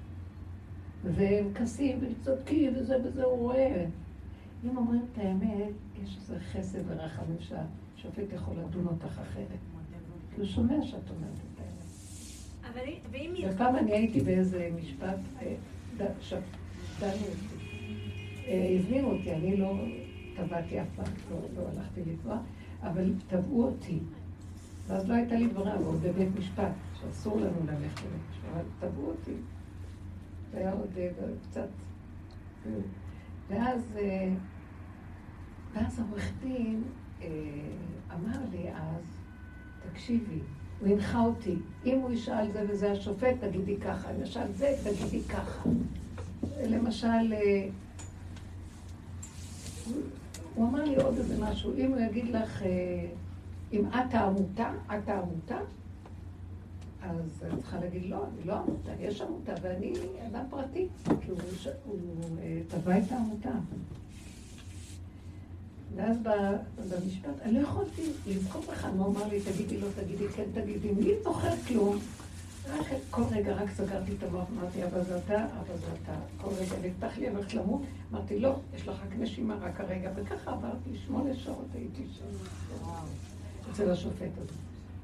והם 1.15 1.55
כסים 1.55 1.99
וצודקים 2.01 2.73
וזה 2.77 2.97
וזה, 3.05 3.24
הוא 3.24 3.39
רואה. 3.39 3.87
אם 4.65 4.77
אומרים 4.77 5.03
את 5.12 5.19
האמת, 5.19 5.73
יש 6.05 6.16
איזה 6.16 6.41
חסד 6.41 6.78
ורחמים 6.87 7.37
שהשופט 7.39 8.33
יכול 8.33 8.55
לדון 8.57 8.87
אותך 8.87 9.19
אחרת. 9.19 9.59
כי 10.35 10.41
הוא 10.41 10.47
שומע 10.47 10.83
שאת 10.83 11.11
אומרת 11.11 11.39
את 11.55 11.61
האמת. 11.61 11.77
ופעם 13.55 13.77
אני 13.77 13.93
הייתי 13.93 14.20
באיזה 14.20 14.70
משפט, 14.81 15.19
אה, 15.43 15.55
דנו 15.97 16.09
אותי. 17.11 17.57
אה, 18.47 18.77
הזמינו 18.78 19.12
אותי, 19.12 19.33
אני 19.33 19.57
לא 19.57 19.74
טבעתי 20.37 20.81
אף 20.81 20.87
פעם, 20.97 21.12
לא, 21.31 21.37
לא 21.57 21.69
הלכתי 21.69 22.01
לתבוע, 22.07 22.39
אבל 22.83 23.12
תבעו 23.28 23.65
אותי. 23.65 23.99
ואז 24.87 25.09
לא 25.09 25.15
הייתה 25.15 25.35
לי 25.35 25.49
ברירה, 25.49 25.81
ועוד 25.81 26.03
בבית 26.03 26.28
משפט, 26.39 26.73
שאסור 27.01 27.37
לנו 27.37 27.61
ללכת 27.66 28.01
לבית 28.01 28.23
משפט, 28.31 28.49
אבל 28.53 28.62
תבעו 28.81 29.07
אותי. 29.07 29.33
היה 30.55 30.73
עוד 30.73 30.90
אה, 30.98 31.10
קצת... 31.51 31.68
ואז, 33.48 33.81
אה, 33.97 34.32
ואז 35.74 35.98
העורך 35.98 36.32
דין 36.43 36.82
אה, 37.23 37.28
אמר 38.14 38.39
לי 38.51 38.70
אז, 38.74 39.05
תקשיבי, 39.90 40.39
הוא 40.81 40.89
הנחה 40.89 41.20
אותי, 41.20 41.56
אם 41.85 41.98
הוא 41.98 42.10
ישאל 42.10 42.52
זה 42.52 42.64
וזה 42.68 42.93
השופט, 42.93 43.35
תגידי 43.40 43.77
ככה, 43.77 44.10
אם 44.10 44.23
ישאל 44.23 44.52
זה, 44.52 44.74
תגידי 44.85 45.23
ככה. 45.23 45.68
למשל, 46.62 47.35
הוא 50.55 50.68
אמר 50.68 50.85
לי 50.85 50.97
עוד 50.97 51.18
איזה 51.18 51.44
משהו, 51.44 51.73
אם 51.77 51.90
הוא 51.90 52.01
יגיד 52.01 52.28
לך, 52.28 52.62
אם 53.73 53.86
את 53.89 54.14
העמותה, 54.14 54.70
את 54.86 55.09
העמותה, 55.09 55.59
אז 57.11 57.43
אני 57.43 57.62
צריכה 57.62 57.81
להגיד, 57.81 58.05
לא, 58.05 58.24
אני 58.24 58.47
לא 58.47 58.55
עמותה, 58.55 58.91
יש 59.01 59.20
עמותה, 59.20 59.53
ואני 59.62 59.93
אדם 60.27 60.45
פרטי, 60.51 60.89
כי 61.20 61.31
הוא, 61.31 61.39
הוא 61.85 61.95
תבע 62.69 62.99
את 62.99 63.12
העמותה. 63.12 63.51
ואז 65.97 66.16
במשפט, 66.91 67.41
אני 67.43 67.53
לא 67.53 67.61
יכולתי 67.61 68.03
לבחור 68.27 68.62
לך, 68.73 68.89
הוא 68.97 69.07
אמר 69.07 69.28
לי, 69.28 69.41
תגידי 69.41 69.81
לא, 69.81 69.89
תגידי 69.97 70.28
כן, 70.28 70.45
תגידי, 70.55 70.93
מי 70.93 71.11
זוכר 71.24 71.57
כלום? 71.69 71.99
רק 72.69 72.87
כל 73.11 73.23
רגע 73.31 73.55
רק 73.55 73.70
סגרתי 73.70 74.12
את 74.19 74.23
המוח, 74.23 74.45
אמרתי, 74.53 74.85
אבל 74.85 75.05
זה 75.05 75.19
אתה, 75.19 75.45
אבל 75.45 75.77
זה 75.81 75.87
אתה. 76.03 76.15
כל 76.41 76.51
רגע 76.59 76.89
נפתח 76.89 77.19
לי, 77.19 77.28
הולכת 77.28 77.55
למות, 77.55 77.83
אמרתי, 78.12 78.39
לא, 78.41 78.57
יש 78.74 78.89
לך 78.89 78.97
רק 79.07 79.16
נשימה 79.19 79.55
רק 79.61 79.81
הרגע, 79.81 80.11
וככה 80.15 80.51
עברתי, 80.51 80.91
שמונה 81.07 81.35
שעות 81.35 81.66
הייתי 81.74 82.03
שם. 82.12 82.24
אצל 83.73 83.91
השופט 83.91 84.39
הזה. 84.39 84.53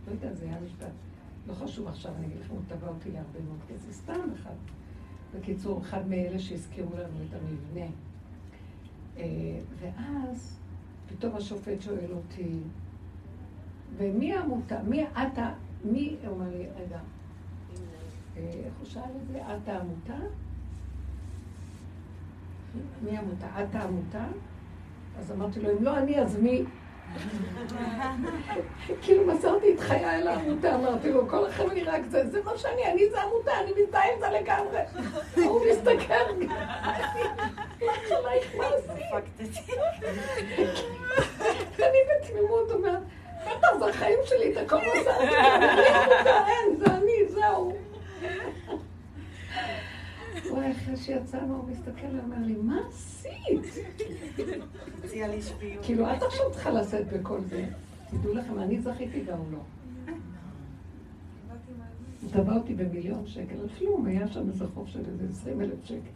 לא 0.07 0.13
יודע, 0.13 0.35
זה 0.35 0.45
היה 0.45 0.57
משפט. 0.67 1.12
לא 1.47 1.55
חשוב 1.55 1.89
עכשיו, 1.89 2.13
אני 2.19 2.27
אגיד 2.27 2.41
לכם, 2.41 2.55
הוא 2.55 2.63
תבע 2.69 2.89
אותי 2.89 3.11
להרבה 3.11 3.41
מאוד 3.47 3.59
כסף, 3.69 3.93
סתם 3.93 4.33
אחד. 4.35 4.55
בקיצור, 5.35 5.81
אחד 5.81 6.09
מאלה 6.09 6.39
שהזכירו 6.39 6.97
לנו 6.97 7.25
את 7.29 7.35
המבנה. 7.35 7.87
אה, 9.17 9.59
ואז 9.81 10.59
פתאום 11.09 11.37
השופט 11.37 11.81
שואל 11.81 12.13
אותי, 12.13 12.59
ומי 13.97 14.35
העמותה? 14.35 14.83
מי 14.83 15.05
את 15.05 15.39
ה... 15.39 15.55
מי, 15.85 16.17
הוא 16.23 16.31
אומר 16.31 16.49
לי, 16.51 16.67
רגע, 16.77 16.99
אה, 18.37 18.51
איך 18.65 18.75
הוא 18.79 18.87
שאל 18.87 19.03
את 19.23 19.29
זה? 19.33 19.41
את 19.41 19.69
העמותה? 19.69 20.17
מי 23.03 23.17
העמותה? 23.17 23.65
את 23.65 23.75
העמותה? 23.75 24.27
אז 25.19 25.33
אמרתי 25.33 25.61
לו, 25.61 25.79
אם 25.79 25.85
לא 25.85 25.99
אני, 25.99 26.21
אז 26.21 26.39
מי? 26.41 26.65
כאילו 29.03 29.27
מסרתי 29.27 29.75
את 29.75 29.81
חיי 29.81 30.05
אל 30.05 30.29
העמותה, 30.29 30.75
אמרתי 30.75 31.11
לו, 31.11 31.29
כל 31.29 31.47
החיים 31.47 31.71
אני 31.71 31.85
רק 31.85 32.01
זה, 32.11 32.31
זה 32.31 32.43
מה 32.45 32.59
שאני, 32.59 32.85
אני 32.93 33.11
זה 33.11 33.23
עמותה, 33.23 33.53
אני 33.61 33.71
מזדהה 33.83 34.13
עם 34.13 34.21
זה 34.21 34.27
לגמרי. 34.29 34.81
הוא 35.49 35.63
מסתכל, 35.71 36.47
מה 37.87 37.93
שלייך, 38.09 38.57
מה 38.57 38.65
עשית? 38.67 39.79
אני 41.79 41.99
בתמימות 42.21 42.71
אומרת, 42.71 43.03
בטח, 43.47 43.69
זה 43.79 43.87
החיים 43.87 44.19
שלי, 44.25 44.53
את 44.53 44.57
הכל 44.57 44.77
מסרתי, 44.77 45.37
אני 45.37 45.87
עמותה, 45.87 46.47
אין, 46.49 46.77
זה 46.77 46.87
אני, 46.95 47.29
זהו. 47.29 47.77
וואי, 50.51 50.73
אחרי 50.73 50.97
שיצאנו, 50.97 51.57
הוא 51.57 51.69
מסתכל 51.71 52.17
ואומר 52.17 52.47
לי, 52.47 52.55
מה 52.55 52.81
עשית? 52.89 53.85
כאילו, 55.83 56.13
את 56.13 56.23
עכשיו 56.23 56.51
צריכה 56.53 56.71
לשאת 56.71 57.13
בכל 57.13 57.41
זה. 57.41 57.67
תדעו 58.11 58.35
לכם, 58.35 58.59
אני 58.59 58.81
זכיתי 58.81 59.23
והוא 59.27 59.47
לא. 59.53 59.59
הוא 62.23 62.31
תבע 62.31 62.57
אותי 62.57 62.75
במיליון 62.75 63.27
שקל, 63.27 63.55
על 63.61 63.69
כלום, 63.79 64.07
היה 64.07 64.29
שם 64.29 64.49
איזה 64.49 64.65
חוב 64.75 64.89
של 64.89 64.99
איזה 64.99 65.25
עשרים 65.31 65.61
אלף 65.61 65.85
שקל. 65.85 66.11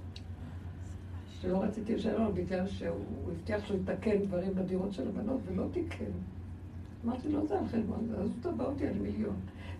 שלא 1.40 1.62
רציתי 1.62 1.94
לשלם 1.94 2.34
בגלל 2.34 2.66
שהוא 2.66 2.96
הבטיח 3.32 3.66
שהוא 3.66 3.78
יתקן 3.80 4.18
דברים 4.18 4.54
בדירות 4.54 4.92
של 4.92 5.08
הבנות 5.08 5.40
ולא 5.46 5.64
תיקן. 5.72 6.04
אמרתי 7.04 7.28
לו, 7.28 7.46
זה 7.46 7.58
על 7.58 7.66
חשבון 7.66 8.06
זה, 8.08 8.16
אז 8.16 8.28
הוא 8.28 8.52
תבע 8.52 8.64
אותי 8.64 8.86
על 8.86 8.94
מיליון. 8.94 9.36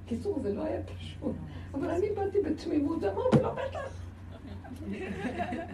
קיצור, 0.07 0.39
זה 0.43 0.55
לא 0.55 0.65
היה 0.65 0.81
פשוט. 0.83 1.35
אבל 1.75 1.91
אני 1.91 2.07
באתי 2.11 2.39
בתמימות, 2.41 3.05
אמרתי 3.05 3.43
לו, 3.43 3.51
בטח. 3.53 4.06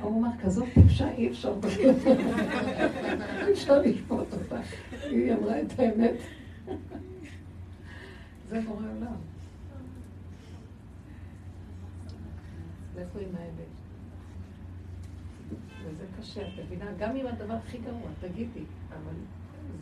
הוא 0.01 0.21
אמר, 0.21 0.29
כזאת 0.43 0.69
טיפשה 0.75 1.11
אי 1.11 1.29
אפשר 1.29 1.55
אי 3.47 3.53
אפשר 3.53 3.79
לשפוט 3.83 4.33
אותה. 4.33 4.61
היא 5.03 5.33
אמרה 5.33 5.61
את 5.61 5.79
האמת. 5.79 6.15
זה 8.49 8.61
בורא 8.61 8.87
עולם. 8.97 9.17
לכו 12.97 13.19
עם 13.19 13.37
האמת. 13.37 13.73
וזה 15.85 16.05
קשה, 16.19 16.43
את 16.43 16.53
מבינה? 16.65 16.93
גם 16.99 17.17
אם 17.17 17.27
הדבר 17.27 17.55
הכי 17.55 17.79
גרוע, 17.79 18.11
תגידי, 18.21 18.65
אבל 18.89 19.15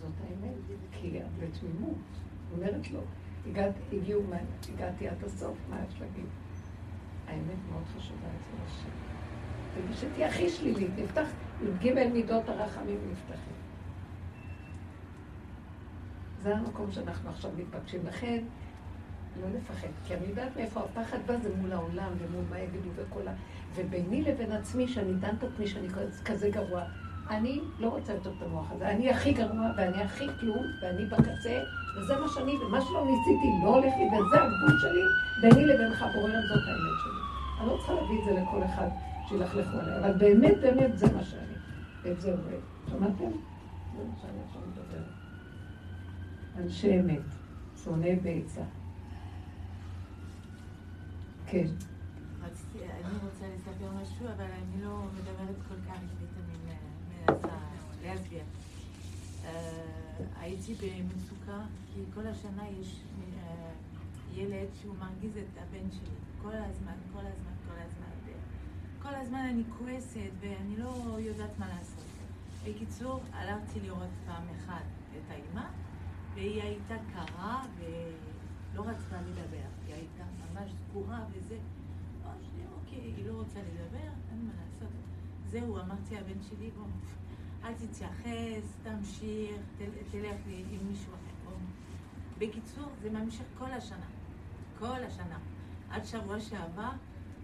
זאת 0.01 0.11
האמת, 0.21 0.55
כי 0.93 1.21
בתמימות. 1.41 1.95
אומרת 2.53 2.91
לו, 2.91 3.01
הגעתי 3.47 5.09
עד 5.09 5.25
הסוף, 5.25 5.57
מה 5.71 5.77
יש 5.89 6.01
להגיד? 6.01 6.27
האמת 7.31 7.59
מאוד 7.73 7.85
חשובה 7.97 8.27
אצל 8.27 8.63
השם. 8.67 8.91
ושתהיה 9.91 10.29
הכי 10.29 10.49
שלילית, 10.49 10.91
נפתח, 10.99 11.27
י"ג 11.63 12.09
מידות 12.13 12.49
הרחמים 12.49 12.99
נפתחים. 13.13 13.55
זה 16.43 16.57
המקום 16.57 16.93
שאנחנו 16.93 17.31
עכשיו 17.31 17.51
מתבקשים. 17.57 18.01
לכן, 18.07 18.43
לא 19.43 19.47
לפחד, 19.57 19.89
כי 20.07 20.15
אני 20.15 20.27
יודעת 20.27 20.57
מאיפה 20.57 20.81
הפחד 20.81 21.19
בא, 21.27 21.37
זה 21.43 21.57
מול 21.57 21.73
העולם 21.73 22.13
ומול 22.19 22.45
מה 22.51 22.59
יגידו 22.59 22.89
וכל 22.97 23.29
ה... 23.29 23.33
וביני 23.75 24.23
לבין 24.23 24.53
עצמי, 24.53 24.89
שאני 24.89 25.15
דן 25.15 25.35
את 25.39 25.45
עצמי 25.45 25.67
שאני 25.67 25.89
כזה 26.25 26.51
גרוע, 26.51 26.83
אני 27.31 27.61
לא 27.79 27.89
רוצה 27.89 28.13
יותר 28.13 28.33
את 28.39 28.43
המוח 28.43 28.73
הזה. 28.73 28.91
אני 28.91 29.11
הכי 29.11 29.33
גרוע, 29.33 29.71
ואני 29.77 30.03
הכי 30.03 30.27
כלום, 30.41 30.67
ואני 30.83 31.05
בקצה, 31.05 31.63
וזה 31.97 32.21
מה 32.21 32.29
שאני, 32.29 32.57
ומה 32.57 32.81
שלא 32.81 33.05
ניסיתי 33.05 33.49
לא 33.65 33.75
הולך 33.75 33.95
לי, 33.99 34.07
וזה 34.07 34.43
הגבול 34.43 34.79
שלי, 34.81 35.03
ביני 35.41 35.67
לבינך 35.67 36.05
בורר 36.15 36.41
זאת 36.49 36.63
האמת 36.69 36.99
שלי. 37.03 37.21
אני 37.61 37.69
לא 37.69 37.77
צריכה 37.77 37.93
להביא 37.93 38.19
את 38.19 38.25
זה 38.25 38.33
לכל 38.33 38.65
אחד. 38.65 38.89
שילכלכו 39.29 39.79
עליי, 39.79 39.99
אבל 39.99 40.19
באמת, 40.19 40.55
באמת 40.61 40.99
זה 40.99 41.13
מה 41.13 41.25
שאני. 41.25 42.13
את 42.13 42.21
זה 42.21 42.31
עובד. 42.31 42.61
שמעתם? 42.91 43.31
זה 43.97 44.05
מה 44.09 44.15
שאני 44.21 44.39
עכשיו 44.47 44.63
מדברת. 44.71 45.05
אנשי 46.57 47.01
אמת, 47.01 47.21
שונאי 47.85 48.17
בעצה. 48.17 48.61
כן. 51.47 51.67
רציתי, 52.43 52.79
אני 52.79 53.15
רוצה 53.23 53.45
לספר 53.57 53.91
משהו, 54.03 54.27
אבל 54.37 54.45
אני 54.45 54.83
לא 54.83 55.03
מדברת 55.15 55.57
כל 55.69 55.75
כך 55.89 55.95
עברית, 55.95 56.31
אני 56.37 56.75
מנסה 57.29 57.57
להסביר. 58.03 58.43
הייתי 60.41 60.75
במצוקה, 60.75 61.61
כי 61.95 62.01
כל 62.15 62.27
השנה 62.27 62.69
יש 62.81 63.01
אה, 63.43 63.73
ילד 64.35 64.69
שהוא 64.81 64.95
מרגיז 64.99 65.37
את 65.37 65.59
הבן 65.59 65.91
שלי. 65.91 66.17
כל 66.43 66.55
הזמן, 66.55 66.95
כל 67.13 67.19
הזמן, 67.19 67.53
כל 67.69 67.81
הזמן. 67.87 68.11
כל 69.03 69.15
הזמן 69.15 69.39
אני 69.39 69.63
כועסת 69.79 70.31
ואני 70.41 70.77
לא 70.77 71.17
יודעת 71.19 71.59
מה 71.59 71.69
לעשות. 71.69 72.05
בקיצור, 72.65 73.21
הלכתי 73.33 73.81
לראות 73.81 74.09
פעם 74.27 74.43
אחת 74.57 74.85
את 75.13 75.31
האימא, 75.31 75.69
והיא 76.35 76.63
הייתה 76.63 76.95
קרה 77.15 77.65
ולא 77.79 78.83
רצתה 78.83 79.23
לדבר. 79.23 79.69
היא 79.87 79.95
הייתה 79.95 80.25
ממש 80.53 80.71
סגורה 80.73 81.25
וזה. 81.33 81.59
אוקיי, 82.75 82.99
היא 82.99 83.27
לא 83.27 83.33
רוצה 83.33 83.59
לדבר, 83.59 84.11
אין 84.31 84.47
מה 84.47 84.53
לעשות. 84.63 84.93
זהו, 85.51 85.79
אמרתי 85.79 86.19
הבן 86.19 86.43
שלי, 86.49 86.71
בוא, 86.71 86.85
אל 87.65 87.75
תתייחס, 87.75 88.77
תמשיך, 88.83 89.57
תלך 90.11 90.37
עם 90.47 90.89
מישהו 90.89 91.13
אחר. 91.13 91.31
בקיצור, 92.41 92.89
זה 93.03 93.11
ממשיך 93.11 93.47
כל 93.59 93.73
השנה. 93.73 94.07
כל 94.79 95.05
השנה. 95.07 95.39
עד 95.91 96.05
שבוע 96.05 96.41
שעבר 96.41 96.91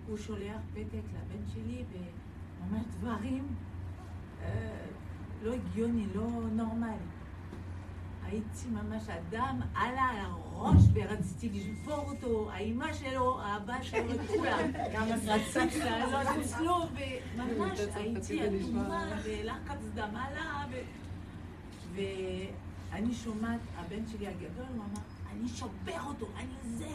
הוא 0.06 0.16
שולח 0.16 0.60
פתק 0.74 1.02
לבן 1.14 1.47
שלי 1.55 1.84
ואומר 1.93 2.84
דברים 2.90 3.47
אה, 4.43 4.86
לא 5.43 5.52
הגיוני, 5.52 6.06
לא 6.14 6.28
נורמלי. 6.52 7.15
הייתי 8.27 8.69
ממש 8.70 9.09
אדם 9.09 9.61
עלה 9.74 10.03
על 10.03 10.16
הראש 10.19 10.82
ורציתי 10.93 11.51
לשבור 11.51 12.11
אותו, 12.11 12.51
האימא 12.51 12.93
שלו, 12.93 13.40
האבא 13.40 13.82
שלו, 13.82 14.12
את 14.12 14.20
כולם. 14.27 14.70
גם 14.94 15.07
רציתי 15.27 15.78
לעלות 15.78 16.27
אצלו, 16.40 16.77
וממש 17.36 17.81
הייתי 17.94 18.47
אדומה, 18.47 19.09
ולחץ 19.24 19.78
דם 19.94 20.16
עלה, 20.16 20.65
ואני 21.94 23.15
שומעת, 23.15 23.61
הבן 23.77 24.07
שלי 24.07 24.27
הגדול, 24.27 24.66
הוא 24.77 24.85
אמר, 24.85 25.01
אני 25.32 25.48
שובר 25.48 26.01
אותו, 26.07 26.27
אני 26.36 26.55
זבל. 26.62 26.86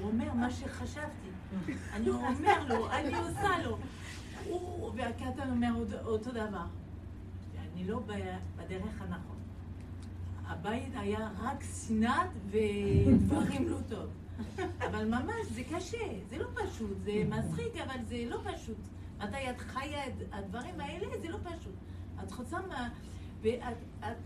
הוא 0.00 0.10
אומר 0.10 0.32
מה 0.34 0.50
שחשבתי. 0.50 1.28
אני 1.92 2.08
אומר 2.08 2.64
לו, 2.68 2.90
אני 2.90 3.16
עושה 3.16 3.58
לו. 3.64 3.78
והקטן 4.96 5.50
אומר 5.50 5.70
אותו 6.04 6.30
דבר. 6.30 6.66
אני 7.74 7.84
לא 7.84 8.00
בדרך 8.56 9.00
הנכון. 9.00 9.33
הבית 10.46 10.92
היה 10.96 11.30
רק 11.42 11.64
שנאת 11.86 12.30
ודברים 12.46 13.68
לא 13.68 13.76
טוב. 13.88 14.06
אבל 14.78 15.04
ממש, 15.08 15.46
זה 15.50 15.62
קשה, 15.64 16.06
זה 16.30 16.38
לא 16.38 16.46
פשוט, 16.54 16.96
זה 17.04 17.24
מצחיק, 17.28 17.76
אבל 17.76 18.04
זה 18.08 18.24
לא 18.28 18.40
פשוט. 18.44 18.76
מתי 19.18 19.50
את 19.50 19.60
חיה 19.60 20.06
את 20.06 20.12
הדברים 20.32 20.80
האלה, 20.80 21.06
זה 21.20 21.28
לא 21.28 21.38
פשוט. 21.44 21.74
את 22.24 22.32
חוצה 22.32 22.58
מה... 22.68 22.88
ואת 23.42 24.16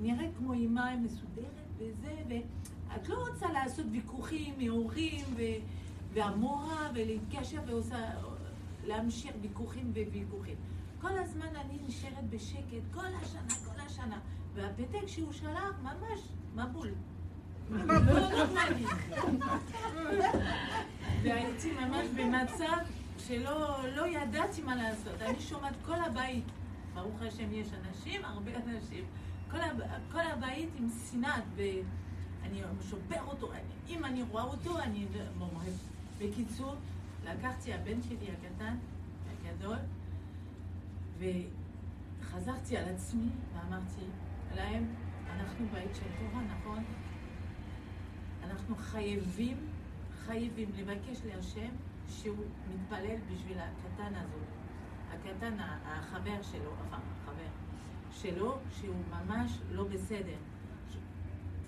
נראית 0.00 0.30
כמו 0.38 0.52
אימה 0.52 0.96
מסודרת 0.96 1.46
וזה, 1.78 2.14
ואת 2.28 3.08
לא 3.08 3.28
רוצה 3.28 3.52
לעשות 3.52 3.86
ויכוחים 3.92 4.54
מהורים 4.58 5.24
והמורה 6.12 6.90
ולהתקשר 6.94 7.60
ועושה, 7.66 8.10
להמשיך 8.86 9.32
ויכוחים 9.42 9.92
וויכוחים. 9.94 10.56
כל 11.00 11.18
הזמן 11.18 11.56
אני 11.56 11.78
נשארת 11.86 12.30
בשקט, 12.30 12.82
כל 12.94 13.06
השנה, 13.22 13.54
כל 13.64 13.80
השנה. 13.86 14.18
והפתק 14.58 15.06
שהוא 15.06 15.32
שלח, 15.32 15.72
ממש 15.82 16.20
מבול. 16.54 16.88
והייתי 21.22 21.72
ממש 21.72 22.06
במצב 22.16 22.76
שלא 23.18 23.88
לא 23.96 24.06
ידעתי 24.06 24.62
מה 24.62 24.76
לעשות. 24.76 25.22
אני 25.22 25.40
שומעת 25.40 25.74
כל 25.86 25.94
הבית, 26.06 26.44
ברוך 26.94 27.22
השם 27.22 27.52
יש 27.52 27.68
אנשים, 27.72 28.24
הרבה 28.24 28.50
אנשים. 28.56 29.04
כל, 29.50 29.60
הב... 29.60 29.80
כל 30.12 30.20
הבית 30.20 30.68
עם 30.78 30.88
שנאת, 31.10 31.44
ואני 31.56 32.62
שובר 32.90 33.22
אותו, 33.26 33.50
אם 33.88 34.04
אני 34.04 34.22
רואה 34.22 34.44
אותו, 34.44 34.78
אני 34.78 35.06
אומרת. 35.40 35.72
בקיצור, 36.18 36.74
לקחתי 37.24 37.74
הבן 37.74 38.02
שלי 38.02 38.28
הקטן, 38.32 38.76
הגדול, 39.30 39.76
וחזרתי 41.18 42.76
על 42.76 42.84
עצמי 42.94 43.28
ואמרתי 43.54 44.02
להם, 44.56 44.94
אנחנו 45.30 45.66
בית 45.72 45.94
של 45.94 46.06
תורה, 46.18 46.42
נכון? 46.42 46.84
אנחנו 48.44 48.76
חייבים, 48.76 49.56
חייבים 50.26 50.70
לבקש 50.76 51.20
להשם 51.24 51.70
שהוא 52.08 52.44
מתפלל 52.74 53.16
בשביל 53.32 53.58
הקטן 53.58 54.14
הזאת. 54.14 54.48
הקטן, 55.10 55.56
החבר 55.84 56.42
שלו, 56.42 56.72
החבר 56.90 57.48
שלו, 58.10 58.58
שהוא 58.70 58.96
ממש 59.10 59.58
לא 59.72 59.84
בסדר. 59.84 60.36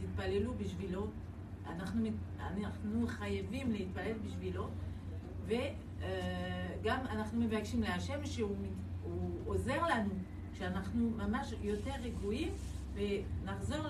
תתפללו 0.01 0.55
בשבילו, 0.55 1.07
אנחנו, 1.66 2.09
אנחנו 2.40 3.07
חייבים 3.07 3.73
להתפלל 3.73 4.19
בשבילו, 4.27 4.69
וגם 5.47 7.01
אנחנו 7.11 7.40
מבקשים 7.40 7.82
להשם 7.82 8.27
שהוא 8.27 8.57
עוזר 9.47 9.86
לנו, 9.86 10.11
שאנחנו 10.59 11.10
ממש 11.10 11.55
יותר 11.62 11.94
רגועים 12.02 12.52
ונחזור 12.94 13.85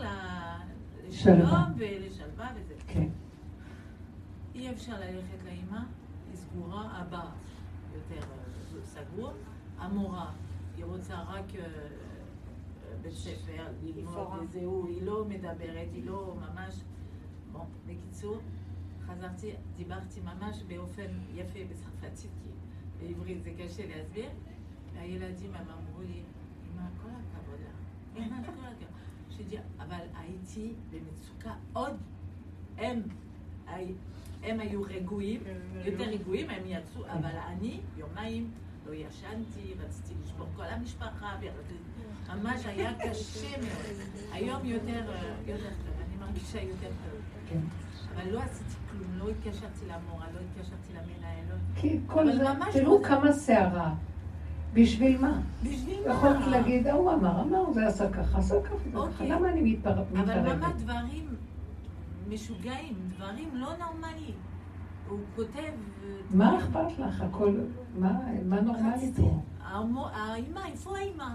לשלום 1.09 1.73
ולשלווה 1.77 2.53
וזה. 2.57 2.74
כן. 2.87 3.09
אי 4.55 4.70
אפשר 4.70 5.01
ללכת 5.01 5.45
לאימא, 5.45 5.81
היא 6.28 6.37
סגורה, 6.37 7.03
אבא 7.03 7.31
יותר 7.95 8.27
סגור, 8.85 9.32
המורה, 9.78 10.31
היא 10.77 10.85
רוצה 10.85 11.23
רק 11.23 11.55
אה, 11.55 11.65
בית 13.03 13.12
ספר, 13.12 13.66
ללמוד 13.82 14.28
וזהו, 14.43 14.87
היא 14.87 15.03
לא 15.03 15.24
מדברת, 15.24 15.89
היא 15.93 16.07
לא 16.07 16.37
ממש... 16.37 16.74
בוא, 17.53 17.65
בקיצור, 17.87 18.41
חזרתי, 19.07 19.53
דיברתי 19.77 20.20
ממש 20.20 20.62
באופן 20.62 21.09
יפה 21.35 21.59
בצרפתית, 21.70 22.31
כי 22.43 22.51
בעברית 23.07 23.43
זה 23.43 23.51
קשה 23.59 23.87
להסביר, 23.87 24.31
והילדים 24.95 25.55
אמרו 25.55 26.03
לי, 26.03 26.23
כל 27.02 27.09
הכבוד 27.09 27.61
לך, 27.61 27.77
כל 28.15 28.23
הכבוד. 28.23 28.51
אבל 29.81 29.98
הייתי 30.20 30.73
במצוקה 30.90 31.51
עוד, 31.73 31.93
הם, 32.78 33.02
הם 34.43 34.61
היו 34.61 34.82
רגועים, 34.82 35.40
יותר 35.85 36.05
רגועים, 36.05 36.51
הם 36.51 36.62
יצאו, 36.66 37.02
אבל 37.07 37.31
אני 37.47 37.81
יומיים 37.97 38.51
לא 38.86 38.94
ישנתי, 38.94 39.74
רציתי 39.86 40.15
לשבור 40.24 40.47
כל 40.57 40.62
המשפחה, 40.65 41.36
ממש 42.28 42.66
היה 42.66 42.93
קשה 42.98 43.57
מאוד. 43.61 43.97
היום 44.32 44.65
יותר, 44.65 45.12
יותר 45.47 45.69
טוב, 45.69 45.94
אני 46.07 46.16
מרגישה 46.20 46.62
יותר 46.62 46.86
טוב. 46.89 47.20
כן. 47.48 47.59
אבל 48.15 48.31
לא 48.32 48.40
עשיתי 48.43 48.74
כלום, 48.90 49.19
לא 49.19 49.28
התקשרתי 49.28 49.86
למורה, 49.86 50.27
לא 50.35 50.40
התקשרתי 50.40 50.93
למנהל. 50.93 51.44
לא- 51.51 51.81
כי 51.81 51.98
כל 52.07 52.32
זה, 52.32 52.43
תראו 52.73 53.02
כמה 53.02 53.32
סערה. 53.32 53.94
בשביל 54.75 55.21
מה? 55.21 55.41
בשביל 55.63 55.99
מה? 56.09 56.15
יכולתי 56.15 56.51
להגיד, 56.51 56.87
ההוא 56.87 57.13
אמר, 57.13 57.43
אמר, 57.43 57.73
זה 57.73 57.87
עשה 57.87 58.11
ככה, 58.11 58.39
עשה 58.39 58.55
ככה, 58.63 58.75
אוקיי. 58.99 59.29
למה 59.29 59.51
אני 59.53 59.73
מתערבת? 59.73 60.17
אבל 60.17 60.57
ממש 60.57 60.73
דברים 60.79 61.29
משוגעים, 62.29 62.95
דברים 63.17 63.49
לא 63.53 63.69
נורמליים. 63.79 64.35
הוא 65.09 65.19
כותב... 65.37 65.71
מה 66.31 66.59
אכפת 66.59 66.99
לך? 66.99 67.21
הכל... 67.21 67.55
מה 67.99 68.61
נורמלי 68.61 69.13
פה? 69.17 69.41
האימא, 70.15 70.61
איפה 70.73 70.97
האימא? 70.97 71.29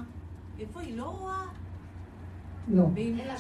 איפה 0.60 0.80
היא 0.82 0.98
לא 0.98 1.06
רואה? 1.20 1.44
לא. 2.68 2.88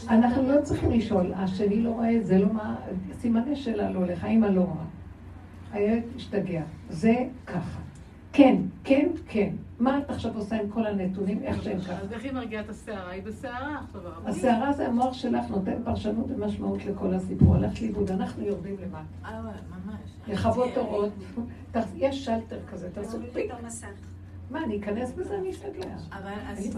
אנחנו 0.09 0.43
לא 0.43 0.61
צריכים 0.61 0.91
לשאול, 0.91 1.33
השני 1.33 1.81
לא 1.81 1.89
רואה, 1.89 2.19
זה 2.21 2.37
לא 2.37 2.53
מה, 2.53 2.75
סימני 3.13 3.55
שאלה 3.55 3.91
לא 3.91 3.99
הולך, 3.99 4.23
האמא 4.23 4.45
לא 4.45 4.61
רואה. 4.61 4.85
הילד 5.71 6.03
השתגע. 6.15 6.63
זה 6.89 7.15
ככה. 7.47 7.79
כן, 8.33 8.61
כן, 8.83 9.09
כן. 9.27 9.49
מה 9.79 9.99
את 9.99 10.09
עכשיו 10.09 10.31
עושה 10.35 10.61
עם 10.61 10.69
כל 10.69 10.85
הנתונים, 10.85 11.43
איך 11.43 11.63
שהם 11.63 11.79
ככה? 11.79 11.93
אז 11.93 12.13
איך 12.13 12.23
היא 12.23 12.31
מרגיעה 12.31 12.63
את 12.63 12.69
הסערה? 12.69 13.09
היא 13.11 13.23
בסערה 13.23 13.79
עכשיו. 13.79 14.01
הסערה 14.25 14.73
זה 14.73 14.87
המוח 14.87 15.13
שלך 15.13 15.49
נותן 15.49 15.83
פרשנות 15.83 16.25
ומשמעות 16.29 16.85
לכל 16.85 17.13
הסיפור. 17.13 17.55
הלכת 17.55 17.81
לאיבוד, 17.81 18.11
אנחנו 18.11 18.43
יורדים 18.43 18.75
למטה. 18.83 19.25
אה, 19.25 19.41
ממש. 19.41 20.09
לכבות 20.27 20.77
אורות. 20.77 21.11
יש 21.95 22.25
שלטר 22.25 22.59
כזה, 22.71 22.89
תעשו 22.93 23.17
פיק. 23.33 23.51
מה, 24.51 24.63
אני 24.63 24.79
אכנס 24.79 25.11
בזה? 25.11 25.37
אני 25.37 25.51
אשתגע. 25.51 25.85
אבל 26.11 26.31
עשיתי... 26.51 26.77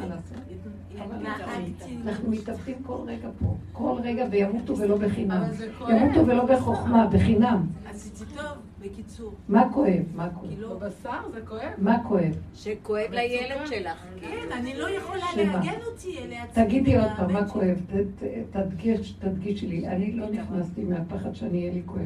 אנחנו 2.05 2.31
מתאבדים 2.31 2.83
כל 2.83 2.97
רגע 3.07 3.29
פה. 3.39 3.55
כל 3.71 3.99
רגע 4.03 4.25
וימותו 4.31 4.77
ולא 4.77 4.97
בחינם. 4.97 5.43
ימותו 5.89 6.27
ולא 6.27 6.45
בחוכמה, 6.45 7.07
בחינם. 7.07 7.67
עשיתי 7.89 8.25
טוב. 8.35 8.66
בקיצור. 8.81 9.33
מה 9.49 9.73
כואב? 9.73 10.03
מה 10.15 10.29
כואב? 10.29 10.49
כאילו, 10.49 10.75
בבשר 10.79 11.19
זה 11.33 11.41
כואב? 11.47 11.71
מה 11.77 12.03
כואב? 12.07 12.35
שכואב 12.55 13.11
לילד 13.11 13.67
שלך. 13.67 14.05
כן, 14.21 14.51
אני 14.51 14.75
לא 14.77 14.89
יכולה? 14.89 15.25
להגן 15.35 15.79
אותי 15.91 16.17
לעצמי. 16.29 16.65
תגידי 16.65 16.97
עוד 16.97 17.11
פעם, 17.17 17.33
מה 17.33 17.47
כואב? 17.49 17.77
ת- 17.87 18.23
ת- 18.23 18.57
תדגיש, 18.57 19.11
תדגישי 19.11 19.67
לי. 19.67 19.87
אני 19.87 20.11
לא 20.11 20.29
נכנסתי 20.29 20.83
מהפחד 20.83 21.35
שאני 21.35 21.59
אהיה 21.61 21.73
לי 21.73 21.81
כואב. 21.85 22.01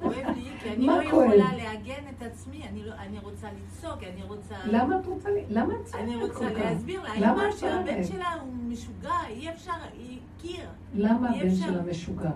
כואב 0.00 0.14
לי, 0.36 0.42
כי 0.62 0.68
אני 0.72 0.86
לא? 0.86 1.02
יכולה 1.02 1.34
להגן 1.56 2.02
את 2.16 2.22
עצמי, 2.22 2.62
אני 2.70 2.84
לא- 2.84 2.94
אני 2.94 3.18
רוצה 3.18 3.48
לצעוק, 3.62 3.98
אני 4.02 4.22
רוצה... 4.22 4.54
למה 4.66 5.00
את 5.00 5.06
רוצה 5.06 5.30
לי? 5.30 5.40
למה 5.50 5.72
את 5.74 5.94
אני 5.94 6.12
צועקת 6.14 6.22
רוצה 6.34 6.38
כל 6.38 6.54
כך? 6.54 6.60
להסביר 6.64 7.00
למה 7.02 7.20
לאמא 7.20 7.48
את 7.52 7.58
שהבן? 7.58 8.04
שלה 8.04 8.34
הוא 8.42 8.52
משוגע, 8.68 9.14
אי 9.30 9.50
אפשר, 9.50 9.72
היא 9.98 10.18
קיר. 10.40 10.68
למה 10.94 11.30
הבן. 11.30 11.54
שלה 11.54 11.82
משוגע? 11.82 12.30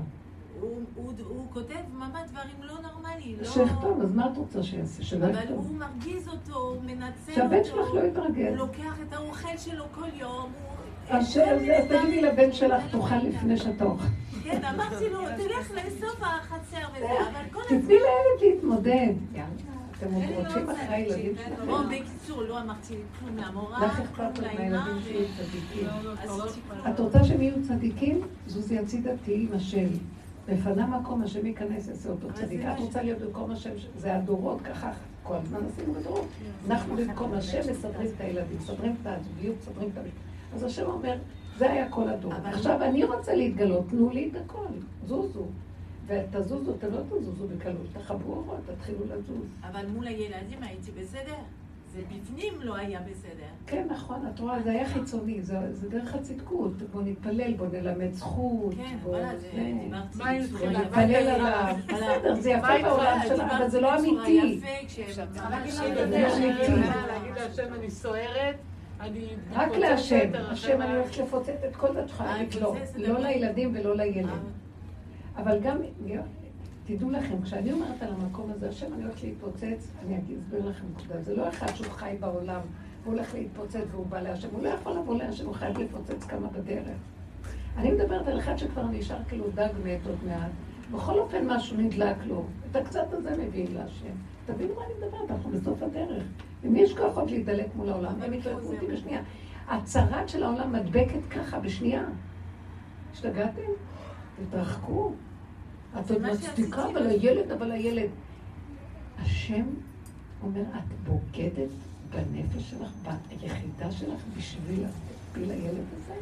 הוא- 0.60 0.80
הוא 0.94 1.12
הוא 1.24 1.46
כותב 1.52 1.74
ממש 1.92 2.30
דברים 2.30 2.56
לא 2.62 2.74
נורמליים, 2.82 3.36
לא... 3.38 3.44
שיכתוב, 3.44 4.00
אז 4.02 4.14
מה 4.14 4.26
את 4.32 4.36
רוצה 4.36 4.62
שיעשה? 4.62 5.02
שלא 5.02 5.26
אבל 5.26 5.34
יכתוב. 5.34 5.56
הוא 5.68 5.76
מרגיז 5.76 6.28
אותו, 6.28 6.54
הוא 6.58 6.82
מנצל 6.82 7.32
שהבן 7.34 7.56
אותו. 7.58 7.64
שלך 7.68 7.94
לא 7.94 8.00
יתרגז. 8.00 8.48
הוא 8.48 8.56
לוקח 8.56 8.94
את 9.08 9.12
האוכל 9.12 9.56
שלו 9.58 9.84
כל 9.94 10.08
יום. 10.16 10.52
הוא- 10.52 11.16
אז 11.16 11.38
תגידי. 11.88 12.22
לבן 12.22 12.52
שלך, 12.52 12.82
תאכל 12.90 13.16
לפני 13.16 13.56
שאתה 13.56 13.84
אוכל. 13.84 14.04
כן, 14.44 14.64
אמרתי 14.64 15.08
לו, 15.10 15.18
תלך 15.36 15.70
לאסוף 15.70 16.22
החצר 16.22 16.86
וזה, 16.96 17.06
אבל 17.30 17.42
כל 17.52 17.62
תתני 17.64 17.76
הזמן... 17.78 17.88
לילד 17.88 18.54
להתמודד. 18.54 19.12
אתם 19.98 20.14
עוד 20.14 20.24
רוצים 20.46 20.66
לא 20.66 20.72
אחרי 20.72 20.94
הילדים 20.94 21.34
שלכם? 21.36 21.66
בוא, 21.66 21.78
בקיצור, 21.82 22.42
לא 22.42 22.60
אמרתי 22.60 22.94
כלום 23.20 23.36
למורה, 23.36 23.86
לך 23.86 24.00
אכפת 24.00 24.38
לך. 24.38 24.54
מהילדים 24.54 25.02
שיהיו 25.02 25.26
צדיקים. 25.36 25.86
אז 26.22 26.40
את 26.94 27.00
רוצה 27.00 27.24
שהם 27.24 27.42
יהיו 27.42 27.54
צדיקים? 27.68 28.20
זוזי 28.46 28.78
הצידה 28.78 29.10
תהיי 29.24 29.46
עם 29.50 29.56
השם. 29.56 29.86
מפנה 30.50 30.86
מקום, 30.86 31.22
השם 31.22 31.46
ייכנס, 31.46 31.88
יעשה 31.88 32.08
אותו 32.10 32.28
צדיק. 32.34 32.60
את 32.60 32.64
מה 32.64 32.76
רוצה 32.76 33.02
להיות 33.02 33.18
במקום 33.18 33.50
השם, 33.50 33.70
זה 33.96 34.16
הדורות, 34.16 34.60
ככה 34.60 34.92
כל 35.22 35.34
הזמן 35.34 35.60
עשינו 35.66 35.94
בדורות. 35.94 36.26
אנחנו 36.70 36.96
במקום 36.96 37.34
השם 37.34 37.70
מסדרים 37.70 38.08
את 38.16 38.20
הילדים, 38.20 38.56
מסדרים 38.56 38.96
את 39.02 39.06
הזוגיות, 39.06 39.56
מסדרים 39.58 39.88
את 39.92 39.98
המשפחה. 39.98 40.20
אז 40.54 40.62
השם 40.62 40.86
אומר, 40.86 41.16
זה 41.58 41.70
היה 41.70 41.90
כל 41.90 42.08
הדור. 42.08 42.32
עכשיו, 42.44 42.82
אני 42.82 43.04
רוצה 43.04 43.34
להתגלות, 43.34 43.88
תנו 43.88 44.10
לי 44.10 44.30
את 44.30 44.36
הכל, 44.44 44.66
זוזו. 45.06 45.44
ותזוזו, 46.06 46.74
אתם 46.74 46.92
לא 46.92 47.00
תזוזו 47.00 47.48
בקלות, 47.48 47.86
תחברו 47.92 48.34
אורות, 48.34 48.60
תתחילו 48.66 49.04
לזוז. 49.04 49.46
אבל 49.62 49.86
מול 49.86 50.06
הילדים 50.06 50.62
הייתי 50.62 50.90
בסדר. 50.90 51.34
זה 51.92 52.00
בפנים 52.08 52.52
לא 52.60 52.76
היה 52.76 53.00
בסדר. 53.00 53.46
כן, 53.66 53.86
נכון, 53.90 54.26
את 54.34 54.40
רואה, 54.40 54.62
זה 54.62 54.70
היה 54.70 54.88
חיצוני, 54.88 55.42
זה, 55.42 55.56
זה 55.72 55.88
דרך 55.88 56.14
הצדקות. 56.14 56.72
בוא 56.92 57.02
נתפלל, 57.02 57.54
בוא 57.54 57.66
נלמד 57.72 58.12
זכות, 58.12 58.74
כן, 58.74 58.96
בוא 59.02 59.10
וואלה, 59.10 59.38
זה 59.38 59.40
זה. 59.40 59.50
דיברתי? 59.50 60.06
יפה. 60.16 60.70
נתפלל 60.70 61.28
עליו. 61.28 61.74
בסדר, 61.86 62.34
זה 62.34 62.50
יפה 62.50 62.82
בעולם 62.82 63.18
שלך, 63.28 63.52
אבל 63.52 63.68
זה 63.68 63.80
לא 63.80 63.98
אמיתי. 63.98 64.60
לא. 65.16 65.26
להגיד 67.06 67.34
להשם 67.34 67.74
אני 67.74 67.90
סוערת, 67.90 68.56
אני... 69.00 69.26
רק 69.52 69.72
להשם, 69.72 70.30
השם 70.34 70.82
אני. 70.82 70.96
הולכת 70.96 71.18
לפוצץ 71.18 71.62
את 71.68 71.76
כל 71.76 71.88
יכולה 72.06 72.36
אה, 72.36 72.42
לא, 72.60 72.74
לא. 72.96 73.18
לילדים 73.18 73.72
ולא 73.74 73.96
לילד. 73.96 74.28
אה, 74.28 75.42
אבל 75.42 75.60
גם, 75.60 75.76
תדעו 76.96 77.10
לכם, 77.10 77.42
כשאני 77.42 77.72
אומרת 77.72 78.02
על 78.02 78.12
המקום 78.12 78.50
הזה, 78.50 78.68
השם 78.68 78.94
אני 78.94 79.02
הולכת 79.02 79.22
להתפוצץ, 79.22 79.92
אני 80.06 80.18
אסביר 80.38 80.68
לכם 80.68 80.84
נקודה, 80.96 81.22
זה 81.22 81.36
לא 81.36 81.48
אחד 81.48 81.74
שהוא 81.74 81.86
חי 81.90 82.16
בעולם, 82.20 82.60
והוא 83.02 83.14
הולך 83.14 83.34
להתפוצץ 83.34 83.84
והוא 83.90 84.06
בא 84.06 84.20
להשם, 84.20 84.48
הוא 84.52 84.62
לא 84.62 84.68
יכול 84.68 84.92
לבוא 84.92 85.16
להשם, 85.16 85.46
הוא 85.46 85.54
חייב 85.54 85.78
לפוצץ 85.78 86.24
כמה 86.24 86.48
בדרך. 86.48 86.96
אני 87.76 87.92
מדברת 87.92 88.28
על 88.28 88.38
אחד 88.38 88.56
שכבר 88.56 88.86
נשאר 88.86 89.24
כאילו 89.28 89.44
דג 89.54 89.68
מת 89.84 90.06
עוד 90.06 90.18
מעט, 90.26 90.50
בכל 90.92 91.18
אופן 91.18 91.46
משהו 91.46 91.76
נדלק 91.76 92.16
לו, 92.26 92.44
את 92.70 92.76
הקצת 92.76 93.12
הזה 93.12 93.36
מביאים 93.36 93.74
להשם. 93.74 94.14
תבינו 94.46 94.74
מה 94.74 94.84
אני 94.84 94.94
מדברת, 94.94 95.30
אנחנו 95.30 95.50
בסוף 95.50 95.82
הדרך. 95.82 96.24
למי 96.64 96.80
יש 96.80 96.96
כוח 96.96 97.18
עוד 97.18 97.30
להידלק 97.30 97.66
מול 97.76 97.88
העולם? 97.88 98.22
הם 98.22 98.32
יתלקו 98.32 98.66
אותי 98.66 98.86
בשנייה. 98.86 99.22
הצרת 99.68 100.28
של 100.28 100.42
העולם 100.42 100.72
מדבקת 100.72 101.26
ככה 101.30 101.60
בשנייה. 101.60 102.04
השתגעתם? 103.12 103.62
תתרחקו. 104.36 105.12
את 105.98 106.10
עוד 106.10 106.22
מצדיקה, 106.22 106.88
אבל 106.88 107.06
הילד, 107.06 107.50
אבל 107.50 107.72
הילד. 107.72 108.10
השם 109.18 109.64
אומר, 110.42 110.60
את 110.60 110.92
בוגדת 111.04 111.70
בנפש 112.10 112.70
שלך, 112.70 112.90
ביחידה 113.02 113.90
שלך, 113.90 114.20
בשביל 114.36 114.80
להפיל 114.82 115.50
הילד 115.50 115.84
הזה? 115.96 116.14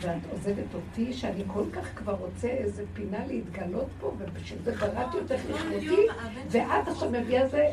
ואת 0.00 0.22
עוזבת 0.30 0.74
אותי, 0.74 1.12
שאני 1.12 1.42
כל 1.46 1.64
כך 1.72 1.98
כבר 1.98 2.14
רוצה 2.14 2.48
איזה 2.48 2.84
פינה 2.94 3.26
להתגלות 3.26 3.86
פה, 4.00 4.14
ובשביל 4.18 4.62
זה 4.64 4.72
בראתי 4.72 5.16
אותך 5.16 5.42
כל 5.46 5.52
לכבודי, 5.52 6.06
ואת 6.50 6.88
עכשיו 6.88 7.10
מביאה 7.10 7.48
זה, 7.48 7.66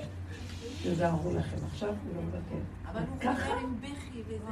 תזהרו 0.84 1.34
לכם 1.34 1.58
עכשיו, 1.72 1.90
הוא 1.90 2.16
לא 2.16 2.22
מוותר. 2.22 2.64
אבל 2.92 3.02
הוא 3.10 3.20
ככה? 3.20 3.34
חוזר 3.34 3.58
עם 3.58 3.76
בכי 3.82 4.22
וזה. 4.28 4.52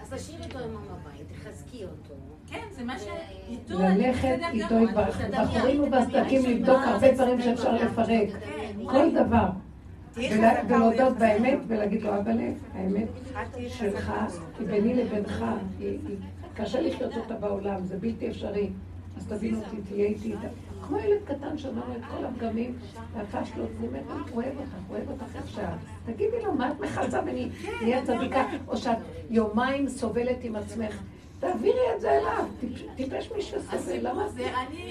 אז 0.00 0.12
תשאירי 0.12 0.44
אותו 0.44 0.58
עם 0.58 0.70
בבית, 0.74 1.26
תחזקי 1.32 1.84
אותו. 1.84 2.14
כן, 2.50 2.66
זה 2.70 2.84
מה 2.84 2.96
אני 3.70 3.98
ללכת 3.98 4.38
איתו. 4.52 4.74
יתברך, 4.74 5.20
בחורים 5.20 5.82
ובסדקים 5.82 6.44
לבדוק 6.46 6.80
הרבה 6.84 7.12
דברים 7.12 7.40
שאפשר 7.40 7.74
לפרק. 7.74 8.28
תדמייני. 8.28 8.88
כל 8.90 9.10
דבר. 9.14 9.46
ולהודות. 10.16 11.18
באמת 11.18 11.58
ולהגיד 11.66 12.02
לו, 12.02 12.18
אבא 12.18 12.32
לב, 12.32 12.62
האמת 12.74 13.08
שלך 13.68 14.12
היא 14.58 14.66
ביני 14.66 14.94
לבינך, 14.94 15.44
קשה 16.54 16.80
לחיות 16.80 17.16
אותה 17.16 17.34
בעולם, 17.34 17.84
זה 17.84 17.96
בלתי 17.96 18.28
אפשרי. 18.28 18.70
אז 19.16 19.26
תבין 19.26 19.54
אותי, 19.54 19.76
תהיה 19.88 20.06
איתי 20.06 20.32
איתה. 20.32 20.48
כמו 20.82 20.98
ילד 20.98 21.18
קטן 21.24 21.58
שאומר 21.58 21.82
לו 21.88 21.94
את 21.94 22.04
כל 22.16 22.24
הפגמים 22.24 22.74
והפשלות, 23.14 23.68
הוא 23.80 23.88
אומר, 23.88 24.00
הוא 24.32 24.42
אוהב 24.42 24.58
אותך, 24.58 24.74
הוא 24.88 24.96
אוהב 24.96 25.10
אותך 25.10 25.36
עכשיו. 25.36 25.68
תגידי 26.06 26.42
לו, 26.44 26.54
מה 26.54 26.70
את 26.70 26.80
מחלצה 26.80 27.22
ממני? 27.22 27.48
נהיה 27.82 28.04
צדיקה, 28.04 28.44
או 28.68 28.76
שאת 28.76 28.98
יומיים 29.30 29.88
סובלת 29.88 30.36
עם 30.42 30.56
עצמך. 30.56 31.02
תעבירי 31.40 31.94
את 31.96 32.00
זה 32.00 32.10
אליו, 32.18 32.44
טיפ- 32.60 32.96
טיפש 32.96 33.30
מי 33.36 33.42
שסובל, 33.42 34.06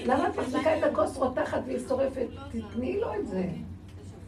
למה 0.04 0.28
את 0.28 0.36
מחזיקה 0.38 0.78
את 0.78 0.82
הכוס 0.84 1.16
רותחת 1.16 1.60
והיא 1.66 1.78
שורפת? 1.88 2.26
תתני 2.50 3.00
לו 3.00 3.14
את 3.14 3.26
זה. 3.26 3.48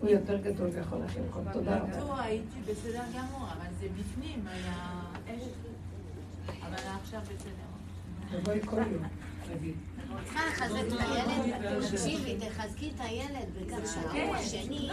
הוא 0.01 0.11
יותר 0.11 0.37
גדול 0.37 0.71
ויכול 0.73 0.99
להכין 0.99 1.23
הכל. 1.31 1.41
תודה 1.53 1.77
רבה. 1.79 1.97
איתו 1.97 2.15
הייתי 2.19 2.59
בסדר 2.73 3.03
גמור, 3.19 3.47
אבל 3.49 3.67
זה 3.81 3.87
בפנים 3.99 4.45
היה 4.47 5.01
אש. 5.27 5.43
אבל 6.63 6.75
עכשיו 7.03 7.21
בסדר. 7.21 8.39
תבואי 8.41 8.61
כל 8.65 8.77
יום. 8.77 9.05
צריכה 10.25 10.41
לחזק 10.47 10.81
את 10.89 11.01
הילד, 11.01 11.81
תקשיבי, 11.91 12.37
תחזקי 12.49 12.91
את 12.97 13.01
הילד 13.01 13.47
בכך 13.61 13.93
שהאור 13.95 14.35
השני 14.37 14.89